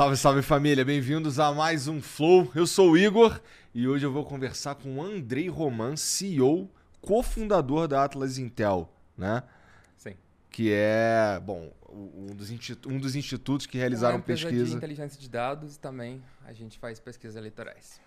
Salve, 0.00 0.16
salve 0.16 0.40
família, 0.40 0.82
bem-vindos 0.82 1.38
a 1.38 1.52
mais 1.52 1.86
um 1.86 2.00
Flow. 2.00 2.50
Eu 2.54 2.66
sou 2.66 2.92
o 2.92 2.96
Igor 2.96 3.38
e 3.74 3.86
hoje 3.86 4.06
eu 4.06 4.10
vou 4.10 4.24
conversar 4.24 4.74
com 4.74 4.96
o 4.96 5.02
Andrei 5.02 5.46
Roman, 5.46 5.94
CEO, 5.94 6.70
cofundador 7.02 7.86
da 7.86 8.02
Atlas 8.02 8.38
Intel, 8.38 8.90
né? 9.14 9.42
Sim. 9.98 10.14
Que 10.48 10.72
é, 10.72 11.38
bom, 11.44 11.70
um 11.92 12.34
dos, 12.34 12.50
um 12.86 12.98
dos 12.98 13.14
institutos 13.14 13.66
que 13.66 13.76
realizaram 13.76 14.16
é 14.16 14.22
pesquisa. 14.22 14.64
de 14.64 14.72
inteligência 14.72 15.20
de 15.20 15.28
dados 15.28 15.76
e 15.76 15.78
também 15.78 16.22
a 16.46 16.54
gente 16.54 16.78
faz 16.78 16.98
pesquisas 16.98 17.36
eleitorais. 17.36 18.00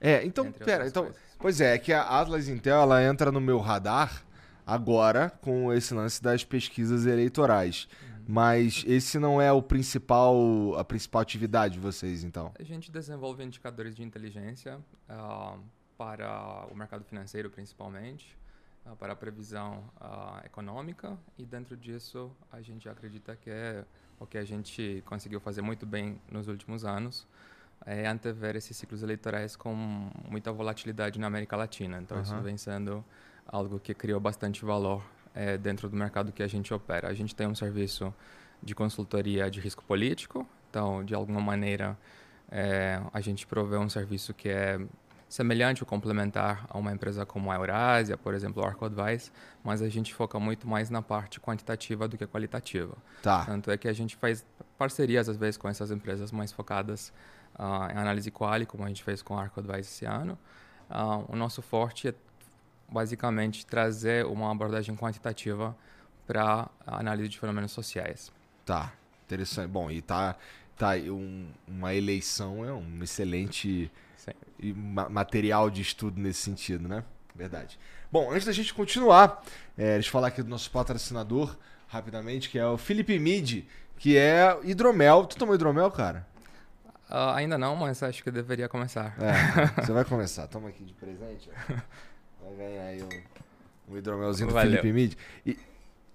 É, 0.00 0.24
então, 0.24 0.50
pera, 0.50 0.86
então, 0.86 1.02
coisas. 1.02 1.20
pois 1.38 1.60
é, 1.60 1.74
é 1.74 1.78
que 1.78 1.92
a 1.92 2.04
Atlas 2.04 2.48
Intel 2.48 2.80
ela 2.80 3.04
entra 3.04 3.30
no 3.30 3.42
meu 3.42 3.58
radar 3.58 4.24
agora 4.66 5.28
com 5.42 5.70
esse 5.74 5.92
lance 5.92 6.22
das 6.22 6.42
pesquisas 6.42 7.04
eleitorais. 7.04 7.86
Uhum. 8.02 8.13
Mas 8.26 8.84
esse 8.86 9.18
não 9.18 9.40
é 9.40 9.52
o 9.52 9.62
principal, 9.62 10.34
a 10.78 10.84
principal 10.84 11.20
atividade 11.20 11.74
de 11.74 11.80
vocês, 11.80 12.24
então? 12.24 12.52
A 12.58 12.62
gente 12.62 12.90
desenvolve 12.90 13.44
indicadores 13.44 13.94
de 13.94 14.02
inteligência 14.02 14.78
uh, 15.08 15.58
para 15.96 16.66
o 16.70 16.74
mercado 16.74 17.04
financeiro, 17.04 17.50
principalmente, 17.50 18.36
uh, 18.86 18.96
para 18.96 19.12
a 19.12 19.16
previsão 19.16 19.84
uh, 20.00 20.44
econômica, 20.44 21.16
e 21.38 21.44
dentro 21.44 21.76
disso 21.76 22.30
a 22.50 22.60
gente 22.62 22.88
acredita 22.88 23.36
que 23.36 23.50
é 23.50 23.84
o 24.18 24.26
que 24.26 24.38
a 24.38 24.44
gente 24.44 25.02
conseguiu 25.06 25.40
fazer 25.40 25.60
muito 25.60 25.84
bem 25.84 26.18
nos 26.30 26.48
últimos 26.48 26.84
anos, 26.84 27.26
é 27.84 28.06
antever 28.06 28.56
esses 28.56 28.76
ciclos 28.76 29.02
eleitorais 29.02 29.56
com 29.56 29.74
muita 30.28 30.50
volatilidade 30.50 31.18
na 31.18 31.26
América 31.26 31.56
Latina. 31.56 31.98
Então, 32.00 32.16
uhum. 32.16 32.22
isso 32.22 32.40
vem 32.40 32.56
sendo 32.56 33.04
algo 33.46 33.78
que 33.78 33.92
criou 33.92 34.18
bastante 34.18 34.64
valor 34.64 35.02
é, 35.34 35.58
dentro 35.58 35.88
do 35.88 35.96
mercado 35.96 36.32
que 36.32 36.42
a 36.42 36.46
gente 36.46 36.72
opera. 36.72 37.08
A 37.08 37.14
gente 37.14 37.34
tem 37.34 37.46
um 37.46 37.54
serviço 37.54 38.14
de 38.62 38.74
consultoria 38.74 39.50
de 39.50 39.60
risco 39.60 39.84
político, 39.84 40.46
então, 40.70 41.04
de 41.04 41.14
alguma 41.14 41.40
maneira, 41.40 41.96
é, 42.50 43.00
a 43.12 43.20
gente 43.20 43.46
provê 43.46 43.76
um 43.76 43.88
serviço 43.88 44.32
que 44.32 44.48
é 44.48 44.80
semelhante 45.28 45.82
ou 45.82 45.86
complementar 45.86 46.64
a 46.68 46.78
uma 46.78 46.92
empresa 46.92 47.26
como 47.26 47.50
a 47.50 47.56
Eurásia, 47.56 48.16
por 48.16 48.34
exemplo, 48.34 48.62
o 48.62 48.66
Arco 48.66 48.84
Advice, 48.84 49.32
mas 49.64 49.82
a 49.82 49.88
gente 49.88 50.14
foca 50.14 50.38
muito 50.38 50.68
mais 50.68 50.90
na 50.90 51.02
parte 51.02 51.40
quantitativa 51.40 52.06
do 52.06 52.16
que 52.16 52.26
qualitativa. 52.26 52.96
Tá. 53.22 53.44
Tanto 53.44 53.70
é 53.70 53.76
que 53.76 53.88
a 53.88 53.92
gente 53.92 54.14
faz 54.14 54.46
parcerias, 54.78 55.28
às 55.28 55.36
vezes, 55.36 55.56
com 55.56 55.68
essas 55.68 55.90
empresas 55.90 56.30
mais 56.30 56.52
focadas 56.52 57.12
uh, 57.58 57.90
em 57.92 57.98
análise 57.98 58.30
quali, 58.30 58.64
como 58.64 58.84
a 58.84 58.88
gente 58.88 59.02
fez 59.02 59.22
com 59.22 59.34
o 59.34 59.38
Arco 59.38 59.58
Advice 59.58 59.90
esse 59.92 60.04
ano. 60.04 60.38
Uh, 60.88 61.32
o 61.32 61.36
nosso 61.36 61.62
forte 61.62 62.08
é 62.08 62.14
basicamente 62.88 63.66
trazer 63.66 64.24
uma 64.26 64.50
abordagem 64.50 64.96
quantitativa 64.96 65.76
para 66.26 66.68
a 66.86 67.00
análise 67.00 67.28
de 67.28 67.38
fenômenos 67.38 67.72
sociais. 67.72 68.32
Tá, 68.64 68.92
interessante. 69.26 69.68
Bom, 69.68 69.90
e 69.90 70.00
tá, 70.00 70.36
tá 70.76 70.92
um, 70.96 71.46
uma 71.66 71.94
eleição 71.94 72.64
é 72.64 72.72
um 72.72 73.02
excelente 73.02 73.90
material 75.10 75.68
de 75.68 75.82
estudo 75.82 76.20
nesse 76.20 76.40
sentido, 76.40 76.88
né? 76.88 77.04
Verdade. 77.34 77.78
Bom, 78.10 78.30
antes 78.30 78.46
da 78.46 78.52
gente 78.52 78.72
continuar, 78.72 79.42
é, 79.76 79.94
deixa 79.94 80.08
eu 80.08 80.12
falar 80.12 80.28
aqui 80.28 80.42
do 80.42 80.48
nosso 80.48 80.70
patrocinador 80.70 81.56
rapidamente, 81.88 82.48
que 82.48 82.58
é 82.58 82.66
o 82.66 82.78
Felipe 82.78 83.18
Mid, 83.18 83.64
que 83.98 84.16
é 84.16 84.56
hidromel. 84.62 85.26
Tu 85.26 85.36
tomou 85.36 85.54
hidromel, 85.54 85.90
cara? 85.90 86.26
Uh, 87.10 87.34
ainda 87.34 87.58
não, 87.58 87.76
mas 87.76 88.02
acho 88.02 88.22
que 88.22 88.30
deveria 88.30 88.68
começar. 88.68 89.14
É, 89.20 89.82
você 89.82 89.92
vai 89.92 90.04
começar. 90.06 90.46
Toma 90.46 90.68
aqui 90.68 90.84
de 90.84 90.94
presente. 90.94 91.50
Ó. 91.50 91.74
Vai 92.44 92.54
ganhar 92.56 92.84
aí 92.84 93.02
um, 93.02 93.92
um 93.92 93.96
hidromelzinho 93.96 94.48
do 94.48 94.54
Felipe 94.54 94.92
Mid. 94.92 95.14
E 95.46 95.58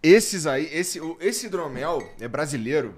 esses 0.02 0.46
aí, 0.46 0.70
esse, 0.72 1.00
esse 1.20 1.48
hidromel 1.48 2.08
é 2.20 2.28
brasileiro, 2.28 2.94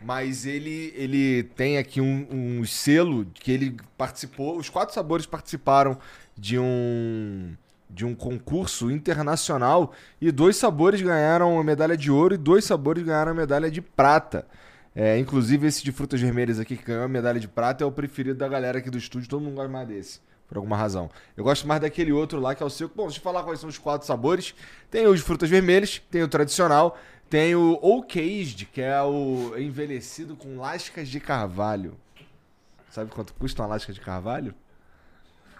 mas 0.00 0.46
ele, 0.46 0.92
ele 0.96 1.42
tem 1.42 1.76
aqui 1.76 2.00
um, 2.00 2.26
um 2.30 2.64
selo 2.64 3.26
que 3.34 3.50
ele 3.50 3.76
participou. 3.96 4.56
Os 4.56 4.70
quatro 4.70 4.94
sabores 4.94 5.26
participaram 5.26 5.98
de 6.36 6.58
um 6.58 7.54
de 7.90 8.04
um 8.04 8.14
concurso 8.14 8.90
internacional 8.90 9.94
e 10.20 10.30
dois 10.30 10.56
sabores 10.56 11.00
ganharam 11.00 11.58
a 11.58 11.64
medalha 11.64 11.96
de 11.96 12.10
ouro 12.10 12.34
e 12.34 12.36
dois 12.36 12.66
sabores 12.66 13.02
ganharam 13.02 13.32
a 13.32 13.34
medalha 13.34 13.70
de 13.70 13.80
prata. 13.80 14.46
É, 14.94 15.18
inclusive 15.18 15.66
esse 15.66 15.82
de 15.82 15.90
frutas 15.90 16.20
vermelhas 16.20 16.60
aqui 16.60 16.76
que 16.76 16.84
ganhou 16.84 17.04
a 17.04 17.08
medalha 17.08 17.40
de 17.40 17.48
prata 17.48 17.82
é 17.82 17.86
o 17.86 17.90
preferido 17.90 18.38
da 18.38 18.46
galera 18.46 18.78
aqui 18.78 18.90
do 18.90 18.98
estúdio, 18.98 19.26
todo 19.26 19.40
mundo 19.40 19.54
gosta 19.54 19.70
mais 19.70 19.88
desse 19.88 20.20
por 20.48 20.56
alguma 20.56 20.76
razão. 20.76 21.10
Eu 21.36 21.44
gosto 21.44 21.68
mais 21.68 21.80
daquele 21.80 22.12
outro 22.12 22.40
lá 22.40 22.54
que 22.54 22.62
é 22.62 22.66
o 22.66 22.70
seco. 22.70 22.92
Bom, 22.96 23.04
deixa 23.04 23.18
eu 23.18 23.22
falar 23.22 23.42
quais 23.42 23.60
são 23.60 23.68
os 23.68 23.78
quatro 23.78 24.06
sabores. 24.06 24.54
Tem 24.90 25.06
o 25.06 25.14
de 25.14 25.22
frutas 25.22 25.50
vermelhas, 25.50 26.00
tem 26.10 26.22
o 26.22 26.28
tradicional, 26.28 26.98
tem 27.28 27.54
o 27.54 27.78
Oak 27.82 28.18
Aged, 28.18 28.66
que 28.66 28.80
é 28.80 29.02
o 29.02 29.54
envelhecido 29.58 30.34
com 30.34 30.58
lascas 30.58 31.08
de 31.08 31.20
carvalho. 31.20 31.94
Sabe 32.90 33.10
quanto 33.10 33.34
custa 33.34 33.62
uma 33.62 33.68
lasca 33.68 33.92
de 33.92 34.00
carvalho? 34.00 34.54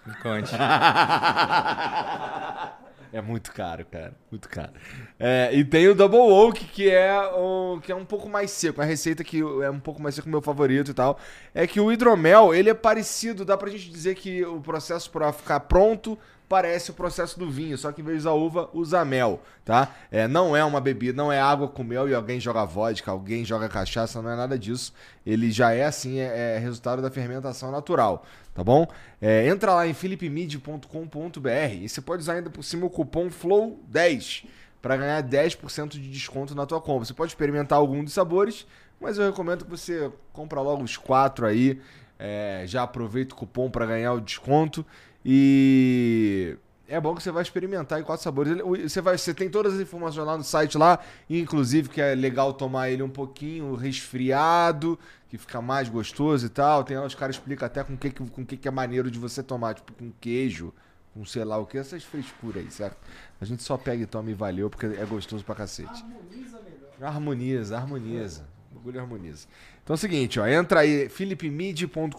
Me 0.06 0.14
conte. 0.16 0.54
É 3.12 3.20
muito 3.20 3.52
caro, 3.52 3.84
cara. 3.84 4.12
Muito 4.30 4.48
caro. 4.48 4.72
É, 5.18 5.50
e 5.52 5.64
tem 5.64 5.88
o 5.88 5.94
Double 5.94 6.18
Oak, 6.18 6.64
que 6.66 6.90
é, 6.90 7.18
o, 7.34 7.80
que 7.82 7.90
é 7.90 7.94
um 7.94 8.04
pouco 8.04 8.28
mais 8.28 8.50
seco. 8.50 8.80
A 8.80 8.84
receita 8.84 9.24
que 9.24 9.40
é 9.40 9.70
um 9.70 9.80
pouco 9.80 10.02
mais 10.02 10.14
seco, 10.14 10.28
meu 10.28 10.42
favorito 10.42 10.90
e 10.90 10.94
tal. 10.94 11.18
É 11.54 11.66
que 11.66 11.80
o 11.80 11.90
hidromel, 11.90 12.54
ele 12.54 12.70
é 12.70 12.74
parecido. 12.74 13.44
Dá 13.44 13.56
pra 13.56 13.70
gente 13.70 13.90
dizer 13.90 14.14
que 14.14 14.44
o 14.44 14.60
processo 14.60 15.10
para 15.10 15.32
ficar 15.32 15.60
pronto 15.60 16.18
parece 16.48 16.90
o 16.90 16.94
processo 16.94 17.38
do 17.38 17.50
vinho, 17.50 17.76
só 17.76 17.92
que 17.92 18.00
em 18.00 18.04
vez 18.04 18.20
usar 18.20 18.32
uva, 18.32 18.70
usa 18.72 19.04
mel, 19.04 19.40
tá? 19.64 19.94
É, 20.10 20.26
não 20.26 20.56
é 20.56 20.64
uma 20.64 20.80
bebida, 20.80 21.14
não 21.14 21.30
é 21.30 21.38
água 21.38 21.68
com 21.68 21.84
mel 21.84 22.08
e 22.08 22.14
alguém 22.14 22.40
joga 22.40 22.64
vodka, 22.64 23.10
alguém 23.10 23.44
joga 23.44 23.68
cachaça, 23.68 24.22
não 24.22 24.30
é 24.30 24.36
nada 24.36 24.58
disso. 24.58 24.94
Ele 25.26 25.50
já 25.50 25.72
é 25.72 25.84
assim, 25.84 26.18
é, 26.18 26.56
é 26.56 26.58
resultado 26.58 27.02
da 27.02 27.10
fermentação 27.10 27.70
natural, 27.70 28.24
tá 28.58 28.64
bom? 28.64 28.88
É, 29.22 29.46
entra 29.46 29.72
lá 29.72 29.86
em 29.86 29.94
philipmid.com.br 29.94 31.48
e 31.80 31.88
você 31.88 32.00
pode 32.00 32.22
usar 32.22 32.32
ainda 32.32 32.50
por 32.50 32.64
cima 32.64 32.86
o 32.86 32.90
cupom 32.90 33.28
FLOW10 33.28 34.46
para 34.82 34.96
ganhar 34.96 35.22
10% 35.22 35.90
de 35.90 36.10
desconto 36.10 36.56
na 36.56 36.66
tua 36.66 36.80
compra. 36.80 37.04
Você 37.04 37.14
pode 37.14 37.30
experimentar 37.30 37.78
algum 37.78 38.02
dos 38.02 38.12
sabores, 38.12 38.66
mas 39.00 39.16
eu 39.16 39.26
recomendo 39.26 39.64
que 39.64 39.70
você 39.70 40.10
compra 40.32 40.60
logo 40.60 40.82
os 40.82 40.96
quatro 40.96 41.46
aí, 41.46 41.80
é, 42.18 42.64
já 42.66 42.82
aproveita 42.82 43.32
o 43.32 43.38
cupom 43.38 43.70
para 43.70 43.86
ganhar 43.86 44.12
o 44.12 44.20
desconto. 44.20 44.84
E 45.24 46.56
é 46.88 47.00
bom 47.00 47.14
que 47.14 47.22
você 47.22 47.30
vai 47.30 47.42
experimentar 47.42 48.00
em 48.00 48.02
quatro 48.02 48.24
sabores. 48.24 48.56
Você, 48.82 49.00
vai, 49.00 49.16
você 49.16 49.32
tem 49.32 49.48
todas 49.48 49.74
as 49.74 49.80
informações 49.80 50.26
lá 50.26 50.36
no 50.36 50.42
site 50.42 50.76
lá, 50.76 50.98
inclusive 51.30 51.90
que 51.90 52.00
é 52.00 52.12
legal 52.14 52.52
tomar 52.54 52.90
ele 52.90 53.04
um 53.04 53.10
pouquinho 53.10 53.74
resfriado, 53.76 54.98
que 55.28 55.36
fica 55.36 55.60
mais 55.60 55.88
gostoso 55.88 56.46
e 56.46 56.48
tal. 56.48 56.82
Tem 56.84 56.98
os 56.98 57.14
caras 57.14 57.36
explicam 57.36 57.66
até 57.66 57.84
com 57.84 57.96
que, 57.96 58.10
com 58.10 58.44
que, 58.44 58.56
que 58.56 58.68
é 58.68 58.70
maneiro 58.70 59.10
de 59.10 59.18
você 59.18 59.42
tomar, 59.42 59.74
tipo 59.74 59.92
com 59.92 60.10
queijo, 60.20 60.72
com 61.14 61.24
sei 61.24 61.44
lá 61.44 61.58
o 61.58 61.66
que, 61.66 61.78
essas 61.78 62.04
frescuras 62.04 62.62
aí, 62.62 62.70
certo? 62.70 62.96
A 63.40 63.44
gente 63.44 63.62
só 63.62 63.76
pega 63.76 64.02
e 64.02 64.06
toma 64.06 64.30
e 64.30 64.34
valeu, 64.34 64.70
porque 64.70 64.86
é 64.86 65.04
gostoso 65.04 65.44
pra 65.44 65.54
cacete. 65.54 66.02
Harmoniza 66.02 66.60
melhor. 66.60 66.92
Harmoniza, 67.00 67.76
harmoniza. 67.76 68.48
O 68.70 68.74
bagulho 68.76 69.00
harmoniza. 69.00 69.46
Então 69.82 69.94
é 69.94 69.96
o 69.96 69.98
seguinte, 69.98 70.38
ó, 70.38 70.46
entra 70.46 70.80
aí, 70.80 71.08
philipmid.com.br, 71.08 72.14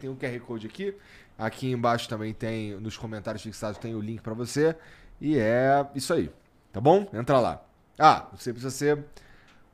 tem 0.00 0.10
o 0.10 0.12
um 0.12 0.16
QR 0.16 0.40
Code 0.40 0.66
aqui. 0.66 0.94
Aqui 1.36 1.70
embaixo 1.70 2.08
também 2.08 2.34
tem, 2.34 2.74
nos 2.80 2.96
comentários 2.96 3.42
fixados, 3.42 3.78
tem 3.78 3.94
o 3.94 4.00
link 4.00 4.20
para 4.20 4.34
você. 4.34 4.74
E 5.20 5.38
é 5.38 5.86
isso 5.94 6.12
aí, 6.12 6.30
tá 6.72 6.80
bom? 6.80 7.08
Entra 7.12 7.38
lá. 7.38 7.62
Ah, 7.98 8.28
você 8.32 8.52
precisa 8.52 8.70
ser 8.70 9.04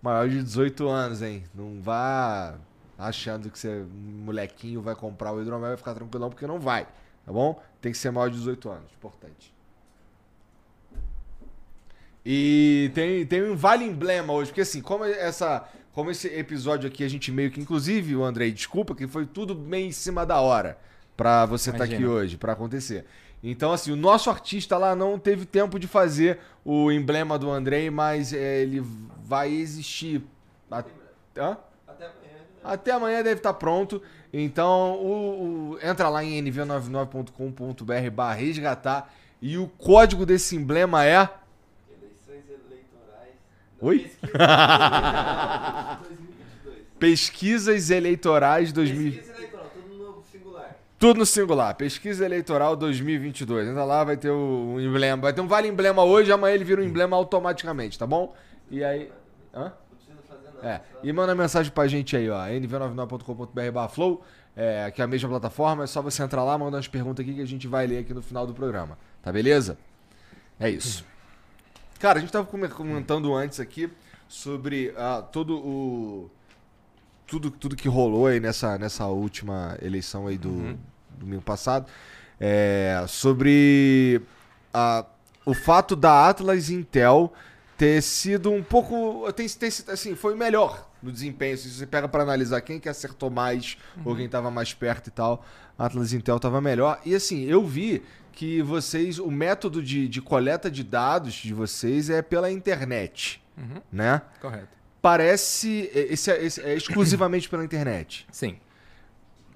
maior 0.04 0.28
de 0.28 0.42
18 0.42 0.86
anos, 0.86 1.22
hein? 1.22 1.44
Não 1.54 1.80
vá 1.80 2.56
achando 2.98 3.50
que 3.50 3.58
você, 3.58 3.86
molequinho, 4.24 4.82
vai 4.82 4.94
comprar 4.94 5.32
o 5.32 5.40
hidromel 5.40 5.68
e 5.68 5.70
vai 5.70 5.76
ficar 5.78 5.94
tranquilão, 5.94 6.28
porque 6.28 6.46
não 6.46 6.60
vai, 6.60 6.84
tá 7.24 7.32
bom? 7.32 7.60
Tem 7.80 7.90
que 7.90 7.96
ser 7.96 8.10
maior 8.10 8.28
de 8.28 8.36
18 8.36 8.68
anos, 8.68 8.92
importante. 8.92 9.52
E 12.24 12.90
tem, 12.94 13.26
tem 13.26 13.42
um 13.42 13.56
vale 13.56 13.84
emblema 13.84 14.32
hoje, 14.32 14.50
porque 14.50 14.60
assim, 14.60 14.82
como 14.82 15.04
essa 15.04 15.66
como 15.92 16.10
esse 16.10 16.26
episódio 16.26 16.88
aqui 16.88 17.04
a 17.04 17.08
gente 17.08 17.30
meio 17.30 17.50
que 17.50 17.60
inclusive, 17.60 18.16
o 18.16 18.24
Andrei, 18.24 18.52
desculpa 18.52 18.94
que 18.94 19.06
foi 19.06 19.24
tudo 19.24 19.54
meio 19.54 19.86
em 19.86 19.92
cima 19.92 20.26
da 20.26 20.40
hora 20.40 20.76
para 21.16 21.46
você 21.46 21.70
estar 21.70 21.86
tá 21.86 21.92
aqui 21.92 22.04
hoje, 22.04 22.36
para 22.36 22.52
acontecer. 22.52 23.06
Então, 23.46 23.74
assim, 23.74 23.92
o 23.92 23.96
nosso 23.96 24.30
artista 24.30 24.78
lá 24.78 24.96
não 24.96 25.18
teve 25.18 25.44
tempo 25.44 25.78
de 25.78 25.86
fazer 25.86 26.38
o 26.64 26.90
emblema 26.90 27.38
do 27.38 27.50
Andrei, 27.50 27.90
mas 27.90 28.32
é, 28.32 28.62
ele 28.62 28.82
vai 29.22 29.52
existir. 29.52 30.22
At... 30.70 30.86
Hã? 31.36 31.58
Até 31.86 32.06
amanhã. 32.06 32.32
Né? 32.32 32.60
Até 32.64 32.90
amanhã 32.92 33.22
deve 33.22 33.40
estar 33.40 33.52
tá 33.52 33.58
pronto. 33.58 34.00
Então, 34.32 34.94
o, 34.94 35.72
o... 35.72 35.78
entra 35.82 36.08
lá 36.08 36.24
em 36.24 36.42
nv99.com.br 36.42 38.10
barra 38.10 38.32
resgatar. 38.32 39.12
E 39.42 39.58
o 39.58 39.68
código 39.68 40.24
desse 40.24 40.56
emblema 40.56 41.04
é. 41.04 41.28
Eleições 41.90 42.44
eleitorais. 42.48 43.34
Oi? 43.78 44.10
Pesquisa 44.18 44.32
2022. 46.08 46.98
Pesquisas 46.98 47.90
eleitorais 47.90 48.72
2022. 48.72 49.33
Tudo 51.04 51.18
no 51.18 51.26
singular. 51.26 51.74
Pesquisa 51.74 52.24
eleitoral 52.24 52.74
2022. 52.74 53.68
Ainda 53.68 53.84
lá 53.84 54.02
vai 54.04 54.16
ter 54.16 54.30
o, 54.30 54.80
emblema. 54.80 55.20
Vai 55.20 55.34
ter 55.34 55.42
um 55.42 55.46
vale 55.46 55.68
emblema 55.68 56.02
hoje, 56.02 56.32
amanhã 56.32 56.54
ele 56.54 56.64
vira 56.64 56.80
um 56.80 56.84
emblema 56.84 57.14
automaticamente, 57.14 57.98
tá 57.98 58.06
bom? 58.06 58.34
E 58.70 58.82
aí. 58.82 59.12
Hã? 59.52 59.70
É. 60.62 60.80
E 61.02 61.12
manda 61.12 61.34
mensagem 61.34 61.70
pra 61.70 61.86
gente 61.86 62.16
aí, 62.16 62.30
ó. 62.30 62.46
nv99.com.br 62.46 63.88
flow, 63.90 64.24
é, 64.56 64.90
que 64.90 65.02
é 65.02 65.04
a 65.04 65.06
mesma 65.06 65.28
plataforma. 65.28 65.84
É 65.84 65.86
só 65.86 66.00
você 66.00 66.22
entrar 66.22 66.42
lá, 66.42 66.56
mandar 66.56 66.78
umas 66.78 66.88
perguntas 66.88 67.22
aqui 67.22 67.34
que 67.34 67.42
a 67.42 67.46
gente 67.46 67.68
vai 67.68 67.86
ler 67.86 67.98
aqui 67.98 68.14
no 68.14 68.22
final 68.22 68.46
do 68.46 68.54
programa. 68.54 68.96
Tá 69.22 69.30
beleza? 69.30 69.76
É 70.58 70.70
isso. 70.70 71.04
Cara, 72.00 72.16
a 72.16 72.20
gente 72.22 72.32
tava 72.32 72.46
comentando 72.46 73.34
antes 73.34 73.60
aqui 73.60 73.92
sobre 74.26 74.88
uh, 74.96 75.22
todo 75.30 75.58
o. 75.58 76.30
Tudo, 77.26 77.50
tudo 77.50 77.76
que 77.76 77.88
rolou 77.88 78.26
aí 78.26 78.40
nessa, 78.40 78.78
nessa 78.78 79.06
última 79.06 79.76
eleição 79.82 80.26
aí 80.26 80.38
do, 80.38 80.48
uhum 80.48 80.78
domingo 81.18 81.42
passado, 81.42 81.86
é, 82.40 83.04
sobre 83.08 84.20
a, 84.72 85.04
o 85.44 85.54
fato 85.54 85.94
da 85.94 86.28
Atlas 86.28 86.70
Intel 86.70 87.32
ter 87.76 88.02
sido 88.02 88.50
um 88.50 88.62
pouco. 88.62 89.30
Tem, 89.32 89.48
tem, 89.48 89.68
assim, 89.88 90.14
foi 90.14 90.34
melhor 90.34 90.88
no 91.02 91.12
desempenho. 91.12 91.56
Se 91.56 91.70
você 91.70 91.86
pega 91.86 92.08
para 92.08 92.22
analisar 92.22 92.60
quem 92.60 92.80
que 92.80 92.88
acertou 92.88 93.30
mais 93.30 93.76
uhum. 93.96 94.02
ou 94.06 94.16
quem 94.16 94.26
estava 94.26 94.50
mais 94.50 94.72
perto 94.72 95.08
e 95.08 95.10
tal, 95.10 95.44
a 95.78 95.86
Atlas 95.86 96.12
Intel 96.12 96.36
estava 96.36 96.60
melhor. 96.60 97.00
E 97.04 97.14
assim, 97.14 97.44
eu 97.44 97.64
vi 97.64 98.02
que 98.32 98.62
vocês, 98.62 99.18
o 99.18 99.30
método 99.30 99.82
de, 99.82 100.08
de 100.08 100.20
coleta 100.20 100.70
de 100.70 100.82
dados 100.82 101.34
de 101.34 101.54
vocês 101.54 102.10
é 102.10 102.20
pela 102.20 102.50
internet, 102.50 103.42
uhum. 103.56 103.80
né? 103.92 104.22
Correto. 104.40 104.68
Parece. 105.00 105.90
Esse 105.92 106.30
é, 106.30 106.44
esse 106.44 106.60
é 106.62 106.74
exclusivamente 106.74 107.48
pela 107.48 107.62
internet. 107.64 108.26
Sim. 108.32 108.58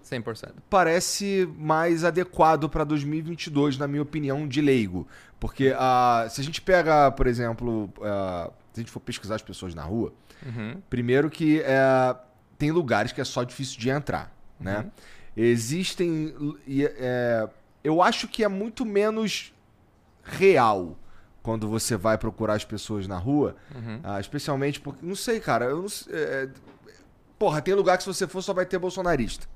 100%. 0.09 0.55
Parece 0.69 1.49
mais 1.57 2.05
adequado 2.05 2.69
para 2.69 2.85
2022, 2.85 3.79
na 3.79 3.87
minha 3.87 4.03
opinião, 4.03 4.47
de 4.47 4.61
leigo. 4.61 5.07
Porque 5.39 5.71
uh, 5.71 6.29
se 6.31 6.41
a 6.41 6.45
gente 6.45 6.61
pega, 6.61 7.11
por 7.11 7.27
exemplo, 7.27 7.85
uh, 7.99 8.53
se 8.73 8.81
a 8.81 8.81
gente 8.81 8.91
for 8.91 9.01
pesquisar 9.01 9.37
as 9.37 9.43
pessoas 9.43 9.75
na 9.75 9.83
rua, 9.83 10.13
uhum. 10.45 10.81
primeiro 10.89 11.31
que 11.31 11.61
uh, 11.61 12.19
tem 12.57 12.71
lugares 12.71 13.13
que 13.13 13.21
é 13.21 13.25
só 13.25 13.45
difícil 13.45 13.79
de 13.79 13.91
entrar, 13.91 14.35
né? 14.59 14.81
Uhum. 14.81 14.91
Existem... 15.37 16.27
Uh, 16.37 17.51
eu 17.85 18.03
acho 18.03 18.27
que 18.27 18.43
é 18.43 18.49
muito 18.49 18.85
menos 18.85 19.55
real 20.25 20.97
quando 21.43 21.69
você 21.69 21.97
vai 21.97 22.19
procurar 22.19 22.55
as 22.55 22.65
pessoas 22.65 23.07
na 23.07 23.17
rua, 23.17 23.57
uhum. 23.75 24.01
uh, 24.05 24.21
especialmente 24.21 24.81
porque, 24.81 25.07
não 25.07 25.15
sei, 25.15 25.41
cara, 25.41 25.67
eu 25.67 25.83
não 25.83 25.89
sei, 25.89 26.13
é, 26.15 26.49
porra, 27.39 27.63
tem 27.63 27.73
lugar 27.73 27.97
que 27.97 28.03
se 28.03 28.09
você 28.13 28.27
for 28.27 28.43
só 28.43 28.53
vai 28.53 28.67
ter 28.67 28.79
bolsonarista 28.79 29.47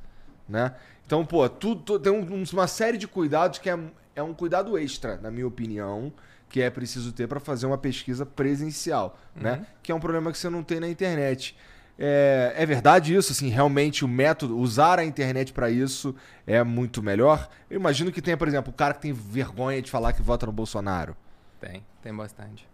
né? 0.48 0.74
Então, 1.06 1.24
pô, 1.24 1.48
tudo, 1.48 1.98
tem 1.98 2.12
um, 2.12 2.44
uma 2.52 2.66
série 2.66 2.96
de 2.96 3.06
cuidados 3.06 3.58
que 3.58 3.68
é, 3.68 3.78
é 4.14 4.22
um 4.22 4.32
cuidado 4.32 4.78
extra, 4.78 5.16
na 5.18 5.30
minha 5.30 5.46
opinião, 5.46 6.12
que 6.48 6.60
é 6.60 6.70
preciso 6.70 7.12
ter 7.12 7.26
para 7.26 7.40
fazer 7.40 7.66
uma 7.66 7.78
pesquisa 7.78 8.24
presencial, 8.24 9.18
né? 9.34 9.52
uhum. 9.52 9.56
né? 9.58 9.66
Que 9.82 9.92
é 9.92 9.94
um 9.94 10.00
problema 10.00 10.30
que 10.30 10.38
você 10.38 10.48
não 10.48 10.62
tem 10.62 10.80
na 10.80 10.88
internet. 10.88 11.56
É, 11.98 12.54
é, 12.56 12.66
verdade 12.66 13.14
isso, 13.14 13.32
assim, 13.32 13.48
realmente 13.48 14.04
o 14.04 14.08
método, 14.08 14.58
usar 14.58 14.98
a 14.98 15.04
internet 15.04 15.52
para 15.52 15.70
isso 15.70 16.14
é 16.46 16.62
muito 16.64 17.02
melhor. 17.02 17.48
Eu 17.70 17.78
imagino 17.78 18.10
que 18.10 18.22
tenha, 18.22 18.36
por 18.36 18.48
exemplo, 18.48 18.72
o 18.72 18.76
cara 18.76 18.94
que 18.94 19.02
tem 19.02 19.12
vergonha 19.12 19.80
de 19.80 19.90
falar 19.90 20.12
que 20.12 20.22
vota 20.22 20.46
no 20.46 20.52
Bolsonaro. 20.52 21.16
Tem, 21.60 21.84
tem 22.02 22.14
bastante. 22.14 22.68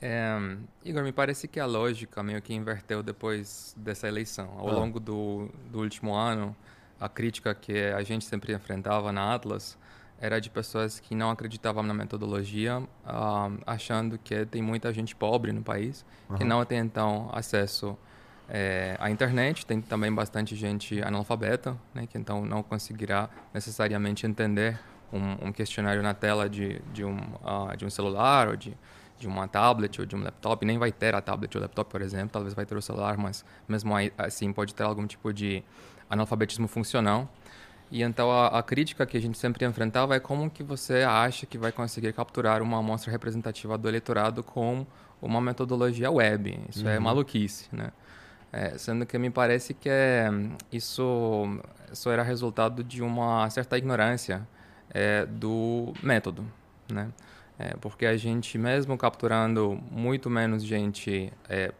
É, 0.00 0.36
Igor, 0.84 1.02
me 1.02 1.12
parece 1.12 1.46
que 1.46 1.60
a 1.60 1.66
lógica 1.66 2.22
meio 2.22 2.42
que 2.42 2.52
inverteu 2.52 3.02
depois 3.02 3.74
dessa 3.76 4.08
eleição. 4.08 4.52
Ao 4.58 4.68
ah. 4.68 4.72
longo 4.72 4.98
do, 4.98 5.48
do 5.70 5.80
último 5.80 6.14
ano, 6.14 6.54
a 7.02 7.08
crítica 7.08 7.52
que 7.52 7.76
a 7.90 8.02
gente 8.04 8.24
sempre 8.24 8.54
enfrentava 8.54 9.10
na 9.10 9.34
Atlas 9.34 9.76
era 10.20 10.40
de 10.40 10.48
pessoas 10.48 11.00
que 11.00 11.16
não 11.16 11.30
acreditavam 11.30 11.82
na 11.82 11.92
metodologia, 11.92 12.78
uh, 12.78 13.60
achando 13.66 14.16
que 14.16 14.46
tem 14.46 14.62
muita 14.62 14.92
gente 14.92 15.16
pobre 15.16 15.50
no 15.50 15.62
país 15.62 16.06
uhum. 16.30 16.36
que 16.36 16.44
não 16.44 16.64
tem 16.64 16.78
então 16.78 17.28
acesso 17.32 17.98
é, 18.48 18.96
à 19.00 19.10
internet. 19.10 19.66
Tem 19.66 19.80
também 19.80 20.14
bastante 20.14 20.54
gente 20.54 21.02
analfabeta, 21.02 21.76
né, 21.92 22.06
que 22.06 22.16
então 22.16 22.44
não 22.44 22.62
conseguirá 22.62 23.28
necessariamente 23.52 24.24
entender 24.24 24.78
um, 25.12 25.48
um 25.48 25.52
questionário 25.52 26.04
na 26.04 26.14
tela 26.14 26.48
de, 26.48 26.80
de, 26.92 27.04
um, 27.04 27.16
uh, 27.16 27.76
de 27.76 27.84
um 27.84 27.90
celular 27.90 28.46
ou 28.46 28.54
de, 28.54 28.76
de 29.18 29.26
uma 29.26 29.48
tablet 29.48 30.00
ou 30.00 30.06
de 30.06 30.14
um 30.14 30.22
laptop. 30.22 30.64
Nem 30.64 30.78
vai 30.78 30.92
ter 30.92 31.16
a 31.16 31.20
tablet 31.20 31.52
ou 31.56 31.60
laptop, 31.60 31.90
por 31.90 32.00
exemplo. 32.00 32.30
Talvez 32.30 32.54
vai 32.54 32.64
ter 32.64 32.76
o 32.76 32.80
celular, 32.80 33.18
mas 33.18 33.44
mesmo 33.66 33.92
assim 34.16 34.52
pode 34.52 34.72
ter 34.72 34.84
algum 34.84 35.04
tipo 35.04 35.32
de 35.32 35.64
analfabetismo 36.12 36.68
funcional. 36.68 37.28
E 37.90 38.02
então 38.02 38.30
a, 38.30 38.58
a, 38.58 38.62
crítica 38.62 39.04
que 39.04 39.16
a 39.16 39.20
gente 39.20 39.36
sempre 39.36 39.66
enfrentava 39.66 40.14
é 40.14 40.20
como 40.20 40.48
que 40.50 40.62
você 40.62 41.02
acha 41.02 41.46
que 41.46 41.58
vai 41.58 41.72
conseguir 41.72 42.12
capturar 42.12 42.62
uma 42.62 42.78
amostra 42.78 43.10
representativa 43.10 43.76
do 43.76 43.88
eleitorado 43.88 44.42
com 44.42 44.86
uma 45.20 45.40
metodologia 45.40 46.10
web. 46.10 46.58
Isso 46.68 46.86
é 46.86 46.90
uhum. 46.90 46.96
é 46.96 46.98
maluquice, 46.98 47.68
né? 47.72 47.90
É, 48.52 48.76
sendo 48.76 49.06
que 49.06 49.18
me 49.18 49.30
parece 49.30 49.72
que 49.72 49.88
é, 49.88 50.30
isso, 50.70 51.58
isso 51.90 52.10
era 52.10 52.22
resultado 52.22 52.84
de 52.84 53.02
uma 53.02 53.48
certa 53.48 53.78
ignorância 53.78 54.46
é, 54.90 55.24
do 55.24 55.94
método, 56.02 56.44
né? 56.90 57.10
É, 57.58 57.74
porque 57.80 58.04
a 58.04 58.16
gente, 58.16 58.58
mesmo 58.58 58.96
capturando 58.98 59.78
muito 59.90 60.28
menos 60.28 60.64
gente 60.64 61.32
é, 61.48 61.72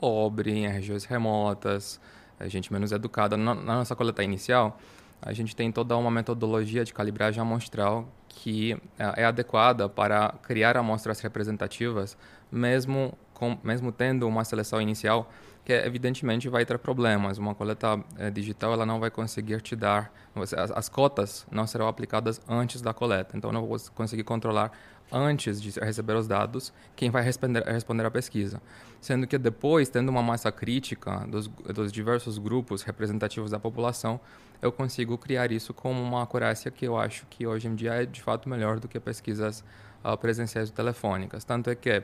pobre 0.00 0.52
em 0.52 0.68
regiões 0.68 1.04
remotas, 1.04 2.00
a 2.38 2.48
gente 2.48 2.72
menos 2.72 2.92
educada. 2.92 3.36
Na, 3.36 3.54
na 3.54 3.74
nossa 3.76 3.94
coleta 3.96 4.22
inicial, 4.22 4.78
a 5.20 5.32
gente 5.32 5.54
tem 5.54 5.70
toda 5.72 5.96
uma 5.96 6.10
metodologia 6.10 6.84
de 6.84 6.94
calibragem 6.94 7.40
amostral 7.40 8.08
que 8.28 8.76
é, 8.98 9.22
é 9.22 9.24
adequada 9.24 9.88
para 9.88 10.34
criar 10.42 10.76
amostras 10.76 11.20
representativas, 11.20 12.16
mesmo 12.50 13.16
com, 13.34 13.58
mesmo 13.62 13.90
tendo 13.90 14.26
uma 14.28 14.44
seleção 14.44 14.80
inicial, 14.80 15.30
que 15.64 15.72
evidentemente 15.72 16.48
vai 16.48 16.64
ter 16.64 16.78
problemas. 16.78 17.38
Uma 17.38 17.54
coleta 17.54 18.02
é, 18.16 18.30
digital 18.30 18.72
ela 18.72 18.86
não 18.86 19.00
vai 19.00 19.10
conseguir 19.10 19.60
te 19.60 19.76
dar, 19.76 20.12
as, 20.34 20.52
as, 20.54 20.88
cotas 20.88 21.46
não 21.50 21.66
serão 21.66 21.88
aplicadas 21.88 22.40
antes 22.48 22.80
da 22.80 22.94
coleta, 22.94 23.36
então 23.36 23.52
não 23.52 23.66
vou 23.66 23.76
conseguir 23.94 24.24
controlar 24.24 24.72
antes 25.10 25.60
de 25.60 25.78
receber 25.80 26.14
os 26.14 26.26
dados 26.26 26.72
quem 26.94 27.10
vai 27.10 27.22
responder, 27.22 27.64
responder 27.64 28.06
à 28.06 28.10
pesquisa. 28.10 28.60
Sendo 29.00 29.26
que 29.26 29.38
depois, 29.38 29.88
tendo 29.88 30.08
uma 30.08 30.22
massa 30.22 30.50
crítica 30.50 31.26
dos, 31.28 31.46
dos 31.46 31.92
diversos 31.92 32.36
grupos 32.38 32.82
representativos 32.82 33.50
da 33.50 33.58
população, 33.58 34.20
eu 34.60 34.72
consigo 34.72 35.16
criar 35.16 35.52
isso 35.52 35.72
com 35.72 35.92
uma 35.92 36.22
acurácia 36.22 36.70
que 36.70 36.84
eu 36.84 36.98
acho 36.98 37.24
que 37.30 37.46
hoje 37.46 37.68
em 37.68 37.74
dia 37.74 38.02
é 38.02 38.06
de 38.06 38.20
fato 38.20 38.48
melhor 38.48 38.80
do 38.80 38.88
que 38.88 38.98
pesquisas 38.98 39.62
uh, 40.04 40.16
presenciais 40.16 40.68
ou 40.68 40.74
telefônicas. 40.74 41.44
Tanto 41.44 41.70
é 41.70 41.76
que 41.76 42.02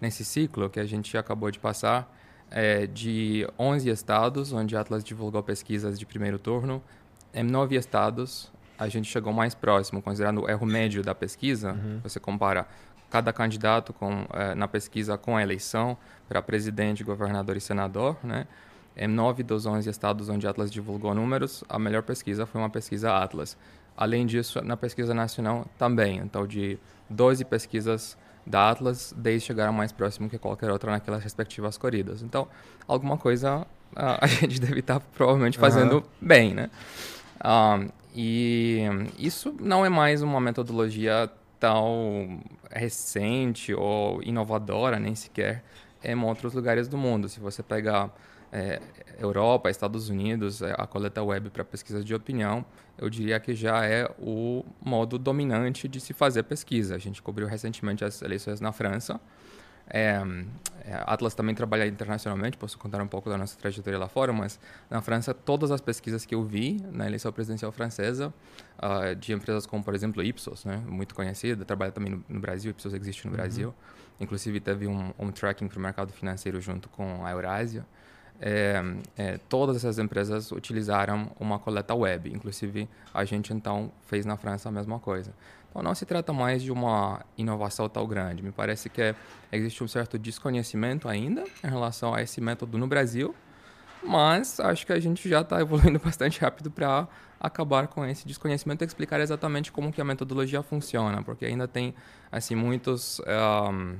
nesse 0.00 0.24
ciclo 0.24 0.70
que 0.70 0.78
a 0.78 0.84
gente 0.84 1.16
acabou 1.18 1.50
de 1.50 1.58
passar, 1.58 2.14
é, 2.50 2.86
de 2.86 3.46
11 3.58 3.90
estados 3.90 4.52
onde 4.52 4.76
a 4.76 4.80
Atlas 4.80 5.04
divulgou 5.04 5.42
pesquisas 5.42 5.98
de 5.98 6.06
primeiro 6.06 6.38
turno, 6.38 6.82
em 7.34 7.42
nove 7.42 7.76
estados 7.76 8.50
a 8.78 8.88
gente 8.88 9.10
chegou 9.10 9.32
mais 9.32 9.54
próximo, 9.56 10.00
considerando 10.00 10.42
o 10.42 10.48
erro 10.48 10.64
médio 10.64 11.02
da 11.02 11.14
pesquisa. 11.14 11.72
Uhum. 11.72 12.00
Você 12.04 12.20
compara 12.20 12.68
cada 13.10 13.32
candidato 13.32 13.92
com, 13.92 14.26
é, 14.32 14.54
na 14.54 14.68
pesquisa 14.68 15.16
com 15.16 15.36
a 15.36 15.42
eleição 15.42 15.96
para 16.28 16.42
presidente, 16.42 17.02
governador 17.02 17.56
e 17.56 17.60
senador, 17.60 18.16
né? 18.22 18.46
Em 18.96 19.06
nove 19.06 19.42
dos 19.42 19.64
11 19.64 19.88
estados 19.88 20.28
onde 20.28 20.46
a 20.46 20.50
Atlas 20.50 20.70
divulgou 20.70 21.14
números, 21.14 21.62
a 21.68 21.78
melhor 21.78 22.02
pesquisa 22.02 22.44
foi 22.46 22.60
uma 22.60 22.68
pesquisa 22.68 23.16
Atlas. 23.16 23.56
Além 23.96 24.26
disso, 24.26 24.60
na 24.64 24.76
pesquisa 24.76 25.14
nacional 25.14 25.66
também. 25.78 26.18
Então, 26.18 26.46
de 26.46 26.78
12 27.08 27.44
pesquisas 27.44 28.18
da 28.44 28.70
Atlas, 28.70 29.14
10 29.16 29.42
chegaram 29.42 29.72
mais 29.72 29.92
próximo 29.92 30.28
que 30.28 30.38
qualquer 30.38 30.70
outra 30.70 30.90
naquelas 30.90 31.22
respectivas 31.22 31.78
corridas. 31.78 32.22
Então, 32.22 32.48
alguma 32.88 33.16
coisa 33.16 33.66
a, 33.94 34.24
a 34.24 34.26
gente 34.26 34.60
deve 34.60 34.80
estar 34.80 35.00
provavelmente 35.00 35.58
fazendo 35.58 35.96
uhum. 35.96 36.02
bem, 36.20 36.54
né? 36.54 36.70
Um, 37.44 37.88
e 38.14 38.84
isso 39.18 39.54
não 39.60 39.86
é 39.86 39.88
mais 39.88 40.22
uma 40.22 40.40
metodologia 40.40 41.30
tão 41.58 42.40
recente 42.70 43.74
ou 43.74 44.22
inovadora, 44.22 44.98
nem 44.98 45.14
sequer 45.14 45.64
em 46.02 46.14
outros 46.22 46.54
lugares 46.54 46.88
do 46.88 46.96
mundo. 46.96 47.28
Se 47.28 47.40
você 47.40 47.62
pegar 47.62 48.14
é, 48.52 48.80
Europa, 49.18 49.70
Estados 49.70 50.08
Unidos, 50.08 50.62
é, 50.62 50.74
a 50.76 50.86
coleta 50.86 51.22
web 51.22 51.50
para 51.50 51.64
pesquisa 51.64 52.02
de 52.02 52.14
opinião, 52.14 52.64
eu 52.96 53.10
diria 53.10 53.38
que 53.38 53.54
já 53.54 53.84
é 53.84 54.10
o 54.18 54.64
modo 54.84 55.18
dominante 55.18 55.88
de 55.88 56.00
se 56.00 56.12
fazer 56.12 56.44
pesquisa. 56.44 56.94
A 56.94 56.98
gente 56.98 57.20
cobriu 57.20 57.46
recentemente 57.46 58.04
as 58.04 58.22
eleições 58.22 58.60
na 58.60 58.72
França. 58.72 59.20
É, 59.90 60.22
é, 60.84 61.02
Atlas 61.06 61.34
também 61.34 61.54
trabalha 61.54 61.86
internacionalmente, 61.86 62.56
posso 62.56 62.78
contar 62.78 63.00
um 63.02 63.06
pouco 63.06 63.28
da 63.28 63.36
nossa 63.36 63.58
trajetória 63.58 63.98
lá 63.98 64.08
fora, 64.08 64.32
mas 64.32 64.58
na 64.88 65.02
França, 65.02 65.34
todas 65.34 65.70
as 65.70 65.80
pesquisas 65.80 66.24
que 66.24 66.34
eu 66.34 66.42
vi 66.42 66.82
na 66.92 67.06
eleição 67.06 67.30
presidencial 67.30 67.70
francesa, 67.72 68.32
uh, 68.78 69.14
de 69.14 69.32
empresas 69.32 69.66
como, 69.66 69.84
por 69.84 69.94
exemplo, 69.94 70.22
Ipsos, 70.22 70.64
né, 70.64 70.82
muito 70.86 71.14
conhecida, 71.14 71.64
trabalha 71.64 71.92
também 71.92 72.12
no, 72.12 72.24
no 72.28 72.40
Brasil, 72.40 72.70
Ipsos 72.70 72.94
existe 72.94 73.26
no 73.26 73.32
uhum. 73.32 73.36
Brasil, 73.36 73.74
inclusive 74.18 74.60
teve 74.60 74.86
um, 74.86 75.12
um 75.18 75.30
tracking 75.30 75.68
para 75.68 75.78
o 75.78 75.82
mercado 75.82 76.12
financeiro 76.12 76.60
junto 76.60 76.88
com 76.88 77.24
a 77.24 77.30
Eurásia 77.30 77.84
é, 78.40 78.82
é, 79.16 79.38
todas 79.48 79.76
essas 79.76 79.98
empresas 79.98 80.52
utilizaram 80.52 81.30
uma 81.38 81.58
coleta 81.58 81.94
web. 81.94 82.32
Inclusive, 82.32 82.88
a 83.12 83.24
gente 83.24 83.52
então 83.52 83.90
fez 84.06 84.24
na 84.24 84.36
França 84.36 84.68
a 84.68 84.72
mesma 84.72 84.98
coisa. 84.98 85.32
Então, 85.70 85.82
não 85.82 85.94
se 85.94 86.04
trata 86.06 86.32
mais 86.32 86.62
de 86.62 86.72
uma 86.72 87.20
inovação 87.36 87.88
tão 87.88 88.06
grande. 88.06 88.42
Me 88.42 88.50
parece 88.50 88.88
que 88.88 89.14
existe 89.52 89.84
um 89.84 89.88
certo 89.88 90.18
desconhecimento 90.18 91.08
ainda 91.08 91.44
em 91.62 91.68
relação 91.68 92.14
a 92.14 92.22
esse 92.22 92.40
método 92.40 92.78
no 92.78 92.86
Brasil, 92.86 93.34
mas 94.02 94.58
acho 94.60 94.86
que 94.86 94.92
a 94.92 95.00
gente 95.00 95.28
já 95.28 95.40
está 95.40 95.60
evoluindo 95.60 95.98
bastante 96.04 96.40
rápido 96.40 96.70
para 96.70 97.06
acabar 97.40 97.86
com 97.86 98.04
esse 98.04 98.26
desconhecimento 98.26 98.82
e 98.82 98.86
explicar 98.86 99.20
exatamente 99.20 99.70
como 99.70 99.92
que 99.92 100.00
a 100.00 100.04
metodologia 100.04 100.62
funciona, 100.62 101.22
porque 101.22 101.44
ainda 101.44 101.68
tem 101.68 101.94
assim 102.32 102.54
muitos 102.54 103.20
um, 103.20 103.96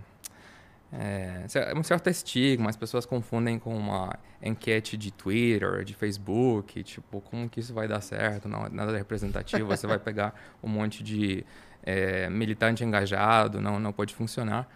é, 0.92 1.44
é 1.54 1.78
um 1.78 1.82
certo 1.82 2.08
estigma, 2.08 2.70
as 2.70 2.76
pessoas 2.76 3.04
confundem 3.04 3.58
com 3.58 3.76
uma 3.76 4.18
enquete 4.42 4.96
de 4.96 5.10
Twitter, 5.10 5.84
de 5.84 5.94
Facebook, 5.94 6.82
tipo, 6.82 7.20
como 7.20 7.48
que 7.48 7.60
isso 7.60 7.74
vai 7.74 7.86
dar 7.86 8.00
certo? 8.00 8.48
Não, 8.48 8.68
nada 8.70 8.96
representativo, 8.96 9.66
você 9.66 9.86
vai 9.86 9.98
pegar 10.00 10.34
um 10.62 10.68
monte 10.68 11.02
de 11.02 11.44
é, 11.82 12.30
militante 12.30 12.84
engajado, 12.84 13.60
não, 13.60 13.78
não 13.78 13.92
pode 13.92 14.14
funcionar. 14.14 14.68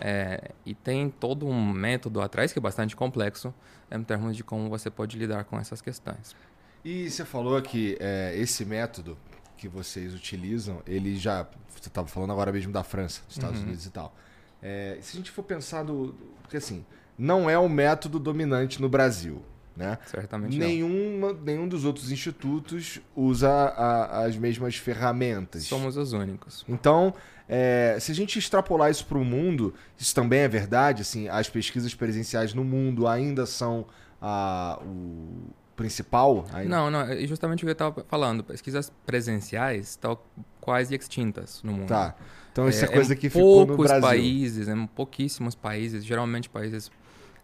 É, 0.00 0.52
e 0.64 0.74
tem 0.74 1.10
todo 1.10 1.46
um 1.46 1.72
método 1.72 2.20
atrás 2.20 2.52
que 2.52 2.58
é 2.58 2.62
bastante 2.62 2.94
complexo 2.94 3.52
em 3.90 4.02
termos 4.02 4.36
de 4.36 4.44
como 4.44 4.68
você 4.68 4.90
pode 4.90 5.18
lidar 5.18 5.44
com 5.44 5.58
essas 5.58 5.82
questões. 5.82 6.36
E 6.84 7.10
você 7.10 7.24
falou 7.24 7.60
que 7.60 7.96
é, 8.00 8.32
esse 8.36 8.64
método 8.64 9.18
que 9.56 9.68
vocês 9.68 10.14
utilizam, 10.14 10.80
ele 10.86 11.16
já. 11.16 11.46
Você 11.68 11.88
estava 11.88 12.06
falando 12.06 12.30
agora 12.30 12.52
mesmo 12.52 12.72
da 12.72 12.84
França, 12.84 13.22
dos 13.26 13.36
Estados 13.36 13.58
uhum. 13.58 13.66
Unidos 13.66 13.84
e 13.84 13.90
tal. 13.90 14.14
É, 14.62 14.98
se 15.00 15.16
a 15.16 15.18
gente 15.18 15.30
for 15.30 15.42
pensar 15.42 15.82
do. 15.82 16.14
Porque 16.42 16.56
assim, 16.56 16.84
não 17.18 17.48
é 17.48 17.58
o 17.58 17.68
método 17.68 18.18
dominante 18.18 18.80
no 18.80 18.88
Brasil. 18.88 19.42
Né? 19.76 19.96
Certamente 20.06 20.58
Nenhuma, 20.58 21.32
não. 21.32 21.40
Nenhum 21.40 21.68
dos 21.68 21.84
outros 21.84 22.10
institutos 22.10 23.00
usa 23.14 23.48
a, 23.48 24.24
as 24.24 24.36
mesmas 24.36 24.74
ferramentas. 24.74 25.62
Somos 25.62 25.96
os 25.96 26.12
únicos. 26.12 26.64
Então, 26.68 27.14
é, 27.48 27.96
se 28.00 28.10
a 28.10 28.14
gente 28.14 28.40
extrapolar 28.40 28.90
isso 28.90 29.06
para 29.06 29.18
o 29.18 29.24
mundo, 29.24 29.72
isso 29.96 30.12
também 30.12 30.40
é 30.40 30.48
verdade. 30.48 31.02
Assim, 31.02 31.28
as 31.28 31.48
pesquisas 31.48 31.94
presenciais 31.94 32.52
no 32.52 32.64
mundo 32.64 33.06
ainda 33.06 33.46
são 33.46 33.86
a, 34.20 34.80
o 34.82 35.52
principal? 35.76 36.44
Ainda? 36.52 36.68
Não, 36.68 36.90
não. 36.90 37.00
É 37.02 37.24
justamente 37.24 37.60
o 37.62 37.66
que 37.66 37.70
eu 37.70 37.72
estava 37.72 38.04
falando. 38.08 38.42
Pesquisas 38.42 38.92
presenciais 39.06 39.90
estão 39.90 40.18
quase 40.60 40.94
extintas 40.94 41.62
no 41.62 41.72
mundo. 41.72 41.88
Tá. 41.88 42.16
Então 42.58 42.68
isso 42.68 42.84
é, 42.84 42.88
é 42.88 42.92
coisa 42.92 43.14
que 43.14 43.30
ficou 43.30 43.64
no 43.64 43.76
Brasil. 43.76 44.02
países, 44.02 44.68
em 44.68 44.86
pouquíssimos 44.88 45.54
países, 45.54 46.04
geralmente 46.04 46.50
países, 46.50 46.90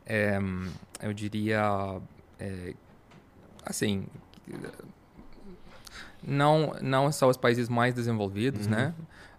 é, 0.05 0.41
eu 1.01 1.13
diria, 1.13 2.01
é, 2.41 2.75
assim, 3.65 4.07
não 6.21 6.75
não 6.83 7.13
são 7.13 7.29
os 7.29 7.37
países 7.37 7.69
mais 7.69 7.95
desenvolvidos, 7.95 8.67
né? 8.67 8.93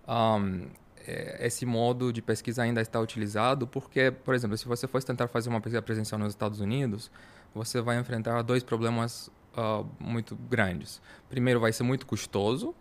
uhum. 0.07 0.43
né? 0.47 0.65
Um, 0.67 0.85
esse 1.39 1.65
modo 1.67 2.11
de 2.11 2.21
pesquisa 2.21 2.63
ainda 2.63 2.81
está 2.81 2.99
utilizado 2.99 3.67
porque, 3.67 4.11
por 4.11 4.33
exemplo, 4.33 4.57
se 4.57 4.65
você 4.65 4.87
fosse 4.87 5.05
tentar 5.05 5.27
fazer 5.27 5.49
uma 5.49 5.61
pesquisa 5.61 5.81
presencial 5.81 6.17
nos 6.17 6.29
Estados 6.29 6.59
Unidos, 6.61 7.11
você 7.53 7.79
vai 7.79 7.99
enfrentar 7.99 8.41
dois 8.41 8.63
problemas 8.63 9.29
uh, 9.55 9.85
muito 9.99 10.35
grandes. 10.49 11.01
Primeiro, 11.29 11.59
vai 11.59 11.71
ser 11.71 11.83
muito 11.83 12.07
custoso, 12.07 12.73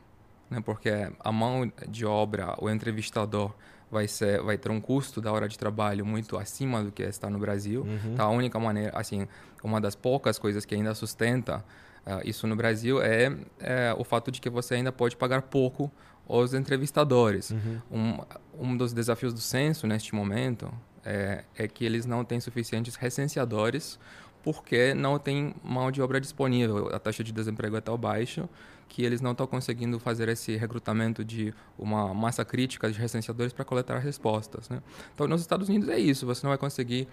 né? 0.55 0.63
porque 0.65 0.91
a 1.19 1.33
mão 1.33 1.71
de 1.89 2.07
obra, 2.07 2.55
o 2.59 2.71
entrevistador 2.71 3.53
vai 3.91 4.09
ser 4.09 4.41
vai 4.43 4.59
ter 4.59 4.71
um 4.71 4.81
custo 4.81 5.21
da 5.21 5.33
hora 5.33 5.49
de 5.49 5.59
trabalho 5.59 6.05
muito 6.05 6.37
acima 6.37 6.83
do 6.83 6.91
que 6.91 7.03
está 7.03 7.31
no 7.31 7.39
Brasil. 7.39 7.83
Uhum. 7.83 8.15
Tá? 8.17 8.25
A 8.25 8.31
única 8.31 8.59
maneira, 8.59 8.91
assim, 8.95 9.27
uma 9.63 9.81
das 9.81 9.95
poucas 9.95 10.39
coisas 10.39 10.65
que 10.65 10.75
ainda 10.75 10.95
sustenta 10.95 11.65
uh, 12.07 12.21
isso 12.25 12.47
no 12.47 12.57
Brasil 12.57 13.01
é, 13.03 13.35
é, 13.61 13.95
o 13.97 14.05
fato 14.05 14.31
de 14.31 14.41
que 14.41 14.51
você 14.51 14.75
ainda 14.75 14.91
pode 14.91 15.17
pagar 15.17 15.43
pouco 15.43 15.91
os 16.27 16.55
entrevistadores. 16.55 17.51
Uhum. 17.51 17.81
Um, 17.91 18.71
um 18.71 18.77
dos 18.77 18.93
desafios 18.93 19.33
do 19.33 19.41
censo 19.41 19.87
neste 19.87 20.15
momento 20.15 20.73
é, 21.05 21.45
é 21.57 21.69
que 21.69 21.85
eles 21.85 22.07
não 22.07 22.25
têm 22.25 22.41
suficientes 22.41 22.97
recenseadores 22.97 23.99
porque 24.43 24.93
não 24.93 25.19
tem 25.19 25.55
mão 25.63 25.91
de 25.91 26.03
obra 26.03 26.21
disponível. 26.21 26.95
A 26.95 26.99
taxa 26.99 27.25
de 27.25 27.33
desemprego 27.33 27.77
é 27.77 27.81
tão 27.81 27.97
baixa 27.97 28.49
que 28.89 29.03
eles 29.03 29.21
não 29.21 29.33
estão 29.33 29.47
conseguindo 29.47 29.99
fazer 29.99 30.29
esse 30.29 30.57
recrutamento 30.57 31.25
de 31.25 31.53
uma 31.79 32.15
massa 32.15 32.45
crítica 32.45 32.91
de 32.91 32.99
recenseadores 32.99 33.53
para 33.53 33.65
coletar 33.65 33.99
respostas. 33.99 34.69
Né? 34.69 34.83
Então, 35.15 35.27
nos 35.27 35.41
Estados 35.41 35.69
Unidos 35.69 35.89
é 35.89 35.99
isso. 35.99 36.27
Você 36.27 36.47
não 36.47 36.51
vai 36.51 36.59
conseguir, 36.59 37.09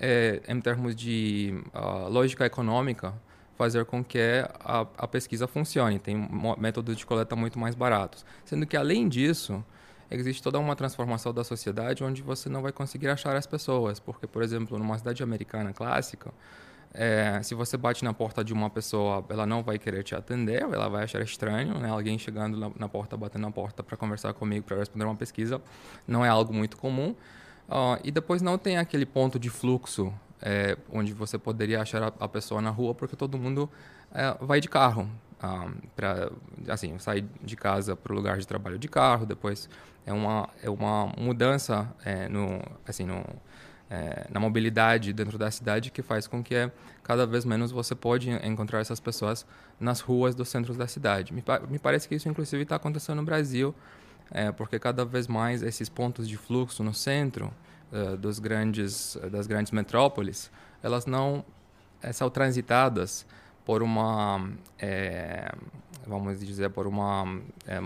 é, 0.00 0.40
em 0.48 0.60
termos 0.60 0.94
de 0.94 1.54
uh, 1.74 2.08
lógica 2.08 2.46
econômica, 2.46 3.14
fazer 3.56 3.84
com 3.84 4.04
que 4.04 4.18
a, 4.60 4.86
a 4.96 5.08
pesquisa 5.08 5.46
funcione. 5.46 5.98
Tem 5.98 6.28
métodos 6.58 6.96
de 6.96 7.04
coleta 7.06 7.34
muito 7.34 7.58
mais 7.58 7.74
baratos. 7.74 8.24
Sendo 8.44 8.66
que, 8.66 8.76
além 8.76 9.08
disso, 9.08 9.64
existe 10.10 10.42
toda 10.42 10.58
uma 10.58 10.76
transformação 10.76 11.32
da 11.32 11.42
sociedade 11.42 12.04
onde 12.04 12.22
você 12.22 12.48
não 12.48 12.62
vai 12.62 12.72
conseguir 12.72 13.08
achar 13.08 13.34
as 13.34 13.46
pessoas. 13.46 13.98
Porque, 13.98 14.26
por 14.26 14.42
exemplo, 14.42 14.78
numa 14.78 14.98
cidade 14.98 15.22
americana 15.22 15.72
clássica, 15.72 16.32
é, 16.94 17.40
se 17.42 17.54
você 17.54 17.76
bate 17.76 18.04
na 18.04 18.14
porta 18.14 18.42
de 18.42 18.52
uma 18.52 18.70
pessoa, 18.70 19.24
ela 19.28 19.46
não 19.46 19.62
vai 19.62 19.78
querer 19.78 20.02
te 20.02 20.14
atender, 20.14 20.62
ela 20.62 20.88
vai 20.88 21.04
achar 21.04 21.20
estranho, 21.20 21.78
né? 21.78 21.90
Alguém 21.90 22.18
chegando 22.18 22.56
na, 22.56 22.70
na 22.78 22.88
porta, 22.88 23.16
batendo 23.16 23.42
na 23.42 23.50
porta 23.50 23.82
para 23.82 23.96
conversar 23.96 24.32
comigo, 24.32 24.64
para 24.64 24.78
responder 24.78 25.04
uma 25.04 25.16
pesquisa, 25.16 25.60
não 26.06 26.24
é 26.24 26.28
algo 26.28 26.52
muito 26.54 26.76
comum. 26.76 27.14
Uh, 27.68 27.98
e 28.04 28.10
depois 28.10 28.40
não 28.40 28.56
tem 28.56 28.78
aquele 28.78 29.04
ponto 29.04 29.38
de 29.38 29.50
fluxo 29.50 30.12
é, 30.40 30.76
onde 30.92 31.12
você 31.12 31.38
poderia 31.38 31.80
achar 31.80 32.02
a, 32.02 32.12
a, 32.20 32.28
pessoa 32.28 32.60
na 32.60 32.70
rua, 32.70 32.94
porque 32.94 33.16
todo 33.16 33.36
mundo 33.38 33.68
é, 34.14 34.36
vai 34.40 34.60
de 34.60 34.68
carro. 34.68 35.08
Um, 35.42 35.74
ah, 36.02 36.30
assim 36.68 36.98
sair 36.98 37.26
de 37.42 37.56
casa 37.56 37.94
para 37.94 38.10
o 38.10 38.16
lugar 38.16 38.38
de 38.38 38.46
trabalho 38.46 38.78
de 38.78 38.88
carro 38.88 39.26
depois 39.26 39.68
é 40.06 40.12
uma 40.12 40.48
é 40.62 40.70
uma 40.70 41.12
mudança 41.18 41.86
é, 42.02 42.26
no 42.26 42.58
assim 42.88 43.04
no 43.04 43.22
é, 43.90 44.26
na 44.30 44.40
mobilidade 44.40 45.12
dentro 45.12 45.38
da 45.38 45.50
cidade 45.50 45.90
que 45.90 46.02
faz 46.02 46.26
com 46.26 46.42
que 46.42 46.70
cada 47.02 47.26
vez 47.26 47.44
menos 47.44 47.70
você 47.70 47.94
pode 47.94 48.30
encontrar 48.30 48.80
essas 48.80 48.98
pessoas 48.98 49.46
nas 49.78 50.00
ruas 50.00 50.34
dos 50.34 50.48
centros 50.48 50.76
da 50.76 50.86
cidade. 50.86 51.32
Me, 51.32 51.42
me 51.68 51.78
parece 51.78 52.08
que 52.08 52.14
isso, 52.14 52.28
inclusive, 52.28 52.62
está 52.62 52.76
acontecendo 52.76 53.18
no 53.18 53.24
Brasil, 53.24 53.74
é, 54.30 54.50
porque 54.50 54.78
cada 54.78 55.04
vez 55.04 55.28
mais 55.28 55.62
esses 55.62 55.88
pontos 55.88 56.28
de 56.28 56.36
fluxo 56.36 56.82
no 56.82 56.92
centro 56.92 57.52
uh, 57.92 58.16
dos 58.16 58.38
grandes, 58.38 59.16
das 59.30 59.46
grandes 59.46 59.70
metrópoles, 59.70 60.50
elas 60.82 61.06
não 61.06 61.44
é, 62.02 62.12
são 62.12 62.28
transitadas 62.28 63.24
por 63.64 63.82
uma 63.82 64.50
é, 64.78 65.52
vamos 66.06 66.40
dizer 66.40 66.70
por 66.70 66.86
uma 66.86 67.40
é, 67.66 67.78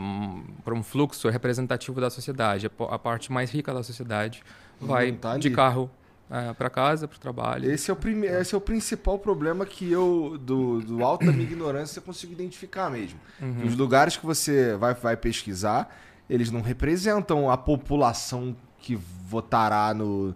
por 0.65 0.73
um 0.73 0.83
fluxo 0.83 1.29
representativo 1.29 2.01
da 2.01 2.11
sociedade. 2.11 2.71
A 2.91 2.99
parte 2.99 3.33
mais 3.33 3.51
rica 3.51 3.73
da 3.73 3.83
sociedade 3.83 4.43
vai 4.81 5.13
tá 5.13 5.39
de 5.39 5.51
carro 5.51 5.91
é, 6.31 6.53
para 6.53 6.71
casa 6.71 7.09
para 7.09 7.17
o 7.17 7.21
trabalho. 7.21 7.71
Esse 7.71 7.91
é 7.91 7.95
o 7.95 7.97
prime 7.97 8.27
esse 8.27 8.55
é 8.55 8.59
o 8.59 8.61
principal 8.61 9.19
problema 9.19 9.65
que 9.67 9.91
eu 9.91 10.39
do, 10.41 10.81
do 10.81 11.05
alto 11.05 11.27
da 11.27 11.33
minha 11.33 11.45
ignorância 11.45 12.01
consigo 12.01 12.33
identificar 12.33 12.91
mesmo. 12.91 13.19
Uhum. 13.41 13.67
os 13.67 13.77
lugares 13.77 14.17
que 14.17 14.25
você 14.25 14.77
vai 14.77 14.95
vai 14.95 15.17
pesquisar 15.17 15.95
eles 16.29 16.51
não 16.51 16.61
representam 16.61 17.51
a 17.51 17.57
população 17.57 18.57
que 18.79 18.95
votará 18.97 19.93
no 19.93 20.35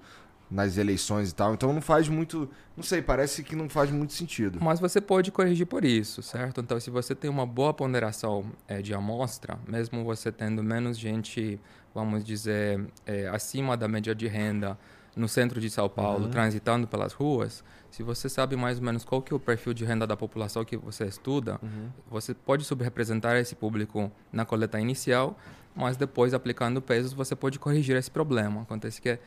nas 0.51 0.77
eleições 0.77 1.31
e 1.31 1.35
tal. 1.35 1.55
Então 1.55 1.73
não 1.73 1.81
faz 1.81 2.09
muito. 2.09 2.49
Não 2.77 2.83
sei, 2.83 3.01
parece 3.03 3.43
que 3.43 3.57
não 3.57 3.69
faz 3.69 3.91
muito 3.91 4.13
sentido. 4.13 4.59
Mas 4.63 4.81
você 4.81 5.01
pode 5.01 5.31
corrigir 5.31 5.67
por 5.67 5.85
isso, 5.85 6.23
certo? 6.23 6.61
Então, 6.61 6.79
se 6.81 6.91
você 6.91 7.15
tem 7.15 7.31
uma 7.31 7.47
boa 7.47 7.73
ponderação 7.73 8.45
é, 8.67 8.83
de 8.83 8.93
amostra, 8.95 9.59
mesmo 9.67 10.05
você 10.05 10.31
tendo 10.33 10.63
menos 10.63 10.99
gente, 10.99 11.61
vamos 11.95 12.25
dizer, 12.25 12.85
é, 13.07 13.29
acima 13.29 13.77
da 13.77 13.89
média 13.89 14.15
de 14.15 14.27
renda 14.27 14.79
no 15.17 15.29
centro 15.29 15.61
de 15.61 15.71
São 15.71 15.89
Paulo, 15.89 16.25
uhum. 16.25 16.31
transitando 16.31 16.89
pelas 16.89 17.13
ruas, 17.13 17.63
se 17.91 18.03
você 18.03 18.29
sabe 18.29 18.57
mais 18.57 18.79
ou 18.79 18.85
menos 18.85 19.05
qual 19.05 19.23
que 19.23 19.33
é 19.33 19.37
o 19.37 19.39
perfil 19.39 19.73
de 19.73 19.85
renda 19.85 20.05
da 20.05 20.17
população 20.17 20.65
que 20.65 20.77
você 20.77 21.05
estuda, 21.05 21.61
uhum. 21.63 21.89
você 22.11 22.35
pode 22.35 22.65
subrepresentar 22.65 23.37
esse 23.37 23.55
público 23.55 24.11
na 24.33 24.45
coleta 24.45 24.81
inicial, 24.81 25.39
mas 25.77 25.97
depois, 25.97 26.35
aplicando 26.35 26.83
pesos, 26.83 27.13
você 27.13 27.35
pode 27.37 27.59
corrigir 27.59 27.97
esse 27.97 28.11
problema. 28.11 28.63
Acontece 28.63 29.01
que 29.01 29.19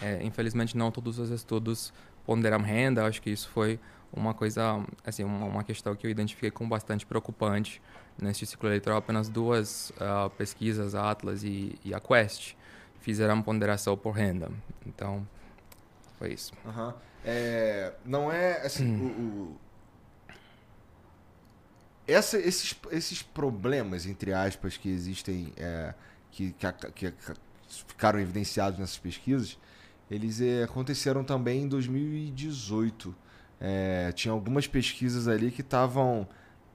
é, 0.00 0.22
infelizmente, 0.22 0.76
não 0.76 0.90
todos 0.90 1.18
os 1.18 1.30
estudos 1.30 1.92
ponderam 2.24 2.60
renda. 2.60 3.04
Acho 3.06 3.20
que 3.22 3.30
isso 3.30 3.48
foi 3.48 3.78
uma 4.12 4.34
coisa, 4.34 4.84
assim, 5.04 5.24
uma, 5.24 5.46
uma 5.46 5.64
questão 5.64 5.94
que 5.94 6.06
eu 6.06 6.10
identifiquei 6.10 6.50
como 6.50 6.70
bastante 6.70 7.04
preocupante 7.06 7.80
neste 8.18 8.46
ciclo 8.46 8.68
eleitoral. 8.68 8.98
Apenas 8.98 9.28
duas 9.28 9.90
uh, 9.90 10.30
pesquisas, 10.30 10.94
a 10.94 11.10
Atlas 11.10 11.44
e, 11.44 11.78
e, 11.84 11.94
a 11.94 12.00
Quest, 12.00 12.54
fizeram 13.00 13.42
ponderação 13.42 13.96
por 13.96 14.12
renda. 14.12 14.50
Então, 14.86 15.26
foi 16.18 16.32
isso. 16.32 16.52
Uhum. 16.64 16.92
É, 17.24 17.92
não 18.04 18.32
é 18.32 18.62
assim. 18.64 18.86
Hum. 18.86 19.06
O, 19.06 19.52
o... 19.52 19.66
Essa, 22.08 22.38
esses, 22.38 22.76
esses 22.92 23.20
problemas, 23.20 24.06
entre 24.06 24.32
aspas, 24.32 24.76
que 24.76 24.88
existem, 24.88 25.52
é, 25.56 25.92
que, 26.30 26.54
que, 26.94 27.10
que, 27.10 27.14
ficaram 27.88 28.20
evidenciados 28.20 28.78
nessas 28.78 28.96
pesquisas, 28.96 29.58
eles 30.10 30.40
é, 30.40 30.64
aconteceram 30.64 31.24
também 31.24 31.62
em 31.62 31.68
2018. 31.68 33.14
É, 33.60 34.12
tinha 34.12 34.32
algumas 34.32 34.66
pesquisas 34.66 35.26
ali 35.28 35.50
que 35.50 35.62
estavam. 35.62 36.26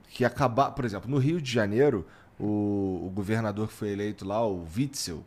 que 0.08 0.24
acabar 0.24 0.72
Por 0.72 0.84
exemplo, 0.84 1.10
no 1.10 1.18
Rio 1.18 1.40
de 1.40 1.50
Janeiro, 1.50 2.06
o, 2.38 3.06
o 3.06 3.12
governador 3.14 3.68
que 3.68 3.74
foi 3.74 3.90
eleito 3.90 4.26
lá, 4.26 4.44
o 4.46 4.66
Witzel, 4.76 5.24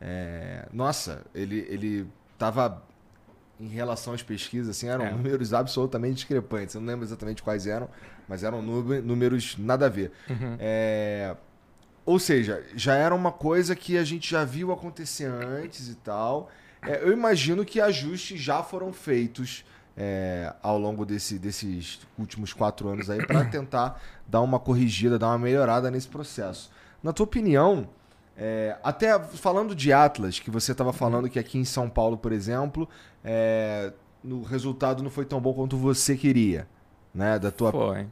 é, 0.00 0.66
nossa, 0.72 1.24
ele, 1.34 1.66
ele 1.68 2.06
tava 2.38 2.82
em 3.58 3.68
relação 3.68 4.14
às 4.14 4.22
pesquisas, 4.22 4.76
assim, 4.76 4.88
eram 4.88 5.04
é. 5.04 5.12
números 5.12 5.52
absolutamente 5.52 6.14
discrepantes. 6.14 6.74
Eu 6.74 6.80
não 6.80 6.88
lembro 6.88 7.04
exatamente 7.04 7.42
quais 7.42 7.66
eram, 7.66 7.88
mas 8.26 8.42
eram 8.42 8.62
números 8.62 9.56
nada 9.58 9.86
a 9.86 9.88
ver. 9.88 10.12
Uhum. 10.28 10.56
É, 10.58 11.36
ou 12.06 12.18
seja, 12.18 12.64
já 12.74 12.94
era 12.94 13.14
uma 13.14 13.30
coisa 13.30 13.76
que 13.76 13.98
a 13.98 14.04
gente 14.04 14.30
já 14.30 14.44
viu 14.44 14.72
acontecer 14.72 15.26
antes 15.26 15.88
e 15.88 15.94
tal. 15.96 16.50
É, 16.82 17.02
eu 17.02 17.12
imagino 17.12 17.64
que 17.64 17.80
ajustes 17.80 18.40
já 18.40 18.62
foram 18.62 18.92
feitos 18.92 19.64
é, 19.96 20.52
ao 20.62 20.78
longo 20.78 21.04
desse, 21.04 21.38
desses 21.38 22.00
últimos 22.18 22.52
quatro 22.52 22.88
anos 22.88 23.10
aí 23.10 23.24
para 23.26 23.44
tentar 23.44 24.00
dar 24.26 24.40
uma 24.40 24.58
corrigida, 24.58 25.18
dar 25.18 25.28
uma 25.28 25.38
melhorada 25.38 25.90
nesse 25.90 26.08
processo. 26.08 26.70
Na 27.02 27.12
tua 27.12 27.24
opinião, 27.24 27.88
é, 28.36 28.76
até 28.82 29.18
falando 29.18 29.74
de 29.74 29.92
Atlas, 29.92 30.38
que 30.38 30.50
você 30.50 30.72
estava 30.72 30.92
falando 30.92 31.28
que 31.28 31.38
aqui 31.38 31.58
em 31.58 31.64
São 31.64 31.90
Paulo, 31.90 32.16
por 32.16 32.32
exemplo, 32.32 32.88
é, 33.22 33.92
o 34.24 34.42
resultado 34.42 35.02
não 35.02 35.10
foi 35.10 35.24
tão 35.24 35.40
bom 35.40 35.52
quanto 35.52 35.76
você 35.76 36.16
queria, 36.16 36.66
né? 37.14 37.38
Da 37.38 37.50
tua 37.50 37.70
foi. 37.70 38.06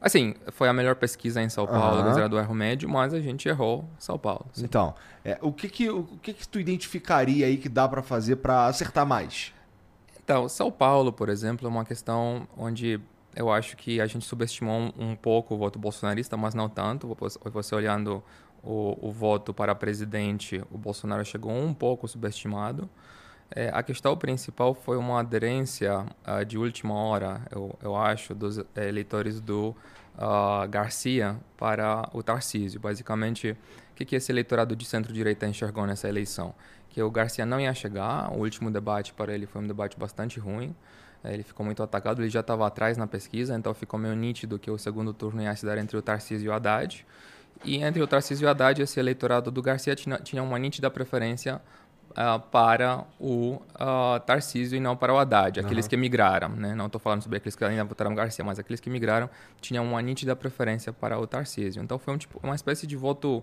Assim, 0.00 0.34
foi 0.52 0.68
a 0.68 0.72
melhor 0.72 0.96
pesquisa 0.96 1.42
em 1.42 1.50
São 1.50 1.66
Paulo, 1.66 2.02
uhum. 2.02 2.28
do 2.28 2.38
erro 2.38 2.54
médio, 2.54 2.88
mas 2.88 3.12
a 3.12 3.20
gente 3.20 3.46
errou 3.48 3.84
São 3.98 4.18
Paulo. 4.18 4.46
Sim. 4.52 4.64
Então, 4.64 4.94
é, 5.22 5.38
o, 5.42 5.52
que 5.52 5.68
que, 5.68 5.90
o 5.90 6.04
que 6.22 6.32
que 6.32 6.48
tu 6.48 6.58
identificaria 6.58 7.46
aí 7.46 7.58
que 7.58 7.68
dá 7.68 7.86
para 7.86 8.02
fazer 8.02 8.36
para 8.36 8.66
acertar 8.66 9.04
mais? 9.04 9.52
Então, 10.22 10.48
São 10.48 10.70
Paulo, 10.70 11.12
por 11.12 11.28
exemplo, 11.28 11.66
é 11.66 11.70
uma 11.70 11.84
questão 11.84 12.48
onde 12.56 12.98
eu 13.36 13.52
acho 13.52 13.76
que 13.76 14.00
a 14.00 14.06
gente 14.06 14.24
subestimou 14.24 14.80
um, 14.80 15.10
um 15.10 15.16
pouco 15.16 15.54
o 15.54 15.58
voto 15.58 15.78
bolsonarista, 15.78 16.36
mas 16.36 16.54
não 16.54 16.68
tanto. 16.68 17.16
Você 17.52 17.74
olhando 17.74 18.22
o, 18.62 19.08
o 19.08 19.12
voto 19.12 19.52
para 19.52 19.74
presidente, 19.74 20.62
o 20.70 20.78
Bolsonaro 20.78 21.24
chegou 21.24 21.52
um 21.52 21.74
pouco 21.74 22.08
subestimado. 22.08 22.88
É, 23.52 23.68
a 23.72 23.82
questão 23.82 24.16
principal 24.16 24.74
foi 24.74 24.96
uma 24.96 25.20
aderência 25.20 26.06
uh, 26.26 26.44
de 26.44 26.56
última 26.56 26.94
hora, 26.94 27.40
eu, 27.50 27.76
eu 27.82 27.96
acho, 27.96 28.32
dos 28.32 28.58
é, 28.58 28.88
eleitores 28.88 29.40
do 29.40 29.74
uh, 30.16 30.68
Garcia 30.68 31.36
para 31.56 32.08
o 32.12 32.22
Tarcísio. 32.22 32.78
Basicamente, 32.78 33.50
o 33.50 33.94
que, 33.96 34.04
que 34.04 34.14
esse 34.14 34.30
eleitorado 34.30 34.76
de 34.76 34.84
centro-direita 34.84 35.46
enxergou 35.46 35.84
nessa 35.84 36.08
eleição? 36.08 36.54
Que 36.88 37.02
o 37.02 37.10
Garcia 37.10 37.44
não 37.44 37.60
ia 37.60 37.74
chegar, 37.74 38.32
o 38.32 38.38
último 38.38 38.70
debate 38.70 39.12
para 39.12 39.34
ele 39.34 39.46
foi 39.46 39.62
um 39.62 39.66
debate 39.66 39.98
bastante 39.98 40.38
ruim, 40.38 40.74
é, 41.24 41.34
ele 41.34 41.42
ficou 41.42 41.66
muito 41.66 41.82
atacado, 41.82 42.22
ele 42.22 42.30
já 42.30 42.40
estava 42.40 42.64
atrás 42.64 42.96
na 42.96 43.08
pesquisa, 43.08 43.56
então 43.56 43.74
ficou 43.74 43.98
meio 43.98 44.14
nítido 44.14 44.60
que 44.60 44.70
o 44.70 44.78
segundo 44.78 45.12
turno 45.12 45.42
ia 45.42 45.54
se 45.56 45.66
dar 45.66 45.76
entre 45.78 45.96
o 45.96 46.02
Tarcísio 46.02 46.46
e 46.46 46.48
o 46.48 46.52
Haddad. 46.52 47.04
E 47.64 47.82
entre 47.82 48.00
o 48.00 48.06
Tarcísio 48.06 48.44
e 48.44 48.46
o 48.46 48.50
Haddad, 48.50 48.80
esse 48.80 48.98
eleitorado 48.98 49.50
do 49.50 49.60
Garcia 49.60 49.94
tinha, 49.94 50.16
tinha 50.18 50.42
uma 50.42 50.58
nítida 50.58 50.90
preferência 50.90 51.60
uh, 52.10 52.40
para 52.50 53.04
o 53.18 53.54
uh, 53.54 54.20
Tarcísio 54.26 54.76
e 54.76 54.80
não 54.80 54.96
para 54.96 55.12
o 55.12 55.18
Haddad, 55.18 55.60
aqueles 55.60 55.84
uhum. 55.84 55.90
que 55.90 55.96
migraram. 55.96 56.48
Né? 56.50 56.74
Não 56.74 56.86
estou 56.86 57.00
falando 57.00 57.22
sobre 57.22 57.38
aqueles 57.38 57.56
que 57.56 57.64
ainda 57.64 57.84
votaram 57.84 58.14
Garcia, 58.14 58.44
mas 58.44 58.58
aqueles 58.58 58.80
que 58.80 58.90
migraram 58.90 59.28
tinham 59.60 59.84
uma 59.84 60.00
nítida 60.02 60.34
preferência 60.34 60.92
para 60.92 61.18
o 61.18 61.26
Tarcísio. 61.26 61.82
Então 61.82 61.98
foi 61.98 62.14
um, 62.14 62.18
tipo, 62.18 62.40
uma 62.42 62.54
espécie 62.54 62.86
de 62.86 62.96
voto 62.96 63.42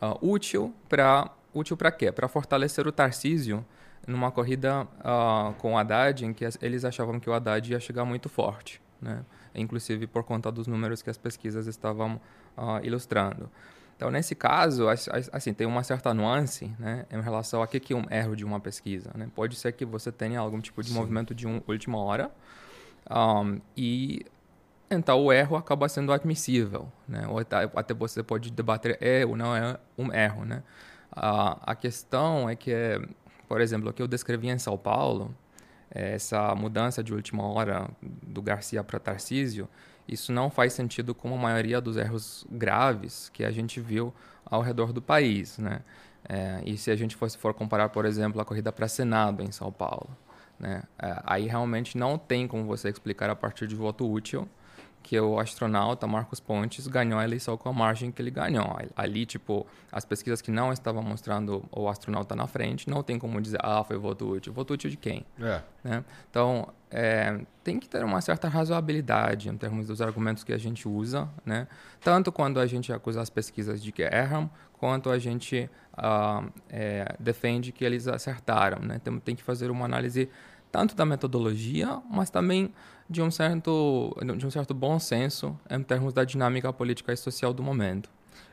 uh, 0.00 0.18
útil 0.26 0.74
para 0.88 1.30
útil 1.54 1.76
para 1.76 1.90
quê? 1.90 2.12
Para 2.12 2.28
fortalecer 2.28 2.86
o 2.86 2.92
Tarcísio 2.92 3.64
numa 4.06 4.30
corrida 4.30 4.86
com 5.58 5.74
o 5.74 5.78
Haddad, 5.78 6.24
em 6.24 6.32
que 6.32 6.46
eles 6.62 6.84
achavam 6.84 7.18
que 7.18 7.28
o 7.28 7.32
Haddad 7.32 7.72
ia 7.72 7.80
chegar 7.80 8.04
muito 8.04 8.28
forte, 8.28 8.80
né? 9.02 9.22
inclusive 9.54 10.06
por 10.06 10.22
conta 10.22 10.52
dos 10.52 10.66
números 10.66 11.02
que 11.02 11.10
as 11.10 11.18
pesquisas 11.18 11.66
estavam 11.66 12.20
ilustrando. 12.82 13.50
Então, 13.98 14.12
nesse 14.12 14.36
caso, 14.36 14.86
assim, 15.32 15.52
tem 15.52 15.66
uma 15.66 15.82
certa 15.82 16.14
nuance 16.14 16.72
né, 16.78 17.04
em 17.10 17.20
relação 17.20 17.60
a 17.60 17.66
que, 17.66 17.80
que 17.80 17.92
é 17.92 17.96
um 17.96 18.04
erro 18.08 18.36
de 18.36 18.44
uma 18.44 18.60
pesquisa. 18.60 19.10
Né? 19.12 19.28
Pode 19.34 19.56
ser 19.56 19.72
que 19.72 19.84
você 19.84 20.12
tenha 20.12 20.38
algum 20.38 20.60
tipo 20.60 20.84
de 20.84 20.90
Sim. 20.90 20.94
movimento 20.94 21.34
de 21.34 21.48
um, 21.48 21.60
última 21.66 21.98
hora 21.98 22.30
um, 23.10 23.60
e 23.76 24.24
então 24.88 25.20
o 25.20 25.32
erro 25.32 25.56
acaba 25.56 25.88
sendo 25.88 26.12
admissível. 26.12 26.86
Né? 27.08 27.26
Ou 27.26 27.40
até, 27.40 27.68
até 27.74 27.92
você 27.92 28.22
pode 28.22 28.52
debater 28.52 28.96
é 29.00 29.26
ou 29.26 29.36
não 29.36 29.56
é 29.56 29.76
um 29.98 30.12
erro. 30.12 30.44
Né? 30.44 30.62
Uh, 31.10 31.58
a 31.60 31.74
questão 31.74 32.48
é 32.48 32.54
que, 32.54 32.72
por 33.48 33.60
exemplo, 33.60 33.90
o 33.90 33.92
que 33.92 34.00
eu 34.00 34.06
descrevi 34.06 34.48
em 34.48 34.58
São 34.58 34.78
Paulo, 34.78 35.34
essa 35.90 36.54
mudança 36.54 37.02
de 37.02 37.12
última 37.12 37.42
hora 37.48 37.90
do 38.00 38.40
Garcia 38.40 38.84
para 38.84 39.00
Tarcísio, 39.00 39.68
isso 40.08 40.32
não 40.32 40.50
faz 40.50 40.72
sentido 40.72 41.14
com 41.14 41.34
a 41.34 41.36
maioria 41.36 41.80
dos 41.80 41.96
erros 41.96 42.46
graves 42.50 43.28
que 43.28 43.44
a 43.44 43.50
gente 43.50 43.80
viu 43.80 44.12
ao 44.44 44.62
redor 44.62 44.92
do 44.92 45.02
país, 45.02 45.58
né? 45.58 45.80
É, 46.28 46.62
e 46.64 46.76
se 46.76 46.90
a 46.90 46.96
gente 46.96 47.14
fosse 47.14 47.38
for 47.38 47.54
comparar, 47.54 47.88
por 47.90 48.04
exemplo, 48.04 48.40
a 48.40 48.44
corrida 48.44 48.72
para 48.72 48.88
Senado 48.88 49.42
em 49.42 49.52
São 49.52 49.70
Paulo, 49.70 50.08
né? 50.58 50.82
É, 50.98 51.22
aí 51.24 51.46
realmente 51.46 51.96
não 51.96 52.18
tem 52.18 52.48
como 52.48 52.64
você 52.64 52.88
explicar 52.88 53.30
a 53.30 53.36
partir 53.36 53.66
de 53.66 53.76
voto 53.76 54.10
útil 54.10 54.48
que 55.02 55.18
o 55.18 55.38
astronauta 55.38 56.06
Marcos 56.06 56.38
Pontes 56.38 56.86
ganhou 56.86 57.18
a 57.18 57.24
eleição 57.24 57.56
com 57.56 57.68
a 57.68 57.72
margem 57.72 58.10
que 58.10 58.20
ele 58.20 58.30
ganhou. 58.30 58.76
Ali, 58.94 59.24
tipo, 59.24 59.66
as 59.90 60.04
pesquisas 60.04 60.42
que 60.42 60.50
não 60.50 60.72
estavam 60.72 61.02
mostrando 61.02 61.64
o 61.72 61.88
astronauta 61.88 62.36
na 62.36 62.46
frente, 62.46 62.90
não 62.90 63.02
tem 63.02 63.18
como 63.18 63.40
dizer, 63.40 63.58
ah, 63.62 63.82
foi 63.82 63.96
voto 63.96 64.28
útil. 64.28 64.52
Voto 64.52 64.74
útil 64.74 64.90
de 64.90 64.96
quem? 64.96 65.24
É. 65.40 65.62
Né? 65.82 66.04
Então, 66.28 66.68
é, 66.90 67.40
tem 67.62 67.78
que 67.78 67.88
ter 67.88 68.04
uma 68.04 68.20
certa 68.20 68.48
razoabilidade 68.48 69.48
em 69.48 69.56
termos 69.56 69.86
dos 69.86 70.00
argumentos 70.00 70.42
que 70.42 70.52
a 70.52 70.58
gente 70.58 70.88
usa, 70.88 71.28
né? 71.44 71.68
Tanto 72.00 72.32
quando 72.32 72.58
a 72.58 72.66
gente 72.66 72.92
acusa 72.92 73.20
as 73.20 73.30
pesquisas 73.30 73.82
de 73.82 73.92
que 73.92 74.02
erram, 74.02 74.50
quanto 74.78 75.10
a 75.10 75.18
gente 75.18 75.68
ah, 75.96 76.44
é, 76.68 77.14
defende 77.18 77.72
que 77.72 77.84
eles 77.84 78.08
acertaram, 78.08 78.80
né? 78.80 78.98
Tem, 78.98 79.18
tem 79.20 79.36
que 79.36 79.42
fazer 79.42 79.70
uma 79.70 79.84
análise 79.84 80.28
tanto 80.70 80.94
da 80.94 81.04
metodologia, 81.04 82.00
mas 82.10 82.30
também 82.30 82.72
de 83.08 83.22
um 83.22 83.30
certo, 83.30 84.14
de 84.36 84.46
um 84.46 84.50
certo 84.50 84.74
bom 84.74 84.98
senso 84.98 85.58
em 85.70 85.82
termos 85.82 86.12
da 86.12 86.24
dinâmica 86.24 86.72
política 86.72 87.12
e 87.12 87.16
social 87.16 87.52
do 87.52 87.62
momento. 87.62 88.10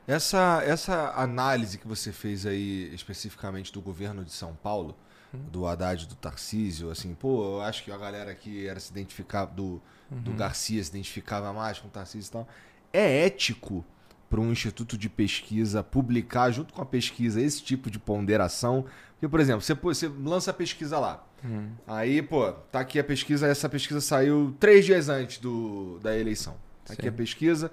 Essa, 0.08 0.62
essa 0.64 1.14
análise 1.16 1.78
que 1.78 1.88
você 1.88 2.12
fez 2.12 2.46
aí 2.46 2.94
especificamente 2.94 3.74
do 3.74 3.82
governo 3.82 4.24
de 4.24 4.32
São 4.32 4.56
Paulo, 4.56 4.96
uhum. 5.36 5.50
do 5.52 5.68
Haddad 5.68 6.08
do 6.08 6.16
Tarcísio, 6.16 6.90
assim, 6.90 7.14
pô, 7.14 7.58
eu 7.58 7.62
acho 7.62 7.84
que 7.84 7.92
a 7.92 7.98
galera 7.98 8.34
que 8.34 8.68
era 8.68 8.80
se 8.80 8.92
identificar 8.92 9.46
do, 9.46 9.82
uhum. 10.12 10.22
do 10.22 10.34
Garcia 10.34 10.84
se 10.84 10.90
identificava 10.90 11.52
mais 11.54 11.80
com 11.80 11.88
o 11.88 11.92
Tarcísio 11.92 12.30
e 12.30 12.32
tal. 12.32 12.48
É 12.92 13.26
ético 13.26 13.86
para 14.30 14.40
um 14.40 14.52
instituto 14.52 14.98
de 14.98 15.10
pesquisa 15.10 15.84
publicar 15.84 16.52
junto 16.52 16.74
com 16.74 16.82
a 16.82 16.86
pesquisa 16.86 17.42
esse 17.42 17.62
tipo 17.64 17.90
de 17.90 18.00
ponderação? 18.00 18.86
Porque, 19.14 19.28
por 19.28 19.40
exemplo, 19.40 19.62
você, 19.62 19.74
você 19.74 20.08
lança 20.08 20.52
a 20.52 20.54
pesquisa 20.54 21.00
lá. 21.00 21.26
Uhum. 21.44 21.70
Aí, 21.88 22.22
pô, 22.22 22.52
tá 22.52 22.80
aqui 22.80 23.00
a 23.00 23.04
pesquisa, 23.04 23.48
essa 23.48 23.70
pesquisa 23.70 24.02
saiu 24.02 24.56
três 24.60 24.86
dias 24.86 25.10
antes 25.10 25.38
do, 25.38 26.00
da 26.02 26.18
eleição. 26.18 26.58
Tá 26.86 26.94
aqui 26.94 27.08
a 27.08 27.12
pesquisa, 27.12 27.72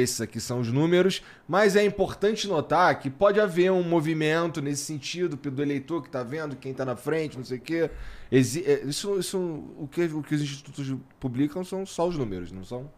esses 0.00 0.20
aqui 0.20 0.40
são 0.40 0.60
os 0.60 0.72
números, 0.72 1.22
mas 1.46 1.76
é 1.76 1.84
importante 1.84 2.46
notar 2.48 2.98
que 2.98 3.10
pode 3.10 3.40
haver 3.40 3.70
um 3.70 3.82
movimento 3.82 4.60
nesse 4.60 4.84
sentido 4.84 5.36
do 5.36 5.62
eleitor 5.62 6.02
que 6.02 6.08
está 6.08 6.22
vendo, 6.22 6.56
quem 6.56 6.72
está 6.72 6.84
na 6.84 6.96
frente, 6.96 7.36
não 7.36 7.44
sei 7.44 7.58
o 7.58 7.60
quê. 7.60 7.90
É, 8.30 8.38
isso, 8.38 9.18
isso 9.18 9.38
o, 9.78 9.88
que, 9.90 10.04
o 10.04 10.22
que 10.22 10.34
os 10.34 10.40
institutos 10.40 10.94
publicam 11.20 11.64
são 11.64 11.84
só 11.84 12.08
os 12.08 12.16
números, 12.16 12.50
não 12.52 12.64
são? 12.64 12.90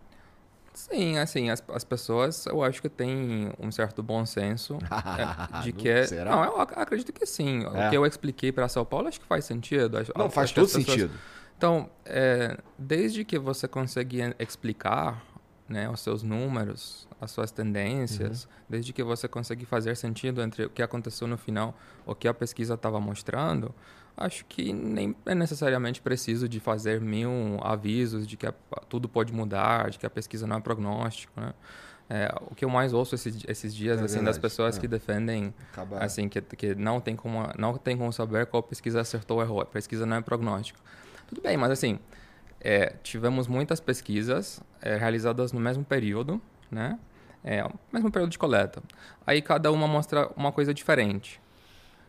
Sim, 0.74 1.18
assim, 1.18 1.50
as, 1.50 1.62
as 1.68 1.84
pessoas 1.84 2.46
eu 2.46 2.62
acho 2.62 2.82
que 2.82 2.88
têm 2.88 3.52
um 3.60 3.70
certo 3.70 4.02
bom 4.02 4.26
senso 4.26 4.76
é, 5.58 5.62
de 5.62 5.72
que. 5.72 5.88
É, 5.88 6.04
Será? 6.04 6.32
Não, 6.32 6.44
eu 6.44 6.60
acredito 6.60 7.12
que 7.12 7.24
sim. 7.24 7.62
É. 7.62 7.68
O 7.68 7.90
que 7.90 7.96
eu 7.96 8.04
expliquei 8.04 8.50
para 8.50 8.68
São 8.68 8.84
Paulo 8.84 9.06
acho 9.06 9.20
que 9.20 9.26
faz 9.26 9.44
sentido. 9.44 9.98
Não, 10.16 10.28
faz 10.28 10.50
todo 10.50 10.66
pessoas... 10.66 10.84
sentido. 10.84 11.14
Então, 11.56 11.88
é, 12.04 12.58
desde 12.76 13.24
que 13.24 13.38
você 13.38 13.68
consegue 13.68 14.20
explicar 14.40 15.24
né, 15.74 15.90
os 15.90 16.00
seus 16.00 16.22
números, 16.22 17.08
as 17.20 17.32
suas 17.32 17.50
tendências, 17.50 18.44
uhum. 18.44 18.50
desde 18.68 18.92
que 18.92 19.02
você 19.02 19.26
consegue 19.26 19.66
fazer 19.66 19.96
sentido 19.96 20.40
entre 20.40 20.66
o 20.66 20.70
que 20.70 20.80
aconteceu 20.80 21.26
no 21.26 21.36
final, 21.36 21.76
o 22.06 22.14
que 22.14 22.28
a 22.28 22.32
pesquisa 22.32 22.74
estava 22.74 23.00
mostrando, 23.00 23.74
acho 24.16 24.44
que 24.44 24.72
nem 24.72 25.16
é 25.26 25.34
necessariamente 25.34 26.00
preciso 26.00 26.48
de 26.48 26.60
fazer 26.60 27.00
mil 27.00 27.58
avisos 27.60 28.24
de 28.24 28.36
que 28.36 28.46
a, 28.46 28.54
tudo 28.88 29.08
pode 29.08 29.32
mudar, 29.32 29.90
de 29.90 29.98
que 29.98 30.06
a 30.06 30.10
pesquisa 30.10 30.46
não 30.46 30.56
é 30.56 30.60
prognóstico, 30.60 31.38
né? 31.40 31.52
É, 32.08 32.30
o 32.50 32.54
que 32.54 32.66
eu 32.66 32.68
mais 32.68 32.92
ouço 32.92 33.14
esses, 33.14 33.42
esses 33.48 33.74
dias 33.74 33.98
é 33.98 34.04
assim 34.04 34.22
das 34.22 34.36
pessoas 34.36 34.76
é. 34.76 34.80
que 34.80 34.86
defendem 34.86 35.54
Acabar. 35.72 36.04
assim 36.04 36.28
que, 36.28 36.38
que 36.42 36.74
não 36.74 37.00
tem 37.00 37.16
como 37.16 37.48
não 37.58 37.78
tem 37.78 37.96
como 37.96 38.12
saber 38.12 38.44
qual 38.44 38.62
pesquisa 38.62 39.00
acertou 39.00 39.38
ou 39.38 39.42
errou 39.42 39.62
a 39.62 39.64
pesquisa 39.64 40.04
não 40.04 40.18
é 40.18 40.20
prognóstico 40.20 40.78
tudo 41.26 41.40
bem 41.40 41.56
mas 41.56 41.70
assim 41.70 41.98
é, 42.64 42.94
tivemos 43.02 43.46
muitas 43.46 43.78
pesquisas 43.78 44.62
é, 44.80 44.96
realizadas 44.96 45.52
no 45.52 45.60
mesmo 45.60 45.84
período, 45.84 46.40
né? 46.70 46.98
É, 47.44 47.62
mesmo 47.92 48.10
período 48.10 48.30
de 48.30 48.38
coleta. 48.38 48.82
Aí 49.26 49.42
cada 49.42 49.70
uma 49.70 49.86
mostra 49.86 50.30
uma 50.34 50.50
coisa 50.50 50.72
diferente. 50.72 51.38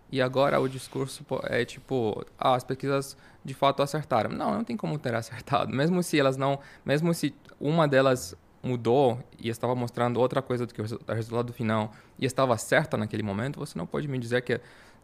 E 0.10 0.22
agora 0.22 0.58
o 0.62 0.70
discurso 0.70 1.26
é 1.44 1.66
tipo, 1.66 2.26
ah, 2.40 2.56
as 2.56 2.64
pesquisas 2.64 3.18
de 3.44 3.54
fato 3.54 3.84
acertaram. 3.84 4.30
Não, 4.30 4.54
não 4.54 4.64
tem 4.64 4.78
como 4.78 4.98
ter 4.98 5.14
acertado. 5.14 5.72
Mesmo 5.76 6.02
se 6.02 6.18
elas 6.18 6.38
não, 6.38 6.58
mesmo 6.86 7.14
se 7.14 7.36
uma 7.60 7.86
delas 7.86 8.34
mudou 8.64 9.20
e 9.38 9.50
estava 9.50 9.76
mostrando 9.76 10.20
outra 10.22 10.42
coisa 10.42 10.66
do 10.66 10.74
que 10.74 10.82
o 10.82 10.86
resultado 11.14 11.52
final 11.52 11.92
e 12.18 12.26
estava 12.26 12.58
certa 12.58 12.96
naquele 12.96 13.22
momento, 13.22 13.60
você 13.60 13.78
não 13.78 13.86
pode 13.86 14.08
me 14.08 14.18
dizer 14.18 14.42
que 14.42 14.60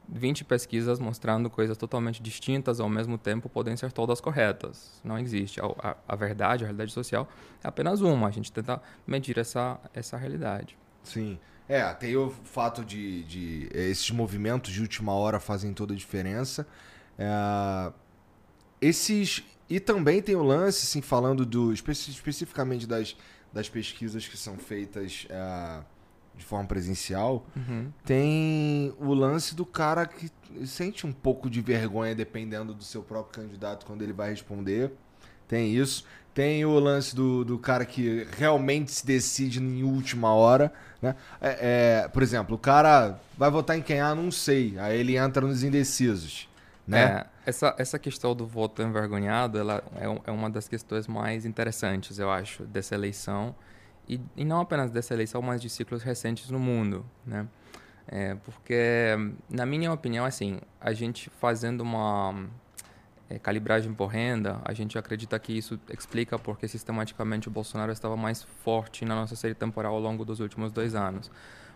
20 0.10 0.44
pesquisas 0.44 1.00
mostrando 1.00 1.50
coisas 1.50 1.78
totalmente 1.78 2.22
distintas 2.22 2.80
ao 2.80 2.90
mesmo 2.90 3.18
tempo 3.18 3.48
podem 3.48 3.76
ser 3.78 3.92
todas 3.92 4.20
corretas. 4.20 5.00
Não 5.04 5.18
existe. 5.18 5.60
A, 5.62 5.66
a, 5.66 5.96
a, 6.08 6.16
verdade, 6.16 6.64
a 6.64 6.68
realidade 6.68 6.92
social 6.92 7.28
é 7.64 7.68
apenas 7.68 8.02
uma. 8.02 8.28
A 8.28 8.32
gente 8.32 8.52
tenta 8.52 8.82
medir 9.08 9.38
essa, 9.38 9.80
essa 9.94 10.18
realidade. 10.18 10.78
Sim. 11.04 11.40
É, 11.68 11.94
tem 11.94 12.16
o 12.18 12.30
fato 12.30 12.84
de, 12.84 13.24
de 13.24 13.70
esses 13.74 14.12
movimentos 14.12 14.74
de 14.74 14.82
última 14.82 15.14
hora 15.14 15.40
fazem 15.40 15.74
toda 15.74 15.94
a 15.94 15.96
diferença. 15.96 16.68
É, 17.18 17.94
esses 18.82 19.44
e 19.72 19.80
também 19.80 20.22
tem 20.22 20.36
o 20.36 20.44
lance, 20.44 20.86
assim, 20.86 21.02
falando 21.02 21.46
do 21.46 21.72
especificamente 21.72 22.86
das, 22.86 23.16
das 23.54 23.70
pesquisas 23.70 24.28
que 24.28 24.36
são 24.36 24.58
feitas 24.58 25.26
é, 25.30 25.80
de 26.36 26.46
forma 26.46 26.65
presencial, 26.65 27.46
uhum. 27.56 27.91
tem 28.06 28.94
o 29.00 29.13
lance 29.13 29.56
do 29.56 29.65
cara 29.65 30.06
que 30.06 30.32
sente 30.65 31.06
um 31.06 31.12
pouco 31.12 31.50
de 31.50 31.62
vergonha 31.62 32.13
dependendo 32.15 32.74
do 32.74 32.84
seu 32.84 33.02
próprio 33.02 33.44
candidato 33.44 33.86
quando 33.86 34.02
ele 34.02 34.13
vai 34.13 34.30
responder. 34.30 34.91
Tem 35.48 35.74
isso. 35.74 36.06
Tem 36.34 36.63
o 36.63 36.80
lance 36.80 37.13
do, 37.13 37.44
do 37.44 37.60
cara 37.60 37.84
que 37.86 38.26
realmente 38.38 38.91
se 38.91 39.06
decide 39.06 39.62
em 39.62 39.84
última 39.84 40.34
hora. 40.34 40.72
Né? 41.02 41.15
É, 41.41 42.04
é, 42.04 42.08
por 42.08 42.24
exemplo, 42.24 42.56
o 42.56 42.60
cara 42.60 43.20
vai 43.38 43.52
votar 43.52 43.78
em 43.78 43.82
quem? 43.82 44.00
Ah, 44.00 44.15
não 44.15 44.32
sei. 44.32 44.80
Aí 44.80 44.98
ele 44.98 45.17
entra 45.17 45.46
nos 45.46 45.62
indecisos. 45.62 46.48
Né? 46.88 47.04
É, 47.04 47.26
essa, 47.46 47.76
essa 47.78 48.00
questão 48.00 48.34
do 48.34 48.46
voto 48.48 48.82
envergonhado 48.82 49.58
ela 49.60 49.84
é, 49.96 50.30
é 50.30 50.32
uma 50.32 50.50
das 50.50 50.67
questões 50.67 51.06
mais 51.06 51.46
interessantes, 51.46 52.17
eu 52.17 52.30
acho, 52.32 52.63
dessa 52.63 52.96
eleição 52.96 53.56
e, 54.12 54.21
e 54.36 54.43
não 54.43 54.60
apenas 54.60 54.91
dessa 54.91 55.13
eleição, 55.13 55.41
mas 55.41 55.62
de 55.62 55.69
ciclos 55.69 56.04
recentes 56.04 56.50
no 56.50 56.60
mundo, 56.60 57.06
né? 57.26 57.47
É, 58.08 58.36
porque, 58.43 59.15
na 59.50 59.65
minha 59.65 59.91
opinião, 59.93 60.26
assim, 60.26 60.60
a 60.82 60.91
gente 60.91 61.30
fazendo 61.30 61.80
uma 61.80 62.45
é, 63.30 63.39
calibragem 63.39 63.93
por 63.93 64.08
renda, 64.08 64.60
a 64.65 64.74
gente 64.74 64.97
acredita 64.97 65.39
que 65.39 65.58
isso 65.58 65.80
explica 65.89 66.38
porque 66.38 66.67
sistematicamente 66.67 67.47
o 67.47 67.52
Bolsonaro 67.52 67.91
estava 67.91 68.17
mais 68.17 68.43
forte 68.43 69.06
na 69.06 69.15
nossa 69.15 69.38
série 69.38 69.56
temporal 69.56 69.93
ao 69.93 70.02
longo 70.02 70.26
dos 70.26 70.41
últimos 70.41 70.74
dois 70.74 70.93
anos. 70.93 71.32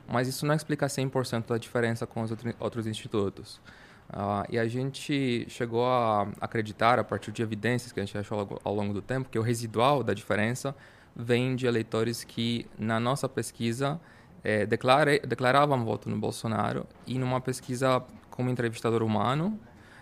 Mas 0.06 0.28
isso 0.28 0.46
não 0.46 0.54
explica 0.54 0.88
100% 0.88 1.48
da 1.48 1.58
diferença 1.58 2.06
com 2.06 2.22
os 2.22 2.32
outros 2.60 2.86
institutos. 2.86 3.62
Uh, 4.10 4.46
e 4.50 4.60
a 4.60 4.68
gente 4.68 5.46
chegou 5.50 5.86
a 5.86 6.28
acreditar, 6.42 7.00
a 7.00 7.04
partir 7.04 7.32
de 7.32 7.42
evidências 7.42 7.94
que 7.94 8.00
a 8.00 8.06
gente 8.06 8.18
achou 8.18 8.60
ao 8.64 8.76
longo 8.76 8.94
do 8.94 9.02
tempo, 9.02 9.30
que 9.30 9.40
o 9.40 9.42
residual 9.42 10.04
da 10.04 10.14
diferença 10.14 10.76
vem 11.16 11.56
de 11.56 11.66
eleitores 11.66 12.24
que, 12.24 12.66
na 12.78 13.00
nossa 13.00 13.30
pesquisa, 13.30 14.00
é, 14.44 14.66
declara, 14.66 15.18
declaravam 15.20 15.86
voto 15.86 16.10
no 16.10 16.18
Bolsonaro 16.18 16.86
e, 17.08 17.18
numa 17.18 17.40
pesquisa 17.40 18.04
como 18.30 18.50
entrevistador 18.50 19.02
humano, 19.02 19.58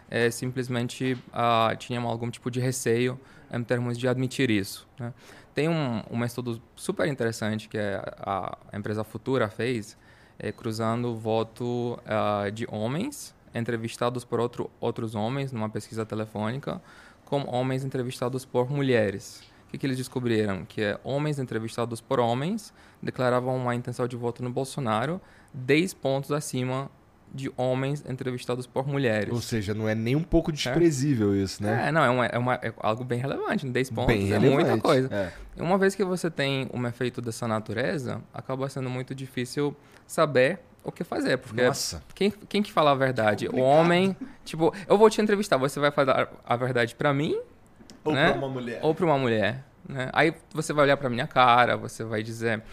é, 0.10 0.30
simplesmente 0.30 1.13
uh, 1.30 1.76
tinham 1.78 2.08
algum 2.08 2.30
tipo 2.30 2.52
de 2.52 2.60
receio 2.60 3.19
em 3.52 3.63
termos 3.63 3.97
de 3.97 4.08
admitir 4.08 4.49
isso. 4.49 4.88
Né? 4.99 5.13
Tem 5.54 5.69
um, 5.69 6.02
um 6.10 6.23
estudo 6.26 6.62
super 6.76 7.08
interessante 7.08 7.69
que 7.69 7.78
a, 7.78 8.58
a 8.71 8.78
empresa 8.78 9.04
Futura 9.04 9.47
fez, 9.47 9.95
é, 10.39 10.52
cruzando 10.52 11.10
o 11.10 11.15
voto 11.15 11.99
uh, 12.02 12.52
de 12.52 12.67
homens 12.69 13.36
entrevistados 13.54 14.26
por 14.26 14.39
outro, 14.39 14.69
outros 14.80 15.13
homens 15.13 15.52
numa 15.52 15.69
pesquisa 15.69 16.06
telefônica 16.06 16.82
com 17.26 17.43
homens 17.47 17.86
entrevistados 17.86 18.43
por 18.43 18.69
mulheres 18.69 19.43
que, 19.74 19.80
que 19.80 19.88
eles 19.88 19.98
descobriram? 19.98 20.66
Que 20.66 20.82
é, 20.82 21.00
homens 21.04 21.40
entrevistados 21.40 22.00
por 22.00 22.20
homens 22.20 22.72
declaravam 23.02 23.56
uma 23.58 23.74
intenção 23.74 24.08
de 24.08 24.16
voto 24.16 24.44
no 24.44 24.52
Bolsonaro 24.52 25.20
10 25.52 25.96
pontos 25.96 26.32
acima 26.32 26.92
de 27.34 27.52
homens 27.58 28.04
entrevistados 28.08 28.68
por 28.68 28.88
mulheres. 28.88 29.34
Ou 29.34 29.42
seja, 29.42 29.74
não 29.74 29.90
é 29.90 29.96
nem 29.96 30.16
um 30.16 30.22
pouco 30.22 30.52
desprezível 30.52 31.34
é? 31.34 31.38
isso, 31.38 31.64
né? 31.64 31.88
É, 31.88 31.92
não, 31.92 32.04
é, 32.04 32.10
uma, 32.10 32.26
é, 32.28 32.38
uma, 32.38 32.54
é 32.62 32.72
algo 32.78 33.04
bem 33.04 33.20
relevante. 33.20 33.68
10 33.68 33.90
pontos 33.90 34.14
bem 34.14 34.32
é 34.32 34.38
relevante. 34.38 34.70
muita 34.70 34.80
coisa. 34.80 35.10
É. 35.12 35.32
Uma 35.60 35.80
vez 35.80 35.96
que 35.96 36.04
você 36.04 36.30
tem 36.30 36.70
um 36.72 36.86
efeito 36.86 37.20
dessa 37.20 37.48
natureza, 37.48 38.22
acaba 38.32 38.70
sendo 38.70 38.92
muito 38.92 39.16
difícil 39.16 39.76
saber 40.06 40.60
o 40.84 40.92
que 40.92 41.04
fazer. 41.04 41.40
Porque 41.40 41.64
Nossa. 41.64 42.04
Quem, 42.14 42.30
quem 42.48 42.62
que 42.62 42.72
fala 42.72 42.92
a 42.92 42.96
verdade? 42.96 43.48
O 43.48 43.58
homem, 43.58 44.16
tipo, 44.46 44.72
eu 44.88 45.00
vou 45.00 45.10
te 45.10 45.20
entrevistar, 45.20 45.58
você 45.58 45.80
vai 45.80 45.90
falar 45.90 46.32
a 46.46 46.56
verdade 46.56 46.94
para 46.94 47.12
mim 47.12 47.42
ou 48.04 48.13
né? 48.13 48.30
para 48.30 48.38
uma 48.38 48.50
mulher. 48.50 48.80
Ou 48.82 48.96
para 48.96 49.06
uma 49.06 49.18
mulher. 49.18 49.63
Né? 49.88 50.10
Aí 50.13 50.34
você 50.54 50.74
vai 50.74 50.86
olhar 50.86 50.98
para 50.98 51.10
minha 51.10 51.28
cara, 51.28 51.76
você 51.76 52.04
vai 52.04 52.24
dizer, 52.24 52.63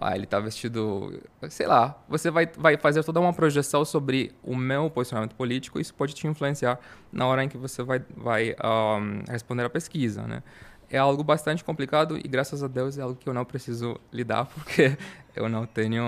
ah, 0.00 0.14
ele 0.14 0.26
tá 0.26 0.38
vestido, 0.38 1.20
sei 1.48 1.66
lá. 1.66 1.98
Você 2.08 2.30
vai, 2.30 2.46
vai 2.56 2.76
fazer 2.76 3.02
toda 3.04 3.20
uma 3.20 3.32
projeção 3.32 3.84
sobre 3.84 4.32
o 4.42 4.54
meu 4.54 4.88
posicionamento 4.90 5.34
político 5.34 5.78
e 5.78 5.82
isso 5.82 5.94
pode 5.94 6.14
te 6.14 6.26
influenciar 6.26 6.78
na 7.12 7.26
hora 7.26 7.42
em 7.44 7.48
que 7.48 7.58
você 7.58 7.82
vai, 7.82 8.02
vai 8.16 8.54
um, 8.64 9.22
responder 9.28 9.64
a 9.64 9.70
pesquisa, 9.70 10.22
né? 10.26 10.42
É 10.90 10.98
algo 10.98 11.22
bastante 11.22 11.62
complicado 11.62 12.18
e 12.18 12.26
graças 12.26 12.62
a 12.62 12.68
Deus 12.68 12.98
é 12.98 13.02
algo 13.02 13.14
que 13.14 13.28
eu 13.28 13.32
não 13.32 13.44
preciso 13.44 13.98
lidar 14.12 14.46
porque 14.52 14.98
eu 15.34 15.48
não 15.48 15.64
tenho 15.64 16.04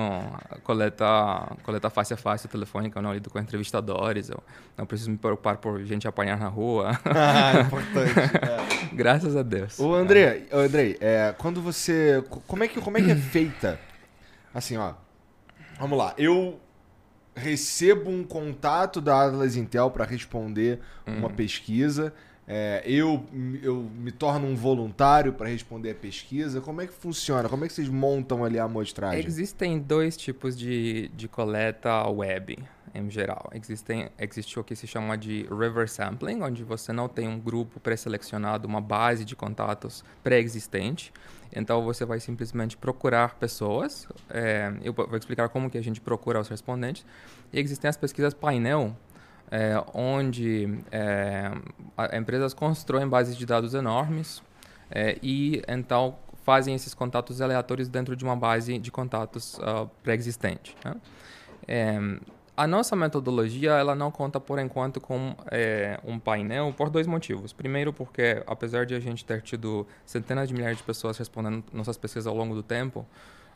coleta 0.65 1.07
coleta 1.63 1.89
face 1.89 2.13
a 2.13 2.17
face 2.17 2.49
telefônica, 2.49 2.99
eu 2.99 3.03
não 3.03 3.15
lido 3.15 3.31
com 3.31 3.39
entrevistadores, 3.39 4.29
eu 4.29 4.43
não 4.77 4.85
preciso 4.85 5.11
me 5.11 5.17
preocupar 5.17 5.59
por 5.59 5.83
gente 5.85 6.09
apanhar 6.09 6.39
na 6.39 6.49
rua. 6.49 6.99
Ah, 7.15 7.61
importante. 7.61 8.19
É. 8.19 8.89
graças 8.95 9.37
a 9.37 9.43
Deus. 9.43 9.79
O 9.79 9.95
André, 9.95 10.47
é. 10.51 10.57
André, 10.57 10.97
é, 11.01 11.35
quando 11.39 11.63
você, 11.63 12.25
como 12.47 12.65
é 12.65 12.69
que 12.69 12.81
como 12.81 12.99
é 12.99 13.03
que 13.03 13.11
é 13.11 13.17
feita? 13.17 13.79
Assim, 14.53 14.77
ó. 14.77 14.95
Vamos 15.79 15.97
lá. 15.97 16.15
Eu 16.19 16.59
recebo 17.35 18.11
um 18.11 18.25
contato 18.25 19.01
da 19.01 19.27
Atlas 19.27 19.57
Intel 19.57 19.91
para 19.91 20.05
responder 20.05 20.81
uma 21.07 21.29
hum. 21.29 21.35
pesquisa 21.35 22.13
é, 22.47 22.83
eu, 22.85 23.25
eu 23.63 23.89
me 23.97 24.11
torno 24.11 24.47
um 24.47 24.57
voluntário 24.57 25.33
para 25.33 25.49
responder 25.49 25.93
a 25.93 25.95
pesquisa? 25.95 26.61
Como 26.61 26.81
é 26.81 26.87
que 26.87 26.93
funciona? 26.93 27.49
Como 27.49 27.65
é 27.65 27.69
que 27.69 27.75
vocês 27.75 27.89
montam 27.89 28.45
ali 28.45 28.59
a 28.59 28.65
amostragem? 28.65 29.25
Existem 29.25 29.79
dois 29.79 30.17
tipos 30.17 30.59
de, 30.59 31.09
de 31.15 31.29
coleta 31.29 32.09
web, 32.09 32.59
em 32.93 33.11
geral. 33.11 33.49
Existem, 33.55 34.11
existe 34.19 34.59
o 34.59 34.65
que 34.65 34.75
se 34.75 34.87
chama 34.89 35.17
de 35.17 35.43
river 35.45 35.89
sampling, 35.89 36.43
onde 36.43 36.65
você 36.65 36.93
não 36.93 37.09
tem 37.09 37.29
um 37.29 37.39
grupo 37.39 37.79
pré-selecionado, 37.79 38.67
uma 38.67 38.81
base 38.81 39.25
de 39.25 39.37
contatos 39.37 40.05
pré-existente. 40.23 41.13
Então 41.55 41.85
você 41.85 42.05
vai 42.05 42.19
simplesmente 42.19 42.77
procurar 42.77 43.37
pessoas. 43.37 44.09
É, 44.29 44.73
eu 44.83 44.93
vou 44.93 45.17
explicar 45.17 45.49
como 45.49 45.71
que 45.71 45.79
a 45.79 45.83
gente 45.83 46.01
procura 46.01 46.41
os 46.41 46.49
respondentes. 46.49 47.07
E 47.53 47.61
existem 47.61 47.89
as 47.89 47.97
pesquisas 47.97 48.35
painel, 48.35 48.97
é, 49.53 49.85
onde 49.93 50.67
é, 50.91 51.53
empresas 52.17 52.55
constroem 52.55 53.07
bases 53.07 53.37
de 53.37 53.45
dados 53.45 53.75
enormes 53.75 54.43
é, 54.91 55.19
e 55.23 55.63
então 55.69 56.17
fazem 56.43 56.75
esses 56.75 56.95
contatos 56.95 57.43
aleatórios 57.43 57.87
dentro 57.87 58.17
de 58.17 58.25
uma 58.25 58.35
base 58.35 58.79
de 58.79 58.91
contatos 58.91 59.59
uh, 59.59 59.89
pré-existente. 60.03 60.75
Né? 60.83 60.95
É, 61.69 61.99
a 62.57 62.67
nossa 62.67 62.97
metodologia 62.97 63.73
ela 63.73 63.95
não 63.95 64.11
conta 64.11 64.41
por 64.41 64.59
enquanto 64.59 65.01
com 65.01 65.37
é, 65.51 66.01
um 66.03 66.19
painel 66.19 66.73
por 66.77 66.91
dois 66.91 67.07
motivos. 67.07 67.53
Primeiro, 67.53 67.93
porque 67.93 68.43
apesar 68.47 68.87
de 68.87 68.95
a 68.95 69.01
gente 69.01 69.25
ter 69.25 69.41
tido 69.43 69.87
centenas 70.05 70.49
de 70.49 70.55
milhares 70.55 70.79
de 70.79 70.83
pessoas 70.83 71.17
respondendo 71.17 71.63
nossas 71.73 71.97
pesquisas 71.97 72.27
ao 72.27 72.35
longo 72.35 72.55
do 72.55 72.63
tempo, 72.63 73.07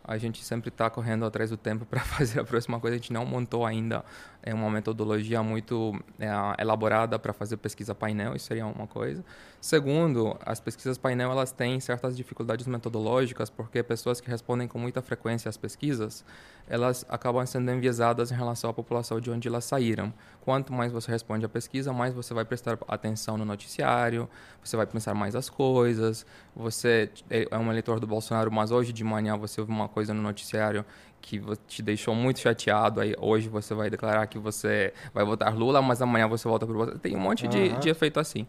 a 0.07 0.17
gente 0.17 0.43
sempre 0.45 0.69
está 0.69 0.89
correndo 0.89 1.25
atrás 1.25 1.51
do 1.51 1.57
tempo 1.57 1.85
para 1.87 2.01
fazer 2.01 2.41
a 2.41 2.45
próxima 2.45 2.79
coisa. 2.79 2.95
A 2.95 2.99
gente 2.99 3.13
não 3.13 3.27
montou 3.27 3.67
ainda 3.67 4.05
é, 4.47 4.55
uma 4.55 4.71
metodologia 4.71 5.43
muito 5.43 6.01
é, 6.21 6.29
elaborada 6.63 7.19
para 7.19 7.33
fazer 7.33 7.57
pesquisa 7.57 7.97
painel, 7.97 8.37
isso 8.37 8.47
seria 8.47 8.65
uma 8.65 8.87
coisa. 8.87 9.25
Segundo, 9.61 10.39
as 10.47 10.61
pesquisas 10.61 10.97
painel 10.97 11.33
elas 11.33 11.51
têm 11.51 11.81
certas 11.81 12.17
dificuldades 12.17 12.69
metodológicas, 12.69 13.51
porque 13.51 13.83
pessoas 13.83 14.21
que 14.21 14.31
respondem 14.31 14.69
com 14.69 14.79
muita 14.79 15.03
frequência 15.03 15.49
às 15.49 15.57
pesquisas, 15.57 16.25
elas 16.69 17.05
acabam 17.09 17.45
sendo 17.45 17.69
enviesadas 17.73 18.31
em 18.31 18.37
relação 18.37 18.71
à 18.71 18.73
população 18.73 19.21
de 19.21 19.29
onde 19.33 19.49
elas 19.49 19.65
saíram. 19.65 20.15
Quanto 20.43 20.73
mais 20.73 20.93
você 20.93 21.11
responde 21.11 21.45
à 21.45 21.49
pesquisa, 21.49 21.93
mais 21.93 22.15
você 22.15 22.33
vai 22.33 22.45
prestar 22.45 22.79
atenção 22.87 23.37
no 23.37 23.45
noticiário, 23.45 24.29
você 24.63 24.77
vai 24.77 24.87
pensar 24.87 25.13
mais 25.13 25.35
as 25.35 25.51
coisas, 25.51 26.25
você 26.55 27.11
é 27.29 27.59
um 27.59 27.69
eleitor 27.69 27.99
do 27.99 28.07
Bolsonaro, 28.07 28.53
mas 28.53 28.71
hoje 28.71 28.93
de 28.93 29.03
manhã 29.03 29.37
você 29.37 29.61
ouve 29.61 29.73
uma 29.73 29.89
coisa 29.89 30.15
no 30.15 30.23
noticiário 30.23 30.85
que 31.27 31.43
te 31.67 31.83
deixou 31.83 32.15
muito 32.15 32.39
chateado, 32.39 33.01
aí 33.01 33.13
hoje 33.19 33.49
você 33.49 33.75
vai 33.75 33.91
declarar 33.91 34.25
que 34.29 34.39
você 34.39 34.95
vai 35.13 35.25
votar 35.25 35.53
Lula, 35.57 35.83
mas 35.83 36.01
amanhã 36.01 36.29
você 36.29 36.49
volta 36.49 36.65
para 36.65 36.77
o 36.77 36.99
Tem 37.01 37.17
um 37.17 37.21
monte 37.21 37.45
uhum. 37.45 37.51
de, 37.51 37.69
de 37.79 37.89
efeito 37.89 38.21
assim. 38.21 38.47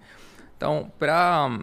Então, 0.56 0.92
para 1.00 1.60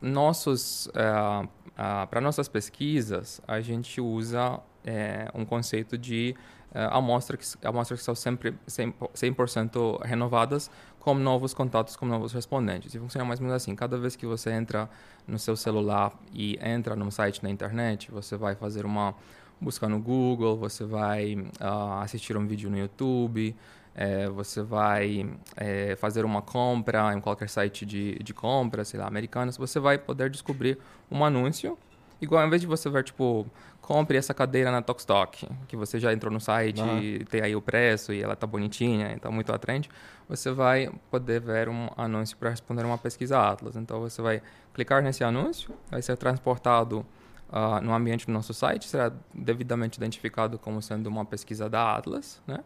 nossos 0.00 0.86
uh, 0.86 1.44
uh, 1.44 2.06
para 2.08 2.18
nossas 2.22 2.48
pesquisas, 2.48 3.42
a 3.46 3.60
gente 3.60 4.00
usa 4.00 4.58
é, 4.86 5.28
um 5.34 5.44
conceito 5.44 5.98
de 5.98 6.34
uh, 6.74 6.96
amostras, 6.96 7.54
que, 7.54 7.66
amostras 7.66 8.00
que 8.00 8.04
são 8.06 8.14
sempre 8.14 8.54
100%, 8.66 9.10
100 9.12 10.08
renovadas 10.08 10.70
com 10.98 11.12
novos 11.12 11.52
contatos, 11.52 11.94
com 11.94 12.06
novos 12.06 12.32
respondentes. 12.32 12.94
E 12.94 12.98
funciona 12.98 13.22
mais 13.22 13.38
ou 13.38 13.44
menos 13.44 13.62
assim. 13.62 13.76
Cada 13.76 13.98
vez 13.98 14.16
que 14.16 14.24
você 14.24 14.50
entra 14.50 14.88
no 15.26 15.38
seu 15.38 15.54
celular 15.56 16.18
e 16.32 16.58
entra 16.62 16.96
num 16.96 17.10
site 17.10 17.42
na 17.42 17.50
internet, 17.50 18.10
você 18.10 18.34
vai 18.34 18.54
fazer 18.54 18.86
uma 18.86 19.14
busca 19.60 19.88
no 19.88 20.00
Google, 20.00 20.56
você 20.56 20.84
vai 20.84 21.34
uh, 21.34 22.00
assistir 22.02 22.36
um 22.36 22.46
vídeo 22.46 22.70
no 22.70 22.78
YouTube, 22.78 23.54
é, 23.94 24.28
você 24.28 24.62
vai 24.62 25.28
é, 25.56 25.96
fazer 25.96 26.24
uma 26.24 26.40
compra 26.40 27.12
em 27.12 27.20
qualquer 27.20 27.48
site 27.48 27.84
de, 27.84 28.14
de 28.22 28.32
compra, 28.32 28.84
sei 28.84 29.00
lá, 29.00 29.08
americanas, 29.08 29.56
você 29.56 29.80
vai 29.80 29.98
poder 29.98 30.30
descobrir 30.30 30.78
um 31.10 31.24
anúncio. 31.24 31.76
Igual, 32.20 32.42
ao 32.42 32.46
invés 32.46 32.60
de 32.60 32.66
você 32.68 32.88
ver, 32.88 33.02
tipo, 33.02 33.44
compre 33.80 34.16
essa 34.16 34.32
cadeira 34.32 34.70
na 34.70 34.82
Tokstok, 34.82 35.48
que 35.66 35.76
você 35.76 35.98
já 35.98 36.12
entrou 36.12 36.32
no 36.32 36.40
site, 36.40 36.80
uhum. 36.80 37.24
tem 37.28 37.40
aí 37.42 37.56
o 37.56 37.62
preço 37.62 38.12
e 38.12 38.22
ela 38.22 38.36
tá 38.36 38.46
bonitinha, 38.46 39.12
então 39.12 39.32
muito 39.32 39.52
atraente, 39.52 39.88
você 40.28 40.52
vai 40.52 40.90
poder 41.10 41.40
ver 41.40 41.68
um 41.68 41.88
anúncio 41.96 42.36
para 42.36 42.50
responder 42.50 42.84
uma 42.84 42.98
pesquisa 42.98 43.40
Atlas. 43.40 43.74
Então 43.76 43.98
você 43.98 44.22
vai 44.22 44.42
clicar 44.74 45.02
nesse 45.02 45.24
anúncio, 45.24 45.74
vai 45.90 46.02
ser 46.02 46.16
transportado 46.16 47.04
uh, 47.50 47.82
no 47.82 47.94
ambiente 47.94 48.26
do 48.26 48.32
nosso 48.32 48.52
site, 48.54 48.86
será 48.86 49.12
devidamente 49.34 49.96
identificado 49.96 50.58
como 50.58 50.80
sendo 50.82 51.06
uma 51.06 51.24
pesquisa 51.24 51.68
da 51.68 51.96
Atlas, 51.96 52.42
né? 52.46 52.60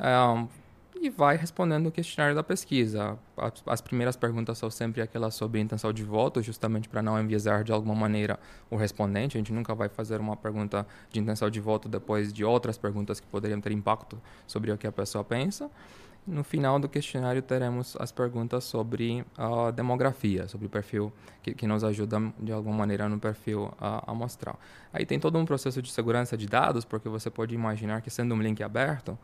Um, 0.00 0.48
e 1.00 1.10
vai 1.10 1.36
respondendo 1.36 1.86
o 1.86 1.92
questionário 1.92 2.34
da 2.34 2.42
pesquisa. 2.42 3.16
As, 3.36 3.62
as, 3.66 3.80
primeiras 3.80 4.16
perguntas 4.16 4.58
são 4.58 4.68
sempre 4.68 5.00
aquelas 5.00 5.34
sobre 5.34 5.60
intenção 5.60 5.92
de 5.92 6.02
voto, 6.02 6.42
justamente 6.42 6.88
para 6.88 7.00
não 7.00 7.20
enviesar 7.20 7.62
de 7.62 7.70
alguma 7.70 7.94
maneira 7.94 8.38
o 8.68 8.76
respondente. 8.76 9.36
A 9.36 9.40
gente 9.40 9.52
nunca 9.52 9.74
vai 9.74 9.88
fazer 9.88 10.20
uma 10.20 10.36
pergunta 10.36 10.86
de 11.10 11.20
intenção 11.20 11.48
de 11.50 11.60
voto 11.60 11.88
depois 11.88 12.32
de 12.32 12.44
outras 12.44 12.76
perguntas 12.76 13.20
que 13.20 13.26
poderiam 13.28 13.60
ter 13.60 13.72
impacto 13.72 14.20
sobre 14.46 14.72
o 14.72 14.78
que 14.78 14.86
a 14.86 14.92
pessoa 14.92 15.22
pensa. 15.22 15.70
No 16.28 16.44
final 16.44 16.78
do 16.78 16.90
questionário 16.90 17.40
teremos 17.40 17.96
as 17.98 18.12
perguntas 18.12 18.64
sobre 18.64 19.24
a 19.36 19.70
demografia, 19.70 20.46
sobre 20.46 20.66
o 20.66 20.70
perfil 20.70 21.10
que, 21.42 21.54
que 21.54 21.66
nos 21.66 21.82
ajuda 21.82 22.20
de 22.38 22.52
alguma 22.52 22.76
maneira 22.76 23.08
no 23.08 23.18
perfil 23.18 23.72
a 23.80 24.10
amostral. 24.10 24.60
Aí 24.92 25.06
tem 25.06 25.18
todo 25.18 25.38
um 25.38 25.46
processo 25.46 25.80
de 25.80 25.90
segurança 25.90 26.36
de 26.36 26.46
dados, 26.46 26.84
porque 26.84 27.08
você 27.08 27.30
pode 27.30 27.54
imaginar 27.54 28.02
que 28.02 28.10
sendo 28.10 28.34
um 28.34 28.42
link 28.42 28.62
aberto, 28.62 29.18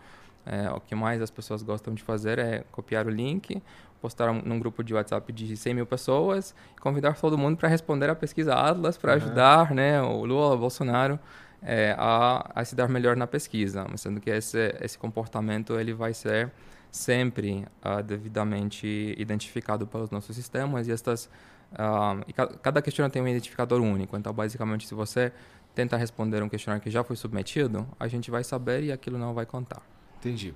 é, 0.47 0.71
o 0.71 0.81
que 0.81 0.95
mais 0.95 1.21
as 1.21 1.31
pessoas 1.31 1.63
gostam 1.63 1.93
de 1.93 2.03
fazer 2.03 2.39
é 2.39 2.65
copiar 2.73 3.07
o 3.07 3.11
link, 3.11 3.63
postar 4.01 4.31
um, 4.31 4.41
num 4.41 4.59
grupo 4.59 4.83
de 4.83 4.95
WhatsApp 4.95 5.31
de 5.31 5.57
100 5.57 5.75
mil 5.75 5.87
pessoas 5.87 6.55
convidar 6.81 7.19
todo 7.19 7.37
mundo 7.37 7.57
para 7.59 7.69
responder 7.69 8.09
a 8.09 8.15
pesquisa 8.15 8.55
Atlas 8.55 8.97
para 8.97 9.13
uhum. 9.13 9.17
ajudar 9.17 9.75
né, 9.75 10.01
o 10.01 10.25
Lula, 10.25 10.55
o 10.55 10.59
Bolsonaro 10.59 11.19
é, 11.63 11.95
a, 11.99 12.51
a, 12.55 12.65
se 12.65 12.75
dar 12.75 12.89
melhor 12.89 13.15
na 13.15 13.27
pesquisa, 13.27 13.87
sendo 13.97 14.21
que 14.21 14.31
esse, 14.31 14.75
esse 14.81 14.99
comportamento 14.99 15.79
ele 15.79 15.93
vai 15.93 16.15
ser 16.15 16.51
sempre 16.95 17.67
uh, 17.85 18.01
devidamente 18.05 19.17
identificado 19.19 19.85
pelos 19.85 20.11
nossos 20.11 20.37
sistemas 20.37 20.87
e 20.87 20.93
estas 20.93 21.25
uh, 21.73 22.23
e 22.29 22.33
ca 22.33 22.47
cada 22.47 22.81
questionário 22.81 23.13
tem 23.13 23.21
um 23.21 23.27
identificador 23.27 23.81
único. 23.81 24.17
Então, 24.17 24.33
basicamente, 24.33 24.87
se 24.87 24.95
você 24.95 25.33
tenta 25.75 25.97
responder 25.97 26.41
um 26.41 26.49
questionário 26.49 26.81
que 26.81 26.91
já 26.91 27.03
foi 27.03 27.17
submetido, 27.17 27.85
a 27.99 28.07
gente 28.07 28.31
vai 28.31 28.45
saber 28.45 28.85
e 28.85 28.93
aquilo 28.93 29.19
não 29.19 29.35
vai 29.35 29.45
contar. 29.45 29.83
Entendi. 30.21 30.55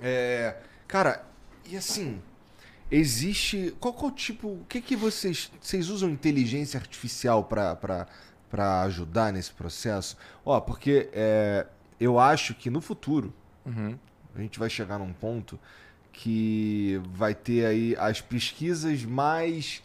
É, 0.00 0.56
cara, 0.86 1.26
e 1.68 1.76
assim, 1.76 2.22
existe. 2.88 3.74
Qual, 3.80 3.92
qual 3.92 4.12
tipo. 4.12 4.46
O 4.46 4.64
que, 4.68 4.80
que 4.80 4.94
vocês. 4.94 5.50
Vocês 5.60 5.90
usam 5.90 6.08
inteligência 6.08 6.78
artificial 6.78 7.42
para 7.42 8.82
ajudar 8.82 9.32
nesse 9.32 9.52
processo? 9.52 10.16
Ó, 10.44 10.60
porque 10.60 11.10
é, 11.12 11.66
eu 11.98 12.20
acho 12.20 12.54
que 12.54 12.70
no 12.70 12.80
futuro 12.80 13.34
uhum. 13.64 13.98
A 14.36 14.42
gente 14.42 14.58
vai 14.58 14.70
chegar 14.70 14.98
num 14.98 15.12
ponto 15.12 15.58
que 16.12 17.00
vai 17.12 17.34
ter 17.34 17.66
aí 17.66 17.96
as 17.98 18.20
pesquisas 18.20 19.04
mais 19.04 19.82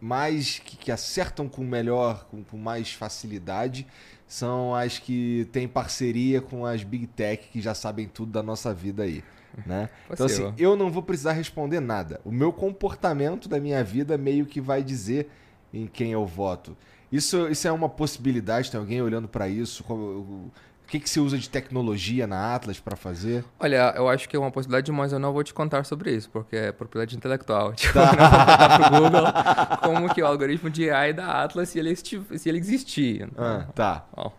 mais 0.00 0.58
que, 0.58 0.76
que 0.76 0.92
acertam 0.92 1.48
com 1.48 1.64
melhor, 1.64 2.26
com, 2.30 2.44
com 2.44 2.58
mais 2.58 2.92
facilidade 2.92 3.86
são 4.26 4.74
as 4.74 4.98
que 4.98 5.48
têm 5.52 5.68
parceria 5.68 6.40
com 6.40 6.66
as 6.66 6.82
big 6.82 7.06
tech 7.06 7.48
que 7.48 7.60
já 7.60 7.74
sabem 7.74 8.08
tudo 8.08 8.32
da 8.32 8.42
nossa 8.42 8.74
vida 8.74 9.02
aí. 9.02 9.22
Né? 9.64 9.88
Então, 10.10 10.26
assim, 10.26 10.52
eu 10.58 10.76
não 10.76 10.90
vou 10.90 11.02
precisar 11.02 11.32
responder 11.32 11.80
nada. 11.80 12.20
O 12.24 12.30
meu 12.30 12.52
comportamento 12.52 13.48
da 13.48 13.60
minha 13.60 13.82
vida 13.84 14.18
meio 14.18 14.44
que 14.44 14.60
vai 14.60 14.82
dizer 14.82 15.28
em 15.72 15.86
quem 15.86 16.12
eu 16.12 16.26
voto. 16.26 16.76
Isso, 17.10 17.48
isso 17.48 17.68
é 17.68 17.72
uma 17.72 17.88
possibilidade? 17.88 18.70
Tem 18.70 18.80
alguém 18.80 19.00
olhando 19.00 19.28
para 19.28 19.48
isso? 19.48 19.84
O 20.84 20.86
que, 20.86 21.00
que 21.00 21.08
você 21.08 21.18
usa 21.18 21.38
de 21.38 21.48
tecnologia 21.48 22.26
na 22.26 22.54
Atlas 22.54 22.78
para 22.78 22.94
fazer? 22.94 23.44
Olha, 23.58 23.94
eu 23.96 24.08
acho 24.08 24.28
que 24.28 24.36
é 24.36 24.38
uma 24.38 24.50
possibilidade, 24.50 24.92
mas 24.92 25.12
eu 25.12 25.18
não 25.18 25.32
vou 25.32 25.42
te 25.42 25.52
contar 25.52 25.84
sobre 25.84 26.14
isso, 26.14 26.28
porque 26.30 26.54
é 26.54 26.72
propriedade 26.72 27.16
intelectual. 27.16 27.72
Tipo, 27.74 27.94
tá. 27.94 28.10
eu 28.12 28.16
não 28.16 28.30
vou 28.30 28.40
contar 28.40 28.78
pro 28.78 29.00
Google 29.00 29.24
como 29.82 30.14
que 30.14 30.22
o 30.22 30.26
algoritmo 30.26 30.70
de 30.70 30.90
AI 30.90 31.12
da 31.12 31.42
Atlas, 31.42 31.70
se 31.70 31.78
ele, 31.78 31.96
se 31.96 32.48
ele 32.48 32.58
existir. 32.58 33.28
Ah, 33.36 33.66
tá. 33.74 34.06
Bom. 34.14 34.32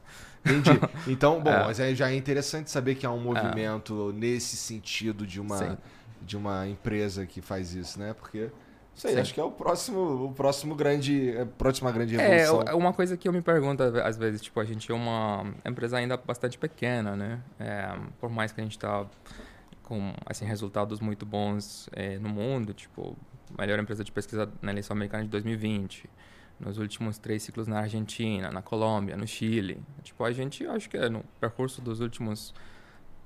Entendi. 0.46 0.80
Então, 1.08 1.42
bom, 1.44 1.50
é. 1.50 1.64
mas 1.66 1.80
é, 1.80 1.94
já 1.96 2.10
é 2.10 2.16
interessante 2.16 2.70
saber 2.70 2.96
que 2.96 3.06
há 3.06 3.12
um 3.12 3.20
movimento 3.20 4.14
é. 4.16 4.20
nesse 4.20 4.56
sentido 4.56 5.26
de 5.26 5.42
uma, 5.42 5.78
de 6.22 6.38
uma 6.38 6.68
empresa 6.68 7.26
que 7.26 7.42
faz 7.42 7.74
isso, 7.74 8.00
né? 8.00 8.14
Porque 8.14 8.52
Sei, 8.96 9.12
Sim. 9.14 9.20
acho 9.20 9.34
que 9.34 9.40
é 9.42 9.44
o 9.44 9.52
próximo, 9.52 10.26
o 10.26 10.32
próximo 10.32 10.74
grande, 10.74 11.38
a 11.38 11.46
próxima 11.46 11.92
grande 11.92 12.16
é, 12.16 12.38
revolução. 12.38 12.74
É, 12.74 12.74
uma 12.74 12.94
coisa 12.94 13.18
que 13.18 13.28
eu 13.28 13.34
me 13.34 13.42
pergunto 13.42 13.84
às 13.84 14.18
vezes, 14.18 14.42
tipo, 14.42 14.58
a 14.58 14.64
gente 14.64 14.90
é 14.90 14.96
uma 14.96 15.54
empresa 15.66 15.98
ainda 15.98 16.16
bastante 16.16 16.58
pequena, 16.58 17.14
né? 17.14 17.42
É, 17.60 17.94
por 18.22 18.30
mais 18.30 18.54
que 18.54 18.62
a 18.62 18.64
gente 18.64 18.80
tá 18.80 19.06
com, 19.84 20.14
assim, 20.26 20.46
resultados 20.46 21.02
muito 21.02 21.26
bons 21.26 21.90
é, 21.92 22.18
no 22.18 22.30
mundo, 22.30 22.74
tipo, 22.74 23.18
melhor 23.60 23.78
empresa 23.80 24.02
de 24.02 24.14
pesquisa 24.14 24.50
na 24.62 24.72
eleição 24.72 24.96
americana 24.96 25.24
de 25.24 25.30
2020, 25.30 26.10
nos 26.58 26.78
últimos 26.78 27.18
três 27.18 27.44
ciclos 27.44 27.68
na 27.68 27.80
Argentina, 27.80 28.50
na 28.50 28.62
Colômbia, 28.62 29.18
no 29.18 29.28
Chile. 29.28 29.78
Tipo, 30.04 30.24
a 30.24 30.32
gente, 30.32 30.66
acho 30.68 30.90
que 30.90 30.96
é 30.96 31.10
no 31.10 31.22
percurso 31.42 31.82
dos 31.82 32.00
últimos 32.00 32.54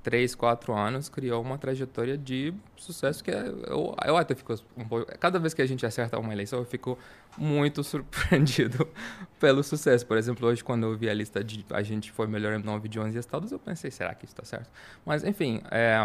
três, 0.02 0.34
quatro 0.34 0.74
anos, 0.74 1.10
criou 1.10 1.42
uma 1.42 1.58
trajetória 1.58 2.18
de 2.18 2.54
sucesso 2.78 3.24
que 3.24 3.32
é, 3.32 3.48
eu, 3.68 3.96
eu 4.06 4.18
até 4.18 4.34
fico 4.34 4.54
um 4.78 4.88
pouco... 4.88 5.06
Cada 5.18 5.40
vez 5.40 5.54
que 5.54 5.62
a 5.62 5.66
gente 5.66 5.86
acerta 5.86 6.18
uma 6.18 6.32
eleição, 6.34 6.60
eu 6.60 6.66
fico 6.66 6.98
muito 7.38 7.84
surpreendido 7.84 8.88
pelo 9.40 9.64
sucesso. 9.64 10.06
Por 10.06 10.18
exemplo, 10.18 10.48
hoje, 10.48 10.64
quando 10.64 10.86
eu 10.86 10.98
vi 10.98 11.10
a 11.10 11.14
lista 11.14 11.44
de 11.44 11.66
a 11.70 11.82
gente 11.82 12.12
foi 12.12 12.28
melhor 12.28 12.58
em 12.58 12.64
9 12.64 12.88
de 12.88 13.00
11 13.00 13.18
estados, 13.18 13.52
eu 13.52 13.60
pensei, 13.60 13.92
será 13.92 14.14
que 14.14 14.26
isso 14.26 14.34
está 14.34 14.46
certo? 14.46 14.70
Mas, 15.06 15.24
enfim, 15.24 15.62
é, 15.70 15.98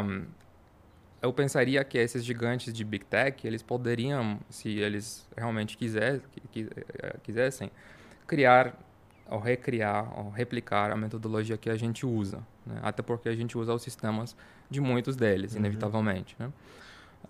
eu 1.23 1.33
pensaria 1.33 1.83
que 1.85 1.97
esses 1.97 2.25
gigantes 2.25 2.73
de 2.73 2.85
Big 2.85 3.05
Tech, 3.07 3.47
eles 3.47 3.63
poderiam, 3.63 4.39
se 4.51 4.69
eles 4.79 5.27
realmente 5.37 5.77
quiser, 5.77 6.21
quisessem, 7.23 7.71
criar 8.27 8.77
ou 9.31 9.39
recriar 9.39 10.19
ou 10.19 10.31
replicar 10.31 10.91
a 10.91 10.97
metodologia 10.97 11.57
que 11.57 11.71
a 11.71 11.77
gente 11.77 12.05
usa. 12.05 12.39
Né? 12.67 12.79
Até 12.83 13.03
porque 13.03 13.29
a 13.29 13.35
gente 13.35 13.57
usa 13.57 13.73
os 13.73 13.83
sistemas 13.83 14.37
de 14.71 14.81
muitos 14.81 15.17
deles, 15.17 15.53
uhum. 15.53 15.61
inevitavelmente. 15.61 16.37
Né? 16.39 16.51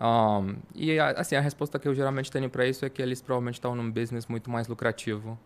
Um, 0.00 0.57
e 0.74 0.98
assim, 0.98 1.37
a 1.37 1.40
resposta 1.40 1.78
que 1.78 1.87
eu 1.87 1.94
geralmente 1.94 2.30
tenho 2.30 2.50
para 2.50 2.66
isso 2.66 2.85
é 2.85 2.90
que 2.90 3.00
eles 3.00 3.22
provavelmente 3.22 3.54
estão 3.54 3.74
num 3.74 3.90
business 3.90 4.26
muito 4.26 4.50
mais 4.50 4.66
lucrativo 4.66 5.38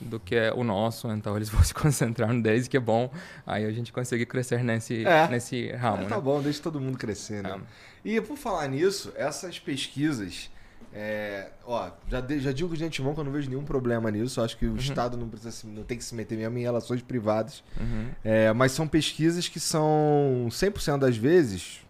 do 0.00 0.20
que 0.20 0.36
o 0.54 0.64
nosso, 0.64 1.08
então 1.08 1.36
eles 1.36 1.48
vão 1.50 1.62
se 1.62 1.72
concentrar 1.72 2.32
no 2.32 2.42
deles, 2.42 2.68
que 2.68 2.76
é 2.76 2.80
bom. 2.80 3.10
Aí 3.46 3.64
a 3.64 3.70
gente 3.70 3.92
consegue 3.92 4.26
crescer 4.26 4.62
nesse, 4.62 5.06
é. 5.06 5.28
nesse 5.28 5.70
ramo. 5.72 6.02
É, 6.02 6.06
tá 6.06 6.16
né? 6.16 6.22
bom, 6.22 6.42
deixa 6.42 6.62
todo 6.62 6.80
mundo 6.80 6.98
crescer, 6.98 7.42
né? 7.42 7.60
É. 8.04 8.08
E 8.08 8.20
por 8.20 8.36
falar 8.36 8.68
nisso, 8.68 9.12
essas 9.16 9.58
pesquisas 9.58 10.50
é, 10.96 11.50
ó, 11.66 11.90
já, 12.08 12.20
de, 12.20 12.38
já 12.38 12.52
digo 12.52 12.76
de 12.76 12.84
antemão 12.84 13.14
que 13.14 13.20
eu 13.20 13.24
não 13.24 13.32
vejo 13.32 13.48
nenhum 13.48 13.64
problema 13.64 14.12
nisso. 14.12 14.40
Acho 14.40 14.56
que 14.56 14.64
o 14.64 14.70
uhum. 14.70 14.76
Estado 14.76 15.16
não, 15.16 15.28
precisa, 15.28 15.66
não 15.66 15.82
tem 15.82 15.98
que 15.98 16.04
se 16.04 16.14
meter 16.14 16.38
mesmo 16.38 16.56
em 16.56 16.62
relações 16.62 17.02
privadas. 17.02 17.64
Uhum. 17.78 18.10
É, 18.22 18.52
mas 18.52 18.70
são 18.70 18.86
pesquisas 18.86 19.48
que 19.48 19.58
são 19.58 20.46
100% 20.48 20.98
das 20.98 21.16
vezes 21.16 21.80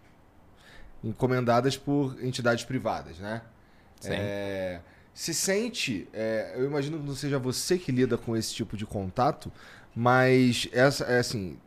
encomendadas 1.03 1.77
por 1.77 2.17
entidades 2.19 2.65
privadas, 2.65 3.19
né? 3.19 3.43
Sim. 4.01 4.09
É, 4.11 4.81
se 5.13 5.35
sente, 5.35 6.09
é, 6.11 6.53
eu 6.55 6.65
imagino 6.65 6.97
que 6.97 7.05
não 7.05 7.15
seja 7.15 7.37
você 7.37 7.77
que 7.77 7.91
lida 7.91 8.17
com 8.17 8.35
esse 8.35 8.55
tipo 8.55 8.75
de 8.75 8.87
contato, 8.87 9.51
mas 9.95 10.67
essa 10.71 11.05
é 11.05 11.19
assim, 11.19 11.59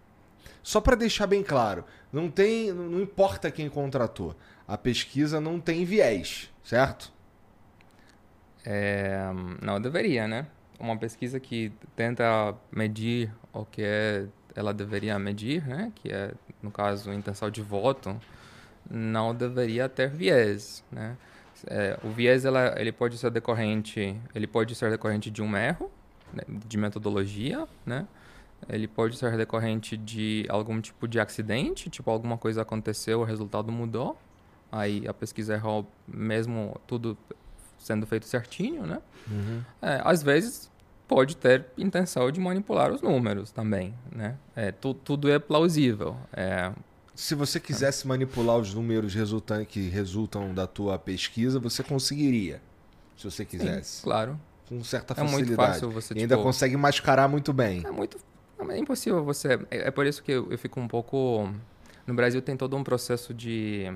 só 0.61 0.81
para 0.81 0.97
deixar 0.97 1.29
bem 1.29 1.43
claro, 1.45 1.85
não 2.13 2.29
tem, 2.29 2.73
não 2.73 3.01
importa 3.01 3.49
quem 3.49 3.69
contratou, 3.69 4.37
a 4.67 4.77
pesquisa 4.77 5.41
não 5.41 5.61
tem 5.61 5.85
viés, 5.85 6.51
certo? 6.65 7.17
É, 8.71 9.23
não 9.63 9.81
deveria, 9.81 10.29
né? 10.29 10.47
Uma 10.79 10.95
pesquisa 10.95 11.41
que 11.41 11.73
tenta 11.97 12.55
medir 12.71 13.33
o 13.51 13.65
que 13.65 13.81
é, 13.83 14.27
ela 14.55 14.75
deveria 14.75 15.19
medir, 15.19 15.67
né? 15.67 15.91
Que 15.95 16.13
é, 16.13 16.33
no 16.63 16.71
caso, 16.71 17.11
intenção 17.11 17.51
de 17.51 17.63
voto, 17.63 18.21
não 18.91 19.35
deveria 19.35 19.89
ter 19.89 20.11
viés, 20.11 20.85
né? 20.93 21.17
É, 21.67 21.99
o 22.05 22.11
viés 22.11 22.45
ela, 22.45 22.75
ele 22.79 22.93
pode 22.93 23.17
ser 23.17 23.31
decorrente, 23.31 24.15
ele 24.35 24.47
pode 24.47 24.75
ser 24.75 24.91
decorrente 24.91 25.31
de 25.31 25.43
um 25.43 25.57
erro 25.57 25.91
né? 26.33 26.43
de 26.47 26.77
metodologia, 26.77 27.67
né? 27.87 28.07
Ele 28.69 28.87
pode 28.87 29.17
ser 29.17 29.35
decorrente 29.39 29.97
de 29.97 30.45
algum 30.47 30.79
tipo 30.79 31.09
de 31.09 31.19
acidente, 31.19 31.89
tipo 31.89 32.11
alguma 32.11 32.37
coisa 32.37 32.61
aconteceu, 32.61 33.21
o 33.21 33.25
resultado 33.25 33.73
mudou, 33.73 34.19
aí 34.71 35.09
a 35.09 35.15
pesquisa 35.15 35.55
errou 35.55 35.91
mesmo 36.07 36.79
tudo 36.87 37.17
sendo 37.79 38.07
feito 38.07 38.27
certinho, 38.27 38.87
né? 38.87 39.01
Uhum. 39.31 39.63
É, 39.81 40.01
às 40.05 40.23
vezes 40.23 40.71
pode 41.07 41.37
ter 41.37 41.65
intenção 41.77 42.31
de 42.31 42.39
manipular 42.39 42.93
os 42.93 43.01
números 43.01 43.51
também, 43.51 43.95
né? 44.15 44.37
É, 44.55 44.71
tu, 44.71 44.93
tudo 44.93 45.31
é 45.31 45.39
plausível. 45.39 46.17
É, 46.33 46.71
se 47.15 47.35
você 47.35 47.59
quisesse 47.59 48.07
manipular 48.07 48.59
os 48.59 48.75
números 48.75 49.15
resultantes 49.15 49.73
que 49.73 49.89
resultam 49.89 50.55
da 50.55 50.67
tua 50.67 50.99
pesquisa, 50.99 51.59
você 51.59 51.83
conseguiria, 51.83 52.61
se 53.17 53.25
você 53.25 53.45
quisesse. 53.45 53.97
Sim, 53.97 54.03
claro. 54.05 54.39
Com 54.69 54.85
certa 54.85 55.15
facilidade. 55.15 55.43
É 55.43 55.47
muito 55.47 55.57
fácil 55.57 55.91
você. 55.91 56.15
E 56.15 56.21
ainda 56.21 56.37
tipo, 56.37 56.47
consegue 56.47 56.77
mascarar 56.77 57.27
muito 57.27 57.53
bem. 57.55 57.83
É 57.87 57.91
muito. 57.91 58.19
É 58.69 58.79
impossível 58.79 59.25
você. 59.25 59.55
É, 59.71 59.89
é 59.89 59.91
por 59.91 60.07
isso 60.07 60.23
que 60.23 60.31
eu, 60.31 60.47
eu 60.51 60.59
fico 60.59 60.79
um 60.79 60.87
pouco. 60.87 61.51
No 62.07 62.15
Brasil 62.15 62.43
tem 62.43 62.57
todo 62.57 62.77
um 62.77 62.85
processo 62.85 63.33
de 63.33 63.91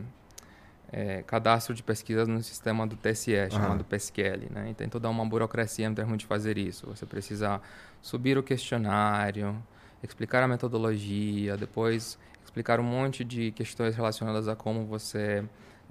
é, 0.93 1.23
cadastro 1.23 1.75
de 1.75 1.83
pesquisas 1.83 2.29
no 2.29 2.43
sistema 2.43 2.87
do 2.87 2.97
TSE, 2.97 3.33
chamado 3.51 3.81
uhum. 3.81 3.85
PSQL. 3.85 4.51
Né? 4.51 4.71
E 4.71 4.75
tem 4.75 4.89
toda 4.89 5.09
uma 5.09 5.25
burocracia 5.25 5.87
em 5.87 5.95
termos 5.95 6.19
de 6.19 6.27
fazer 6.27 6.59
isso. 6.59 6.87
Você 6.87 7.07
precisa 7.07 7.61
subir 8.03 8.37
o 8.37 8.43
questionário, 8.43 9.57
explicar 10.03 10.43
a 10.43 10.49
metodologia, 10.49 11.57
depois 11.57 12.19
explicar 12.45 12.79
um 12.79 12.85
monte 12.85 13.25
de 13.25 13.51
questões 13.53 13.97
relacionadas 13.97 14.47
a 14.49 14.55
como 14.55 14.85
você 14.85 15.43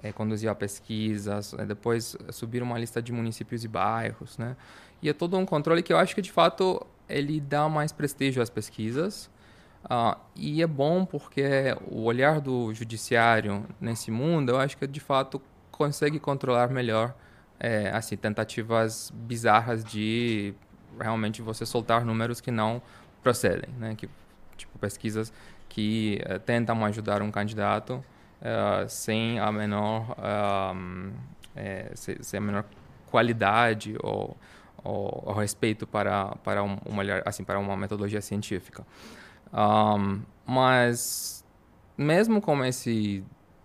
é, 0.04 0.12
conduziu 0.12 0.52
a 0.52 0.56
pesquisa, 0.56 1.40
é, 1.58 1.66
depois 1.66 2.16
subir 2.30 2.62
uma 2.62 2.78
lista 2.78 3.02
de 3.02 3.12
municípios 3.12 3.64
e 3.64 3.68
bairros. 3.68 4.38
Né? 4.38 4.56
E 5.02 5.10
é 5.10 5.14
todo 5.14 5.36
um 5.36 5.46
controle 5.46 5.82
que 5.82 5.92
eu 5.92 5.98
acho 5.98 6.14
que, 6.14 6.22
de 6.22 6.32
fato, 6.32 6.86
ele 7.10 7.40
dá 7.40 7.68
mais 7.68 7.92
prestígio 7.92 8.42
às 8.42 8.50
pesquisas, 8.52 9.32
Uh, 9.86 10.16
e 10.36 10.62
é 10.62 10.68
bom 10.68 11.06
porque 11.06 11.76
o 11.90 12.04
olhar 12.04 12.40
do 12.40 12.74
judiciário 12.74 13.66
nesse 13.80 14.12
mundo, 14.12 14.52
eu 14.52 14.60
acho 14.60 14.78
que 14.78 14.86
de 14.86 15.00
fato 15.00 15.42
consegue 15.72 16.20
controlar 16.20 16.70
melhor 16.70 17.16
é, 17.60 17.90
assim 17.90 18.16
tentativas 18.16 19.12
bizarras 19.14 19.84
de 19.84 20.54
realmente 21.00 21.42
você 21.42 21.66
soltar 21.66 22.06
números 22.06 22.40
que 22.40 22.52
não 22.52 22.82
procedem, 23.24 23.70
né? 23.78 23.96
Que 23.96 24.10
tipo 24.56 24.78
pesquisas 24.78 25.34
que 25.68 26.22
uh, 26.30 26.40
tentam 26.40 26.84
ajudar 26.86 27.22
um 27.22 27.32
candidato 27.32 28.04
uh, 28.42 28.88
sem 28.88 29.40
a 29.40 29.52
menor 29.52 30.16
é, 31.56 31.92
sem, 31.96 32.38
a 32.38 32.42
menor 32.42 32.66
qualidade 33.10 33.96
ou, 34.02 34.38
ou, 34.84 35.24
ou 35.26 35.34
respeito 35.34 35.88
para 35.88 36.36
para 36.44 36.64
um, 36.64 36.78
uma 36.86 37.04
assim 37.26 37.44
para 37.44 37.60
uma 37.60 37.76
metodologia 37.76 38.22
científica. 38.22 38.86
Um, 39.54 40.22
mas 40.46 41.44
mesmo 41.98 42.42
com 42.42 42.64
esse 42.64 43.24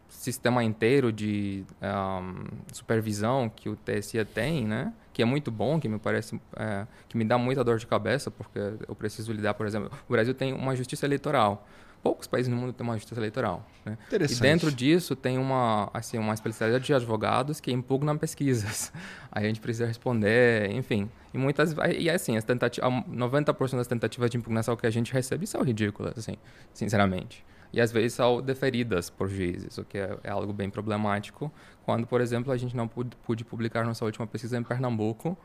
sistema 0.09 0.65
inteiro 0.65 1.13
de 1.13 1.65
um, 1.83 2.45
supervisão 2.73 3.49
que 3.49 3.69
o 3.69 3.77
TSE 3.77 4.25
tem, 4.25 4.67
né? 4.67 4.93
Que 5.13 5.23
é 5.23 5.25
muito 5.25 5.51
bom, 5.51 5.79
que 5.79 5.89
me 5.89 5.99
parece, 5.99 6.41
é, 6.57 6.87
que 7.09 7.17
me 7.17 7.25
dá 7.25 7.39
muita 7.39 7.63
dor 7.63 7.79
de 7.79 7.87
cabeça, 7.87 8.31
porque 8.31 8.59
eu 8.87 8.95
preciso 8.95 9.33
lidar, 9.33 9.55
por 9.55 9.67
exemplo, 9.67 9.91
o 10.09 10.13
Brasil 10.13 10.35
tem 10.35 10.53
uma 10.53 10.75
justiça 10.75 11.07
eleitoral. 11.07 11.67
Poucos 12.07 12.29
países 12.29 12.49
no 12.49 12.57
mundo 12.57 12.73
têm 12.73 12.87
uma 12.87 12.95
justiça 12.95 13.19
eleitoral. 13.19 13.67
Né? 13.85 13.99
E 14.13 14.41
dentro 14.41 14.71
disso 14.71 15.17
tem 15.17 15.39
uma, 15.39 15.91
assim, 15.93 16.19
uma 16.19 16.33
especialidade 16.33 16.85
de 16.85 16.95
advogados 16.95 17.59
que 17.59 17.73
impugnam 17.73 18.17
pesquisas. 18.17 18.93
Aí 19.33 19.45
a 19.45 19.49
gente 19.49 19.61
precisa 19.61 19.87
responder, 19.87 20.71
enfim. 20.71 21.11
E 21.35 21.39
muitas 21.39 21.75
e 21.99 22.09
assim, 22.09 22.37
as 22.37 22.45
tentativas, 22.45 22.89
90% 22.89 23.77
das 23.77 23.89
tentativas 23.89 24.31
de 24.31 24.37
impugnação 24.37 24.77
que 24.77 24.87
a 24.87 24.91
gente 24.91 25.13
recebe 25.13 25.49
são 25.49 25.63
ridículas, 25.63 26.17
assim, 26.17 26.37
sinceramente. 26.73 27.45
E 27.73 27.81
às 27.81 27.91
vezes 27.91 28.13
são 28.13 28.41
deferidas 28.41 29.11
por 29.11 29.29
juízes, 29.29 29.77
o 29.79 29.85
que 29.85 29.99
é, 29.99 30.17
é 30.23 30.31
algo 30.31 30.53
bem 30.53 30.71
problemático. 30.71 31.51
Quando, 31.85 32.07
por 32.07 32.21
exemplo, 32.21 32.53
a 32.53 32.57
gente 32.57 32.77
não 32.77 32.87
pôde, 32.87 33.17
pôde 33.27 33.45
publicar 33.45 33.85
nossa 33.85 34.05
última 34.05 34.29
pesquisa 34.29 34.57
em 34.57 34.63
Pernambuco 34.63 35.37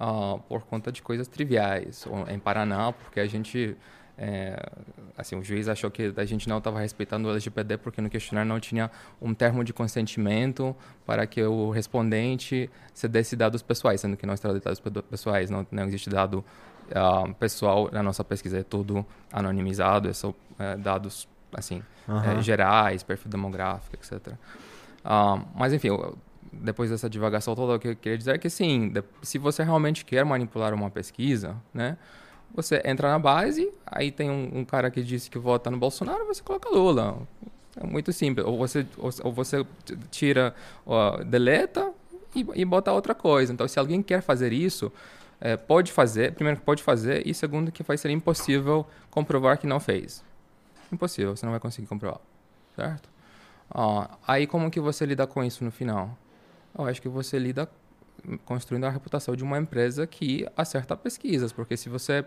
uh, 0.00 0.38
por 0.48 0.62
conta 0.62 0.90
de 0.90 1.02
coisas 1.02 1.28
triviais, 1.28 2.06
ou 2.06 2.26
em 2.28 2.38
Paraná, 2.38 2.92
porque 2.92 3.20
a 3.20 3.26
gente 3.26 3.76
é, 4.18 4.60
assim, 5.16 5.36
o 5.36 5.44
juiz 5.44 5.68
achou 5.68 5.90
que 5.90 6.12
a 6.16 6.24
gente 6.24 6.48
não 6.48 6.58
estava 6.58 6.80
respeitando 6.80 7.28
o 7.28 7.30
LGPD 7.30 7.78
porque 7.78 8.00
no 8.00 8.10
questionário 8.10 8.48
não 8.48 8.58
tinha 8.58 8.90
um 9.22 9.32
termo 9.32 9.62
de 9.62 9.72
consentimento 9.72 10.74
para 11.06 11.24
que 11.24 11.40
o 11.42 11.70
respondente 11.70 12.68
cedesse 12.92 13.36
dados 13.36 13.62
pessoais, 13.62 14.00
sendo 14.00 14.16
que 14.16 14.26
não 14.26 14.34
está 14.34 14.52
dados 14.52 14.82
pessoais, 15.08 15.50
não, 15.50 15.64
não 15.70 15.84
existe 15.84 16.10
dado 16.10 16.44
uh, 16.90 17.32
pessoal 17.34 17.88
na 17.92 18.02
nossa 18.02 18.24
pesquisa, 18.24 18.58
é 18.58 18.62
tudo 18.64 19.06
anonimizado, 19.32 20.08
é 20.08 20.12
são 20.12 20.34
é, 20.58 20.76
dados 20.76 21.28
assim 21.52 21.80
uhum. 22.08 22.38
é, 22.38 22.42
gerais, 22.42 23.04
perfil 23.04 23.30
demográfico, 23.30 23.94
etc. 23.94 24.26
Uh, 24.26 24.36
ah, 25.04 25.44
mas 25.54 25.72
enfim, 25.72 25.90
depois 26.52 26.90
dessa 26.90 27.08
divagação 27.08 27.54
toda, 27.54 27.76
o 27.76 27.78
que 27.78 27.88
eu 27.88 27.96
queria 27.96 28.18
dizer 28.18 28.34
é 28.34 28.38
que 28.38 28.50
sim, 28.50 28.92
se 29.22 29.38
você 29.38 29.62
realmente 29.62 30.04
quer 30.04 30.24
manipular 30.24 30.74
uma 30.74 30.90
pesquisa, 30.90 31.56
né? 31.72 31.96
Você 32.54 32.82
entra 32.84 33.10
na 33.10 33.18
base, 33.18 33.70
aí 33.86 34.10
tem 34.10 34.30
um, 34.30 34.60
um 34.60 34.64
cara 34.64 34.90
que 34.90 35.02
disse 35.02 35.30
que 35.30 35.38
vota 35.38 35.70
no 35.70 35.76
Bolsonaro, 35.76 36.26
você 36.26 36.42
coloca 36.42 36.68
Lula. 36.68 37.18
É 37.76 37.86
muito 37.86 38.12
simples. 38.12 38.44
Ou 38.46 38.58
você, 38.58 38.86
ou, 38.96 39.10
ou 39.24 39.32
você 39.32 39.64
tira, 40.10 40.54
ó, 40.84 41.18
deleta 41.18 41.92
e, 42.34 42.44
e 42.54 42.64
bota 42.64 42.92
outra 42.92 43.14
coisa. 43.14 43.52
Então, 43.52 43.68
se 43.68 43.78
alguém 43.78 44.02
quer 44.02 44.20
fazer 44.20 44.52
isso, 44.52 44.92
é, 45.40 45.56
pode 45.56 45.92
fazer. 45.92 46.32
Primeiro, 46.32 46.58
que 46.58 46.64
pode 46.64 46.82
fazer. 46.82 47.26
E 47.26 47.32
segundo, 47.32 47.70
que 47.70 47.82
vai 47.82 47.96
ser 47.96 48.10
impossível 48.10 48.86
comprovar 49.10 49.58
que 49.58 49.66
não 49.66 49.78
fez. 49.78 50.24
Impossível, 50.92 51.36
você 51.36 51.46
não 51.46 51.52
vai 51.52 51.60
conseguir 51.60 51.86
comprovar. 51.86 52.20
Certo? 52.74 53.08
Ó, 53.72 54.06
aí, 54.26 54.46
como 54.46 54.70
que 54.70 54.80
você 54.80 55.06
lida 55.06 55.26
com 55.26 55.44
isso 55.44 55.64
no 55.64 55.70
final? 55.70 56.16
Eu 56.76 56.86
acho 56.86 57.00
que 57.00 57.08
você 57.08 57.38
lida 57.38 57.68
construindo 58.44 58.84
a 58.84 58.90
reputação 58.90 59.34
de 59.34 59.44
uma 59.44 59.58
empresa 59.58 60.06
que 60.06 60.46
acerta 60.56 60.96
pesquisas, 60.96 61.52
porque 61.52 61.76
se 61.76 61.88
você 61.88 62.24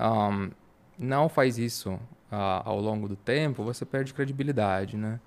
um, 0.00 0.50
não 0.98 1.28
faz 1.28 1.58
isso 1.58 1.92
uh, 1.92 2.62
ao 2.64 2.80
longo 2.80 3.08
do 3.08 3.16
tempo, 3.16 3.64
você 3.64 3.84
perde 3.84 4.12
credibilidade, 4.12 4.96
né? 4.96 5.20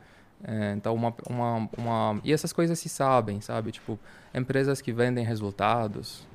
É, 0.46 0.74
então, 0.74 0.94
uma, 0.94 1.14
uma, 1.30 1.70
uma... 1.78 2.22
E 2.24 2.34
essas 2.34 2.52
coisas 2.52 2.78
se 2.78 2.90
sabem, 2.90 3.40
sabe? 3.40 3.72
Tipo, 3.72 3.98
empresas 4.34 4.82
que 4.82 4.92
vendem 4.92 5.24
resultados 5.24 6.28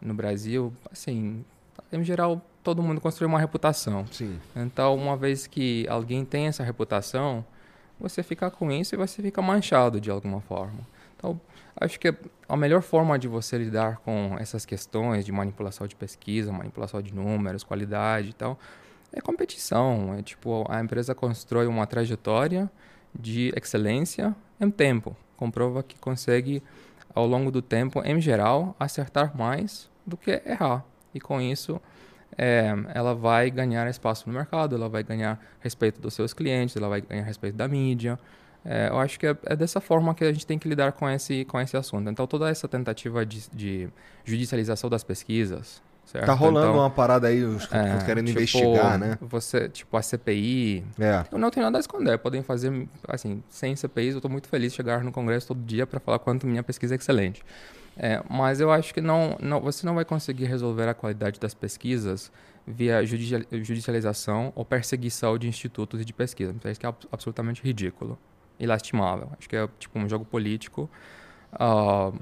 no 0.00 0.14
Brasil, 0.14 0.72
assim, 0.92 1.44
em 1.92 2.04
geral, 2.04 2.40
todo 2.62 2.82
mundo 2.82 3.00
construi 3.00 3.26
uma 3.26 3.40
reputação. 3.40 4.06
Sim. 4.12 4.38
Então, 4.54 4.94
uma 4.94 5.16
vez 5.16 5.48
que 5.48 5.86
alguém 5.88 6.24
tem 6.24 6.46
essa 6.46 6.62
reputação, 6.62 7.44
você 7.98 8.22
fica 8.22 8.48
com 8.48 8.70
isso 8.70 8.94
e 8.94 8.98
você 8.98 9.20
fica 9.20 9.42
manchado 9.42 10.00
de 10.00 10.08
alguma 10.08 10.40
forma. 10.40 10.78
Então, 11.18 11.38
acho 11.76 11.98
que 11.98 12.14
a 12.48 12.56
melhor 12.56 12.80
forma 12.80 13.18
de 13.18 13.26
você 13.26 13.58
lidar 13.58 13.98
com 13.98 14.36
essas 14.38 14.64
questões 14.64 15.24
de 15.24 15.32
manipulação 15.32 15.86
de 15.86 15.96
pesquisa, 15.96 16.52
manipulação 16.52 17.02
de 17.02 17.12
números, 17.12 17.64
qualidade 17.64 18.30
e 18.30 18.32
tal, 18.32 18.58
é 19.12 19.20
competição. 19.20 20.14
É 20.16 20.22
tipo, 20.22 20.64
a 20.68 20.80
empresa 20.80 21.14
constrói 21.14 21.66
uma 21.66 21.86
trajetória 21.86 22.70
de 23.12 23.52
excelência 23.56 24.34
em 24.60 24.70
tempo. 24.70 25.16
Comprova 25.36 25.82
que 25.82 25.98
consegue, 25.98 26.62
ao 27.12 27.26
longo 27.26 27.50
do 27.50 27.60
tempo, 27.60 28.00
em 28.04 28.20
geral, 28.20 28.76
acertar 28.78 29.36
mais 29.36 29.90
do 30.06 30.16
que 30.16 30.40
errar. 30.46 30.84
E 31.12 31.20
com 31.20 31.40
isso, 31.40 31.80
é, 32.36 32.72
ela 32.94 33.14
vai 33.14 33.50
ganhar 33.50 33.88
espaço 33.88 34.28
no 34.28 34.34
mercado, 34.34 34.76
ela 34.76 34.88
vai 34.88 35.02
ganhar 35.02 35.40
respeito 35.58 36.00
dos 36.00 36.14
seus 36.14 36.32
clientes, 36.32 36.76
ela 36.76 36.88
vai 36.88 37.00
ganhar 37.00 37.24
respeito 37.24 37.56
da 37.56 37.66
mídia. 37.66 38.18
É, 38.64 38.88
eu 38.88 38.98
acho 38.98 39.18
que 39.18 39.26
é, 39.26 39.36
é, 39.46 39.56
dessa 39.56 39.80
forma 39.80 40.14
que 40.14 40.24
a 40.24 40.32
gente 40.32 40.46
tem 40.46 40.58
que 40.58 40.68
lidar 40.68 40.92
com 40.92 41.08
esse, 41.08 41.44
com 41.44 41.60
esse 41.60 41.76
assunto. 41.76 42.10
Então, 42.10 42.26
toda 42.26 42.48
essa 42.48 42.68
tentativa 42.68 43.24
de, 43.24 43.48
de 43.50 43.88
judicialização 44.24 44.90
das 44.90 45.02
pesquisas, 45.02 45.82
Certo? 46.08 46.24
Tá 46.24 46.32
rolando 46.32 46.68
então, 46.68 46.78
uma 46.78 46.88
parada 46.88 47.28
aí, 47.28 47.44
os 47.44 47.70
é, 47.70 48.02
querendo 48.06 48.28
tipo, 48.28 48.38
investigar, 48.38 48.98
né? 48.98 49.18
Você, 49.20 49.68
tipo, 49.68 49.94
a 49.94 50.00
CPI. 50.00 50.82
É. 50.98 51.22
Eu 51.30 51.38
não 51.38 51.50
tenho 51.50 51.66
nada 51.66 51.76
a 51.76 51.80
esconder. 51.80 52.16
Podem 52.18 52.42
fazer, 52.42 52.88
assim, 53.06 53.42
sem 53.50 53.76
CPIs, 53.76 54.14
eu 54.14 54.20
tô 54.22 54.28
muito 54.30 54.48
feliz 54.48 54.72
de 54.72 54.76
chegar 54.76 55.04
no 55.04 55.12
Congresso 55.12 55.48
todo 55.48 55.62
dia 55.62 55.86
para 55.86 56.00
falar 56.00 56.18
quanto 56.18 56.46
minha 56.46 56.62
pesquisa 56.62 56.94
é 56.94 56.96
excelente. 56.96 57.44
É, 57.94 58.22
mas 58.30 58.58
eu 58.58 58.72
acho 58.72 58.94
que 58.94 59.02
não, 59.02 59.36
não, 59.38 59.60
você 59.60 59.84
não 59.84 59.94
vai 59.94 60.04
conseguir 60.04 60.46
resolver 60.46 60.88
a 60.88 60.94
qualidade 60.94 61.38
das 61.38 61.52
pesquisas 61.52 62.32
via 62.66 63.04
judicialização 63.04 64.50
ou 64.54 64.64
perseguição 64.64 65.36
de 65.36 65.46
institutos 65.46 66.00
e 66.00 66.06
de 66.06 66.14
pesquisa. 66.14 66.54
Isso 66.70 66.86
é 66.86 66.94
absolutamente 67.12 67.62
ridículo 67.62 68.18
e 68.58 68.66
lastimável. 68.66 69.30
Acho 69.38 69.48
que 69.48 69.56
é 69.56 69.68
tipo 69.78 69.98
um 69.98 70.08
jogo 70.08 70.24
político 70.24 70.90
uh, 71.52 72.18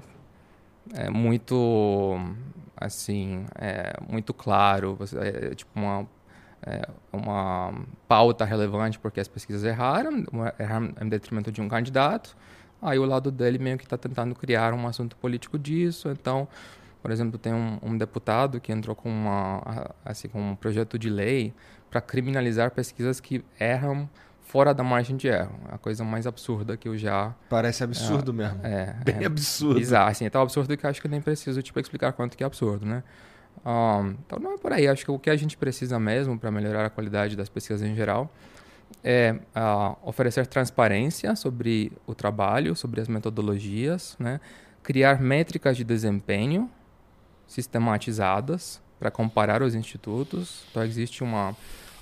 é 0.95 1.11
muito 1.11 2.19
assim, 2.77 3.47
é, 3.55 3.95
muito 4.07 4.35
claro, 4.35 4.99
é, 5.17 5.55
tipo 5.55 5.71
uma, 5.75 6.07
é, 6.63 6.87
uma 7.11 7.73
pauta 8.07 8.45
relevante 8.45 8.99
porque 8.99 9.19
as 9.19 9.29
pesquisas 9.29 9.65
erraram, 9.65 10.25
erraram 10.59 10.93
em 11.01 11.09
detrimento 11.09 11.51
de 11.51 11.63
um 11.63 11.69
candidato, 11.69 12.37
aí 12.83 12.99
o 12.99 13.07
lado 13.07 13.31
dele 13.31 13.59
meio 13.59 13.79
que 13.79 13.85
está 13.85 13.97
tentando 13.97 14.35
criar 14.35 14.75
um 14.75 14.87
assunto 14.87 15.17
político 15.17 15.59
disso, 15.59 16.11
então, 16.11 16.47
por 17.01 17.11
exemplo, 17.11 17.39
tem 17.39 17.55
um, 17.55 17.79
um 17.83 17.97
deputado 17.97 18.61
que 18.61 18.71
entrou 18.71 18.95
com, 18.95 19.09
uma, 19.09 19.95
assim, 20.05 20.29
com 20.29 20.51
um 20.51 20.55
projeto 20.55 20.99
de 20.99 21.09
lei 21.09 21.55
para 21.89 22.01
criminalizar 22.01 22.71
pesquisas 22.73 23.21
que 23.21 23.43
erram 23.59 24.09
fora 24.47 24.73
da 24.73 24.83
margem 24.83 25.17
de 25.17 25.29
erro. 25.29 25.59
A 25.69 25.79
coisa 25.79 26.05
mais 26.05 26.27
absurda 26.27 26.77
que 26.77 26.89
eu 26.89 26.97
já. 26.97 27.35
Parece 27.49 27.85
absurdo 27.85 28.31
é, 28.31 28.35
mesmo. 28.35 28.61
É. 28.63 28.97
Bem 29.05 29.23
é 29.23 29.27
absurdo. 29.27 29.79
Exato, 29.79 30.11
assim, 30.11 30.25
é 30.25 30.31
tão 30.31 30.43
absurdo 30.43 30.77
que 30.77 30.87
acho 30.87 31.03
que 31.03 31.09
nem 31.09 31.21
preciso 31.21 31.63
tipo, 31.63 31.79
explicar 31.79 32.13
quanto 32.13 32.37
que 32.37 32.43
é 32.43 32.47
absurdo, 32.47 32.87
né? 32.87 33.03
Um, 33.65 34.17
então 34.25 34.39
não 34.39 34.55
é 34.55 34.59
por 34.59 34.73
aí. 34.73 34.87
Acho 34.87 35.05
que 35.05 35.11
o 35.11 35.19
que 35.19 35.31
a 35.31 35.37
gente 35.37 35.57
precisa 35.57 35.99
mesmo 35.99 36.39
para 36.39 36.51
melhorar 36.51 36.87
a 36.87 36.91
qualidade 36.91 37.37
das 37.37 37.49
pesquisas 37.49 37.83
em 37.83 37.95
geral 37.95 38.33
é 39.03 39.37
uh, 39.57 39.97
oferecer 40.09 40.47
transparência 40.47 41.35
sobre 41.35 41.93
o 42.07 42.15
trabalho, 42.15 42.77
sobre 42.77 43.01
as 43.01 43.09
metodologias, 43.09 44.17
né? 44.19 44.41
criar 44.83 45.21
métricas 45.21 45.77
de 45.77 45.83
desempenho 45.83 46.71
sistematizadas 47.49 48.81
para 48.99 49.11
comparar 49.11 49.61
os 49.63 49.75
institutos. 49.75 50.65
Então 50.71 50.85
existe 50.85 51.25
uma 51.25 51.57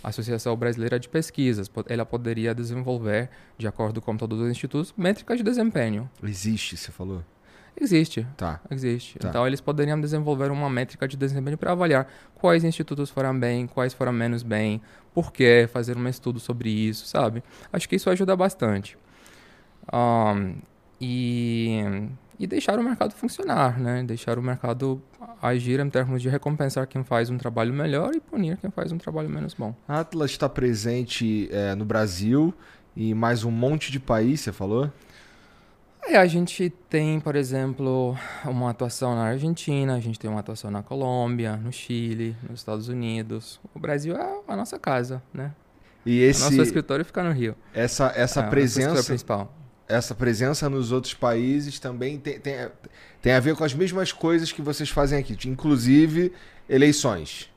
Associação 0.05 0.57
Brasileira 0.57 1.01
de 1.01 1.09
Pesquisas. 1.09 1.71
Ela 1.89 2.05
poderia 2.05 2.55
desenvolver, 2.55 3.31
de 3.59 3.67
acordo 3.67 4.01
com 4.01 4.17
todos 4.17 4.41
os 4.41 4.51
institutos, 4.51 4.95
métricas 4.97 5.39
de 5.39 5.43
desempenho. 5.43 6.09
Existe, 6.23 6.77
você 6.77 6.93
falou? 6.93 7.25
Existe. 7.81 8.27
Tá. 8.37 8.61
Existe. 8.71 9.19
Tá. 9.19 9.29
Então, 9.29 9.47
eles 9.47 9.61
poderiam 9.61 10.01
desenvolver 10.01 10.51
uma 10.51 10.71
métrica 10.71 11.09
de 11.09 11.17
desempenho 11.17 11.59
para 11.59 11.73
avaliar 11.73 12.07
quais 12.35 12.63
institutos 12.63 13.11
foram 13.11 13.39
bem, 13.39 13.67
quais 13.67 13.93
foram 13.93 14.13
menos 14.13 14.43
bem, 14.43 14.81
por 15.13 15.33
quê, 15.33 15.69
fazer 15.73 15.97
um 15.97 16.09
estudo 16.09 16.39
sobre 16.39 16.71
isso, 16.71 17.07
sabe? 17.07 17.43
Acho 17.73 17.89
que 17.89 17.97
isso 17.97 18.09
ajuda 18.11 18.37
bastante. 18.37 18.97
Um, 19.93 20.57
e 21.01 22.09
e 22.39 22.47
deixar 22.47 22.79
o 22.79 22.83
mercado 22.83 23.13
funcionar, 23.13 23.79
né? 23.79 24.03
Deixar 24.03 24.39
o 24.39 24.43
mercado 24.43 25.03
agir 25.41 25.81
em 25.81 25.91
termos 25.91 26.23
de 26.23 26.29
recompensar 26.29 26.87
quem 26.87 27.05
faz 27.05 27.31
um 27.31 27.39
trabalho 27.39 27.73
melhor 27.73 28.15
e 28.15 28.21
punir 28.21 28.57
quem 28.57 28.71
faz 28.71 28.93
um 28.93 28.99
trabalho 28.99 29.29
menos 29.29 29.55
bom. 29.55 29.75
A 29.87 30.01
Atlas 30.01 30.31
está 30.31 30.49
presente 30.49 31.49
é, 31.53 31.75
no 31.75 31.85
Brasil 31.85 32.53
e 32.97 33.15
mais 33.15 33.45
um 33.45 33.51
monte 33.51 33.93
de 33.93 34.01
país, 34.01 34.41
você 34.41 34.53
falou? 34.53 34.91
É, 36.07 36.17
a 36.17 36.27
gente 36.27 36.71
tem, 36.89 37.19
por 37.19 37.35
exemplo, 37.35 38.17
uma 38.45 38.71
atuação 38.71 39.15
na 39.15 39.25
Argentina, 39.25 39.95
a 39.95 40.01
gente 40.01 40.19
tem 40.19 40.31
uma 40.31 40.41
atuação 40.41 40.71
na 40.71 40.83
Colômbia, 40.83 41.57
no 41.57 41.73
Chile, 41.73 42.37
nos 42.49 42.61
Estados 42.61 42.89
Unidos. 42.89 43.59
O 43.75 43.79
Brasil 43.79 44.15
é 44.15 44.39
a 44.47 44.57
nossa 44.57 44.79
casa, 44.79 45.23
né? 45.33 45.53
E 46.05 46.21
esse 46.21 46.43
o 46.43 46.45
nosso 46.45 46.61
escritório 46.61 47.05
fica 47.05 47.23
no 47.23 47.33
Rio. 47.33 47.57
Essa 47.73 48.13
essa 48.15 48.41
é, 48.41 48.51
presença 48.51 49.03
principal 49.03 49.51
essa 49.89 50.15
presença 50.15 50.69
nos 50.69 50.93
outros 50.93 51.15
países 51.15 51.79
também 51.79 52.19
tem, 52.19 52.41
tem, 52.41 52.55
tem 53.21 53.33
a 53.33 53.41
ver 53.41 53.55
com 53.55 53.65
as 53.65 53.75
mesmas 53.75 54.13
coisas 54.13 54.51
que 54.51 54.63
vocês 54.63 54.89
fazem 54.89 55.19
aqui, 55.19 55.37
inclusive 55.49 56.33
eleições. 56.69 57.51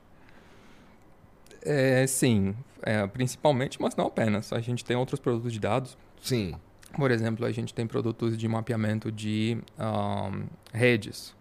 É, 1.62 2.06
sim, 2.06 2.54
é, 2.82 3.06
principalmente, 3.06 3.80
mas 3.80 3.96
não 3.96 4.06
apenas. 4.06 4.52
A 4.52 4.60
gente 4.60 4.84
tem 4.84 4.96
outros 4.96 5.20
produtos 5.20 5.52
de 5.52 5.58
dados. 5.58 5.96
Sim. 6.22 6.54
Por 6.96 7.10
exemplo, 7.10 7.44
a 7.44 7.52
gente 7.52 7.74
tem 7.74 7.86
produtos 7.86 8.36
de 8.36 8.48
mapeamento 8.48 9.12
de 9.12 9.58
um, 9.78 10.44
redes. 10.72 11.34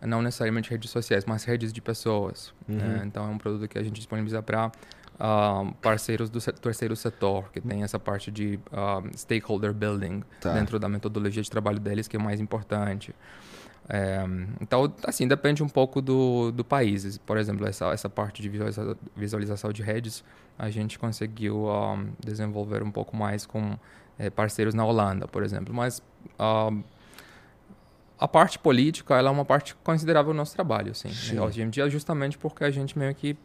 Não 0.00 0.20
necessariamente 0.20 0.70
redes 0.70 0.90
sociais, 0.90 1.24
mas 1.24 1.44
redes 1.44 1.72
de 1.72 1.80
pessoas. 1.80 2.52
Uhum. 2.68 3.00
É, 3.00 3.04
então, 3.06 3.26
é 3.26 3.28
um 3.28 3.38
produto 3.38 3.68
que 3.68 3.78
a 3.78 3.82
gente 3.82 3.94
disponibiliza 3.94 4.42
para 4.42 4.70
uh, 5.14 5.72
parceiros 5.82 6.30
do 6.30 6.40
terceiro 6.40 6.96
setor, 6.96 7.50
que 7.52 7.60
tem 7.60 7.82
essa 7.82 7.98
parte 7.98 8.30
de 8.30 8.58
uh, 8.72 9.16
stakeholder 9.16 9.72
building 9.72 10.22
tá. 10.40 10.52
dentro 10.52 10.78
da 10.78 10.88
metodologia 10.88 11.42
de 11.42 11.50
trabalho 11.50 11.80
deles, 11.80 12.08
que 12.08 12.16
é 12.16 12.18
mais 12.18 12.40
importante. 12.40 13.14
É, 13.88 14.24
então, 14.60 14.92
assim, 15.04 15.28
depende 15.28 15.62
um 15.62 15.68
pouco 15.68 16.00
do, 16.00 16.50
do 16.50 16.64
país. 16.64 17.18
Por 17.18 17.36
exemplo, 17.36 17.66
essa, 17.66 17.86
essa 17.92 18.08
parte 18.08 18.40
de 18.40 18.48
visualização, 18.48 18.96
visualização 19.14 19.72
de 19.72 19.82
redes, 19.82 20.24
a 20.58 20.70
gente 20.70 20.98
conseguiu 20.98 21.66
um, 21.66 22.08
desenvolver 22.18 22.82
um 22.82 22.90
pouco 22.90 23.14
mais 23.16 23.44
com 23.44 23.76
é, 24.18 24.30
parceiros 24.30 24.74
na 24.74 24.84
Holanda, 24.84 25.28
por 25.28 25.42
exemplo. 25.42 25.74
Mas 25.74 25.98
uh, 26.38 26.82
a 28.18 28.26
parte 28.26 28.58
política 28.58 29.16
ela 29.16 29.28
é 29.28 29.32
uma 29.32 29.44
parte 29.44 29.74
considerável 29.76 30.32
do 30.32 30.36
nosso 30.36 30.54
trabalho, 30.54 30.94
sim. 30.94 31.10
Sim. 31.10 31.38
Hoje 31.38 31.60
em 31.60 31.68
dia, 31.68 31.88
justamente 31.90 32.38
porque 32.38 32.64
a 32.64 32.70
gente 32.70 32.98
meio 32.98 33.14
que 33.14 33.36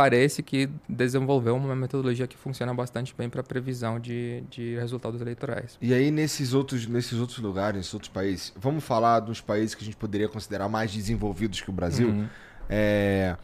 parece 0.00 0.42
que 0.42 0.66
desenvolveu 0.88 1.54
uma 1.54 1.76
metodologia 1.76 2.26
que 2.26 2.34
funciona 2.34 2.72
bastante 2.72 3.14
bem 3.14 3.28
para 3.28 3.42
previsão 3.42 4.00
de, 4.00 4.42
de 4.48 4.74
resultados 4.76 5.20
eleitorais. 5.20 5.76
E 5.78 5.92
aí, 5.92 6.10
nesses 6.10 6.54
outros, 6.54 6.86
nesses 6.86 7.18
outros 7.18 7.38
lugares, 7.38 7.76
nesses 7.76 7.92
outros 7.92 8.10
países, 8.10 8.50
vamos 8.56 8.82
falar 8.82 9.20
dos 9.20 9.42
países 9.42 9.74
que 9.74 9.82
a 9.82 9.84
gente 9.84 9.98
poderia 9.98 10.26
considerar 10.26 10.70
mais 10.70 10.90
desenvolvidos 10.90 11.60
que 11.60 11.68
o 11.68 11.72
Brasil? 11.72 12.08
Uhum. 12.08 12.26
É, 12.66 13.36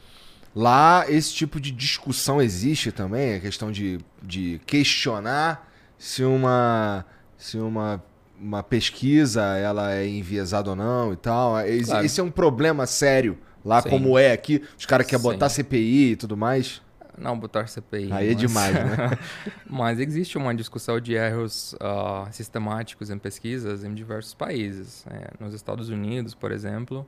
lá, 0.54 1.04
esse 1.10 1.34
tipo 1.34 1.60
de 1.60 1.70
discussão 1.70 2.40
existe 2.40 2.90
também, 2.90 3.34
a 3.34 3.40
questão 3.40 3.70
de, 3.70 3.98
de 4.22 4.58
questionar 4.64 5.70
se 5.98 6.24
uma, 6.24 7.04
se 7.36 7.58
uma 7.58 8.02
uma 8.38 8.62
pesquisa 8.62 9.42
ela 9.56 9.94
é 9.94 10.06
enviesada 10.06 10.68
ou 10.68 10.76
não 10.76 11.10
e 11.10 11.16
tal. 11.16 11.52
Claro. 11.52 12.04
Esse 12.04 12.20
é 12.20 12.22
um 12.22 12.30
problema 12.30 12.86
sério 12.86 13.38
Lá 13.66 13.82
Sim. 13.82 13.90
como 13.90 14.16
é 14.16 14.30
aqui, 14.30 14.62
os 14.78 14.86
caras 14.86 15.08
querem 15.08 15.20
botar 15.20 15.48
CPI 15.48 16.12
e 16.12 16.16
tudo 16.16 16.36
mais. 16.36 16.80
Não, 17.18 17.36
botar 17.36 17.66
CPI. 17.66 18.12
Aí 18.12 18.28
é 18.28 18.30
mas... 18.30 18.30
é 18.30 18.34
demais, 18.34 18.74
né? 18.74 19.18
mas 19.68 19.98
existe 19.98 20.38
uma 20.38 20.54
discussão 20.54 21.00
de 21.00 21.14
erros 21.14 21.74
uh, 21.74 22.30
sistemáticos 22.30 23.10
em 23.10 23.18
pesquisas 23.18 23.82
em 23.82 23.92
diversos 23.92 24.34
países. 24.34 25.04
É, 25.10 25.30
nos 25.40 25.52
Estados 25.52 25.88
Unidos, 25.88 26.32
por 26.32 26.52
exemplo, 26.52 27.04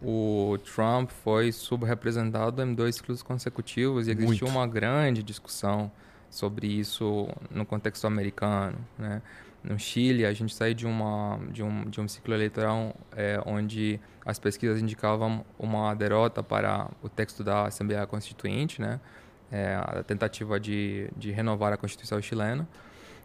o 0.00 0.56
Trump 0.74 1.10
foi 1.10 1.52
subrepresentado 1.52 2.62
em 2.62 2.74
dois 2.74 2.96
ciclos 2.96 3.22
consecutivos 3.22 4.08
e 4.08 4.12
existiu 4.12 4.46
Muito. 4.46 4.46
uma 4.46 4.66
grande 4.66 5.22
discussão 5.22 5.92
sobre 6.30 6.66
isso 6.66 7.28
no 7.50 7.66
contexto 7.66 8.06
americano, 8.06 8.78
né? 8.98 9.20
No 9.62 9.78
Chile, 9.78 10.26
a 10.26 10.32
gente 10.32 10.54
saiu 10.54 10.74
de, 10.74 10.86
uma, 10.86 11.38
de, 11.50 11.62
um, 11.62 11.84
de 11.88 12.00
um 12.00 12.08
ciclo 12.08 12.34
eleitoral 12.34 12.94
é, 13.16 13.40
onde 13.46 14.00
as 14.24 14.38
pesquisas 14.38 14.80
indicavam 14.80 15.44
uma 15.58 15.94
derrota 15.94 16.42
para 16.42 16.88
o 17.00 17.08
texto 17.08 17.44
da 17.44 17.66
Assembleia 17.66 18.06
Constituinte, 18.06 18.80
né? 18.80 18.98
é, 19.52 19.74
a 19.76 20.02
tentativa 20.02 20.58
de, 20.58 21.08
de 21.14 21.30
renovar 21.30 21.74
a 21.74 21.76
Constituição 21.76 22.20
chilena, 22.22 22.66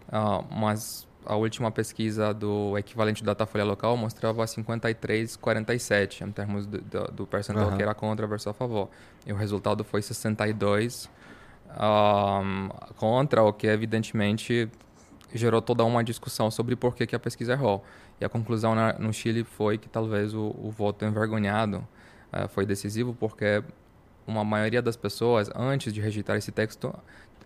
uh, 0.09 0.45
mas 0.53 1.07
a 1.25 1.35
última 1.35 1.71
pesquisa 1.71 2.33
do 2.33 2.77
equivalente 2.77 3.23
do 3.23 3.25
Datafolha 3.25 3.63
local 3.63 3.95
mostrava 3.95 4.43
53,47 4.43 6.27
em 6.27 6.31
termos 6.31 6.65
do, 6.65 6.79
do, 6.81 7.03
do 7.11 7.27
percentual 7.27 7.69
uhum. 7.69 7.77
que 7.77 7.81
era 7.81 7.93
contra 7.93 8.27
versus 8.27 8.47
a 8.47 8.53
favor. 8.53 8.89
E 9.25 9.31
o 9.31 9.35
resultado 9.35 9.83
foi 9.83 10.01
62 10.01 11.09
um, 11.69 12.69
contra, 12.97 13.43
o 13.43 13.53
que 13.53 13.67
evidentemente 13.67 14.69
gerou 15.33 15.61
toda 15.61 15.83
uma 15.83 16.03
discussão 16.03 16.49
sobre 16.49 16.75
por 16.75 16.95
que, 16.95 17.05
que 17.05 17.15
a 17.15 17.19
pesquisa 17.19 17.53
errou. 17.53 17.83
E 18.19 18.25
a 18.25 18.29
conclusão 18.29 18.73
na, 18.73 18.93
no 18.93 19.11
Chile 19.13 19.43
foi 19.43 19.77
que 19.77 19.89
talvez 19.89 20.33
o, 20.33 20.55
o 20.57 20.71
voto 20.71 21.05
envergonhado 21.05 21.77
uh, 22.33 22.47
foi 22.49 22.65
decisivo 22.65 23.13
porque 23.13 23.63
uma 24.25 24.43
maioria 24.43 24.81
das 24.81 24.95
pessoas, 24.95 25.49
antes 25.55 25.93
de 25.93 26.01
rejeitar 26.01 26.35
esse 26.35 26.51
texto, 26.51 26.93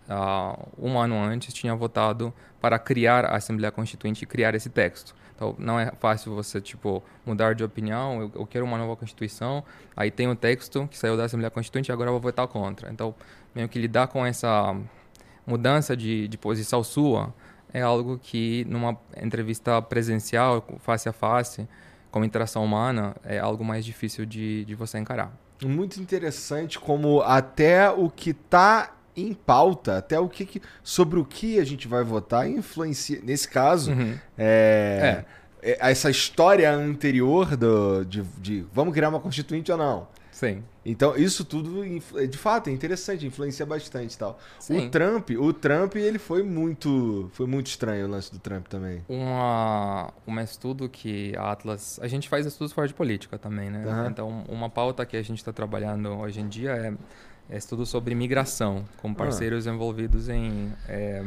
uh, 0.08 0.68
um 0.78 0.98
ano 0.98 1.16
antes, 1.16 1.52
tinha 1.54 1.74
votado 1.74 2.32
para 2.60 2.78
criar 2.78 3.24
a 3.24 3.36
Assembleia 3.36 3.70
Constituinte 3.70 4.24
e 4.24 4.26
criar 4.26 4.54
esse 4.54 4.68
texto. 4.68 5.14
Então, 5.34 5.54
não 5.58 5.78
é 5.78 5.90
fácil 5.98 6.34
você, 6.34 6.60
tipo, 6.60 7.02
mudar 7.26 7.54
de 7.54 7.64
opinião, 7.64 8.20
eu, 8.20 8.32
eu 8.34 8.46
quero 8.46 8.64
uma 8.64 8.78
nova 8.78 8.94
Constituição, 8.96 9.64
aí 9.96 10.10
tem 10.10 10.28
o 10.28 10.36
texto 10.36 10.86
que 10.88 10.96
saiu 10.96 11.16
da 11.16 11.24
Assembleia 11.24 11.50
Constituinte 11.50 11.90
e 11.90 11.92
agora 11.92 12.08
eu 12.08 12.12
vou 12.12 12.20
votar 12.20 12.46
contra. 12.46 12.90
Então, 12.92 13.14
meio 13.54 13.68
que 13.68 13.78
lidar 13.78 14.08
com 14.08 14.24
essa 14.24 14.76
mudança 15.46 15.96
de, 15.96 16.28
de 16.28 16.38
posição 16.38 16.84
sua 16.84 17.34
é 17.72 17.80
algo 17.82 18.18
que 18.18 18.64
numa 18.68 18.96
entrevista 19.16 19.80
presencial, 19.80 20.66
face 20.80 21.08
a 21.08 21.12
face, 21.12 21.66
com 22.10 22.24
interação 22.24 22.64
humana, 22.64 23.16
é 23.24 23.38
algo 23.38 23.64
mais 23.64 23.84
difícil 23.84 24.26
de, 24.26 24.64
de 24.64 24.74
você 24.74 24.98
encarar. 24.98 25.32
Muito 25.64 26.00
interessante 26.00 26.78
como 26.78 27.22
até 27.22 27.90
o 27.90 28.10
que 28.10 28.30
está 28.30 28.94
em 29.16 29.32
pauta, 29.32 29.98
até 29.98 30.18
o 30.18 30.28
que, 30.28 30.44
que, 30.44 30.62
sobre 30.82 31.18
o 31.18 31.24
que 31.24 31.58
a 31.58 31.64
gente 31.64 31.86
vai 31.86 32.02
votar 32.02 32.48
influencia. 32.48 33.20
Nesse 33.22 33.48
caso, 33.48 33.92
uhum. 33.92 34.18
é, 34.36 35.24
é. 35.62 35.70
é, 35.70 35.90
essa 35.90 36.10
história 36.10 36.70
anterior 36.72 37.56
do, 37.56 38.04
de, 38.04 38.22
de 38.38 38.66
vamos 38.72 38.92
criar 38.94 39.08
uma 39.08 39.20
constituinte 39.20 39.70
ou 39.70 39.78
não. 39.78 40.08
Sim. 40.30 40.62
Então, 40.84 41.16
isso 41.16 41.44
tudo, 41.44 41.82
de 42.26 42.38
fato, 42.38 42.68
é 42.68 42.72
interessante, 42.72 43.24
influencia 43.24 43.64
bastante 43.64 44.18
tal. 44.18 44.38
Sim. 44.58 44.86
O 44.86 44.90
Trump, 44.90 45.30
o 45.30 45.52
Trump, 45.52 45.94
ele 45.96 46.18
foi 46.18 46.42
muito, 46.42 47.30
foi 47.32 47.46
muito 47.46 47.68
estranho 47.68 48.06
o 48.06 48.10
lance 48.10 48.32
do 48.32 48.38
Trump 48.38 48.66
também. 48.66 49.04
Uma, 49.08 50.12
um 50.26 50.40
estudo 50.40 50.88
que 50.88 51.36
a 51.36 51.52
Atlas, 51.52 52.00
a 52.02 52.08
gente 52.08 52.28
faz 52.28 52.46
estudos 52.46 52.72
fora 52.72 52.88
de 52.88 52.94
política 52.94 53.38
também, 53.38 53.70
né? 53.70 53.84
Uhum. 53.86 54.10
Então, 54.10 54.44
uma 54.48 54.68
pauta 54.68 55.06
que 55.06 55.16
a 55.16 55.22
gente 55.22 55.38
está 55.38 55.52
trabalhando 55.52 56.08
hoje 56.18 56.40
em 56.40 56.48
dia 56.48 56.72
é, 56.72 56.94
é 57.54 57.56
estudo 57.56 57.86
sobre 57.86 58.14
migração, 58.14 58.84
com 58.96 59.10
ah. 59.10 59.14
parceiros 59.14 59.66
uhum. 59.66 59.74
envolvidos 59.74 60.28
em 60.28 60.72
é, 60.88 61.22